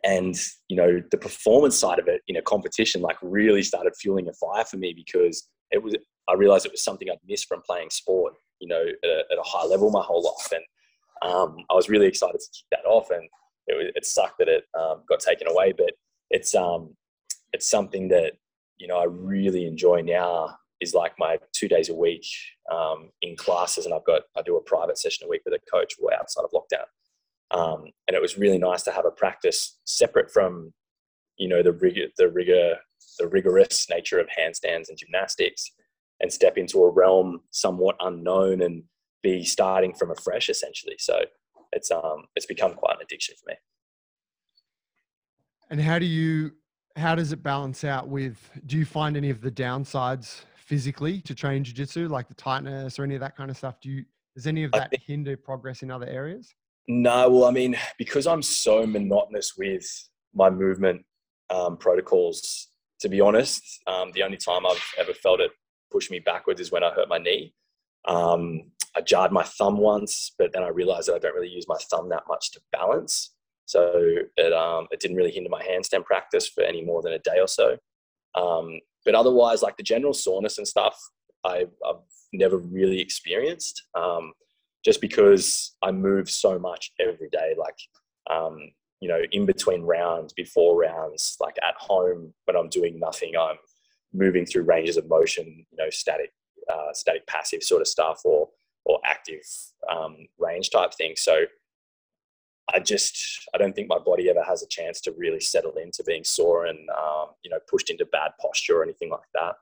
and 0.04 0.36
you 0.68 0.76
know 0.76 1.02
the 1.12 1.18
performance 1.18 1.78
side 1.78 2.00
of 2.00 2.08
it 2.08 2.22
in 2.28 2.38
a 2.38 2.42
competition 2.42 3.02
like 3.02 3.18
really 3.22 3.64
started 3.64 3.94
fueling 4.00 4.28
a 4.28 4.34
fire 4.34 4.66
for 4.66 4.78
me 4.78 4.94
because 4.96 5.50
it 5.72 5.82
was 5.82 5.96
i 6.30 6.34
realized 6.34 6.66
it 6.66 6.72
was 6.72 6.84
something 6.84 7.10
i'd 7.10 7.18
missed 7.28 7.48
from 7.48 7.62
playing 7.66 7.90
sport 7.90 8.34
you 8.60 8.68
know 8.68 8.82
at 8.82 9.10
a, 9.10 9.24
at 9.32 9.38
a 9.38 9.44
high 9.44 9.66
level 9.66 9.92
my 9.92 10.04
whole 10.04 10.24
life. 10.24 10.52
And 10.52 11.32
um, 11.32 11.58
i 11.70 11.74
was 11.74 11.90
really 11.90 12.08
excited 12.08 12.40
to 12.40 12.48
kick 12.54 12.66
that 12.72 12.88
off 12.88 13.10
and 13.12 13.24
it, 13.68 13.78
was, 13.78 13.92
it 13.96 14.06
sucked 14.06 14.38
that 14.40 14.48
it 14.48 14.64
um, 14.80 15.04
got 15.08 15.20
taken 15.20 15.48
away 15.48 15.74
but 15.76 15.92
it's 16.30 16.56
um 16.56 16.96
it's 17.54 17.70
something 17.70 18.08
that 18.10 18.34
you 18.78 18.88
know 18.88 18.98
i 18.98 19.06
really 19.06 19.66
enjoy 19.66 20.02
now 20.02 20.56
is 20.80 20.94
like 20.96 21.14
my 21.20 21.38
two 21.54 21.68
days 21.68 21.90
a 21.90 21.94
week 21.94 22.26
um, 22.72 23.10
in 23.22 23.36
classes 23.36 23.86
and 23.86 23.94
i've 23.94 24.06
got 24.06 24.24
i 24.38 24.42
do 24.42 24.58
a 24.58 24.62
private 24.62 24.98
session 24.98 25.26
a 25.26 25.30
week 25.30 25.42
with 25.46 25.54
a 25.54 25.72
coach 25.72 25.94
outside 26.18 26.44
of 26.44 26.52
lockdown 26.52 26.86
um, 27.52 27.86
and 28.08 28.16
it 28.16 28.22
was 28.22 28.38
really 28.38 28.58
nice 28.58 28.84
to 28.84 28.92
have 28.92 29.06
a 29.06 29.12
practice 29.12 29.78
separate 29.86 30.32
from, 30.32 30.74
you 31.38 31.48
know, 31.48 31.62
the 31.62 31.74
rigor, 31.74 32.08
the 32.18 32.30
rigor, 32.30 32.76
the 33.20 33.28
rigorous 33.28 33.90
nature 33.90 34.20
of 34.20 34.28
handstands 34.28 34.90
and 34.90 34.98
gymnastics, 34.98 35.72
and 36.22 36.32
step 36.32 36.58
into 36.58 36.84
a 36.84 36.90
realm 36.90 37.42
somewhat 37.52 37.96
unknown 38.00 38.62
and 38.62 38.84
be 39.22 39.44
starting 39.44 39.94
from 39.94 40.12
afresh 40.12 40.50
essentially. 40.50 40.96
So 40.98 41.22
it's 41.72 41.92
um 41.92 42.26
it's 42.36 42.46
become 42.46 42.74
quite 42.74 42.96
an 42.96 43.02
addiction 43.04 43.36
for 43.36 43.52
me. 43.52 43.56
And 45.70 45.82
how 45.82 46.00
do 46.00 46.06
you 46.06 46.52
how 46.96 47.16
does 47.16 47.32
it 47.32 47.44
balance 47.44 47.84
out 47.84 48.08
with 48.08 48.38
do 48.66 48.78
you 48.78 48.86
find 48.86 49.18
any 49.18 49.30
of 49.30 49.42
the 49.42 49.52
downsides 49.52 50.44
physically 50.56 51.22
to 51.22 51.36
train 51.36 51.64
jiu-jitsu 51.64 52.08
like 52.08 52.28
the 52.28 52.34
tightness 52.34 53.00
or 53.00 53.04
any 53.04 53.16
of 53.16 53.22
that 53.22 53.36
kind 53.36 53.50
of 53.50 53.58
stuff 53.58 53.80
do 53.82 53.90
you 53.90 54.06
does 54.36 54.48
any 54.48 54.64
of 54.64 54.72
that 54.72 54.92
hinder 55.06 55.36
progress 55.36 55.84
in 55.84 55.92
other 55.92 56.06
areas 56.08 56.54
no, 56.88 57.30
well, 57.30 57.46
I 57.46 57.52
mean, 57.52 57.78
because 57.98 58.28
I'm 58.28 58.42
so 58.42 58.86
monotonous 58.86 59.54
with 59.58 59.86
my 60.34 60.50
movement 60.50 61.06
um, 61.50 61.78
protocols, 61.78 62.68
to 63.02 63.10
be 63.10 63.22
honest, 63.22 63.64
um, 63.88 64.12
the 64.14 64.24
only 64.24 64.38
time 64.38 64.66
I've 64.66 64.84
ever 64.98 65.14
felt 65.14 65.42
it 65.42 65.52
push 65.92 66.10
me 66.10 66.20
backwards 66.20 66.62
is 66.62 66.72
when 66.72 66.84
I 66.84 66.92
hurt 66.92 67.10
my 67.10 67.18
knee. 67.18 67.54
Um, 68.08 68.72
I 68.96 69.02
jarred 69.02 69.32
my 69.32 69.44
thumb 69.44 69.78
once, 69.78 70.34
but 70.38 70.52
then 70.54 70.64
I 70.64 70.70
realized 70.70 71.08
that 71.08 71.16
I 71.16 71.20
don't 71.20 71.36
really 71.36 71.50
use 71.50 71.68
my 71.68 71.78
thumb 71.90 72.10
that 72.10 72.24
much 72.28 72.52
to 72.52 72.62
balance. 72.72 73.34
So 73.66 73.94
it, 74.36 74.54
um, 74.54 74.88
it 74.92 75.00
didn't 75.00 75.18
really 75.18 75.32
hinder 75.32 75.50
my 75.50 75.64
handstand 75.64 76.06
practice 76.06 76.48
for 76.48 76.64
any 76.64 76.84
more 76.84 77.02
than 77.02 77.14
a 77.14 77.20
day 77.20 77.40
or 77.40 77.48
so. 77.48 77.78
Um, 78.36 78.80
but 79.06 79.16
otherwise, 79.16 79.62
like 79.62 79.78
the 79.78 79.84
general 79.84 80.14
soreness 80.14 80.58
and 80.58 80.68
stuff, 80.68 80.98
I've, 81.44 81.72
I've 81.88 82.02
never 82.34 82.58
really 82.58 83.00
experienced. 83.00 83.84
Just 84.84 85.02
because 85.02 85.76
I 85.84 85.92
move 85.92 86.30
so 86.30 86.58
much 86.58 86.92
every 87.00 87.30
day, 87.30 87.54
like, 87.58 87.78
um, 88.30 88.58
you 89.00 89.08
know, 89.08 89.22
in 89.32 89.46
between 89.46 89.82
rounds, 89.82 90.34
before 90.34 90.80
rounds, 90.80 91.38
like 91.40 91.56
at 91.68 91.76
home 91.78 92.34
when 92.46 92.56
I'm 92.56 92.70
doing 92.70 93.00
nothing, 93.00 93.34
I'm 93.40 93.58
moving 94.14 94.46
through 94.46 94.64
ranges 94.64 94.98
of 94.98 95.08
motion, 95.08 95.46
you 95.46 95.78
know, 95.78 95.90
static, 95.90 96.32
uh, 96.72 96.94
static 96.94 97.26
passive 97.28 97.64
sort 97.64 97.82
of 97.82 97.88
stuff 97.88 98.22
or, 98.26 98.50
or 98.86 99.00
active 99.06 99.44
um, 99.92 100.18
range 100.40 100.70
type 100.70 100.94
things. 100.94 101.22
So 101.22 101.46
I 102.74 102.80
just, 102.80 103.16
I 103.54 103.58
don't 103.58 103.76
think 103.76 103.88
my 103.88 104.00
body 104.00 104.30
ever 104.30 104.44
has 104.44 104.64
a 104.64 104.68
chance 104.68 105.02
to 105.02 105.14
really 105.18 105.40
settle 105.40 105.74
into 105.78 106.04
being 106.04 106.24
sore 106.24 106.66
and, 106.66 106.80
um, 106.90 107.28
you 107.44 107.50
know, 107.50 107.60
pushed 107.70 107.90
into 107.90 108.06
bad 108.06 108.32
posture 108.40 108.80
or 108.80 108.84
anything 108.84 109.10
like 109.10 109.28
that. 109.34 109.56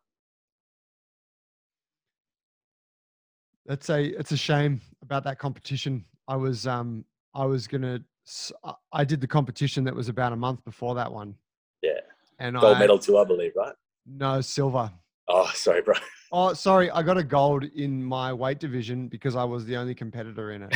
That's 3.70 3.88
a 3.92 4.04
it's 4.04 4.32
a 4.32 4.38
shame 4.38 4.82
about 5.04 5.24
that 5.26 5.38
competition. 5.38 6.04
I 6.28 6.36
was 6.36 6.66
um 6.66 7.06
I 7.36 7.46
was 7.46 7.68
gonna 7.68 8.02
I 8.92 9.06
did 9.06 9.22
the 9.22 9.28
competition 9.28 9.84
that 9.84 9.94
was 9.94 10.10
about 10.10 10.34
a 10.34 10.36
month 10.36 10.66
before 10.66 10.96
that 10.96 11.12
one. 11.12 11.36
Yeah. 11.84 12.00
And 12.40 12.60
gold 12.60 12.78
I, 12.78 12.80
medal 12.80 12.98
too, 12.98 13.20
I 13.20 13.26
believe, 13.26 13.52
right? 13.56 13.76
No, 14.08 14.42
silver. 14.42 14.92
Oh, 15.28 15.52
sorry, 15.54 15.84
bro. 15.84 15.94
Oh, 16.32 16.54
sorry. 16.54 16.90
I 16.90 17.04
got 17.04 17.20
a 17.20 17.24
gold 17.24 17.64
in 17.64 18.04
my 18.04 18.34
weight 18.34 18.60
division 18.60 19.08
because 19.08 19.36
I 19.36 19.44
was 19.44 19.66
the 19.66 19.78
only 19.78 19.94
competitor 19.94 20.52
in 20.52 20.64
it. 20.64 20.76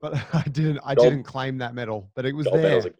but 0.00 0.14
I 0.32 0.42
didn't. 0.44 0.80
I 0.82 0.94
gold, 0.94 1.10
didn't 1.10 1.24
claim 1.24 1.58
that 1.58 1.74
medal, 1.74 2.10
but 2.14 2.24
it 2.24 2.34
was 2.34 2.46
gold 2.46 2.60
there. 2.60 2.76
Medal. 2.76 2.90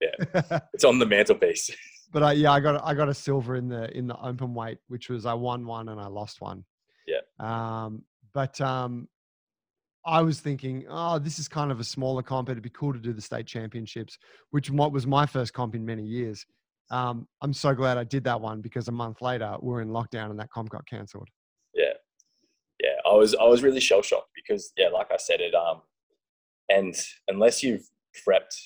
Yeah, 0.00 0.58
it's 0.74 0.84
on 0.84 0.98
the 0.98 1.06
mantelpiece. 1.06 1.70
but 2.12 2.24
I, 2.24 2.32
yeah, 2.32 2.50
I 2.50 2.58
got 2.58 2.82
I 2.84 2.94
got 2.94 3.08
a 3.08 3.14
silver 3.14 3.54
in 3.54 3.68
the 3.68 3.96
in 3.96 4.08
the 4.08 4.20
open 4.20 4.52
weight, 4.52 4.78
which 4.88 5.08
was 5.08 5.26
I 5.26 5.34
won 5.34 5.64
one 5.64 5.90
and 5.90 6.00
I 6.00 6.08
lost 6.08 6.40
one. 6.40 6.64
Yeah. 7.06 7.20
Um, 7.40 8.02
but 8.32 8.60
um, 8.60 9.08
I 10.04 10.22
was 10.22 10.40
thinking, 10.40 10.86
oh, 10.88 11.18
this 11.18 11.38
is 11.38 11.48
kind 11.48 11.70
of 11.70 11.80
a 11.80 11.84
smaller 11.84 12.22
comp. 12.22 12.48
It'd 12.48 12.62
be 12.62 12.70
cool 12.70 12.92
to 12.92 12.98
do 12.98 13.12
the 13.12 13.20
state 13.20 13.46
championships, 13.46 14.18
which 14.50 14.70
was 14.70 15.06
my 15.06 15.26
first 15.26 15.52
comp 15.52 15.74
in 15.74 15.84
many 15.84 16.02
years. 16.02 16.46
Um, 16.90 17.28
I'm 17.42 17.52
so 17.52 17.74
glad 17.74 17.98
I 17.98 18.04
did 18.04 18.24
that 18.24 18.40
one 18.40 18.60
because 18.60 18.88
a 18.88 18.92
month 18.92 19.20
later 19.20 19.56
we're 19.60 19.82
in 19.82 19.88
lockdown 19.88 20.30
and 20.30 20.38
that 20.40 20.50
comp 20.50 20.70
got 20.70 20.86
cancelled. 20.86 21.28
Yeah, 21.74 21.92
yeah, 22.82 22.94
I 23.04 23.14
was 23.14 23.34
I 23.34 23.44
was 23.44 23.62
really 23.62 23.80
shell 23.80 24.02
shocked 24.02 24.30
because 24.34 24.72
yeah, 24.78 24.88
like 24.88 25.10
I 25.12 25.18
said, 25.18 25.40
it 25.40 25.54
um, 25.54 25.82
and 26.70 26.94
unless 27.28 27.62
you've 27.62 27.86
prepped 28.26 28.56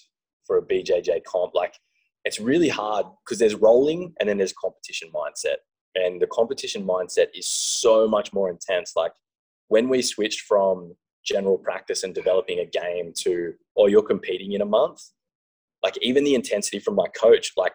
for 0.46 0.58
a 0.58 0.62
BJJ 0.62 1.24
comp, 1.24 1.54
like 1.54 1.74
it's 2.24 2.38
really 2.38 2.68
hard 2.68 3.06
because 3.24 3.40
there's 3.40 3.56
rolling 3.56 4.14
and 4.20 4.28
then 4.28 4.38
there's 4.38 4.52
competition 4.52 5.10
mindset, 5.12 5.56
and 5.96 6.22
the 6.22 6.28
competition 6.28 6.86
mindset 6.86 7.26
is 7.34 7.48
so 7.48 8.06
much 8.06 8.32
more 8.32 8.48
intense. 8.48 8.92
Like 8.94 9.12
when 9.72 9.88
we 9.88 10.02
switched 10.02 10.42
from 10.42 10.94
general 11.24 11.56
practice 11.56 12.02
and 12.02 12.14
developing 12.14 12.58
a 12.58 12.66
game 12.66 13.10
to, 13.16 13.54
oh, 13.78 13.86
you're 13.86 14.02
competing 14.02 14.52
in 14.52 14.60
a 14.60 14.66
month, 14.66 15.00
like 15.82 15.96
even 16.02 16.24
the 16.24 16.34
intensity 16.34 16.78
from 16.78 16.94
my 16.94 17.06
coach, 17.18 17.52
like 17.56 17.72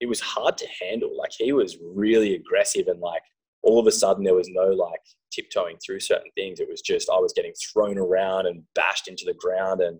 it 0.00 0.06
was 0.06 0.20
hard 0.20 0.58
to 0.58 0.66
handle. 0.82 1.16
Like 1.16 1.30
he 1.32 1.52
was 1.52 1.78
really 1.82 2.34
aggressive 2.34 2.88
and 2.88 3.00
like 3.00 3.22
all 3.62 3.80
of 3.80 3.86
a 3.86 3.90
sudden 3.90 4.22
there 4.22 4.34
was 4.34 4.50
no 4.50 4.66
like 4.66 5.00
tiptoeing 5.32 5.78
through 5.78 6.00
certain 6.00 6.30
things. 6.36 6.60
It 6.60 6.68
was 6.68 6.82
just 6.82 7.08
I 7.08 7.18
was 7.18 7.32
getting 7.32 7.54
thrown 7.72 7.96
around 7.96 8.44
and 8.44 8.62
bashed 8.74 9.08
into 9.08 9.24
the 9.24 9.32
ground, 9.34 9.80
and 9.80 9.96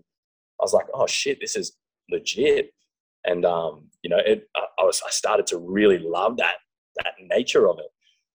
I 0.59 0.63
was 0.63 0.73
like, 0.73 0.85
oh 0.93 1.07
shit, 1.07 1.39
this 1.41 1.55
is 1.55 1.75
legit. 2.11 2.71
And 3.25 3.45
um, 3.45 3.89
you 4.03 4.11
know, 4.11 4.21
it 4.23 4.47
I, 4.55 4.65
I 4.77 4.83
was 4.83 5.01
I 5.03 5.09
started 5.09 5.47
to 5.47 5.57
really 5.57 5.97
love 5.97 6.37
that 6.37 6.57
that 6.97 7.13
nature 7.35 7.67
of 7.67 7.79
it 7.79 7.91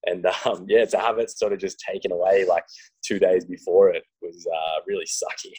and 0.06 0.26
um, 0.46 0.66
yeah, 0.68 0.84
to 0.84 0.98
have 0.98 1.18
it 1.18 1.30
sort 1.30 1.52
of 1.52 1.58
just 1.58 1.78
taken 1.78 2.12
away 2.12 2.44
like 2.48 2.64
two 3.04 3.18
days 3.18 3.44
before 3.44 3.90
it 3.90 4.04
was 4.22 4.46
uh, 4.46 4.80
really 4.86 5.04
sucky. 5.04 5.52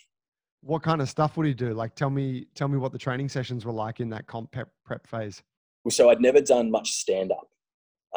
What 0.62 0.82
kind 0.82 1.02
of 1.02 1.10
stuff 1.10 1.38
would 1.38 1.46
he 1.46 1.54
do? 1.54 1.74
Like, 1.74 1.96
tell 1.96 2.10
me, 2.10 2.48
tell 2.56 2.68
me 2.68 2.78
what 2.78 2.92
the 2.92 2.98
training 2.98 3.30
sessions 3.30 3.66
were 3.66 3.72
like 3.72 4.00
in 4.00 4.10
that 4.10 4.26
comp 4.28 4.52
prep, 4.52 4.70
prep 4.86 5.06
phase. 5.08 5.42
So 5.90 6.10
I'd 6.10 6.20
never 6.20 6.42
done 6.42 6.72
much 6.72 6.92
stand 6.92 7.32
up, 7.32 7.48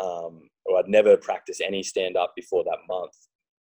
um, 0.02 0.48
or 0.64 0.78
I'd 0.78 0.88
never 0.88 1.16
practiced 1.16 1.60
any 1.64 1.82
stand 1.82 2.16
up 2.16 2.32
before 2.34 2.64
that 2.64 2.78
month, 2.88 3.12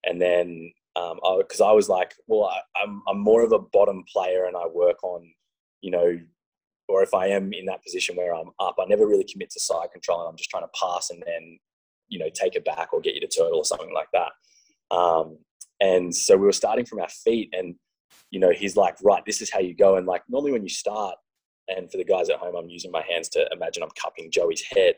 and 0.05 0.21
then 0.21 0.73
because 0.95 1.61
um, 1.61 1.67
I, 1.67 1.71
I, 1.71 1.73
was 1.73 1.89
like, 1.89 2.13
well, 2.27 2.45
I, 2.45 2.83
I'm 2.83 3.03
I'm 3.07 3.21
more 3.21 3.45
of 3.45 3.53
a 3.53 3.61
bottom 3.61 4.03
player, 4.13 4.47
and 4.47 4.57
I 4.57 4.67
work 4.67 5.05
on, 5.05 5.31
you 5.83 5.93
know, 5.93 6.19
or 6.89 7.05
if 7.05 7.15
I 7.15 7.29
am 7.29 7.53
in 7.53 7.67
that 7.67 7.85
position 7.85 8.17
where 8.17 8.35
I'm 8.35 8.51
up, 8.59 8.77
I 8.81 8.87
never 8.87 9.07
really 9.07 9.27
commit 9.31 9.51
to 9.51 9.61
side 9.61 9.93
control, 9.93 10.21
and 10.23 10.31
I'm 10.31 10.37
just 10.37 10.51
trying 10.51 10.65
to 10.65 10.71
pass 10.81 11.11
and 11.11 11.23
then 11.25 11.59
you 12.13 12.19
know 12.19 12.29
take 12.33 12.55
it 12.55 12.65
back 12.65 12.93
or 12.93 13.01
get 13.01 13.15
you 13.15 13.21
to 13.21 13.27
turtle 13.27 13.59
or 13.59 13.65
something 13.65 13.93
like 13.93 14.09
that. 14.13 14.33
Um, 14.95 15.39
and 15.81 16.15
so 16.15 16.37
we 16.37 16.47
were 16.47 16.53
starting 16.53 16.85
from 16.85 17.01
our 17.01 17.09
feet, 17.09 17.53
and 17.57 17.75
you 18.31 18.39
know 18.39 18.51
he's 18.51 18.77
like, 18.77 18.97
right, 19.03 19.25
this 19.25 19.41
is 19.41 19.51
how 19.51 19.61
you 19.61 19.75
go. 19.75 19.97
And 19.97 20.07
like 20.07 20.23
normally 20.29 20.53
when 20.53 20.63
you 20.63 20.69
start, 20.69 21.17
and 21.69 21.91
for 21.91 21.97
the 21.97 22.05
guys 22.05 22.29
at 22.29 22.37
home, 22.37 22.55
I'm 22.55 22.69
using 22.69 22.93
my 22.93 23.03
hands 23.11 23.29
to 23.31 23.49
imagine 23.51 23.83
I'm 23.83 23.89
cupping 24.01 24.31
Joey's 24.31 24.63
head. 24.63 24.95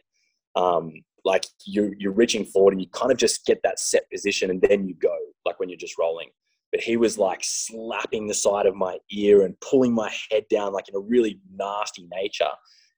Um, 0.57 0.93
like 1.25 1.47
you're 1.65 1.95
you're 1.99 2.13
reaching 2.13 2.45
forward 2.45 2.75
and 2.75 2.83
you 2.83 2.89
kind 2.89 3.13
of 3.13 3.17
just 3.17 3.47
get 3.47 3.63
that 3.63 3.79
set 3.79 4.11
position, 4.11 4.51
and 4.51 4.61
then 4.61 4.87
you 4.87 4.95
go 4.97 5.17
like 5.47 5.61
when 5.61 5.69
you're 5.69 5.79
just 5.79 5.99
rolling. 5.99 6.31
But 6.73 6.83
he 6.83 6.97
was 6.97 7.17
like 7.17 7.41
slapping 7.43 8.27
the 8.27 8.35
side 8.35 8.67
of 8.67 8.75
my 8.75 8.99
ear 9.13 9.43
and 9.43 9.59
pulling 9.61 9.95
my 9.95 10.13
head 10.31 10.45
down 10.51 10.73
like 10.73 10.89
in 10.89 10.97
a 10.97 10.99
really 10.99 11.41
nasty 11.55 12.09
nature 12.13 12.51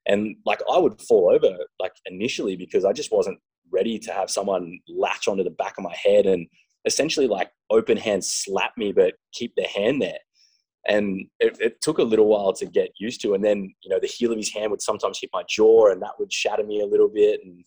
and 0.07 0.37
like 0.45 0.61
I 0.73 0.79
would 0.79 1.01
fall 1.03 1.31
over 1.31 1.57
like 1.81 1.93
initially 2.07 2.57
because 2.57 2.85
I 2.85 2.93
just 2.93 3.13
wasn't 3.13 3.39
ready 3.73 3.99
to 3.99 4.13
have 4.13 4.31
someone 4.31 4.79
latch 4.89 5.29
onto 5.29 5.45
the 5.45 5.51
back 5.51 5.75
of 5.79 5.85
my 5.85 5.95
head 5.95 6.27
and 6.27 6.47
essentially 6.85 7.27
like 7.27 7.51
open 7.71 7.97
hand 7.97 8.25
slap 8.25 8.73
me, 8.77 8.93
but 8.93 9.15
keep 9.33 9.55
their 9.57 9.69
hand 9.69 10.01
there. 10.01 10.19
And 10.89 11.27
it, 11.41 11.57
it, 11.61 11.81
took 11.83 11.99
a 11.99 12.03
little 12.05 12.27
while 12.27 12.53
to 12.53 12.67
get 12.67 12.93
used 13.01 13.21
to. 13.23 13.35
And 13.35 13.45
then, 13.45 13.75
you 13.83 13.91
know, 13.91 13.99
the 13.99 14.07
heel 14.07 14.31
of 14.31 14.39
his 14.39 14.53
hand 14.53 14.71
would 14.71 14.81
sometimes 14.81 15.19
hit 15.21 15.31
my 15.33 15.43
jaw 15.49 15.91
and 15.91 16.01
that 16.01 16.13
would 16.21 16.33
shatter 16.33 16.63
me 16.63 16.81
a 16.81 16.87
little 16.87 17.09
bit. 17.09 17.41
And 17.45 17.65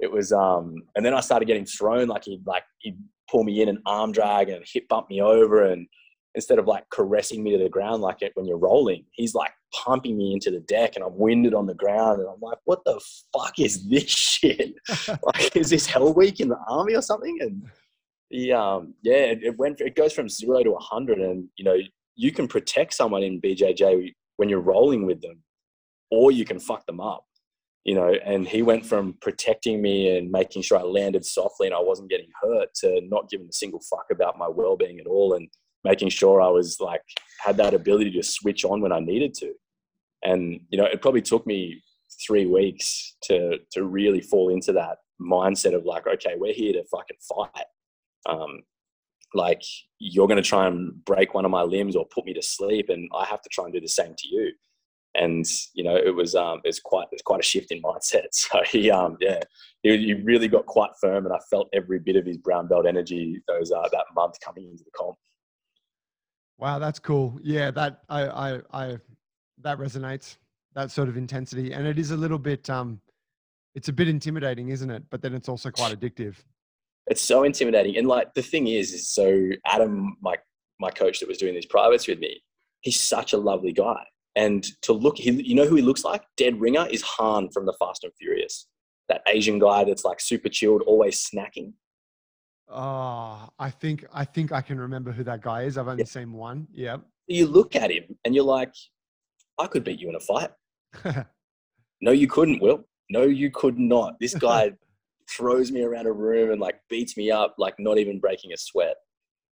it 0.00 0.10
was, 0.10 0.32
um, 0.32 0.82
and 0.96 1.04
then 1.04 1.12
I 1.12 1.20
started 1.20 1.44
getting 1.44 1.66
thrown 1.66 2.08
like 2.08 2.24
he'd 2.24 2.46
like, 2.46 2.64
he'd 2.78 2.96
pull 3.30 3.44
me 3.44 3.60
in 3.60 3.68
and 3.68 3.78
arm 3.84 4.10
drag 4.10 4.48
and 4.48 4.64
hip 4.66 4.88
bump 4.88 5.10
me 5.10 5.20
over. 5.20 5.64
And 5.64 5.86
instead 6.34 6.58
of 6.58 6.66
like 6.66 6.88
caressing 6.90 7.42
me 7.42 7.52
to 7.52 7.62
the 7.62 7.68
ground 7.68 8.02
like 8.02 8.22
it 8.22 8.32
when 8.34 8.46
you're 8.46 8.58
rolling, 8.58 9.04
he's 9.12 9.34
like 9.34 9.52
pumping 9.74 10.16
me 10.16 10.32
into 10.32 10.50
the 10.50 10.60
deck 10.60 10.96
and 10.96 11.04
I'm 11.04 11.16
winded 11.16 11.54
on 11.54 11.66
the 11.66 11.74
ground. 11.74 12.20
And 12.20 12.28
I'm 12.28 12.40
like, 12.40 12.58
what 12.64 12.84
the 12.84 13.00
fuck 13.32 13.58
is 13.58 13.88
this 13.88 14.04
shit? 14.08 14.74
like, 15.22 15.56
is 15.56 15.70
this 15.70 15.86
hell 15.86 16.12
week 16.12 16.40
in 16.40 16.48
the 16.48 16.58
army 16.68 16.94
or 16.94 17.02
something? 17.02 17.36
And 17.40 17.62
the, 18.30 18.52
um, 18.52 18.94
yeah, 19.02 19.14
it, 19.14 19.42
it 19.42 19.58
went, 19.58 19.80
it 19.80 19.94
goes 19.94 20.12
from 20.12 20.28
zero 20.28 20.62
to 20.62 20.72
a 20.72 20.80
hundred. 20.80 21.18
And, 21.18 21.48
you 21.56 21.64
know, 21.64 21.76
you 22.14 22.32
can 22.32 22.48
protect 22.48 22.94
someone 22.94 23.22
in 23.22 23.40
BJJ 23.40 24.12
when 24.36 24.48
you're 24.48 24.60
rolling 24.60 25.06
with 25.06 25.20
them, 25.20 25.42
or 26.10 26.32
you 26.32 26.44
can 26.44 26.58
fuck 26.58 26.86
them 26.86 27.00
up 27.00 27.24
you 27.84 27.94
know, 27.96 28.14
and 28.24 28.46
he 28.46 28.62
went 28.62 28.86
from 28.86 29.14
protecting 29.20 29.82
me 29.82 30.16
and 30.16 30.30
making 30.30 30.62
sure 30.62 30.78
I 30.78 30.82
landed 30.82 31.24
softly 31.24 31.66
and 31.66 31.74
I 31.74 31.80
wasn't 31.80 32.10
getting 32.10 32.28
hurt 32.40 32.68
to 32.76 33.00
not 33.08 33.28
giving 33.28 33.48
a 33.48 33.52
single 33.52 33.80
fuck 33.80 34.06
about 34.12 34.38
my 34.38 34.48
well-being 34.48 35.00
at 35.00 35.06
all 35.06 35.34
and 35.34 35.48
making 35.84 36.10
sure 36.10 36.40
I 36.40 36.48
was 36.48 36.78
like 36.80 37.02
had 37.40 37.56
that 37.56 37.74
ability 37.74 38.12
to 38.12 38.22
switch 38.22 38.64
on 38.64 38.80
when 38.80 38.92
I 38.92 39.00
needed 39.00 39.34
to. 39.34 39.52
And 40.22 40.60
you 40.68 40.78
know, 40.78 40.84
it 40.84 41.02
probably 41.02 41.22
took 41.22 41.46
me 41.46 41.82
three 42.26 42.46
weeks 42.46 43.16
to 43.24 43.58
to 43.72 43.84
really 43.84 44.20
fall 44.20 44.50
into 44.50 44.72
that 44.72 44.98
mindset 45.20 45.74
of 45.74 45.84
like, 45.84 46.06
okay, 46.06 46.34
we're 46.36 46.54
here 46.54 46.72
to 46.74 46.84
fucking 46.84 47.16
fight. 47.28 47.66
Um, 48.28 48.62
like 49.34 49.62
you're 49.98 50.28
going 50.28 50.42
to 50.42 50.48
try 50.48 50.66
and 50.66 51.04
break 51.04 51.32
one 51.32 51.44
of 51.44 51.50
my 51.50 51.62
limbs 51.62 51.96
or 51.96 52.06
put 52.06 52.26
me 52.26 52.34
to 52.34 52.42
sleep, 52.42 52.88
and 52.90 53.08
I 53.14 53.24
have 53.24 53.42
to 53.42 53.48
try 53.50 53.64
and 53.64 53.72
do 53.72 53.80
the 53.80 53.88
same 53.88 54.14
to 54.16 54.28
you 54.28 54.52
and 55.14 55.44
you 55.74 55.84
know 55.84 55.96
it 55.96 56.14
was 56.14 56.34
um 56.34 56.60
it's 56.64 56.80
quite 56.80 57.06
it's 57.12 57.22
quite 57.22 57.40
a 57.40 57.42
shift 57.42 57.70
in 57.70 57.82
mindset 57.82 58.26
so 58.32 58.60
he 58.70 58.90
um 58.90 59.16
yeah 59.20 59.40
he, 59.82 59.96
he, 59.98 60.14
really 60.14 60.48
got 60.48 60.66
quite 60.66 60.90
firm 61.00 61.26
and 61.26 61.34
i 61.34 61.38
felt 61.50 61.68
every 61.72 61.98
bit 61.98 62.16
of 62.16 62.24
his 62.24 62.38
brown 62.38 62.66
belt 62.66 62.86
energy 62.86 63.42
those 63.48 63.70
uh 63.72 63.88
that 63.92 64.04
month 64.14 64.34
coming 64.40 64.70
into 64.70 64.84
the 64.84 64.90
comp 64.96 65.16
wow 66.62 66.78
that's 66.78 66.98
cool 66.98 67.38
yeah 67.42 67.70
that 67.70 68.02
i 68.08 68.22
i 68.22 68.60
i 68.72 68.96
that 69.60 69.78
resonates 69.78 70.36
that 70.74 70.90
sort 70.90 71.08
of 71.08 71.16
intensity 71.16 71.72
and 71.72 71.86
it 71.86 71.98
is 71.98 72.12
a 72.12 72.16
little 72.16 72.38
bit 72.38 72.70
um 72.70 73.00
it's 73.74 73.88
a 73.88 73.92
bit 73.92 74.08
intimidating 74.08 74.68
isn't 74.68 74.90
it 74.90 75.02
but 75.10 75.20
then 75.20 75.34
it's 75.34 75.48
also 75.48 75.70
quite 75.70 75.98
addictive 75.98 76.36
it's 77.08 77.20
so 77.20 77.42
intimidating 77.42 77.96
and 77.96 78.06
like 78.06 78.32
the 78.34 78.42
thing 78.42 78.68
is 78.68 78.92
is 78.92 79.08
so 79.08 79.50
adam 79.66 80.16
my 80.20 80.36
my 80.78 80.90
coach 80.90 81.18
that 81.18 81.28
was 81.28 81.38
doing 81.38 81.54
these 81.54 81.66
privates 81.66 82.06
with 82.06 82.20
me 82.20 82.40
he's 82.80 83.00
such 83.00 83.32
a 83.32 83.36
lovely 83.36 83.72
guy 83.72 84.04
and 84.34 84.64
to 84.82 84.92
look, 84.92 85.18
he, 85.18 85.30
you 85.30 85.54
know 85.54 85.66
who 85.66 85.76
he 85.76 85.82
looks 85.82 86.04
like? 86.04 86.22
Dead 86.36 86.60
ringer 86.60 86.86
is 86.90 87.02
Han 87.02 87.50
from 87.50 87.66
the 87.66 87.74
Fast 87.78 88.04
and 88.04 88.12
Furious. 88.18 88.66
That 89.08 89.22
Asian 89.28 89.58
guy 89.58 89.84
that's 89.84 90.04
like 90.04 90.20
super 90.20 90.48
chilled, 90.48 90.82
always 90.82 91.28
snacking. 91.28 91.74
Oh, 92.68 93.48
I 93.58 93.70
think 93.70 94.04
I 94.12 94.24
think 94.24 94.52
I 94.52 94.60
can 94.60 94.78
remember 94.78 95.12
who 95.12 95.24
that 95.24 95.42
guy 95.42 95.62
is. 95.62 95.76
I've 95.76 95.88
only 95.88 96.02
yeah. 96.02 96.08
seen 96.08 96.32
one. 96.32 96.66
Yeah. 96.72 96.98
You 97.26 97.46
look 97.46 97.76
at 97.76 97.90
him 97.90 98.04
and 98.24 98.34
you're 98.34 98.44
like, 98.44 98.74
I 99.58 99.66
could 99.66 99.84
beat 99.84 100.00
you 100.00 100.08
in 100.08 100.16
a 100.16 100.20
fight. 100.20 100.50
no, 102.00 102.12
you 102.12 102.26
couldn't, 102.26 102.60
Will. 102.60 102.84
No, 103.10 103.22
you 103.22 103.50
could 103.50 103.78
not. 103.78 104.14
This 104.20 104.34
guy 104.34 104.72
throws 105.30 105.70
me 105.70 105.82
around 105.82 106.06
a 106.06 106.12
room 106.12 106.50
and 106.50 106.60
like 106.60 106.80
beats 106.88 107.16
me 107.16 107.30
up, 107.30 107.54
like 107.58 107.74
not 107.78 107.98
even 107.98 108.20
breaking 108.20 108.52
a 108.52 108.56
sweat. 108.56 108.96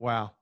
Wow 0.00 0.32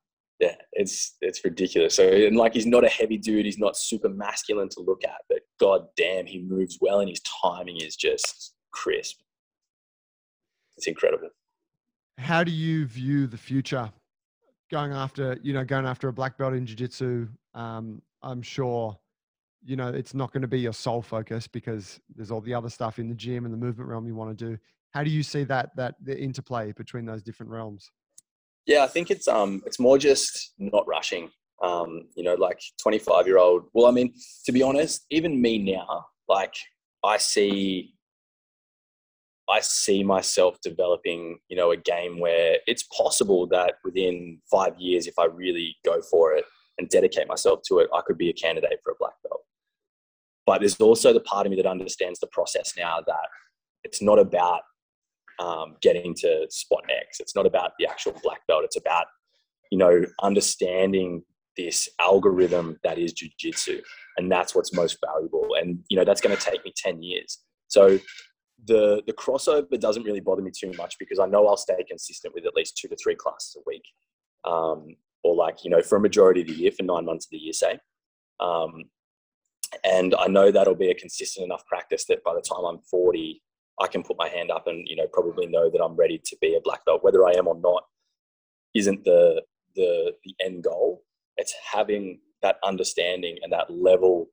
yeah, 0.43 0.57
it's 0.73 1.17
it's 1.21 1.45
ridiculous. 1.45 1.95
So 1.95 2.09
and 2.09 2.37
like 2.37 2.55
he's 2.55 2.67
not 2.67 2.85
a 2.85 2.89
heavy 2.89 3.17
dude, 3.17 3.45
he's 3.45 3.59
not 3.59 3.77
super 3.77 4.09
masculine 4.09 4.69
to 4.71 4.81
look 4.81 5.05
at, 5.05 5.21
but 5.29 5.39
god 5.61 5.83
damn, 5.97 6.27
he 6.27 6.43
moves 6.43 6.79
well 6.81 6.99
and 6.99 7.09
his 7.09 7.21
timing 7.45 7.77
is 7.77 7.95
just 7.95 8.55
crisp. 8.73 9.21
It's 10.77 10.89
incredible. 10.89 11.29
How 12.19 12.45
do 12.45 12.53
you 12.53 12.87
view 12.87 13.27
the 13.27 13.37
future 13.37 13.91
going 14.71 14.93
after, 14.93 15.39
you 15.43 15.53
know, 15.53 15.65
going 15.65 15.87
after 15.87 16.09
a 16.09 16.13
black 16.13 16.39
belt 16.39 16.55
in 16.55 16.67
jiu-jitsu? 16.67 17.29
Um, 17.55 18.03
I'm 18.23 18.43
sure, 18.43 18.99
you 19.65 19.77
know, 19.77 19.89
it's 19.89 20.15
not 20.15 20.33
going 20.33 20.43
to 20.43 20.49
be 20.49 20.61
your 20.61 20.73
sole 20.73 21.03
focus 21.03 21.47
because 21.47 22.01
there's 22.15 22.31
all 22.31 22.41
the 22.41 22.55
other 22.55 22.69
stuff 22.69 22.99
in 22.99 23.09
the 23.09 23.15
gym 23.15 23.45
and 23.45 23.53
the 23.53 23.59
movement 23.59 23.89
realm 23.89 24.07
you 24.07 24.15
want 24.15 24.37
to 24.37 24.45
do. 24.51 24.59
How 24.93 25.03
do 25.03 25.11
you 25.11 25.23
see 25.23 25.45
that 25.45 25.75
that 25.77 25.95
the 26.03 26.19
interplay 26.19 26.73
between 26.73 27.07
those 27.07 27.23
different 27.23 27.51
realms? 27.51 27.91
Yeah, 28.67 28.85
I 28.85 28.89
think 28.89 29.11
it's 29.11 29.27
um 29.27 29.63
it's 29.67 29.81
more 29.81 29.99
just 29.99 30.53
not 30.59 30.87
rushing. 30.87 31.31
Um, 31.63 32.09
you 32.17 32.25
know, 32.25 32.35
like 32.35 32.61
25 32.83 33.27
year 33.27 33.39
old. 33.39 33.65
Well, 33.73 33.87
I 33.87 33.93
mean, 33.93 34.13
to 34.45 34.53
be 34.53 34.63
honest, 34.63 35.07
even 35.11 35.41
me 35.41 35.59
now, 35.59 36.05
like 36.29 36.55
I 37.05 37.17
see 37.17 37.95
I 39.49 39.61
see 39.61 40.03
myself 40.03 40.59
developing, 40.63 41.39
you 41.49 41.57
know, 41.57 41.73
a 41.73 41.77
game 41.77 42.21
where 42.21 42.59
it's 42.67 42.85
possible 42.85 43.47
that 43.49 43.75
within 43.85 44.41
five 44.51 44.79
years, 44.79 45.07
if 45.07 45.19
I 45.19 45.25
really 45.25 45.77
go 45.85 46.01
for 46.11 46.33
it 46.33 46.45
and 46.79 46.89
dedicate 46.89 47.29
myself 47.29 47.61
to 47.69 47.81
it, 47.81 47.91
I 47.93 48.01
could 48.07 48.19
be 48.19 48.31
a 48.31 48.33
candidate 48.33 48.81
for 48.83 48.93
a 48.93 48.97
black 48.99 49.15
belt. 49.29 49.41
But 50.47 50.61
there's 50.61 50.81
also 50.81 51.13
the 51.13 51.21
part 51.21 51.47
of 51.47 51.51
me 51.51 51.57
that 51.57 51.67
understands 51.67 52.21
the 52.21 52.27
process 52.29 52.75
now 52.77 52.99
that 53.07 53.29
it's 53.85 54.01
not 54.01 54.19
about 54.19 54.63
um, 55.39 55.77
getting 55.83 56.15
to 56.17 56.47
spot 56.51 56.85
X. 56.89 57.21
It's 57.21 57.35
not 57.35 57.47
about 57.47 57.73
the 57.79 57.87
actual 57.87 58.15
black 58.23 58.47
belt. 58.47 58.65
It's 58.65 58.77
about, 58.77 59.07
you 59.71 59.79
know, 59.79 60.05
understanding 60.23 61.23
this 61.57 61.89
algorithm 62.01 62.79
that 62.83 62.99
is 62.99 63.13
jujitsu. 63.13 63.81
And 64.17 64.31
that's 64.31 64.55
what's 64.55 64.73
most 64.73 64.99
valuable. 65.05 65.57
And, 65.61 65.81
you 65.89 65.97
know, 65.97 66.05
that's 66.05 66.21
going 66.21 66.37
to 66.37 66.43
take 66.43 66.65
me 66.65 66.73
10 66.77 67.03
years. 67.03 67.39
So 67.69 67.99
the, 68.65 69.03
the 69.07 69.13
crossover 69.13 69.79
doesn't 69.79 70.05
really 70.05 70.21
bother 70.21 70.43
me 70.43 70.51
too 70.57 70.73
much 70.77 70.99
because 70.99 71.19
I 71.19 71.27
know 71.27 71.47
I'll 71.47 71.57
stay 71.57 71.83
consistent 71.89 72.35
with 72.35 72.47
at 72.47 72.55
least 72.55 72.77
two 72.77 72.89
to 72.89 72.97
three 72.97 73.17
classes 73.17 73.57
a 73.59 73.63
week. 73.67 73.85
Um, 74.45 74.97
or 75.25 75.35
like, 75.35 75.65
you 75.65 75.71
know, 75.71 75.83
for 75.83 75.97
a 75.97 76.01
majority 76.01 76.41
of 76.41 76.49
the 76.49 76.55
year, 76.55 76.73
for 76.73 76.83
nine 76.83 77.05
months 77.05 77.27
of 77.27 77.31
the 77.31 77.39
year, 77.39 77.53
say. 77.53 77.79
Um, 78.41 78.85
and 79.85 80.15
I 80.19 80.27
know 80.27 80.51
that'll 80.51 80.75
be 80.75 80.91
a 80.91 80.95
consistent 80.95 81.45
enough 81.45 81.65
practice 81.67 82.05
that 82.07 82.25
by 82.25 82.35
the 82.35 82.43
time 82.43 82.65
I'm 82.65 82.81
40, 82.91 83.41
I 83.81 83.87
can 83.87 84.03
put 84.03 84.19
my 84.19 84.29
hand 84.29 84.51
up 84.51 84.67
and 84.67 84.87
you 84.87 84.97
know 84.97 85.07
probably 85.13 85.47
know 85.47 85.71
that 85.71 85.83
I'm 85.83 85.97
ready 85.97 86.21
to 86.25 86.37
be 86.41 86.55
a 86.55 86.61
black 86.61 86.85
belt. 86.85 87.03
Whether 87.03 87.27
I 87.27 87.33
am 87.33 87.49
or 87.49 87.59
not 87.59 87.85
isn't 88.75 89.05
the 89.05 89.43
the 89.75 90.13
the 90.25 90.35
end 90.45 90.65
goal. 90.65 91.03
It's 91.37 91.55
having 91.73 92.21
that 92.43 92.57
understanding 92.63 93.39
and 93.43 93.53
that 93.53 93.71
level 93.71 94.29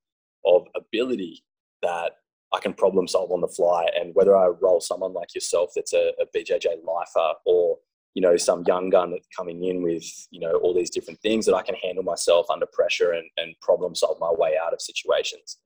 of 0.46 0.68
ability 0.76 1.44
that 1.82 2.14
I 2.54 2.60
can 2.60 2.74
problem 2.74 3.08
solve 3.08 3.32
on 3.32 3.42
the 3.42 3.48
fly. 3.48 3.88
And 3.96 4.14
whether 4.16 4.36
I 4.36 4.48
roll 4.48 4.82
someone 4.82 5.14
like 5.14 5.36
yourself 5.36 5.72
that's 5.76 5.94
a, 5.94 6.12
a 6.20 6.26
BJJ 6.36 6.84
lifer 6.84 7.34
or 7.46 7.78
you 8.16 8.22
know 8.22 8.38
some 8.38 8.64
young 8.68 8.90
gun 8.90 9.12
that's 9.12 9.28
coming 9.36 9.64
in 9.64 9.84
with 9.84 10.04
you 10.32 10.40
know 10.40 10.56
all 10.56 10.74
these 10.74 10.90
different 10.90 11.22
things 11.22 11.46
that 11.46 11.56
I 11.56 11.62
can 11.62 11.76
handle 11.76 12.04
myself 12.04 12.48
under 12.50 12.66
pressure 12.66 13.12
and, 13.12 13.30
and 13.38 13.56
problem 13.62 13.96
solve 13.96 14.18
my 14.20 14.32
way 14.32 14.56
out 14.62 14.74
of 14.74 14.82
situations. 14.82 15.58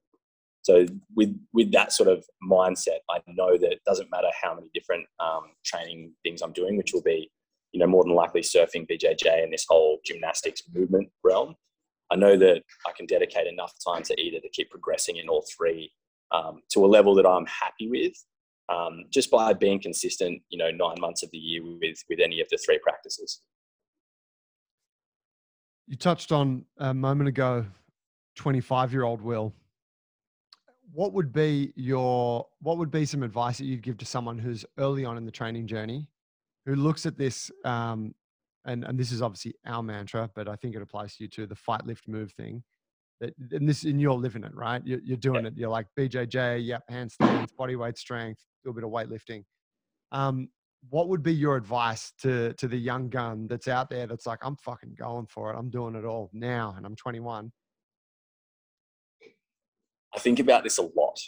So 0.64 0.86
with 1.16 1.38
with 1.54 1.72
that 1.72 1.92
sort 1.94 2.10
of 2.10 2.26
mindset, 2.44 3.00
I 3.10 3.20
know 3.28 3.58
that 3.58 3.72
it 3.72 3.82
doesn't 3.86 4.12
matter 4.12 4.30
how 4.42 4.56
many 4.56 4.70
different 4.74 5.06
um, 5.20 5.52
training 5.64 6.14
things 6.24 6.42
I'm 6.42 6.54
doing, 6.54 6.78
which 6.78 6.94
will 6.94 7.02
be, 7.02 7.30
you 7.72 7.80
know, 7.80 7.88
more 7.88 8.04
than 8.04 8.14
likely 8.14 8.42
surfing, 8.42 8.88
BJJ, 8.90 9.44
and 9.44 9.52
this 9.52 9.66
whole 9.68 10.00
gymnastics 10.06 10.64
movement 10.74 11.10
realm. 11.24 11.56
I 12.12 12.16
know 12.16 12.38
that 12.38 12.62
I 12.88 12.92
can 12.96 13.06
dedicate 13.08 13.48
enough 13.48 13.74
time 13.86 14.04
to 14.04 14.20
either 14.20 14.40
to 14.40 14.50
keep 14.50 14.70
progressing 14.70 15.18
in 15.18 15.28
all 15.28 15.46
three 15.58 15.92
um, 16.34 16.62
to 16.72 16.86
a 16.86 16.88
level 16.88 17.16
that 17.16 17.26
I'm 17.26 17.46
happy 17.46 17.90
with, 17.90 18.14
um, 18.70 19.06
just 19.12 19.32
by 19.32 19.54
being 19.54 19.82
consistent. 19.82 20.42
You 20.50 20.58
know, 20.58 20.72
nine 20.72 21.00
months 21.00 21.24
of 21.24 21.32
the 21.32 21.38
year 21.38 21.62
with 21.64 21.98
with 22.10 22.20
any 22.20 22.42
of 22.42 22.48
the 22.50 22.58
three 22.58 22.80
practices. 22.80 23.42
You 25.88 25.98
touched 25.98 26.32
on 26.32 26.66
a 26.78 26.94
moment 26.94 27.28
ago, 27.28 27.66
25 28.36 28.94
year 28.94 29.04
old 29.04 29.22
Will 29.22 29.54
what 30.94 31.12
would 31.14 31.34
be 31.34 31.74
your 31.76 32.46
what 32.62 32.78
would 32.78 32.92
be 32.92 33.06
some 33.06 33.24
advice 33.24 33.58
that 33.58 33.66
you'd 33.66 33.82
give 33.82 33.98
to 33.98 34.06
someone 34.06 34.38
who's 34.38 34.64
early 34.78 35.04
on 35.04 35.18
in 35.18 35.26
the 35.26 35.32
training 35.32 35.68
journey 35.68 36.08
who 36.66 36.76
looks 36.76 37.06
at 37.06 37.18
this 37.18 37.52
um, 37.66 38.14
and 38.66 38.84
and 38.86 38.98
this 38.98 39.12
is 39.12 39.22
obviously 39.22 39.54
our 39.66 39.84
mantra 39.84 40.30
but 40.36 40.48
i 40.48 40.56
think 40.56 40.76
it 40.76 40.82
applies 40.82 41.16
to 41.16 41.24
you 41.24 41.30
too 41.30 41.46
the 41.46 41.56
fight 41.56 41.86
lift 41.86 42.08
move 42.08 42.32
thing 42.32 42.64
that 43.20 43.34
and 43.52 43.68
this 43.68 43.84
and 43.84 44.02
you're 44.02 44.14
living 44.14 44.44
it 44.44 44.54
right 44.54 44.82
you're, 44.86 45.00
you're 45.04 45.18
doing 45.18 45.46
it 45.46 45.54
you're 45.56 45.70
like 45.70 45.88
bjj 45.98 46.66
yep 46.66 46.82
handstands 46.92 47.50
body 47.58 47.76
weight 47.76 47.98
strength 47.98 48.42
do 48.64 48.72
a 48.72 48.74
bit 48.74 48.84
of 48.84 48.90
weightlifting 48.90 49.44
um, 50.12 50.48
what 50.90 51.08
would 51.10 51.24
be 51.24 51.34
your 51.34 51.56
advice 51.56 52.12
to 52.22 52.54
to 52.54 52.68
the 52.68 52.78
young 52.78 53.10
gun 53.10 53.48
that's 53.48 53.68
out 53.68 53.90
there 53.90 54.08
that's 54.08 54.26
like 54.26 54.40
i'm 54.44 54.56
fucking 54.58 54.96
going 54.98 55.26
for 55.28 55.52
it 55.52 55.58
i'm 55.58 55.70
doing 55.70 55.96
it 55.96 56.06
all 56.06 56.30
now 56.34 56.74
and 56.78 56.86
i'm 56.86 56.96
21 56.96 57.52
I 60.16 60.20
think 60.20 60.40
about 60.40 60.64
this 60.64 60.78
a 60.78 60.84
lot. 60.84 61.20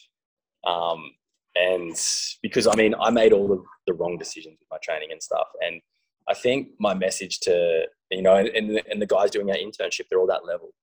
Um, 0.65 1.11
and 1.55 1.95
because 2.41 2.67
I 2.67 2.75
mean, 2.75 2.93
I 2.99 3.09
made 3.09 3.33
all 3.33 3.51
of 3.51 3.61
the 3.87 3.93
wrong 3.93 4.17
decisions 4.17 4.57
with 4.59 4.67
my 4.69 4.77
training 4.83 5.11
and 5.11 5.21
stuff. 5.21 5.47
And 5.65 5.81
I 6.27 6.33
think 6.33 6.69
my 6.79 6.93
message 6.93 7.39
to, 7.41 7.85
you 8.11 8.21
know, 8.21 8.35
and, 8.35 8.81
and 8.89 9.01
the 9.01 9.05
guys 9.05 9.31
doing 9.31 9.49
our 9.49 9.57
internship, 9.57 10.05
they're 10.09 10.19
all 10.19 10.27
that 10.27 10.45
level. 10.45 10.73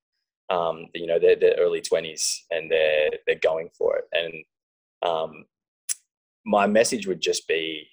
Um, 0.51 0.86
you 0.94 1.06
know, 1.06 1.19
they're, 1.19 1.36
they're 1.36 1.56
early 1.59 1.81
20s 1.81 2.40
and 2.51 2.70
they're, 2.70 3.10
they're 3.27 3.39
going 3.43 3.70
for 3.77 3.97
it. 3.97 4.05
And 4.12 4.44
um, 5.09 5.44
my 6.44 6.66
message 6.66 7.06
would 7.06 7.20
just 7.20 7.48
be, 7.48 7.89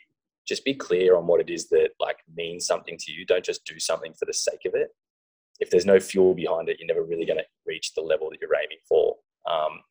just 0.47 0.65
be 0.65 0.73
clear 0.73 1.15
on 1.15 1.27
what 1.27 1.39
it 1.39 1.49
is 1.49 1.69
that 1.69 1.89
like 1.99 2.17
means 2.35 2.65
something 2.65 2.97
to 2.99 3.11
you. 3.11 3.25
Don't 3.25 3.45
just 3.45 3.65
do 3.65 3.79
something 3.79 4.13
for 4.13 4.25
the 4.25 4.33
sake 4.33 4.65
of 4.65 4.73
it. 4.73 4.89
if 5.59 5.69
there's 5.69 5.85
no 5.85 5.99
fuel 5.99 6.33
behind 6.33 6.69
it, 6.69 6.77
you're 6.79 6.87
never 6.87 7.03
really 7.03 7.25
going 7.25 7.37
to 7.39 7.45
reach 7.65 7.93
the 7.93 8.01
level 8.01 8.29
that 8.29 8.39
you're 8.41 8.55
aiming 8.55 8.79
for. 8.87 9.15
Um, 9.49 9.81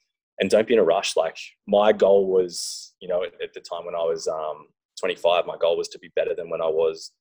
and 0.41 0.51
don't 0.51 0.67
be 0.67 0.75
in 0.75 0.81
a 0.81 0.85
rush. 0.85 1.17
Like 1.17 1.37
my 1.67 1.93
goal 1.93 2.27
was, 2.27 2.95
you 3.01 3.09
know, 3.09 3.25
at, 3.25 3.53
the 3.55 3.61
time 3.61 3.85
when 3.85 3.95
I 3.95 4.03
was 4.03 4.29
um, 4.29 4.67
25, 5.01 5.47
my 5.47 5.57
goal 5.57 5.77
was 5.77 5.89
to 5.89 5.99
be 5.99 6.11
better 6.15 6.35
than 6.35 6.51
when 6.51 6.61
I 6.61 6.67
was 6.67 7.13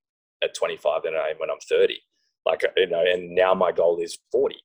at 0.44 0.54
25 0.56 1.04
than 1.04 1.16
I 1.16 1.30
am 1.30 1.38
when 1.38 1.50
I'm 1.50 1.60
30. 1.68 2.00
Like, 2.46 2.64
you 2.78 2.88
know, 2.88 3.04
and 3.06 3.36
now 3.36 3.54
my 3.54 3.72
goal 3.72 4.00
is 4.00 4.18
40. 4.32 4.56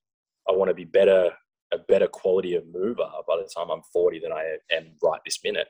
I 0.49 0.53
want 0.53 0.69
to 0.69 0.75
be 0.75 0.85
better, 0.85 1.31
a 1.73 1.79
better 1.89 2.07
quality 2.07 2.55
of 2.55 2.65
mover 2.73 3.09
by 3.29 3.37
the 3.37 3.51
time 3.57 3.71
I'm 3.71 3.83
40 3.93 4.21
than 4.21 4.33
I 4.33 4.57
am 4.73 4.93
right 5.03 5.21
this 5.25 5.39
minute. 5.45 5.69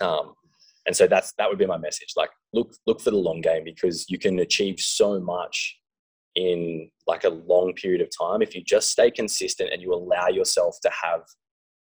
Um, 0.00 0.34
and 0.86 0.96
so 0.96 1.06
that's 1.06 1.32
that 1.38 1.48
would 1.48 1.58
be 1.58 1.66
my 1.66 1.78
message. 1.78 2.12
Like, 2.16 2.30
look, 2.52 2.74
look 2.86 3.00
for 3.00 3.10
the 3.10 3.16
long 3.16 3.40
game 3.40 3.64
because 3.64 4.08
you 4.08 4.18
can 4.18 4.38
achieve 4.38 4.78
so 4.78 5.20
much 5.20 5.78
in 6.36 6.90
like 7.06 7.24
a 7.24 7.30
long 7.30 7.72
period 7.72 8.02
of 8.02 8.08
time 8.16 8.42
if 8.42 8.54
you 8.54 8.62
just 8.62 8.90
stay 8.90 9.10
consistent 9.10 9.72
and 9.72 9.82
you 9.82 9.92
allow 9.92 10.28
yourself 10.28 10.76
to 10.82 10.90
have 10.90 11.22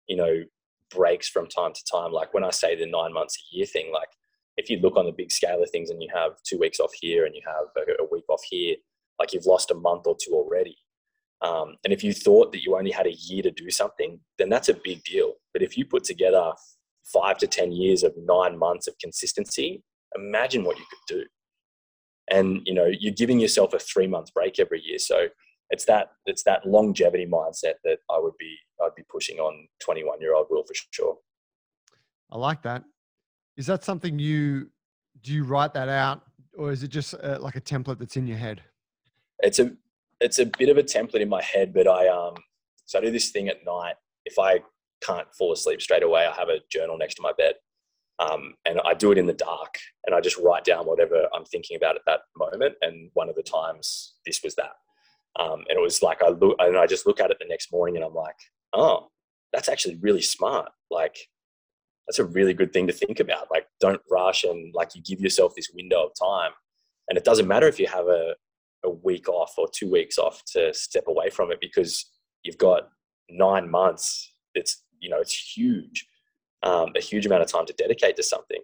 you 0.07 0.15
know 0.15 0.43
breaks 0.89 1.29
from 1.29 1.47
time 1.47 1.71
to 1.71 1.81
time 1.89 2.11
like 2.11 2.33
when 2.33 2.43
i 2.43 2.49
say 2.49 2.75
the 2.75 2.85
nine 2.85 3.13
months 3.13 3.37
a 3.37 3.55
year 3.55 3.65
thing 3.65 3.91
like 3.93 4.09
if 4.57 4.69
you 4.69 4.79
look 4.79 4.97
on 4.97 5.05
the 5.05 5.11
big 5.11 5.31
scale 5.31 5.61
of 5.61 5.69
things 5.69 5.91
and 5.91 6.01
you 6.01 6.09
have 6.13 6.31
two 6.43 6.57
weeks 6.57 6.79
off 6.79 6.91
here 6.99 7.25
and 7.25 7.35
you 7.35 7.41
have 7.45 7.85
a, 7.99 8.05
week 8.11 8.27
off 8.27 8.41
here 8.49 8.75
like 9.19 9.33
you've 9.33 9.45
lost 9.45 9.71
a 9.71 9.75
month 9.75 10.07
or 10.07 10.17
two 10.19 10.33
already 10.33 10.75
um, 11.41 11.75
and 11.83 11.93
if 11.93 12.03
you 12.03 12.13
thought 12.13 12.51
that 12.51 12.63
you 12.63 12.75
only 12.77 12.91
had 12.91 13.07
a 13.07 13.13
year 13.13 13.43
to 13.43 13.51
do 13.51 13.69
something 13.69 14.19
then 14.37 14.49
that's 14.49 14.69
a 14.69 14.79
big 14.83 15.03
deal. 15.03 15.33
But 15.53 15.61
if 15.61 15.77
you 15.77 15.85
put 15.85 16.03
together 16.03 16.51
five 17.13 17.37
to 17.39 17.47
ten 17.47 17.71
years 17.71 18.03
of 18.03 18.13
nine 18.17 18.57
months 18.57 18.87
of 18.87 18.97
consistency 18.99 19.83
imagine 20.15 20.63
what 20.63 20.77
you 20.77 20.85
could 20.89 21.15
do. 21.15 21.23
And 22.31 22.61
you 22.65 22.73
know 22.73 22.85
you're 22.85 23.13
giving 23.13 23.39
yourself 23.39 23.73
a 23.73 23.79
three 23.79 24.07
month 24.07 24.33
break 24.33 24.59
every 24.59 24.81
year. 24.81 24.99
So 24.99 25.27
it's 25.69 25.85
that 25.85 26.11
it's 26.25 26.43
that 26.43 26.65
longevity 26.65 27.27
mindset 27.27 27.73
that 27.83 27.99
i 28.09 28.17
would 28.17 28.33
be 28.39 28.55
i'd 28.81 28.95
be 28.95 29.03
pushing 29.07 29.37
on 29.37 29.67
21 29.79 30.19
year 30.19 30.33
old 30.33 30.47
will 30.49 30.63
for 30.63 30.73
sure. 30.91 31.17
I 32.31 32.37
like 32.37 32.61
that. 32.63 32.83
Is 33.57 33.65
that 33.67 33.83
something 33.83 34.19
you 34.19 34.69
do 35.21 35.33
you 35.33 35.43
write 35.43 35.73
that 35.73 35.89
out 35.89 36.23
or 36.57 36.71
is 36.71 36.83
it 36.83 36.89
just 36.89 37.13
uh, 37.15 37.37
like 37.39 37.55
a 37.55 37.61
template 37.61 37.99
that's 37.99 38.17
in 38.17 38.27
your 38.27 38.37
head? 38.37 38.61
It's 39.39 39.59
a 39.59 39.71
it's 40.21 40.39
a 40.39 40.45
bit 40.45 40.69
of 40.69 40.77
a 40.77 40.83
template 40.83 41.21
in 41.21 41.29
my 41.29 41.41
head 41.41 41.73
but 41.73 41.87
i 41.87 42.07
um 42.07 42.35
so 42.85 42.99
i 42.99 43.01
do 43.01 43.11
this 43.11 43.29
thing 43.31 43.47
at 43.47 43.65
night 43.65 43.95
if 44.25 44.37
i 44.39 44.59
can't 45.01 45.33
fall 45.33 45.53
asleep 45.53 45.81
straight 45.81 46.03
away 46.03 46.25
i 46.25 46.33
have 46.33 46.49
a 46.49 46.59
journal 46.69 46.97
next 46.97 47.15
to 47.15 47.21
my 47.21 47.33
bed 47.37 47.55
um, 48.19 48.55
and 48.65 48.81
I 48.85 48.93
do 48.93 49.11
it 49.11 49.17
in 49.17 49.27
the 49.27 49.33
dark 49.33 49.77
and 50.05 50.13
I 50.13 50.19
just 50.19 50.37
write 50.37 50.65
down 50.65 50.85
whatever 50.85 51.27
I'm 51.33 51.45
thinking 51.45 51.77
about 51.77 51.95
at 51.95 52.01
that 52.05 52.21
moment. 52.37 52.75
And 52.81 53.09
one 53.13 53.29
of 53.29 53.35
the 53.35 53.43
times 53.43 54.15
this 54.25 54.41
was 54.43 54.55
that. 54.55 54.73
Um, 55.39 55.63
and 55.69 55.77
it 55.77 55.81
was 55.81 56.01
like, 56.01 56.21
I 56.21 56.29
look 56.29 56.57
and 56.59 56.77
I 56.77 56.85
just 56.85 57.07
look 57.07 57.21
at 57.21 57.31
it 57.31 57.37
the 57.39 57.47
next 57.47 57.71
morning 57.71 57.95
and 57.95 58.03
I'm 58.03 58.13
like, 58.13 58.35
oh, 58.73 59.07
that's 59.53 59.69
actually 59.69 59.95
really 60.01 60.21
smart. 60.21 60.69
Like, 60.91 61.17
that's 62.07 62.19
a 62.19 62.25
really 62.25 62.53
good 62.53 62.73
thing 62.73 62.87
to 62.87 62.93
think 62.93 63.21
about. 63.21 63.47
Like, 63.49 63.67
don't 63.79 64.01
rush 64.11 64.43
and 64.43 64.73
like 64.75 64.95
you 64.95 65.01
give 65.01 65.21
yourself 65.21 65.53
this 65.55 65.69
window 65.73 66.07
of 66.07 66.11
time. 66.19 66.51
And 67.07 67.17
it 67.17 67.23
doesn't 67.23 67.47
matter 67.47 67.67
if 67.67 67.79
you 67.79 67.87
have 67.87 68.07
a, 68.07 68.35
a 68.85 68.89
week 68.89 69.27
off 69.29 69.53
or 69.57 69.67
two 69.73 69.89
weeks 69.89 70.17
off 70.17 70.43
to 70.53 70.73
step 70.73 71.05
away 71.07 71.29
from 71.29 71.51
it 71.51 71.59
because 71.59 72.05
you've 72.43 72.57
got 72.57 72.89
nine 73.29 73.69
months. 73.69 74.33
It's, 74.55 74.83
you 74.99 75.09
know, 75.09 75.19
it's 75.19 75.55
huge 75.55 76.07
um, 76.63 76.89
a 76.95 77.01
huge 77.01 77.25
amount 77.25 77.41
of 77.41 77.51
time 77.51 77.65
to 77.65 77.73
dedicate 77.73 78.15
to 78.17 78.23
something. 78.23 78.61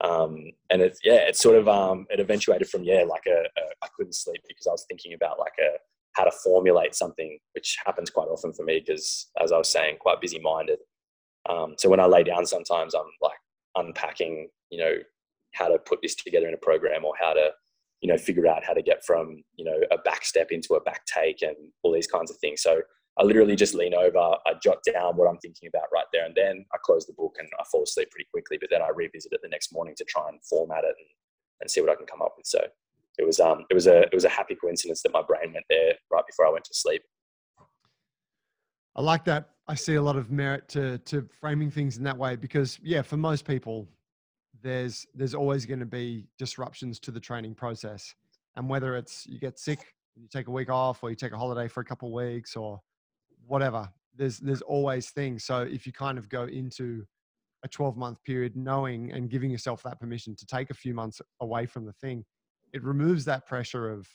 Um, 0.00 0.36
and 0.70 0.82
it's 0.82 1.00
yeah, 1.04 1.26
it's 1.28 1.40
sort 1.40 1.56
of 1.56 1.68
um, 1.68 2.06
it 2.10 2.20
eventuated 2.20 2.68
from 2.68 2.84
yeah, 2.84 3.04
like 3.08 3.24
a, 3.26 3.42
a 3.60 3.64
I 3.82 3.88
couldn't 3.96 4.14
sleep 4.14 4.42
because 4.48 4.66
I 4.66 4.72
was 4.72 4.84
thinking 4.88 5.14
about 5.14 5.38
like 5.38 5.54
a 5.60 5.76
how 6.12 6.24
to 6.24 6.30
formulate 6.30 6.94
something, 6.94 7.38
which 7.54 7.76
happens 7.84 8.10
quite 8.10 8.28
often 8.28 8.52
for 8.52 8.64
me 8.64 8.82
because 8.84 9.30
as 9.42 9.52
I 9.52 9.58
was 9.58 9.68
saying, 9.68 9.96
quite 10.00 10.20
busy 10.20 10.40
minded. 10.40 10.78
Um, 11.48 11.74
so 11.78 11.88
when 11.88 12.00
I 12.00 12.06
lay 12.06 12.22
down, 12.22 12.46
sometimes 12.46 12.94
I'm 12.94 13.02
like 13.20 13.38
unpacking, 13.76 14.48
you 14.70 14.78
know, 14.78 14.94
how 15.52 15.68
to 15.68 15.78
put 15.78 16.00
this 16.02 16.14
together 16.14 16.48
in 16.48 16.54
a 16.54 16.58
program 16.58 17.04
or 17.04 17.12
how 17.20 17.34
to, 17.34 17.50
you 18.00 18.10
know, 18.10 18.18
figure 18.18 18.46
out 18.46 18.64
how 18.64 18.72
to 18.72 18.82
get 18.82 19.04
from, 19.04 19.42
you 19.56 19.64
know, 19.64 19.78
a 19.90 19.98
back 19.98 20.24
step 20.24 20.48
into 20.50 20.74
a 20.74 20.80
back 20.80 21.04
take 21.06 21.42
and 21.42 21.56
all 21.82 21.92
these 21.92 22.06
kinds 22.06 22.30
of 22.30 22.36
things. 22.38 22.62
So 22.62 22.82
I 23.18 23.22
literally 23.22 23.54
just 23.54 23.74
lean 23.74 23.94
over, 23.94 24.18
I 24.18 24.54
jot 24.62 24.78
down 24.92 25.16
what 25.16 25.28
I'm 25.28 25.38
thinking 25.38 25.68
about 25.68 25.88
right 25.92 26.06
there 26.12 26.26
and 26.26 26.34
then. 26.34 26.64
I 26.74 26.78
close 26.84 27.06
the 27.06 27.12
book 27.12 27.36
and 27.38 27.48
I 27.60 27.64
fall 27.70 27.84
asleep 27.84 28.10
pretty 28.10 28.28
quickly, 28.30 28.58
but 28.60 28.70
then 28.70 28.82
I 28.82 28.88
revisit 28.94 29.32
it 29.32 29.40
the 29.42 29.48
next 29.48 29.72
morning 29.72 29.94
to 29.98 30.04
try 30.04 30.28
and 30.28 30.38
format 30.44 30.84
it 30.84 30.94
and, 30.98 31.08
and 31.60 31.70
see 31.70 31.80
what 31.80 31.90
I 31.90 31.94
can 31.94 32.06
come 32.06 32.22
up 32.22 32.34
with. 32.36 32.46
So 32.46 32.60
it 33.18 33.24
was 33.24 33.38
um 33.38 33.64
it 33.70 33.74
was 33.74 33.86
a 33.86 34.02
it 34.02 34.14
was 34.14 34.24
a 34.24 34.28
happy 34.28 34.56
coincidence 34.56 35.02
that 35.02 35.12
my 35.12 35.22
brain 35.22 35.52
went 35.52 35.66
there 35.68 35.94
right 36.10 36.24
before 36.26 36.46
I 36.46 36.50
went 36.50 36.64
to 36.64 36.74
sleep. 36.74 37.02
I 38.96 39.02
like 39.02 39.24
that. 39.24 39.50
I 39.66 39.74
see 39.74 39.94
a 39.94 40.02
lot 40.02 40.16
of 40.16 40.30
merit 40.30 40.68
to 40.70 40.98
to 40.98 41.28
framing 41.40 41.70
things 41.70 41.96
in 41.96 42.04
that 42.04 42.18
way 42.18 42.36
because 42.36 42.78
yeah, 42.82 43.02
for 43.02 43.16
most 43.16 43.46
people, 43.46 43.88
there's 44.64 45.06
there's 45.14 45.34
always 45.34 45.66
going 45.66 45.80
to 45.80 45.86
be 45.86 46.26
disruptions 46.38 46.98
to 47.00 47.10
the 47.10 47.20
training 47.20 47.54
process, 47.54 48.14
and 48.56 48.68
whether 48.68 48.96
it's 48.96 49.26
you 49.26 49.38
get 49.38 49.58
sick, 49.58 49.94
you 50.16 50.26
take 50.28 50.48
a 50.48 50.50
week 50.50 50.70
off, 50.70 51.02
or 51.02 51.10
you 51.10 51.16
take 51.16 51.32
a 51.32 51.38
holiday 51.38 51.68
for 51.68 51.80
a 51.80 51.84
couple 51.84 52.08
of 52.08 52.14
weeks, 52.14 52.56
or 52.56 52.80
whatever. 53.46 53.88
There's 54.16 54.38
there's 54.38 54.62
always 54.62 55.10
things. 55.10 55.44
So 55.44 55.60
if 55.60 55.86
you 55.86 55.92
kind 55.92 56.18
of 56.18 56.28
go 56.28 56.44
into 56.44 57.04
a 57.62 57.68
12 57.68 57.96
month 57.96 58.22
period 58.24 58.56
knowing 58.56 59.12
and 59.12 59.30
giving 59.30 59.50
yourself 59.50 59.82
that 59.82 60.00
permission 60.00 60.34
to 60.36 60.46
take 60.46 60.70
a 60.70 60.74
few 60.74 60.94
months 60.94 61.20
away 61.40 61.66
from 61.66 61.84
the 61.84 61.92
thing, 61.92 62.24
it 62.72 62.82
removes 62.82 63.24
that 63.26 63.46
pressure 63.46 63.90
of 63.90 64.08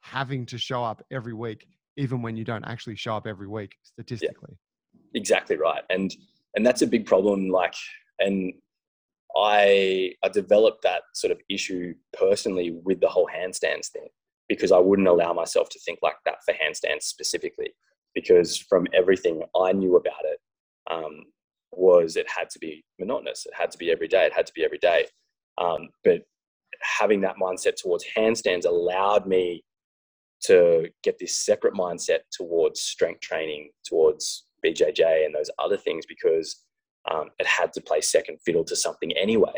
having 0.00 0.44
to 0.46 0.58
show 0.58 0.84
up 0.84 1.02
every 1.10 1.34
week, 1.34 1.66
even 1.96 2.20
when 2.20 2.36
you 2.36 2.44
don't 2.44 2.64
actually 2.64 2.96
show 2.96 3.16
up 3.16 3.26
every 3.26 3.48
week 3.48 3.76
statistically. 3.82 4.52
Yeah, 4.92 5.20
exactly 5.20 5.56
right. 5.56 5.82
And 5.88 6.14
and 6.54 6.64
that's 6.66 6.82
a 6.82 6.86
big 6.86 7.06
problem. 7.06 7.48
Like 7.48 7.74
and 8.18 8.52
I 9.36 10.12
I 10.22 10.28
developed 10.28 10.82
that 10.82 11.02
sort 11.14 11.30
of 11.32 11.40
issue 11.48 11.94
personally 12.12 12.76
with 12.84 13.00
the 13.00 13.08
whole 13.08 13.28
handstands 13.34 13.88
thing 13.88 14.08
because 14.48 14.72
I 14.72 14.78
wouldn't 14.78 15.08
allow 15.08 15.32
myself 15.32 15.68
to 15.70 15.80
think 15.80 15.98
like 16.02 16.16
that 16.24 16.38
for 16.44 16.54
handstands 16.54 17.02
specifically 17.02 17.74
because 18.14 18.56
from 18.56 18.86
everything 18.92 19.42
I 19.60 19.72
knew 19.72 19.96
about 19.96 20.24
it 20.24 20.38
um, 20.90 21.24
was 21.72 22.16
it 22.16 22.26
had 22.30 22.50
to 22.50 22.58
be 22.58 22.84
monotonous. 22.98 23.46
It 23.46 23.54
had 23.54 23.70
to 23.72 23.78
be 23.78 23.90
every 23.90 24.08
day. 24.08 24.26
It 24.26 24.32
had 24.32 24.46
to 24.46 24.52
be 24.54 24.64
every 24.64 24.78
day. 24.78 25.06
Um, 25.58 25.88
but 26.04 26.22
having 26.80 27.20
that 27.22 27.36
mindset 27.40 27.76
towards 27.76 28.04
handstands 28.16 28.66
allowed 28.66 29.26
me 29.26 29.64
to 30.42 30.88
get 31.02 31.18
this 31.18 31.38
separate 31.38 31.74
mindset 31.74 32.20
towards 32.30 32.80
strength 32.80 33.20
training, 33.20 33.70
towards 33.84 34.46
BJJ 34.64 35.24
and 35.24 35.34
those 35.34 35.50
other 35.58 35.76
things 35.76 36.04
because 36.06 36.64
um, 37.10 37.30
it 37.38 37.46
had 37.46 37.72
to 37.74 37.80
play 37.80 38.00
second 38.00 38.38
fiddle 38.44 38.64
to 38.64 38.76
something 38.76 39.12
anyway. 39.12 39.54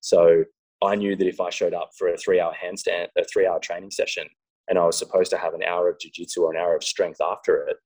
So 0.00 0.44
I 0.82 0.94
knew 0.94 1.16
that 1.16 1.26
if 1.26 1.40
I 1.40 1.50
showed 1.50 1.74
up 1.74 1.90
for 1.98 2.08
a 2.08 2.16
three-hour 2.16 2.54
handstand, 2.62 3.08
a 3.16 3.24
three-hour 3.24 3.60
training 3.60 3.90
session, 3.90 4.26
and 4.68 4.78
I 4.78 4.84
was 4.84 4.98
supposed 4.98 5.30
to 5.30 5.38
have 5.38 5.54
an 5.54 5.62
hour 5.62 5.88
of 5.88 5.98
jiu-jitsu 5.98 6.42
or 6.42 6.52
an 6.52 6.60
hour 6.60 6.76
of 6.76 6.84
strength 6.84 7.20
after 7.20 7.66
it, 7.66 7.76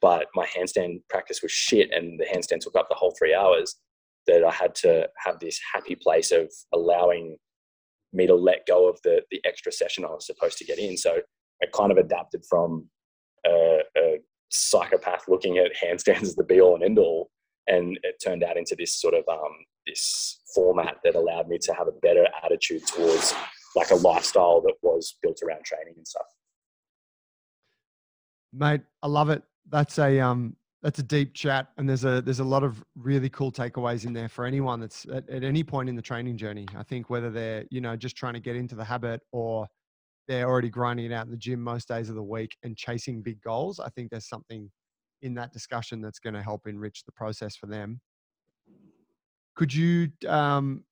but 0.00 0.26
my 0.34 0.46
handstand 0.46 1.02
practice 1.08 1.40
was 1.42 1.52
shit 1.52 1.90
and 1.92 2.20
the 2.20 2.26
handstand 2.26 2.60
took 2.60 2.76
up 2.76 2.88
the 2.88 2.94
whole 2.94 3.14
three 3.18 3.34
hours 3.34 3.76
that 4.26 4.44
I 4.44 4.50
had 4.50 4.74
to 4.76 5.08
have 5.24 5.38
this 5.38 5.60
happy 5.72 5.94
place 5.94 6.32
of 6.32 6.50
allowing 6.72 7.36
me 8.12 8.26
to 8.26 8.34
let 8.34 8.66
go 8.66 8.88
of 8.88 9.00
the 9.02 9.22
the 9.30 9.40
extra 9.44 9.72
session 9.72 10.04
I 10.04 10.08
was 10.08 10.26
supposed 10.26 10.58
to 10.58 10.64
get 10.64 10.78
in. 10.78 10.96
So 10.96 11.18
I 11.62 11.66
kind 11.74 11.92
of 11.92 11.98
adapted 11.98 12.44
from 12.48 12.88
a, 13.46 13.80
a 13.96 14.18
psychopath 14.50 15.24
looking 15.28 15.58
at 15.58 15.72
handstands 15.76 16.22
as 16.22 16.36
the 16.36 16.44
be 16.44 16.60
all 16.60 16.74
and 16.74 16.84
end 16.84 16.98
all, 16.98 17.30
and 17.68 17.98
it 18.02 18.16
turned 18.22 18.42
out 18.44 18.56
into 18.56 18.76
this 18.76 18.94
sort 18.94 19.14
of 19.14 19.24
um, 19.28 19.52
this 19.86 20.40
format 20.54 20.96
that 21.04 21.14
allowed 21.14 21.48
me 21.48 21.58
to 21.62 21.72
have 21.72 21.88
a 21.88 21.92
better 22.02 22.26
attitude 22.44 22.86
towards 22.86 23.34
like 23.74 23.90
a 23.90 23.94
lifestyle 23.94 24.60
that 24.62 24.74
was 24.82 25.16
built 25.22 25.38
around 25.44 25.64
training 25.64 25.94
and 25.96 26.06
stuff. 26.06 26.26
Mate, 28.52 28.82
I 29.02 29.06
love 29.08 29.28
it 29.28 29.42
that's 29.70 29.98
a 29.98 30.20
um 30.20 30.56
that's 30.82 30.98
a 30.98 31.02
deep 31.02 31.34
chat 31.34 31.68
and 31.78 31.88
there's 31.88 32.04
a 32.04 32.22
there's 32.22 32.40
a 32.40 32.44
lot 32.44 32.62
of 32.62 32.82
really 32.94 33.28
cool 33.30 33.50
takeaways 33.50 34.04
in 34.04 34.12
there 34.12 34.28
for 34.28 34.44
anyone 34.44 34.80
that's 34.80 35.06
at, 35.06 35.28
at, 35.28 35.42
any 35.42 35.64
point 35.64 35.88
in 35.88 35.96
the 35.96 36.02
training 36.02 36.36
journey 36.36 36.66
i 36.76 36.82
think 36.82 37.10
whether 37.10 37.30
they're 37.30 37.64
you 37.70 37.80
know 37.80 37.96
just 37.96 38.16
trying 38.16 38.34
to 38.34 38.40
get 38.40 38.56
into 38.56 38.74
the 38.74 38.84
habit 38.84 39.20
or 39.32 39.66
they're 40.28 40.48
already 40.48 40.68
grinding 40.68 41.06
it 41.06 41.12
out 41.12 41.24
in 41.24 41.30
the 41.30 41.36
gym 41.36 41.60
most 41.60 41.88
days 41.88 42.08
of 42.08 42.14
the 42.14 42.22
week 42.22 42.56
and 42.62 42.76
chasing 42.76 43.22
big 43.22 43.40
goals 43.40 43.80
i 43.80 43.88
think 43.90 44.10
there's 44.10 44.28
something 44.28 44.70
in 45.22 45.34
that 45.34 45.52
discussion 45.52 46.00
that's 46.00 46.18
going 46.18 46.34
to 46.34 46.42
help 46.42 46.66
enrich 46.66 47.04
the 47.04 47.12
process 47.12 47.56
for 47.56 47.66
them 47.66 48.00
could 49.54 49.72
you 49.72 50.08
um 50.28 50.84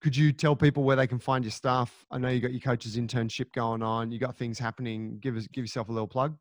could 0.00 0.16
you 0.16 0.32
tell 0.32 0.54
people 0.54 0.84
where 0.84 0.96
they 0.96 1.06
can 1.06 1.18
find 1.18 1.44
your 1.44 1.50
stuff 1.50 2.06
i 2.10 2.18
know 2.18 2.28
you 2.28 2.40
got 2.40 2.52
your 2.52 2.60
coach's 2.60 2.96
internship 2.96 3.52
going 3.52 3.82
on 3.82 4.10
you 4.10 4.18
got 4.18 4.36
things 4.36 4.58
happening 4.58 5.18
give 5.20 5.36
us 5.36 5.46
give 5.48 5.64
yourself 5.64 5.88
a 5.88 5.92
little 5.92 6.08
plug 6.08 6.36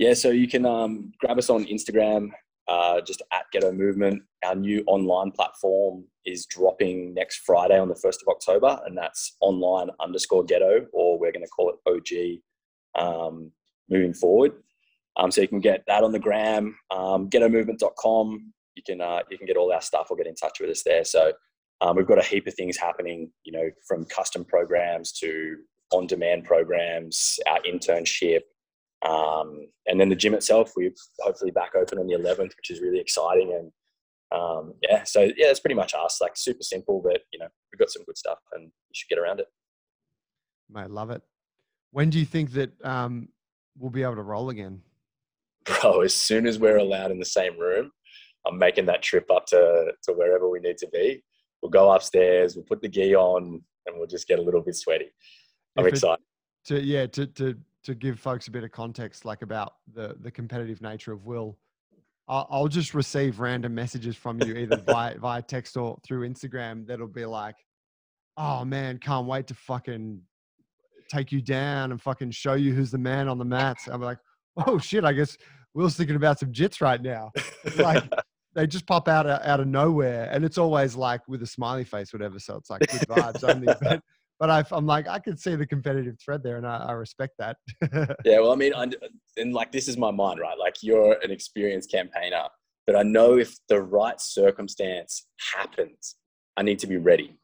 yeah, 0.00 0.14
so 0.14 0.30
you 0.30 0.48
can 0.48 0.64
um, 0.64 1.12
grab 1.20 1.36
us 1.36 1.50
on 1.50 1.66
Instagram, 1.66 2.30
uh, 2.66 3.02
just 3.02 3.20
at 3.32 3.42
Ghetto 3.52 3.70
Movement. 3.70 4.22
Our 4.42 4.54
new 4.54 4.82
online 4.86 5.30
platform 5.30 6.04
is 6.24 6.46
dropping 6.46 7.12
next 7.12 7.42
Friday 7.44 7.78
on 7.78 7.88
the 7.88 7.94
1st 7.94 8.22
of 8.22 8.28
October, 8.28 8.80
and 8.86 8.96
that's 8.96 9.36
online 9.42 9.90
underscore 10.00 10.42
ghetto, 10.42 10.86
or 10.94 11.18
we're 11.18 11.32
going 11.32 11.44
to 11.44 11.50
call 11.50 11.74
it 11.74 12.40
OG. 12.96 13.04
Um, 13.04 13.52
moving 13.90 14.14
forward. 14.14 14.52
Um, 15.16 15.30
so 15.30 15.40
you 15.40 15.48
can 15.48 15.60
get 15.60 15.82
that 15.86 16.04
on 16.04 16.12
the 16.12 16.18
gram, 16.18 16.76
um, 16.90 17.28
ghettomovement.com. 17.28 18.52
You 18.76 18.82
can 18.86 19.00
uh, 19.00 19.20
you 19.30 19.36
can 19.36 19.46
get 19.46 19.56
all 19.56 19.72
our 19.72 19.82
stuff 19.82 20.08
or 20.10 20.16
get 20.16 20.26
in 20.26 20.34
touch 20.34 20.60
with 20.60 20.70
us 20.70 20.82
there. 20.84 21.04
So 21.04 21.32
um, 21.80 21.96
we've 21.96 22.06
got 22.06 22.18
a 22.18 22.22
heap 22.22 22.46
of 22.46 22.54
things 22.54 22.76
happening, 22.76 23.30
you 23.44 23.52
know, 23.52 23.70
from 23.86 24.04
custom 24.06 24.44
programs 24.44 25.12
to 25.12 25.56
on-demand 25.92 26.44
programs, 26.44 27.38
our 27.48 27.58
internship, 27.62 28.42
um, 29.06 29.66
and 29.86 30.00
then 30.00 30.08
the 30.08 30.16
gym 30.16 30.34
itself. 30.34 30.72
We're 30.76 30.92
hopefully 31.20 31.50
back 31.50 31.74
open 31.74 31.98
on 31.98 32.06
the 32.06 32.14
11th, 32.14 32.56
which 32.56 32.70
is 32.70 32.80
really 32.80 33.00
exciting. 33.00 33.52
And 33.52 33.72
um, 34.40 34.74
yeah, 34.82 35.02
so 35.04 35.22
yeah, 35.36 35.46
that's 35.46 35.60
pretty 35.60 35.74
much 35.74 35.94
us. 35.94 36.20
Like 36.20 36.36
super 36.36 36.62
simple, 36.62 37.00
but 37.02 37.22
you 37.32 37.38
know, 37.38 37.48
we've 37.72 37.78
got 37.78 37.90
some 37.90 38.04
good 38.04 38.18
stuff, 38.18 38.38
and 38.52 38.64
you 38.64 38.94
should 38.94 39.08
get 39.08 39.18
around 39.18 39.40
it. 39.40 39.46
Mate, 40.70 40.90
love 40.90 41.10
it. 41.10 41.22
When 41.90 42.10
do 42.10 42.18
you 42.18 42.26
think 42.26 42.52
that 42.52 42.70
um, 42.84 43.28
we'll 43.76 43.90
be 43.90 44.02
able 44.02 44.16
to 44.16 44.22
roll 44.22 44.50
again? 44.50 44.82
Bro, 45.64 46.00
as 46.02 46.14
soon 46.14 46.46
as 46.46 46.58
we're 46.58 46.78
allowed 46.78 47.10
in 47.10 47.18
the 47.18 47.24
same 47.24 47.58
room, 47.58 47.90
I'm 48.46 48.58
making 48.58 48.86
that 48.86 49.02
trip 49.02 49.30
up 49.30 49.46
to 49.46 49.92
to 50.04 50.12
wherever 50.12 50.48
we 50.48 50.60
need 50.60 50.78
to 50.78 50.88
be. 50.92 51.22
We'll 51.62 51.70
go 51.70 51.90
upstairs, 51.92 52.56
we'll 52.56 52.64
put 52.64 52.80
the 52.80 52.88
gi 52.88 53.14
on, 53.14 53.62
and 53.86 53.96
we'll 53.98 54.06
just 54.06 54.26
get 54.26 54.38
a 54.38 54.42
little 54.42 54.62
bit 54.62 54.76
sweaty. 54.76 55.10
I'm 55.76 55.86
if 55.86 55.92
excited. 55.92 56.22
It, 56.22 56.68
to 56.68 56.80
yeah, 56.82 57.06
to 57.06 57.26
to 57.26 57.56
to 57.84 57.94
give 57.94 58.18
folks 58.18 58.48
a 58.48 58.50
bit 58.50 58.64
of 58.64 58.72
context, 58.72 59.24
like 59.24 59.42
about 59.42 59.74
the 59.92 60.16
the 60.20 60.30
competitive 60.30 60.80
nature 60.80 61.12
of 61.12 61.24
Will. 61.24 61.58
I'll, 62.28 62.46
I'll 62.48 62.68
just 62.68 62.94
receive 62.94 63.40
random 63.40 63.74
messages 63.74 64.16
from 64.16 64.40
you 64.42 64.54
either 64.54 64.76
via 64.86 65.18
via 65.18 65.42
text 65.42 65.76
or 65.76 65.98
through 66.04 66.28
Instagram. 66.28 66.86
That'll 66.86 67.06
be 67.06 67.26
like, 67.26 67.56
"Oh 68.36 68.64
man, 68.64 68.98
can't 68.98 69.26
wait 69.26 69.46
to 69.48 69.54
fucking 69.54 70.20
take 71.10 71.32
you 71.32 71.42
down 71.42 71.90
and 71.90 72.00
fucking 72.00 72.30
show 72.30 72.54
you 72.54 72.72
who's 72.72 72.90
the 72.90 72.98
man 72.98 73.28
on 73.28 73.38
the 73.38 73.44
mats." 73.44 73.88
I'm 73.88 74.00
like, 74.00 74.18
"Oh 74.56 74.78
shit, 74.78 75.04
I 75.04 75.12
guess 75.12 75.36
Will's 75.74 75.96
thinking 75.96 76.16
about 76.16 76.38
some 76.38 76.52
jits 76.52 76.80
right 76.80 77.00
now." 77.00 77.30
It's 77.64 77.78
like 77.78 78.04
they 78.54 78.66
just 78.66 78.86
pop 78.86 79.08
out 79.08 79.26
of, 79.26 79.40
out 79.46 79.60
of 79.60 79.66
nowhere, 79.66 80.28
and 80.32 80.44
it's 80.44 80.58
always 80.58 80.96
like 80.96 81.26
with 81.28 81.42
a 81.42 81.46
smiley 81.46 81.84
face, 81.84 82.12
whatever. 82.12 82.38
So 82.38 82.56
it's 82.56 82.70
like 82.70 82.80
good 82.80 83.08
vibes 83.08 83.48
only. 83.48 83.68
But, 84.40 84.48
but 84.48 84.72
I, 84.72 84.76
am 84.76 84.86
like, 84.86 85.06
I 85.06 85.18
can 85.18 85.36
see 85.36 85.54
the 85.54 85.66
competitive 85.66 86.16
thread 86.18 86.42
there, 86.42 86.56
and 86.56 86.66
I, 86.66 86.78
I 86.78 86.92
respect 86.92 87.34
that. 87.38 87.58
yeah, 88.24 88.40
well, 88.40 88.52
I 88.52 88.54
mean, 88.54 88.72
and 89.36 89.52
like 89.52 89.70
this 89.70 89.86
is 89.86 89.98
my 89.98 90.10
mind, 90.10 90.40
right? 90.40 90.58
Like 90.58 90.76
you're 90.82 91.18
an 91.22 91.30
experienced 91.30 91.90
campaigner, 91.90 92.44
but 92.86 92.96
I 92.96 93.02
know 93.02 93.36
if 93.36 93.54
the 93.68 93.82
right 93.82 94.18
circumstance 94.18 95.26
happens, 95.54 96.16
I 96.56 96.62
need 96.62 96.78
to 96.78 96.86
be 96.86 96.96
ready. 96.96 97.36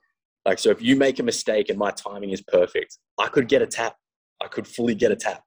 Like, 0.46 0.58
so 0.58 0.70
if 0.70 0.80
you 0.80 0.96
make 0.96 1.18
a 1.18 1.22
mistake 1.22 1.68
and 1.68 1.78
my 1.78 1.90
timing 1.90 2.30
is 2.30 2.40
perfect, 2.40 2.98
I 3.18 3.28
could 3.28 3.48
get 3.48 3.60
a 3.60 3.66
tap. 3.66 3.96
I 4.42 4.48
could 4.48 4.66
fully 4.66 4.94
get 4.94 5.12
a 5.12 5.16
tap 5.16 5.42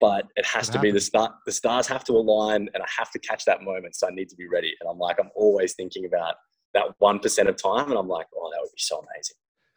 but 0.00 0.26
it 0.36 0.46
has 0.46 0.68
to 0.70 0.78
be 0.78 0.90
the 0.90 1.00
start. 1.00 1.32
The 1.44 1.52
stars 1.52 1.86
have 1.86 2.04
to 2.04 2.12
align, 2.12 2.68
and 2.72 2.82
I 2.82 2.86
have 2.98 3.10
to 3.12 3.18
catch 3.18 3.44
that 3.44 3.62
moment. 3.62 3.94
So 3.94 4.08
I 4.08 4.10
need 4.10 4.30
to 4.30 4.36
be 4.36 4.48
ready. 4.48 4.74
And 4.80 4.88
I'm 4.88 4.98
like, 4.98 5.16
I'm 5.20 5.30
always 5.36 5.74
thinking 5.74 6.06
about 6.06 6.36
that 6.74 6.86
one 6.98 7.18
percent 7.18 7.48
of 7.48 7.56
time, 7.56 7.90
and 7.90 7.98
I'm 7.98 8.08
like, 8.08 8.26
oh, 8.34 8.50
that 8.50 8.58
would 8.60 8.72
be 8.72 8.78
so 8.78 8.98
amazing. 8.98 9.36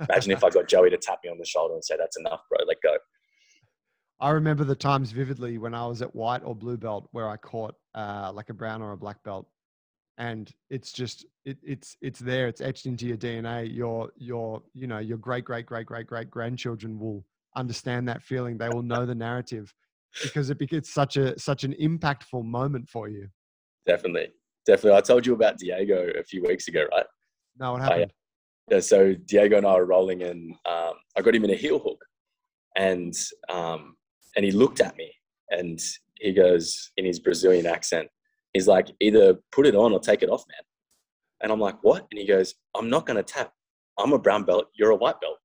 Imagine 0.10 0.32
if 0.32 0.44
I 0.44 0.50
got 0.50 0.68
Joey 0.68 0.90
to 0.90 0.98
tap 0.98 1.20
me 1.24 1.30
on 1.30 1.38
the 1.38 1.46
shoulder 1.46 1.74
and 1.74 1.84
say, 1.84 1.96
"That's 1.98 2.18
enough, 2.18 2.42
bro. 2.50 2.66
Let 2.66 2.82
go." 2.82 2.98
I 4.20 4.30
remember 4.30 4.64
the 4.64 4.76
times 4.76 5.12
vividly 5.12 5.58
when 5.58 5.74
I 5.74 5.86
was 5.86 6.02
at 6.02 6.16
white 6.16 6.42
or 6.46 6.56
blue 6.56 6.78
belt 6.78 7.10
where 7.12 7.28
I 7.28 7.36
caught 7.38 7.76
uh, 7.94 8.32
like 8.34 8.50
a 8.50 8.54
brown 8.54 8.82
or 8.82 8.94
a 8.94 8.98
black 8.98 9.22
belt, 9.24 9.48
and 10.18 10.52
it's 10.70 10.94
just 10.94 11.26
it, 11.46 11.58
it's 11.62 11.98
it's 12.02 12.20
there. 12.20 12.48
It's 12.48 12.62
etched 12.62 12.86
into 12.86 13.08
your 13.08 13.18
DNA. 13.18 13.74
Your 13.74 14.10
your 14.16 14.62
you 14.74 14.88
know 14.88 15.00
your 15.00 15.18
great 15.18 15.44
great 15.46 15.66
great 15.66 15.86
great 15.86 16.08
great 16.08 16.32
grandchildren 16.32 16.98
will 16.98 17.26
understand 17.56 18.08
that 18.08 18.24
feeling. 18.24 18.58
They 18.58 18.70
will 18.70 18.84
know 18.84 19.06
the 19.06 19.16
narrative 19.16 19.74
because 20.22 20.50
it 20.50 20.60
becomes 20.60 20.90
such 20.90 21.18
a 21.18 21.38
such 21.40 21.64
an 21.64 21.74
impactful 21.82 22.44
moment 22.44 22.90
for 22.90 23.08
you. 23.08 23.28
Definitely, 23.86 24.30
definitely. 24.66 24.98
I 24.98 25.02
told 25.02 25.26
you 25.26 25.34
about 25.34 25.58
Diego 25.58 26.12
a 26.18 26.24
few 26.24 26.44
weeks 26.44 26.68
ago, 26.68 26.86
right? 26.92 27.06
No, 27.60 27.74
what 27.74 27.82
happened? 27.82 28.14
yeah, 28.70 28.80
so 28.80 29.14
Diego 29.26 29.58
and 29.58 29.66
I 29.66 29.76
were 29.76 29.86
rolling, 29.86 30.24
and 30.24 30.54
um, 30.66 30.94
I 31.18 31.22
got 31.22 31.36
him 31.36 31.44
in 31.44 31.52
a 31.52 31.56
heel 31.56 31.80
hook, 31.80 32.04
and 32.76 33.14
um, 33.50 33.96
and 34.36 34.46
he 34.46 34.52
looked 34.52 34.82
at 34.82 34.98
me, 34.98 35.12
and 35.50 35.80
he 36.20 36.34
goes 36.34 36.92
in 36.98 37.06
his 37.06 37.20
Brazilian 37.20 37.66
accent, 37.66 38.08
he's 38.54 38.68
like, 38.68 38.88
either 39.00 39.36
put 39.52 39.68
it 39.68 39.76
on 39.76 39.92
or 39.92 40.00
take 40.00 40.24
it 40.24 40.30
off, 40.30 40.44
man. 40.48 40.64
And 41.42 41.52
I'm 41.52 41.60
like, 41.60 41.76
what? 41.82 42.08
And 42.12 42.20
he 42.20 42.26
goes, 42.26 42.56
I'm 42.76 42.90
not 42.90 43.06
going 43.06 43.18
to 43.18 43.24
tap. 43.24 43.52
I'm 44.00 44.14
a 44.14 44.20
brown 44.20 44.44
belt, 44.44 44.68
you're 44.74 44.90
a 44.90 44.96
white 44.96 45.16
belt. 45.22 45.38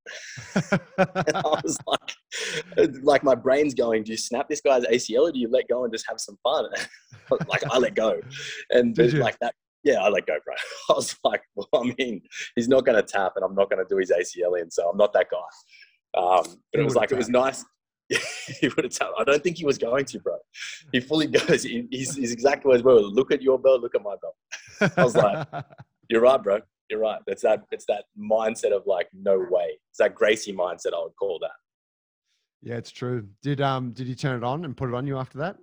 I 0.98 1.60
was 1.64 1.78
like, 1.86 3.02
like 3.02 3.22
my 3.22 3.34
brain's 3.34 3.74
going, 3.74 4.04
do 4.04 4.12
you 4.12 4.16
snap 4.16 4.48
this 4.48 4.60
guy's 4.60 4.84
ACL 4.84 5.28
or 5.28 5.32
do 5.32 5.38
you 5.38 5.48
let 5.50 5.68
go 5.68 5.84
and 5.84 5.92
just 5.92 6.06
have 6.08 6.18
some 6.18 6.38
fun? 6.42 6.66
like 7.48 7.62
I 7.70 7.78
let 7.78 7.94
go. 7.94 8.20
And 8.70 8.96
like 9.14 9.38
that, 9.40 9.54
yeah, 9.84 10.02
I 10.02 10.08
let 10.08 10.26
go, 10.26 10.36
bro. 10.44 10.54
I 10.90 10.92
was 10.94 11.16
like, 11.24 11.42
well, 11.56 11.68
I 11.74 11.92
mean, 11.98 12.22
he's 12.56 12.68
not 12.68 12.86
going 12.86 12.96
to 12.96 13.02
tap 13.02 13.32
and 13.36 13.44
I'm 13.44 13.54
not 13.54 13.70
going 13.70 13.84
to 13.84 13.88
do 13.88 13.98
his 13.98 14.10
ACL 14.10 14.60
in. 14.60 14.70
So 14.70 14.88
I'm 14.88 14.96
not 14.96 15.12
that 15.12 15.26
guy. 15.30 16.20
Um, 16.20 16.44
but 16.72 16.80
it 16.80 16.84
was 16.84 16.96
like, 16.96 17.12
it 17.12 17.18
was 17.18 17.28
nice. 17.28 17.64
he 18.08 18.68
would 18.68 18.84
have 18.84 18.92
tapped. 18.92 19.12
I 19.18 19.24
don't 19.24 19.44
think 19.44 19.58
he 19.58 19.66
was 19.66 19.76
going 19.76 20.06
to, 20.06 20.18
bro. 20.20 20.38
He 20.92 21.00
fully 21.00 21.26
goes. 21.26 21.64
He, 21.64 21.86
he's, 21.90 22.16
he's 22.16 22.32
exactly 22.32 22.74
as 22.74 22.82
well. 22.82 23.02
Look 23.02 23.30
at 23.30 23.42
your 23.42 23.58
belt. 23.58 23.82
Look 23.82 23.94
at 23.94 24.02
my 24.02 24.14
belt. 24.22 24.92
I 24.96 25.04
was 25.04 25.14
like, 25.14 25.46
you're 26.08 26.22
right, 26.22 26.42
bro 26.42 26.60
you're 26.88 27.00
right. 27.00 27.20
It's 27.26 27.42
that 27.42 27.64
it's 27.70 27.86
that 27.86 28.04
mindset 28.18 28.72
of 28.72 28.86
like 28.86 29.08
no 29.12 29.38
way. 29.50 29.78
It's 29.90 29.98
that 29.98 30.14
Gracie 30.14 30.52
mindset. 30.52 30.94
I 30.94 31.02
would 31.02 31.16
call 31.18 31.38
that. 31.40 31.50
Yeah, 32.62 32.76
it's 32.76 32.90
true. 32.90 33.28
Did 33.42 33.60
um 33.60 33.92
did 33.92 34.06
he 34.06 34.14
turn 34.14 34.36
it 34.36 34.44
on 34.44 34.64
and 34.64 34.76
put 34.76 34.88
it 34.88 34.94
on 34.94 35.06
you 35.06 35.18
after 35.18 35.38
that? 35.38 35.56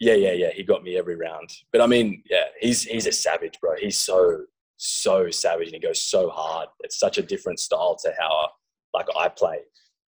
Yeah, 0.00 0.14
yeah, 0.14 0.32
yeah. 0.32 0.50
He 0.50 0.62
got 0.62 0.82
me 0.82 0.96
every 0.96 1.16
round. 1.16 1.50
But 1.72 1.80
I 1.80 1.86
mean, 1.86 2.22
yeah, 2.28 2.44
he's 2.60 2.84
he's 2.84 3.06
a 3.06 3.12
savage, 3.12 3.58
bro. 3.60 3.72
He's 3.78 3.98
so 3.98 4.44
so 4.76 5.30
savage 5.30 5.68
and 5.68 5.74
he 5.74 5.80
goes 5.80 6.02
so 6.02 6.28
hard. 6.30 6.68
It's 6.80 6.98
such 6.98 7.18
a 7.18 7.22
different 7.22 7.58
style 7.58 7.96
to 8.02 8.12
how 8.18 8.50
like 8.92 9.06
I 9.18 9.28
play, 9.28 9.58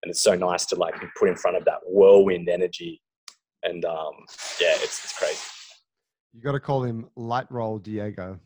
and 0.02 0.10
it's 0.10 0.20
so 0.20 0.34
nice 0.34 0.66
to 0.66 0.76
like 0.76 1.00
be 1.00 1.06
put 1.18 1.28
in 1.28 1.36
front 1.36 1.56
of 1.56 1.64
that 1.64 1.80
whirlwind 1.86 2.48
energy. 2.48 3.02
And 3.62 3.84
um, 3.84 4.12
yeah, 4.60 4.74
it's 4.74 5.04
it's 5.04 5.18
crazy. 5.18 5.40
You 6.32 6.42
got 6.42 6.52
to 6.52 6.60
call 6.60 6.82
him 6.82 7.08
Light 7.16 7.50
Roll 7.50 7.78
Diego 7.78 8.38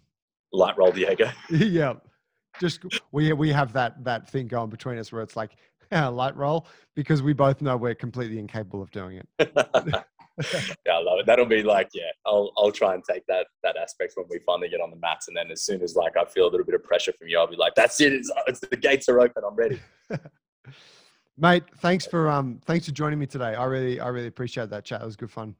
light 0.53 0.77
roll 0.77 0.93
Diego. 0.93 1.31
yeah. 1.51 1.95
Just 2.61 2.85
we 3.13 3.33
we 3.33 3.51
have 3.51 3.73
that 3.73 4.03
that 4.05 4.29
thing 4.29 4.47
going 4.47 4.71
between 4.71 4.99
us 4.99 5.13
where 5.13 5.23
it's 5.23 5.37
like 5.37 5.57
yeah, 5.93 6.09
light 6.09 6.37
roll 6.37 6.67
because 6.95 7.23
we 7.23 7.33
both 7.33 7.63
know 7.63 7.77
we're 7.77 7.95
completely 7.95 8.39
incapable 8.39 8.83
of 8.83 8.91
doing 8.91 9.19
it. 9.19 9.27
yeah, 9.55 10.93
I 10.93 11.03
love 11.03 11.21
it. 11.21 11.27
That'll 11.27 11.47
be 11.47 11.63
like, 11.63 11.89
yeah, 11.95 12.11
I'll 12.27 12.53
I'll 12.57 12.73
try 12.73 12.95
and 12.95 13.03
take 13.05 13.27
that 13.27 13.47
that 13.63 13.77
aspect 13.77 14.13
when 14.17 14.27
we 14.29 14.41
finally 14.45 14.69
get 14.69 14.81
on 14.81 14.91
the 14.91 14.97
mats, 14.97 15.29
and 15.29 15.37
then 15.37 15.51
as 15.51 15.63
soon 15.63 15.83
as 15.83 15.95
like 15.95 16.17
I 16.17 16.25
feel 16.25 16.45
a 16.45 16.51
little 16.51 16.67
bit 16.67 16.75
of 16.75 16.85
pressure 16.85 17.13
from 17.13 17.29
you, 17.29 17.39
I'll 17.39 17.47
be 17.47 17.57
like, 17.57 17.75
that's 17.75 18.01
it. 18.01 18.13
It's, 18.13 18.31
it's 18.47 18.61
the 18.61 18.77
gates 18.77 19.09
are 19.09 19.21
open. 19.21 19.43
I'm 19.47 19.57
ready. 19.57 19.81
Mate, 21.39 21.65
thanks 21.79 22.07
for 22.07 22.29
um 22.29 22.61
thanks 22.67 22.87
for 22.87 22.93
joining 22.93 23.19
me 23.19 23.27
today. 23.27 23.55
I 23.55 23.65
really 23.65 23.99
I 24.01 24.09
really 24.09 24.27
appreciate 24.27 24.71
that 24.71 24.85
chat. 24.85 25.01
It 25.01 25.07
was 25.07 25.17
good 25.17 25.31
fun. 25.31 25.55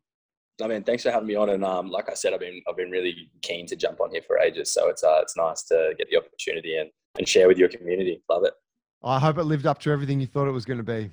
I 0.63 0.69
mean, 0.69 0.83
thanks 0.83 1.03
for 1.03 1.11
having 1.11 1.29
me 1.29 1.35
on. 1.35 1.51
And 1.51 1.65
um, 1.65 1.91
like 1.91 2.11
I 2.11 2.15
said, 2.15 2.33
I've 2.35 2.41
been 2.41 2.63
I've 2.69 2.77
been 2.77 2.91
really 2.91 3.31
keen 3.43 3.67
to 3.67 3.77
jump 3.77 4.01
on 4.01 4.11
here 4.11 4.23
for 4.27 4.39
ages. 4.39 4.73
So 4.73 4.89
it's 4.89 5.03
uh, 5.03 5.19
it's 5.23 5.37
nice 5.37 5.63
to 5.65 5.95
get 5.99 6.09
the 6.11 6.17
opportunity 6.17 6.77
and 6.77 6.91
and 7.19 7.29
share 7.29 7.49
with 7.49 7.59
your 7.59 7.69
community. 7.69 8.23
Love 8.31 8.45
it. 8.45 8.55
I 9.03 9.19
hope 9.19 9.39
it 9.39 9.45
lived 9.45 9.67
up 9.67 9.79
to 9.81 9.91
everything 9.91 10.21
you 10.21 10.27
thought 10.27 10.47
it 10.47 10.53
was 10.53 10.65
going 10.65 10.79
to 10.79 10.85
be. 10.85 11.11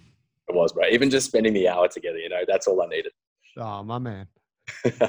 It 0.50 0.56
was, 0.56 0.74
bro. 0.74 0.86
Even 0.90 1.10
just 1.10 1.28
spending 1.28 1.54
the 1.54 1.68
hour 1.68 1.88
together, 1.88 2.18
you 2.18 2.30
know, 2.30 2.42
that's 2.48 2.68
all 2.68 2.82
I 2.82 2.88
needed. 2.88 3.12
Oh, 3.58 3.84
my 3.84 3.98
man. 3.98 4.28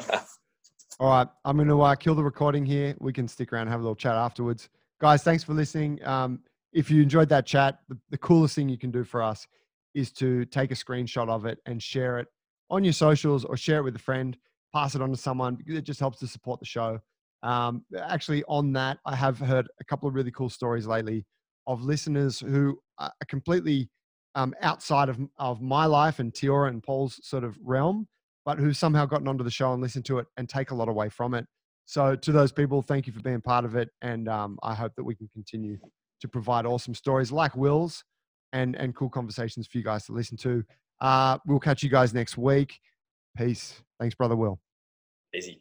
all 1.00 1.08
right, 1.10 1.28
I'm 1.44 1.56
going 1.56 1.68
to 1.68 1.80
uh, 1.80 1.94
kill 1.96 2.14
the 2.14 2.22
recording 2.22 2.64
here. 2.64 2.94
We 3.00 3.12
can 3.12 3.26
stick 3.26 3.52
around 3.52 3.62
and 3.62 3.70
have 3.70 3.80
a 3.80 3.82
little 3.82 3.96
chat 3.96 4.14
afterwards. 4.14 4.68
Guys, 5.00 5.22
thanks 5.22 5.44
for 5.44 5.54
listening. 5.54 6.04
Um, 6.04 6.40
if 6.72 6.90
you 6.90 7.02
enjoyed 7.02 7.28
that 7.30 7.46
chat, 7.46 7.80
the, 7.88 7.98
the 8.10 8.18
coolest 8.18 8.54
thing 8.54 8.68
you 8.68 8.78
can 8.78 8.90
do 8.90 9.04
for 9.04 9.22
us 9.22 9.46
is 9.94 10.12
to 10.12 10.44
take 10.46 10.70
a 10.70 10.74
screenshot 10.74 11.28
of 11.28 11.46
it 11.46 11.58
and 11.66 11.82
share 11.82 12.18
it 12.18 12.28
on 12.70 12.84
your 12.84 12.92
socials 12.92 13.44
or 13.44 13.56
share 13.56 13.78
it 13.78 13.84
with 13.84 13.96
a 13.96 14.00
friend, 14.00 14.36
pass 14.74 14.94
it 14.94 15.02
on 15.02 15.10
to 15.10 15.16
someone 15.16 15.54
because 15.54 15.76
it 15.76 15.84
just 15.84 16.00
helps 16.00 16.18
to 16.18 16.26
support 16.26 16.60
the 16.60 16.66
show. 16.66 16.98
Um, 17.42 17.84
actually, 17.98 18.44
on 18.48 18.72
that, 18.74 18.98
I 19.06 19.14
have 19.14 19.38
heard 19.38 19.68
a 19.80 19.84
couple 19.84 20.08
of 20.08 20.14
really 20.14 20.30
cool 20.30 20.50
stories 20.50 20.86
lately 20.86 21.24
of 21.66 21.82
listeners 21.82 22.40
who 22.40 22.78
are 22.98 23.12
completely 23.28 23.90
um, 24.34 24.54
outside 24.62 25.08
of, 25.08 25.18
of 25.38 25.60
my 25.60 25.84
life 25.84 26.18
and 26.18 26.32
Tiora 26.32 26.68
and 26.68 26.82
Paul's 26.82 27.20
sort 27.22 27.44
of 27.44 27.56
realm, 27.62 28.08
but 28.44 28.58
who've 28.58 28.76
somehow 28.76 29.06
gotten 29.06 29.28
onto 29.28 29.44
the 29.44 29.50
show 29.50 29.72
and 29.72 29.82
listened 29.82 30.04
to 30.06 30.18
it 30.18 30.26
and 30.36 30.48
take 30.48 30.70
a 30.70 30.74
lot 30.74 30.88
away 30.88 31.08
from 31.08 31.34
it. 31.34 31.46
So, 31.86 32.14
to 32.16 32.32
those 32.32 32.52
people, 32.52 32.82
thank 32.82 33.06
you 33.06 33.12
for 33.12 33.20
being 33.20 33.40
part 33.40 33.64
of 33.64 33.74
it. 33.74 33.88
And 34.02 34.28
um, 34.28 34.58
I 34.62 34.74
hope 34.74 34.92
that 34.96 35.04
we 35.04 35.14
can 35.14 35.28
continue 35.32 35.78
to 36.20 36.28
provide 36.28 36.66
awesome 36.66 36.94
stories 36.94 37.32
like 37.32 37.56
Will's 37.56 38.04
and, 38.52 38.76
and 38.76 38.94
cool 38.94 39.08
conversations 39.08 39.66
for 39.66 39.78
you 39.78 39.84
guys 39.84 40.04
to 40.06 40.12
listen 40.12 40.36
to. 40.38 40.64
Uh, 41.00 41.38
we'll 41.46 41.60
catch 41.60 41.82
you 41.82 41.88
guys 41.88 42.12
next 42.12 42.36
week. 42.36 42.80
Peace. 43.36 43.82
Thanks, 44.00 44.14
brother 44.14 44.36
Will. 44.36 44.60
Easy. 45.34 45.60